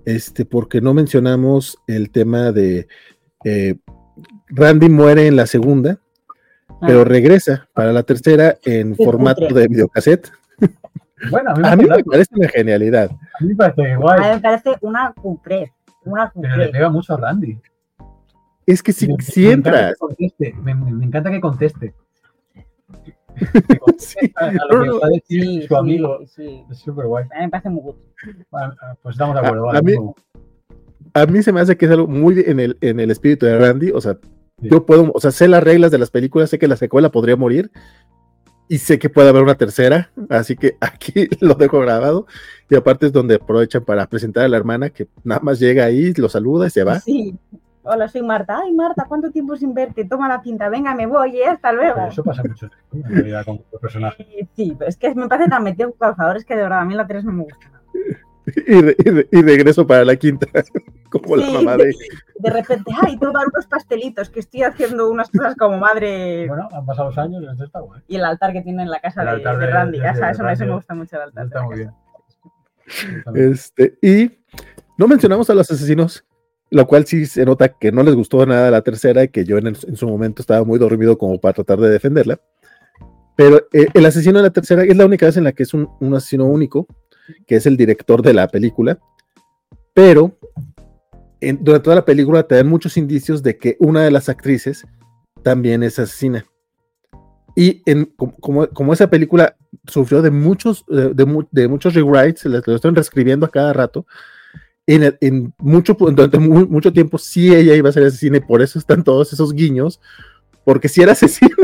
[0.05, 2.87] este, porque no mencionamos el tema de
[3.43, 3.75] eh,
[4.47, 5.99] Randy muere en la segunda,
[6.81, 10.31] pero Ah, regresa para la tercera en formato de videocassette.
[11.31, 13.09] Bueno, a mí me, A mí me parece, una genialidad.
[13.11, 15.71] a mí me parece a guay, mí me parece una cutrez,
[16.05, 17.59] una pero le pega mucho a Randy.
[18.67, 21.41] Es que si, Me- si me encanta entras, que conteste, me, me- me encanta que
[21.41, 21.93] conteste.
[23.97, 24.17] Sí.
[24.35, 24.99] a, lo que no.
[25.09, 26.19] decir Sí, amigo.
[26.27, 26.63] sí.
[26.69, 27.25] Es súper guay.
[27.33, 27.95] A mí me parece muy good.
[29.01, 29.63] Pues estamos de acuerdo.
[29.69, 30.13] A- vale, a mí-
[31.13, 33.57] a mí se me hace que es algo muy en el, en el espíritu de
[33.57, 33.91] Randy.
[33.91, 34.17] O sea,
[34.61, 34.69] Sí.
[34.69, 37.35] yo puedo, o sea, sé las reglas de las películas, sé que la secuela podría
[37.35, 37.71] morir
[38.69, 42.27] y sé que puede haber una tercera, así que aquí lo dejo grabado.
[42.69, 46.13] Y aparte es donde aprovechan para presentar a la hermana que nada más llega ahí,
[46.13, 46.99] lo saluda y se va.
[46.99, 47.35] Sí.
[47.83, 48.59] Hola, soy Marta.
[48.63, 50.05] Ay, Marta, ¿cuánto tiempo sin verte?
[50.05, 51.47] Toma la cinta, venga, me voy, ¿eh?
[51.47, 51.95] hasta luego.
[51.95, 54.27] Pero eso pasa mucho en realidad con los personajes.
[54.29, 56.85] Eh, Sí, pero es que me parece tan metido con calzadores que de verdad a
[56.85, 57.81] mí la 3 no me gusta nada.
[58.67, 60.47] Y, re- y re- y regreso para la quinta,
[61.11, 61.53] como la Sí.
[61.53, 61.95] mamá de.
[62.39, 66.47] De repente, ay, tomar unos pastelitos, que estoy haciendo unas cosas como madre.
[66.47, 68.01] Bueno, han pasado los años y esto está guay.
[68.07, 69.99] Y el altar que tiene en la casa de, altar de de- Randy.
[69.99, 70.75] de- sabes, de eso, me- eso me Randy.
[70.75, 71.45] gusta mucho el altar.
[71.45, 71.95] Está muy casa.
[73.35, 73.51] bien.
[73.51, 74.31] Este, y
[74.97, 76.25] no mencionamos a los asesinos,
[76.71, 79.57] lo cual sí se nota que no les gustó nada la tercera y que yo
[79.57, 82.39] en, el- en su momento estaba muy dormido como para tratar de defenderla.
[83.35, 85.73] Pero eh, el asesino de la tercera es la única vez en la que es
[85.73, 86.87] un, un asesino único,
[87.45, 88.99] que es el director de la película.
[89.93, 90.37] Pero
[91.41, 94.85] en- durante toda la película te dan muchos indicios de que una de las actrices
[95.43, 96.45] también es asesina.
[97.55, 98.05] Y en,
[98.39, 103.45] como, como- esa película sufrió de muchos, de, mu- de muchos rewrites, lo están reescribiendo
[103.45, 104.05] a cada rato.
[104.95, 108.41] En, el- en mucho, durante mu- mucho tiempo sí ella iba a ser asesina y
[108.41, 110.01] por eso están todos esos guiños,
[110.63, 111.55] porque si era asesina,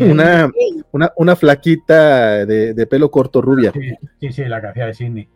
[0.00, 0.50] una,
[0.92, 3.72] una, una flaquita de, de pelo corto rubia.
[3.72, 3.90] Sí,
[4.20, 5.28] sí, sí, la que hacía de Sidney.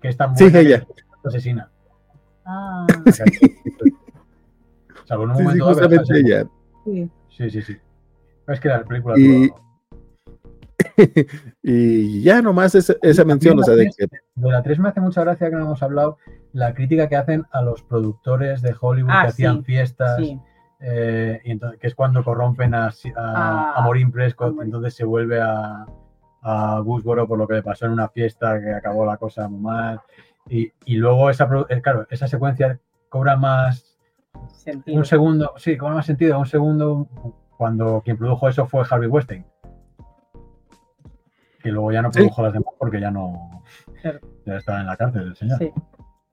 [0.00, 0.86] Que es tan Sí, ella.
[1.24, 1.70] asesina.
[2.44, 7.10] Ah, O sea, o sea, en un Sí, sí, momento sí.
[7.36, 7.76] Sí, sí, sí.
[8.46, 9.14] Es que la película.
[9.18, 9.50] Y-
[11.62, 15.00] y ya nomás esa, esa mención, o sea, de que De la 3 me hace
[15.00, 16.18] mucha gracia que no hemos hablado
[16.52, 20.40] la crítica que hacen a los productores de Hollywood Ah, que hacían sí, fiestas, Sí.
[20.80, 24.68] eh, y entonces, que es cuando corrompen a, a, Ah, a Maureen Prescott, Maureen.
[24.68, 25.84] entonces se vuelve a,
[26.42, 29.60] a Gooseboro por lo que le pasó en una fiesta que acabó la cosa muy
[29.60, 30.00] mal.
[30.48, 33.98] Y, y luego esa, eh, claro, esa secuencia cobra más
[34.52, 34.96] Sentido.
[34.98, 37.08] un segundo, sí, cobra más sentido, un segundo
[37.56, 39.44] cuando quien produjo eso fue Harvey Weinstein.
[41.68, 42.20] Que luego ya no Sí.
[42.20, 43.62] produjo las demás porque ya no
[44.00, 44.20] Claro.
[44.46, 45.58] ya estaba en la cárcel el señor.
[45.58, 45.70] Sí.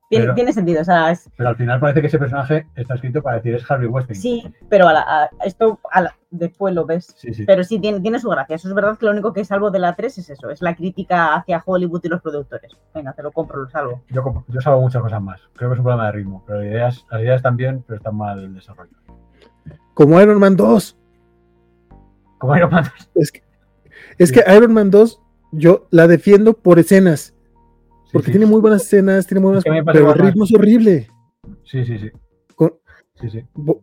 [0.08, 2.94] Tiene, Pero- tiene sentido, o sea, es- Pero al final parece que ese personaje está
[2.94, 4.18] escrito para decir es Harvey Weinstein.
[4.18, 7.12] sí, pero a la- a- esto a la- después lo ves.
[7.18, 7.44] sí, sí.
[7.44, 8.56] Pero sí, tiene, tiene su gracia.
[8.56, 10.74] Eso es verdad que lo único que salvo de la 3 es eso, es la
[10.74, 12.72] crítica hacia Hollywood y los productores.
[12.94, 14.00] Venga, te lo compro, lo salvo.
[14.08, 15.42] Yo, yo salvo muchas cosas más.
[15.54, 16.42] Creo que es un problema de ritmo.
[16.46, 19.02] Pero las ideas, las ideas están bien, pero están mal desarrolladas.
[19.92, 20.96] Como Iron Man 2.
[22.38, 22.84] Como Iron Man.
[23.16, 23.42] Es que,
[24.18, 25.20] es que Iron Man 2,
[25.56, 27.34] yo la defiendo por escenas.
[28.12, 28.32] Porque sí.
[28.32, 29.64] tiene muy buenas escenas, tiene muy buenas.
[29.66, 31.08] me Pero el ritmo es horrible.
[31.64, 32.10] Sí, sí, sí.
[32.54, 32.74] Con-
[33.30, 33.42] Sí.
[33.54, 33.80] Bo-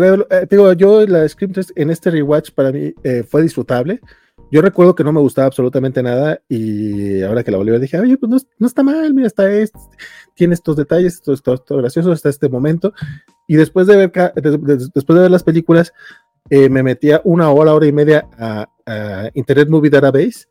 [0.00, 1.20] de- eh, digo, yo la
[1.52, 4.00] 3 en este rewatch para mí eh, fue disfrutable.
[4.50, 7.80] Yo recuerdo que no me gustaba absolutamente nada y ahora que la volví a ver
[7.80, 9.78] dije, oye, pues no, es- no está mal, mira, está este,
[10.34, 12.92] tiene estos detalles, esto, esto gracioso hasta este momento.
[13.48, 15.92] Y después de ver, después de ver las películas,
[16.50, 20.46] eh, me metía una hora, hora y media a, a Internet Movie Database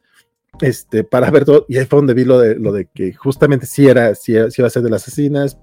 [0.61, 1.65] este, para ver todo.
[1.67, 4.55] Y ahí fue donde vi lo de, lo de que justamente sí era, sí, sí
[4.61, 5.57] iba a ser de las asesinas,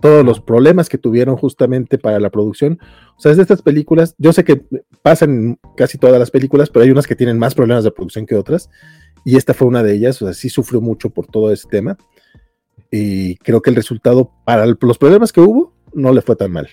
[0.00, 2.78] todos los problemas que tuvieron justamente para la producción.
[3.16, 4.64] O sea, es de estas películas, yo sé que
[5.02, 8.34] pasan casi todas las películas, pero hay unas que tienen más problemas de producción que
[8.34, 8.68] otras.
[9.24, 11.96] Y esta fue una de ellas, o sea, sí sufrió mucho por todo ese tema.
[12.90, 16.52] Y creo que el resultado para el- los problemas que hubo no le fue tan
[16.52, 16.68] mal.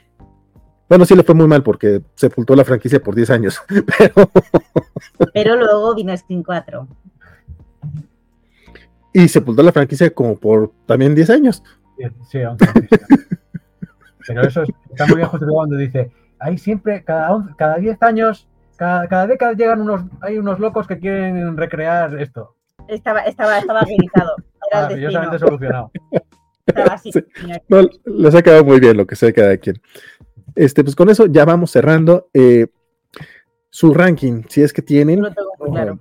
[0.89, 3.61] Bueno, sí le fue muy mal porque sepultó la franquicia por 10 años,
[3.97, 4.29] pero
[5.33, 6.85] Pero luego vino Screen 4.
[9.13, 11.63] Y sepultó la franquicia como por también 10 años.
[11.97, 12.39] Sí, sí, sí.
[14.27, 18.01] Pero eso es- está muy bien justificado cuando dice, hay siempre, cada, on- cada 10
[18.03, 22.55] años, cada, cada década llegan unos, hay unos locos que quieren recrear esto.
[22.87, 24.35] Estaba, estaba, estaba agilizado.
[24.71, 25.47] Era Maravillosamente destino.
[25.49, 25.91] solucionado.
[26.65, 27.11] Estaba así.
[27.11, 27.23] Sí.
[27.67, 29.81] No, les ha quedado muy bien lo que sea cada quien.
[30.55, 32.29] Este, pues con eso ya vamos cerrando.
[32.33, 32.67] eh,
[33.73, 35.21] su ranking, si es que tienen.
[35.21, 35.99] lo tengo muy claro.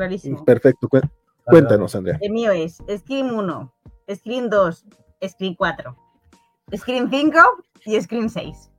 [0.00, 0.42] Clarísimo.
[0.46, 0.88] Perfecto.
[0.88, 1.00] cu-
[1.44, 2.16] Cuéntanos, Andrea.
[2.22, 3.72] El mío es Screen 1,
[4.14, 4.86] Screen 2,
[5.28, 5.94] Screen 4,
[6.74, 7.38] Screen 5
[7.84, 8.70] y Screen 6.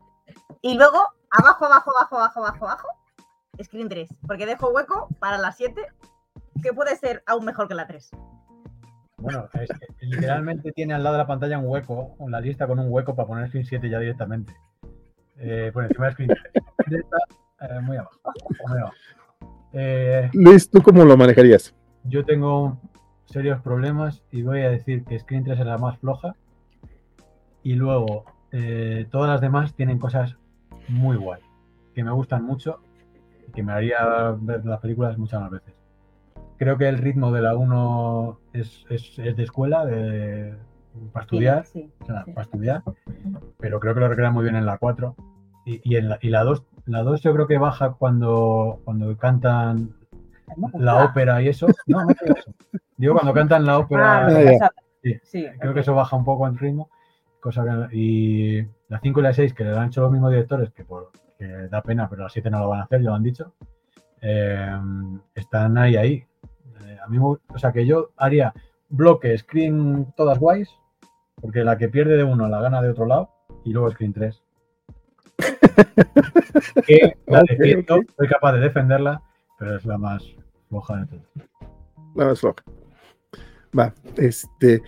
[0.61, 0.97] Y luego,
[1.29, 2.87] abajo, abajo, abajo, abajo, abajo, abajo,
[3.63, 4.09] Screen 3.
[4.25, 5.79] Porque dejo hueco para la 7,
[6.63, 8.09] que puede ser aún mejor que la 3.
[9.17, 12.79] Bueno, es que literalmente tiene al lado de la pantalla un hueco, la lista con
[12.79, 14.55] un hueco para poner Screen 7 ya directamente.
[15.37, 17.03] Eh, por encima de Screen 3.
[17.03, 17.17] Está,
[17.77, 18.17] eh, muy abajo.
[18.67, 18.93] Muy abajo.
[19.73, 21.73] Eh, Luis, ¿tú cómo lo manejarías?
[22.03, 22.79] yo tengo
[23.25, 26.35] serios problemas y voy a decir que Screen 3 es la más floja.
[27.63, 30.35] Y luego, eh, todas las demás tienen cosas
[30.89, 31.41] muy guay,
[31.93, 32.79] que me gustan mucho
[33.47, 35.73] y que me haría ver las películas muchas más veces.
[36.57, 40.55] Creo que el ritmo de la 1 es, es- es de escuela, de,
[41.13, 42.31] para estudiar, Sí, o sea, sí.
[42.31, 42.83] para estudiar,
[43.59, 45.15] pero creo que lo recrea muy bien en la 4.
[45.65, 49.15] Y, y en la, y la 2, la 2 yo creo que baja cuando, cuando
[49.17, 49.95] cantan
[50.73, 51.67] la ópera y eso.
[51.87, 52.53] No, no digo eso.
[52.97, 54.27] Digo cuando cantan la ópera.
[54.27, 54.29] Ah,
[54.61, 54.69] Ah.
[55.03, 56.89] Sí, Sí, creo que eso baja un poco en ritmo.
[57.39, 60.71] Cosa que, y la 5 y la 6, que le han hecho los mismos directores,
[60.71, 63.15] que, por, que da pena, pero la 7 no lo van a hacer, ya lo
[63.15, 63.53] han dicho.
[64.21, 64.69] eh,
[65.33, 66.23] están ahí, ahí.
[66.85, 68.53] Eh, a mí o sea, que yo haría
[68.89, 70.69] bloque, screen todas guays,
[71.41, 73.31] porque la que pierde de uno la gana de otro lado,
[73.63, 74.40] y luego screen 3.
[76.85, 79.21] que la defiendo, soy capaz de defenderla,
[79.57, 80.23] pero es la más
[80.69, 81.25] floja de todas.
[82.15, 82.63] La más floja.
[83.77, 84.81] Va, este.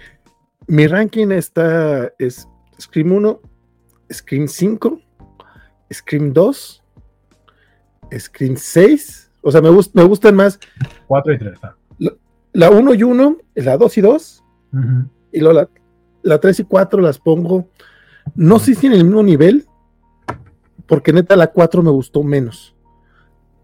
[0.67, 2.11] Mi ranking está.
[2.19, 2.47] Es
[2.79, 3.39] Scream 1,
[4.11, 4.99] Scream 5,
[5.93, 6.83] Scream 2,
[8.19, 9.31] Scream 6.
[9.41, 10.59] O sea, me, gust- me gustan más
[11.07, 11.75] 4 y 3, claro.
[12.53, 15.09] la 1 y 1, la 2 y 2, Ujú.
[15.33, 15.69] y luego la,
[16.21, 17.67] la 3 y 4 las pongo.
[18.35, 19.67] No sé si en el mismo nivel,
[20.93, 22.75] porque neta la 4 me gustó menos.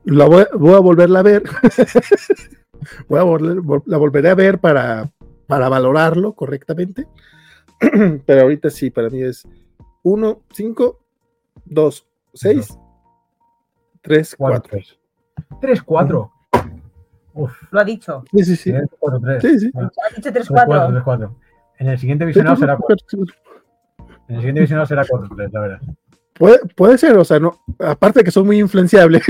[0.03, 1.43] La voy, a- voy a volverla a ver.
[3.07, 5.11] voy a volver- vol- la volveré a ver para,
[5.47, 7.07] para valorarlo correctamente.
[8.25, 9.47] Pero ahorita sí, para mí es
[10.03, 10.99] 1, 5,
[11.65, 12.77] 2, 6,
[14.01, 14.61] 3, 4.
[14.71, 14.99] 3.
[15.61, 16.31] 3, 4.
[17.35, 17.53] Uf.
[17.71, 18.23] Lo ha dicho.
[18.31, 18.71] Sí, sí, sí.
[18.71, 19.41] 3, 4, 3.
[19.41, 19.71] Sí, sí.
[19.75, 19.81] Ha
[20.15, 20.87] dicho 3, 3, 4, 4.
[20.93, 21.35] 3, 4.
[21.77, 23.05] En el siguiente visionado será 4.
[24.27, 25.81] En el siguiente visionado será 4, 3, la verdad.
[26.39, 29.21] Puede, puede ser, o sea, no, aparte de que soy muy influenciable.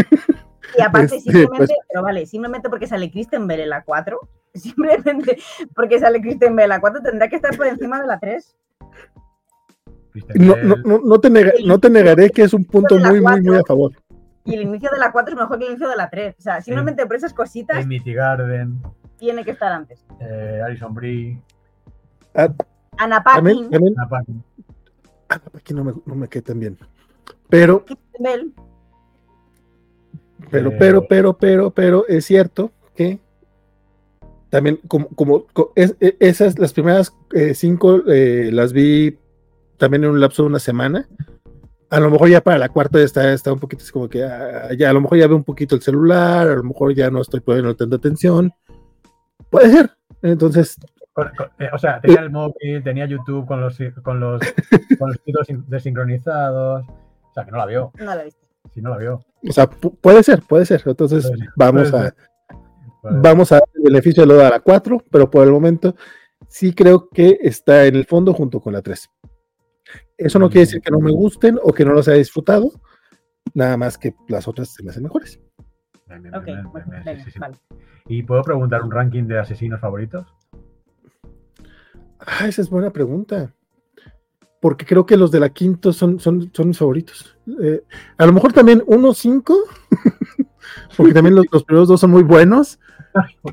[0.78, 4.20] Y aparte, Este, simplemente, pues- pero vale, simplemente porque sale Kristen Bell en la 4,
[4.54, 5.38] Simplemente
[5.76, 6.70] porque sale Kristen Bell.
[6.70, 8.56] La 4 tendrá que estar por encima de la 3.
[10.12, 13.20] Kristen No, no, no, no te nega- no te negaré que es un punto muy,
[13.22, 13.92] muy, muy a favor.
[14.46, 16.36] Y el inicio de la 4 es mejor que el inicio de la 3.
[16.38, 18.14] O sea, simplemente por esas cositas Amy T.
[18.14, 18.82] Garden,
[19.18, 20.06] tiene que estar antes.
[20.22, 21.42] eh, Alison Brie,
[22.36, 22.48] Ah,
[23.36, 24.44] también, Paquin, Paquin.
[25.30, 26.78] ah, aquí no me, no me quedé tan bien.
[27.50, 27.86] Pero,
[30.52, 33.20] pero, Eh, pero, pero, pero, pero, es cierto que
[34.50, 39.18] también, como, como co- es- e- esas, las primeras eh, cinco eh, las vi
[39.78, 41.08] también en un lapso de una semana.
[41.92, 44.24] A lo mejor ya para la cuarta ya está, está un poquito así como que
[44.24, 47.10] ah, ya a lo mejor ya veo un poquito el celular, a lo mejor ya
[47.10, 48.52] no estoy poniendo tanta atención.
[49.50, 49.92] Puede ser.
[50.22, 50.76] Entonces,
[51.74, 54.42] o sea, tenía el móvil, tenía YouTube con los, con los,
[55.00, 56.86] con los títulos desincronizados.
[57.40, 57.92] Sea, que no la vio.
[58.00, 58.46] No la he visto.
[58.74, 59.20] Si no la vio.
[59.48, 60.84] o sea, pu- puede ser, puede ser.
[60.86, 62.16] Entonces, Puede ser, vamos puede a,
[63.22, 65.96] vamos a dar el beneficio de lo de la 4, pero por el momento
[66.48, 69.10] sí creo que está en el fondo junto con la 3.
[70.18, 72.72] Eso no quiere decir que no me gusten o que no los haya disfrutado,
[73.54, 75.40] nada más que las otras se me hacen mejores.
[76.08, 77.40] bien, bien, Ok, bien, bien, bueno, bien, venga, sí, sí, sí.
[77.40, 77.56] vale.
[78.08, 80.28] ¿Y puedo preguntar un ranking de asesinos favoritos?
[82.20, 83.54] Ah, esa es buena pregunta.
[84.60, 87.38] Porque creo que los de la quinto son, son, son mis favoritos.
[87.62, 87.82] Eh,
[88.18, 89.56] a lo mejor también 1, 5,
[90.98, 92.80] porque también los, los primeros dos son muy buenos.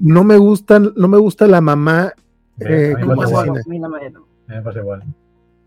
[0.00, 2.12] No me gustan, no me gusta la mamá.
[2.60, 3.46] Eh, a mí me ¿cómo pasa asesina?
[3.46, 3.62] igual.
[3.66, 3.88] A mí no
[4.48, 5.02] me- me pasa igual.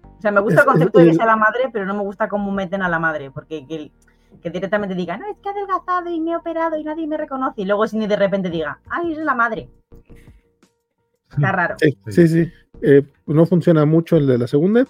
[0.04, 1.94] O sea, me gusta Es- el concepto de que es- sea la madre, pero no
[1.94, 3.92] me gusta cómo meten a la madre, porque que,
[4.42, 7.16] que directamente diga, no, es que he adelgazado y me he operado y nadie me
[7.18, 9.70] reconoce, y luego sin de repente diga, ay, es la madre.
[11.32, 11.76] Está raro.
[11.80, 12.28] Sí, Sí.
[12.28, 12.52] sí, sí.
[12.82, 14.86] Eh, no funciona mucho el de la segunda.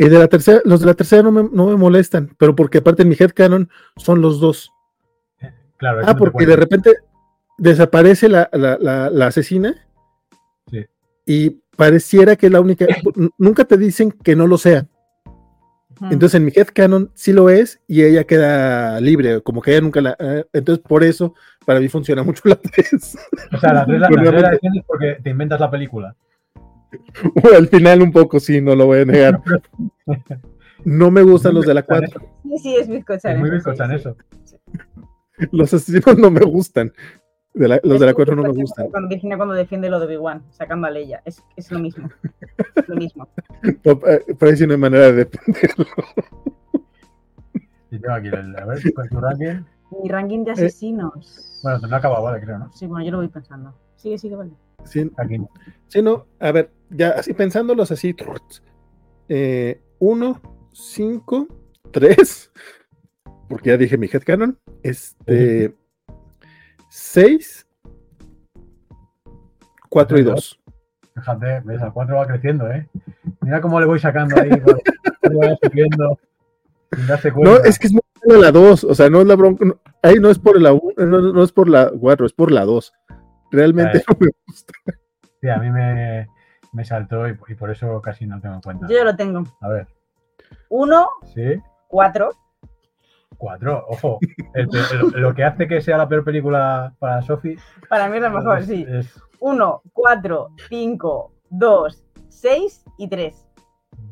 [0.00, 2.78] Y de la tercera, los de la tercera no me, no me molestan, pero porque
[2.78, 4.70] aparte en mi headcanon son los dos.
[5.76, 6.92] Claro, Ah, porque de repente
[7.58, 9.74] desaparece la, la- la- la asesina
[10.70, 10.84] Sí.
[11.26, 12.86] y pareciera que es la única.
[13.38, 14.86] Nunca te dicen que no lo sea.
[16.12, 20.00] Entonces en mi headcanon sí lo es y ella queda libre, como que ella nunca
[20.00, 20.16] la.
[20.20, 21.34] eh, entonces por eso
[21.66, 23.16] para mí funciona mucho la 3.
[23.52, 26.14] O sea, la tres la, la la realmente- defiendes porque te inventas la película.
[27.56, 29.42] Al final un poco sí, no lo voy a negar.
[30.84, 32.20] No me gustan los de la 4.
[32.44, 33.32] Sí, sí, es bizcocha.
[33.32, 33.50] Es muy
[33.94, 34.16] eso.
[35.52, 36.92] Los asesinos no me gustan.
[37.54, 38.88] De la- los Es de la muy 4 no me gustan.
[38.90, 42.08] Cuando Virginia cuando defiende lo de Big One, sacando a Leia, es, es lo mismo.
[42.76, 43.28] Es lo mismo.
[43.82, 45.86] Pero eh, ahí sí no hay manera de defenderlo.
[47.90, 49.62] Y tengo aquí el, a ver, con tu ranking.
[50.02, 51.60] Mi ranking de asesinos.
[51.62, 52.70] Bueno, no ha acabado, vale, creo, ¿no?
[52.72, 53.74] Sí, bueno, yo lo voy pensando.
[53.96, 54.52] Sigue, sigue, vale.
[54.84, 55.38] Sí, Aquí.
[55.88, 56.26] sí, no.
[56.38, 58.14] A ver, ya así pensándolos así.
[59.28, 60.40] Eh, uno,
[60.72, 61.48] cinco,
[61.90, 62.50] tres.
[63.48, 64.58] Porque ya dije mi headcanon.
[64.82, 65.74] Este.
[66.90, 67.66] Seis.
[69.88, 70.60] Cuatro y dos.
[71.14, 72.88] Fíjate, ves, al 4 va creciendo, ¿eh?
[73.40, 74.50] Mira cómo le voy sacando ahí.
[75.62, 76.18] subiendo,
[77.08, 78.84] darse No, es que es muy buena la dos.
[78.84, 79.64] O sea, no es la bronca.
[79.64, 82.52] no- ahí no es por la uno, no, no es por la cuatro, es por
[82.52, 82.92] la dos.
[83.50, 84.72] Realmente no me gusta.
[85.40, 86.28] Sí, a mí me,
[86.72, 88.86] me saltó y, y por eso casi no tengo en cuenta.
[88.88, 89.44] Yo ya lo tengo.
[89.60, 89.86] A ver,
[90.68, 92.30] Uno, sí, cuatro.
[93.36, 94.18] 4, ojo.
[94.54, 94.68] El
[95.12, 97.56] lo que hace que sea la peor película para Sophie
[97.88, 98.84] Para mí es lo mejor, es, sí.
[98.88, 103.48] es Uno, cuatro, cinco, dos, seis y tres.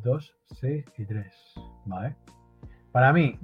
[0.06, 1.26] 2, 6 y 3.
[1.86, 2.14] Vale.
[2.92, 3.38] Para mí,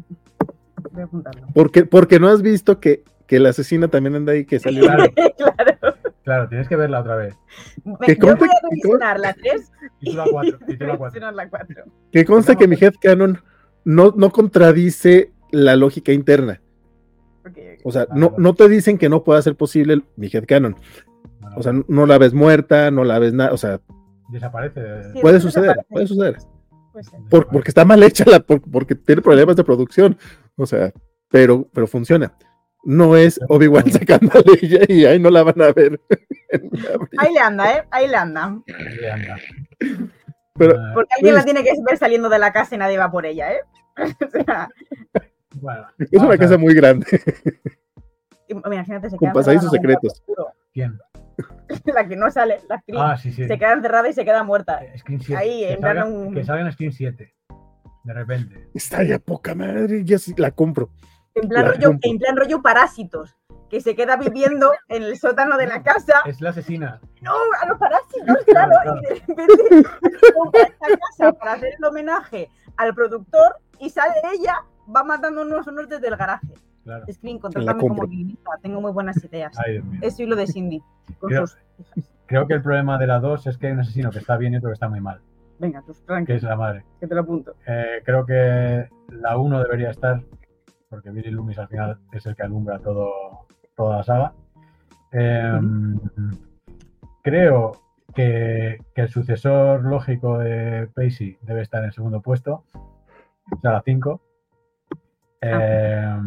[0.92, 1.46] Voy a apuntarlo.
[1.54, 4.82] Porque, porque no has visto que, que la asesina también anda ahí que salió.
[4.86, 5.12] Claro.
[5.36, 5.61] claro.
[6.24, 7.34] Claro, tienes que verla otra vez.
[8.06, 9.70] ¿Qué yo voy conte- a revisionar la tres
[10.00, 10.96] Título 4, y 4.
[10.96, 11.84] revisionar la cuatro.
[12.10, 13.40] Que consta que mi headcanon
[13.84, 16.60] no, no contradice la lógica interna.
[17.84, 20.76] O sea, Vale, no, no te dicen que no pueda ser posible el- mi headcanon.
[21.56, 23.52] O sea, no la ves muerta, no la ves nada.
[23.52, 23.80] O sea,
[24.30, 24.80] desaparece.
[25.12, 25.92] Sí, puede suceder, desaparece.
[25.92, 26.36] puede suceder.
[26.92, 27.06] Puede.
[27.28, 30.16] Por- porque está mal hecha, la, por- porque tiene problemas de producción.
[30.56, 30.92] O sea,
[31.30, 32.32] pero, pero funciona.
[32.84, 36.00] No es Obi-Wan sacando a Leia y ahí no la van a ver.
[37.18, 37.84] Ahí le anda, ¿eh?
[37.90, 38.44] Ahí le anda.
[38.66, 39.38] Ahí anda.
[40.54, 42.98] Pero- Ah, Porque alguien la Pues- tiene que ver saliendo de la casa y nadie
[42.98, 43.60] va por ella, ¿eh?
[43.96, 44.68] o sea,
[45.54, 47.06] bueno, Es una casa muy grande.
[48.48, 50.22] imagínate, se Con queda pasadizos secretos.
[50.72, 50.98] ¿Quién?
[51.94, 52.98] La que no sale, la actriz.
[53.00, 53.46] Ah, sí, sí.
[53.46, 54.80] Se queda encerrada y se queda muerta.
[54.98, 55.36] Screen 7.
[55.40, 57.34] Ahí, que, salga, un- que salga en Screen 7.
[58.04, 58.68] De repente.
[58.74, 60.90] Está ya poca madre, ya sí la compro.
[61.34, 62.00] En plan, La rollo, rompo.
[62.08, 63.36] en plan rollo parásitos.
[63.70, 66.20] Que se queda viviendo en el sótano de la casa.
[66.26, 67.00] Es la asesina.
[67.22, 68.72] No, a los parásitos, claro.
[68.84, 69.88] Claro, Y de repente
[70.34, 74.56] compra esta casa para hacer el homenaje al productor y sale ella,
[74.94, 76.48] va matando unos unos desde el garaje.
[76.84, 77.04] Claro.
[77.10, 77.64] Screen, compro.
[77.78, 79.56] como guionista, tengo muy buenas ideas.
[79.64, 79.82] Ay.
[80.02, 80.82] Eso y lo de Cindy.
[81.20, 81.56] Creo- sus-
[82.26, 84.52] Creo que el problema de la 2 es que hay un asesino que está bien
[84.54, 85.20] y otro que está muy mal,
[85.58, 86.84] Venga, pues que tranqui, es la madre.
[86.98, 87.54] que te lo apunto.
[87.66, 90.22] Eh, creo que la 1 debería estar,
[90.92, 94.34] porque Billy Loomis al final es el que alumbra todo, toda la saga.
[95.10, 95.58] Eh,
[97.22, 97.72] Creo
[98.14, 103.72] que, que el sucesor lógico de Pacey debe estar en el segundo puesto, o sea,
[103.72, 104.20] la 5.
[105.40, 106.18] Eh,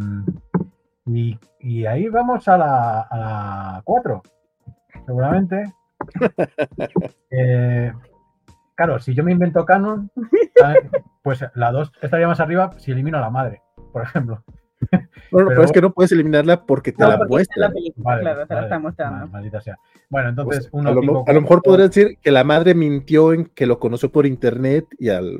[1.05, 4.23] y, y ahí vamos a la, a la 4,
[5.05, 5.63] seguramente.
[7.37, 7.91] Eh,
[8.75, 10.09] claro, si yo me invento canon,
[11.23, 13.61] pues la 2 estaría más arriba si elimino a la madre,
[13.95, 14.43] por ejemplo.
[15.31, 18.21] Bueno, pero, Pero- es que no puedes eliminarla porque te No, la porque película, Vale,
[18.21, 19.19] claro, te la está mostrando.
[19.19, 19.77] vale, maldita sea.
[20.09, 23.33] Bueno, entonces, Pues, uno, a, lo, a lo mejor podrías decir que la madre mintió
[23.33, 25.39] en que lo conoció por internet y al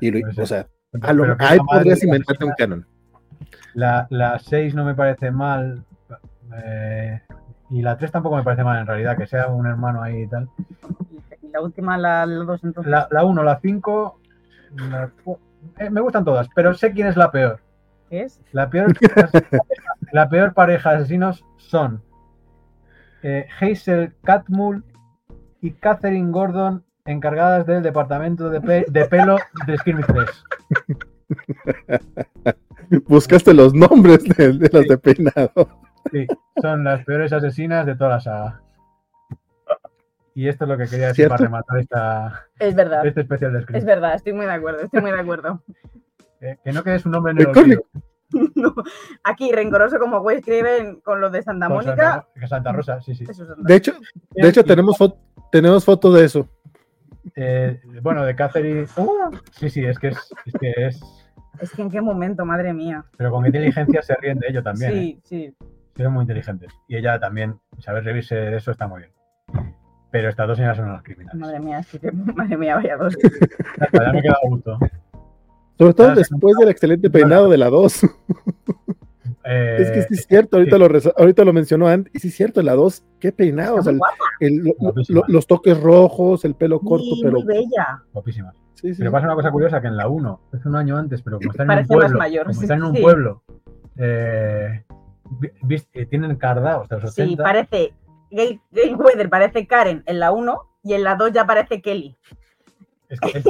[0.00, 2.86] y lo- o sea, Pero a lo, que ahí podrías inventarte un asesina- canon.
[3.74, 5.84] La, la 6 no me parece mal.
[6.64, 7.20] eh,
[7.70, 10.26] y la 3 tampoco me parece mal en realidad, que sea un hermano ahí y
[10.28, 10.48] tal.
[11.42, 12.90] Y la última, la, la dos, entonces.
[12.90, 14.20] La, la 1, la 5,
[14.90, 15.38] la cu-
[15.78, 17.60] eh, me gustan todas, pero sé quién es la peor.
[18.10, 18.40] ¿Qué es?
[18.52, 18.92] La peor,
[20.12, 22.02] la peor pareja de asesinos son
[23.22, 24.84] eh, Hazel Catmull
[25.60, 29.36] y Catherine Gordon, encargadas del departamento de, pe- de pelo
[29.66, 30.44] de Scream 3.
[33.06, 35.68] Buscaste los nombres de, de las de peinado.
[36.12, 36.26] Sí,
[36.62, 38.62] son las peores asesinas de toda la saga.
[40.34, 41.34] Y esto es lo que quería decir ¿Cierto?
[41.34, 43.04] para rematar esta, Es verdad.
[43.06, 43.78] este especial de Scream.
[43.78, 45.62] Es verdad, estoy muy de acuerdo, estoy muy de acuerdo.
[46.40, 47.86] Eh, que no quede su nombre en el Icónico.
[47.94, 48.06] olvido.
[48.56, 48.74] No,
[49.22, 52.26] Aquí, rencoroso como Wes Craven con los de Santa Mónica.
[52.48, 53.24] Santa, Rosa, sí, sí.
[53.58, 53.92] De hecho,
[54.32, 54.96] de hecho tenemos
[55.52, 56.48] tenemos foto de eso.
[57.36, 58.86] eh, bueno, de Catherine.
[58.96, 59.30] ¡Uh!
[59.52, 61.00] sí, sí, es que es, es que es.
[61.60, 63.04] Es que en qué momento, madre mía.
[63.16, 64.90] Pero con inteligencia se ríen de ello también.
[64.92, 64.94] ¿eh?
[64.94, 65.56] sí, sí.
[65.96, 66.72] Son muy inteligentes.
[66.88, 69.12] Y ella también, saber reírse de eso está muy bien.
[70.10, 71.40] Pero estas dos señoras son las criminales.
[71.40, 73.16] Madre mía, que, madre mía, vaya dos.
[73.16, 74.78] Ya me he quedado a gusto.
[75.78, 76.18] Sobre todo Ah, sí.
[76.20, 78.00] después del excelente peinado de la 2.
[79.48, 80.82] Eh, es que sí es cierto, ahorita, sí.
[80.82, 83.76] lo, ahorita lo mencionó Ant, y sí es cierto, la 2, qué peinado.
[83.76, 84.00] o sea, el-
[84.40, 85.20] el- lo- Guapísima.
[85.20, 87.38] lo- los toques rojos, el pelo corto, Sí, pero.
[87.38, 88.02] muy bella.
[88.12, 88.56] guapísimas.
[88.74, 88.98] Sí, sí.
[88.98, 91.52] Pero pasa una cosa curiosa, que en la 1, es un año antes, pero como
[91.52, 93.02] están en un Parece más pueblo, mayor, como están en un sí.
[93.02, 93.42] pueblo,
[93.98, 94.84] eh,
[95.94, 97.30] eh, tienen cardaos de los 80.
[97.30, 97.94] Sí, parece.
[98.32, 98.60] Gail
[98.98, 102.16] Weather parece Karen en la 1 y en la 2 ya parece Kelly.
[103.08, 103.42] Es que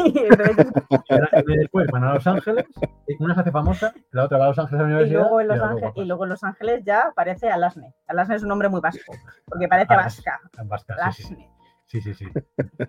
[1.47, 2.67] después van a Los Ángeles,
[3.19, 5.21] una se hace famosa, la otra va a Los Ángeles a la y, universidad.
[5.21, 7.95] luego en Los y Ángeles, y luego en Los Ángeles ya parece Alasne.
[8.07, 9.13] Alasne es un nombre muy vasco,
[9.47, 10.41] porque parece Ah, vasca.
[10.65, 11.35] Vasca, sí, sí, sí.
[11.35, 11.51] Alasne.
[11.87, 12.27] Sí, sí, sí.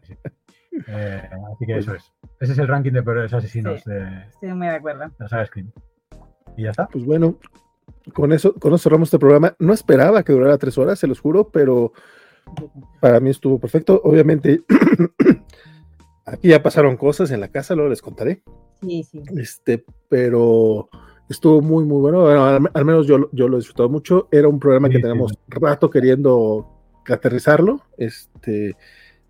[0.04, 0.18] Sí.
[0.88, 2.14] Eh, así que eso es.
[2.40, 3.90] Ese es el ranking de peores asesinos Sí.
[3.90, 5.06] de Estoy muy de acuerdo.
[5.18, 5.72] la saga Scream.
[6.56, 6.88] Y ya está.
[6.88, 7.38] Pues bueno,
[8.14, 9.56] con eso, con eso cerramos este programa.
[9.60, 11.94] No esperaba que durara tres horas, se los juro, pero
[13.00, 14.00] para mí estuvo perfecto.
[14.04, 14.62] Obviamente,
[16.28, 18.44] aquí ya pasaron cosas en la casa, luego les contaré.
[18.82, 19.24] Sí, sí.
[19.38, 20.88] Este, pero
[21.30, 22.22] estuvo muy, muy bueno.
[22.22, 24.28] Bueno, al, al menos yo, lo- yo lo he disfrutado mucho.
[24.32, 25.04] Era un programa Sí, que sí.
[25.04, 26.68] tenemos rato queriendo
[27.08, 27.82] aterrizarlo.
[27.98, 28.76] Este,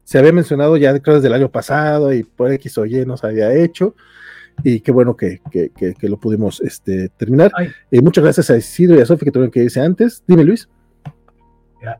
[0.03, 3.15] se había mencionado ya creo desde el año pasado y por X o Y no
[3.17, 3.95] se había hecho.
[4.63, 7.51] Y qué bueno que, que- que- que lo pudimos este, terminar.
[7.55, 7.69] Ay.
[7.91, 10.23] Y muchas gracias a Isidro y a Sofía que tuvieron que irse antes.
[10.27, 10.67] Dime, Luis.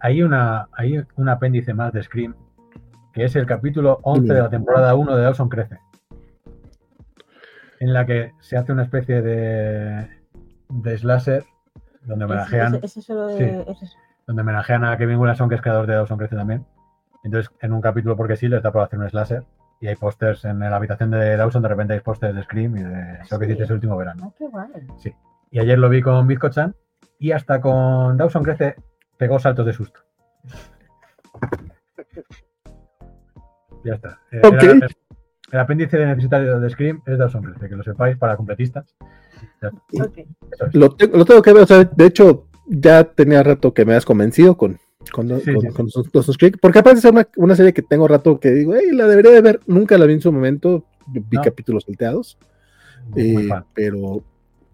[0.01, 2.35] Hay, una, hay un apéndice más de Scream,
[3.18, 4.36] que es el capítulo 11 Dime.
[4.36, 5.80] de la temporada 1 de Dawson Crece.
[7.80, 10.08] En la que se hace una especie de,
[10.70, 11.44] de slasher
[12.04, 13.72] donde homenajean, Es, es- es eso de- Sí.
[13.86, 13.96] eso.
[14.28, 16.68] donde homenajean a Kevin Williamson, que es creador de Dawson Crece también.
[17.24, 19.44] Entonces, en un capítulo, porque sí, les da por hacer un slasher.
[19.82, 22.84] Y hay pósters en la habitación de Dawson, de repente hay pósters de Scream y
[22.84, 24.28] de lo que hiciste ese último verano.
[24.32, 24.70] Ah, qué guay.
[25.50, 26.76] Y ayer lo vi con Bizko-chan
[27.18, 28.76] y hasta con Dawson Crece
[29.18, 30.02] pegó saltos de susto.
[33.88, 34.19] Ya está.
[34.32, 34.64] Eh, Ok.
[34.64, 34.88] era- el,
[35.51, 38.85] el apéndice de necesitario de Scream es Dawson Crece, que lo sepáis para completistas.
[39.61, 40.03] Ya está.
[40.03, 40.17] Ok.
[40.51, 40.75] Eso es.
[40.75, 41.64] Lo, te- lo tengo que ver.
[41.64, 44.77] O sea, de hecho, ya tenía rato que me has convencido con,
[45.11, 45.67] con, Sí, con- sí.
[45.69, 48.75] con Dawson's- Dawson's Creek, porque aparte es una, una serie que tengo rato que digo,
[48.75, 49.59] "Ey, la debería de ver.
[49.67, 50.85] Nunca la vi en su momento.
[51.07, 51.41] Vi No.
[51.41, 52.38] capítulos salteados.
[53.16, 54.22] Eh, pero,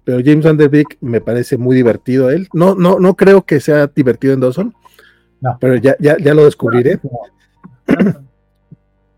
[0.03, 2.47] pero James Van Der Beek me parece muy divertido él.
[2.51, 4.73] No, no, no creo que sea divertido en Dawson,
[5.39, 5.55] No.
[5.61, 6.99] pero ya, ya, ya lo descubriré.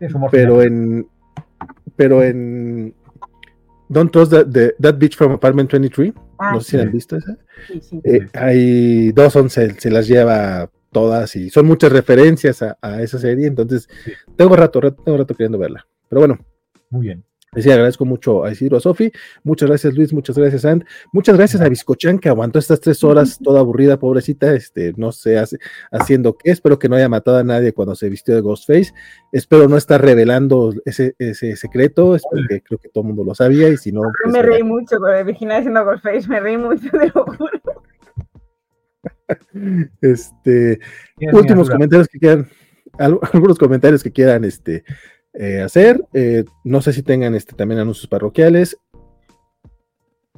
[0.00, 0.66] Es humor Pero final.
[0.66, 1.08] en,
[1.96, 2.94] pero en
[3.88, 6.88] Don't Trust the- the- That Beach from Apartment 23, Ah, no sé si la han
[6.90, 6.94] sí.
[6.94, 7.36] visto esa.
[7.68, 8.00] sí, sí.
[8.04, 13.18] Eh, hay Dawson se, se las lleva todas y son muchas referencias a, a esa
[13.18, 14.12] serie, entonces Sí.
[14.36, 15.86] tengo rato, rato, tengo rato queriendo verla.
[16.08, 16.38] Pero bueno,
[16.90, 17.24] Muy bien.
[17.56, 19.10] Sí, agradezco mucho a Isidro, a Sofi.
[19.42, 20.12] Muchas gracias, Luis.
[20.12, 20.84] Muchas gracias, And.
[21.12, 24.52] Muchas gracias a Biscochan, que aguantó estas tres horas toda aburrida, pobrecita.
[24.54, 25.58] Este, no sé hace,
[25.90, 26.50] haciendo qué.
[26.50, 28.92] Espero que no haya matado a nadie cuando se vistió de Ghostface.
[29.32, 32.14] Espero no estar revelando ese, ese secreto.
[32.14, 33.68] Espero que creo que todo el mundo lo sabía.
[33.68, 34.02] Y si no.
[34.22, 36.28] Pues, me reí mucho con Virginia haciendo Ghostface.
[36.28, 37.60] Me reí mucho, de lo juro.
[40.00, 40.78] Este,
[41.32, 42.48] últimos comentarios que quieran,
[42.98, 44.84] algunos comentarios que quieran este,
[45.38, 46.02] eh, hacer.
[46.12, 48.78] Eh, no sé si tengan este, también anuncios parroquiales.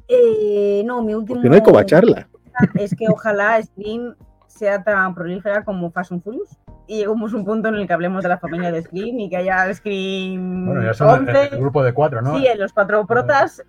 [0.09, 1.41] Eh, no, mi último.
[1.43, 2.29] No hay cobacharla.
[2.75, 4.17] Es que ojalá Scream
[4.49, 7.93] sea tan prolífera como Fast and Furious y lleguemos a un punto en el que
[7.93, 10.67] hablemos de la familia de Scream y que haya Scream.
[10.67, 12.37] Bueno, ya son el, grupo de cuatro, ¿no?
[12.37, 13.63] Sí, los cuatro protas.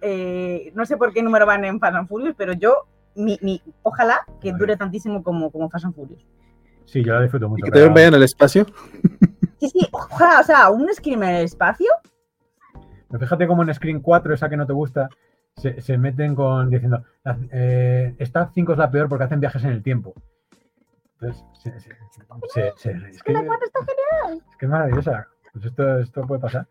[0.74, 4.22] no sé por qué número van en Fast and Furious, pero yo, mi, mi, ojalá
[4.42, 6.26] que dure tantísimo como, como Fast and Furious.
[6.86, 7.60] Sí, yo la disfruto mucho.
[7.60, 8.66] ¿Y que también vayan al espacio?
[9.60, 11.88] Sí, sí, ojalá, o sea, un Scream en el espacio.
[13.10, 15.10] Pero fíjate cómo en Scream 4, esa que no te gusta,
[15.56, 17.04] se, se meten con diciendo,
[17.52, 20.14] eh, esta 5 es la peor porque hacen viajes en el tiempo.
[21.20, 24.44] Entonces, se, se, es que la 4 está genial.
[24.50, 25.28] Es que es maravillosa.
[25.52, 26.68] Pues esto, esto puede pasar.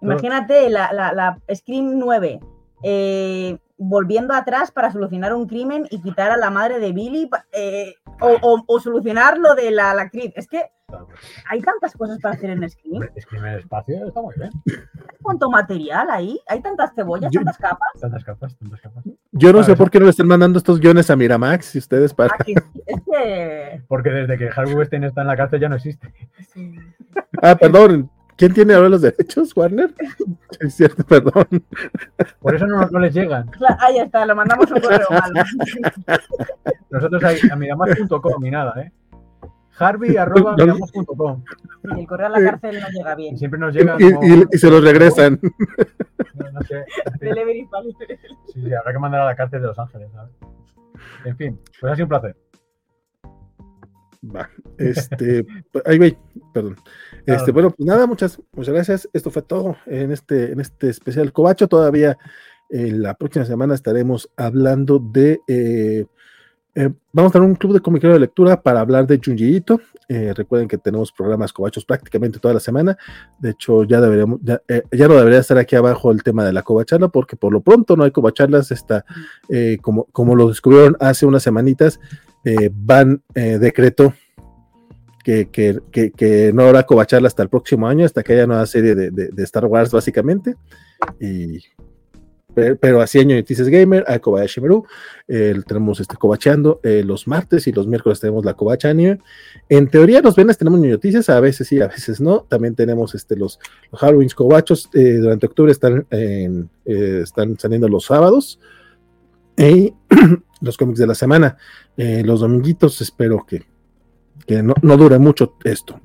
[0.00, 2.40] Imagínate la, la, la Scream 9.
[2.82, 7.94] Eh, volviendo atrás para solucionar un crimen y quitar a la madre de Billy eh,
[8.20, 10.32] o, o, o, solucionar lo de la, la actriz.
[10.36, 10.70] Es que
[11.48, 13.08] hay tantas cosas para hacer en Scream.
[13.18, 14.50] Scream en espacio está muy bien.
[15.22, 16.38] ¿Cuánto material ahí?
[16.46, 17.88] Hay tantas cebollas, yo, tantas capas.
[18.00, 19.04] Tantas capas, tantas capas.
[19.32, 22.14] Yo no sé por qué no le están mandando estos guiones a Miramax y ustedes
[22.14, 22.34] para.
[22.34, 23.82] Ah, que, es que...
[23.88, 26.12] Porque desde que Harvey Weinstein está en la cárcel ya no existe.
[26.52, 26.78] Sí.
[27.42, 29.94] Ah, perdón, ¿Quién tiene ahora los derechos, Warner?
[30.60, 31.64] Es cierto, perdón.
[32.40, 33.50] Por eso no, no les llegan.
[33.80, 35.44] Ahí está, lo mandamos un correo malo.
[36.90, 38.92] Nosotros ahí, a miramar.com y nada, ¿eh?
[39.76, 40.54] Harvey arroba.
[40.56, 43.34] Y el correo a la cárcel no llega bien.
[43.34, 43.96] Y siempre nos llega.
[43.98, 44.26] Y, como...
[44.26, 45.40] y, y se los regresan.
[46.34, 46.84] No, no sé.
[47.20, 47.68] Delivery
[48.46, 50.32] Sí, sí, habrá que mandar a la cárcel de Los Ángeles, ¿sabes?
[51.24, 52.36] En fin, pues ha sido un placer.
[54.24, 54.48] Va,
[54.78, 55.44] este,
[55.84, 56.16] ahí voy,
[56.52, 56.76] perdón.
[57.26, 59.08] Este, bueno, pues nada, muchas, muchas gracias.
[59.12, 61.68] Esto fue todo en este, en este especial Cobacho.
[61.68, 62.18] Todavía
[62.70, 65.40] eh, la próxima semana estaremos hablando de.
[65.48, 66.06] Eh,
[66.76, 69.64] eh, vamos a tener un club de comiquero de lectura para hablar de Junji
[70.08, 72.98] eh, recuerden que tenemos programas cobachos prácticamente toda la semana.
[73.38, 76.52] De hecho, ya deberíamos, ya, eh, ya, no debería estar aquí abajo el tema de
[76.52, 78.72] la cobacharla, porque por lo pronto no hay cobacharlas.
[78.72, 79.04] Está,
[79.80, 82.00] como, como lo descubrieron hace unas semanitas,
[82.72, 84.12] van decreto
[85.24, 88.94] que, que, que, no habrá cobacharla hasta el próximo año, hasta que haya nueva serie
[88.94, 90.54] de, de, Star Wars, básicamente.
[91.18, 91.60] Y
[92.54, 94.86] pero, pero así año Noticias Gamer, a Kobayashi Meru,
[95.26, 99.18] eh, tenemos este cobacheando eh, los martes y los miércoles tenemos la cobacha anime.
[99.68, 102.46] En teoría los viernes tenemos noticias, a veces sí, a veces no.
[102.48, 103.58] También tenemos este, los,
[103.90, 108.60] los Halloween cobachos, eh, durante octubre están, en, están saliendo los sábados.
[109.56, 109.94] Y
[110.60, 111.56] los cómics de la semana,
[111.96, 113.62] los dominguitos, espero que,
[114.46, 116.00] que no, no dure mucho esto.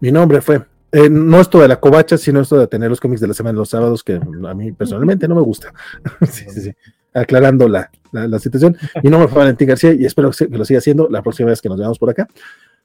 [0.00, 3.20] Mi nombre fue eh, no esto de la covacha, sino esto de tener los cómics
[3.20, 5.72] de la semana los sábados, que a mí personalmente no me gusta.
[6.30, 6.72] sí, sí, sí.
[7.12, 8.76] Aclarando la, la, situación.
[9.02, 11.68] Mi nombre fue Valentín García y espero que lo siga haciendo la próxima vez que
[11.68, 12.26] nos veamos por acá.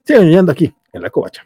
[0.03, 1.45] Sigan yendo aquí en la covacha.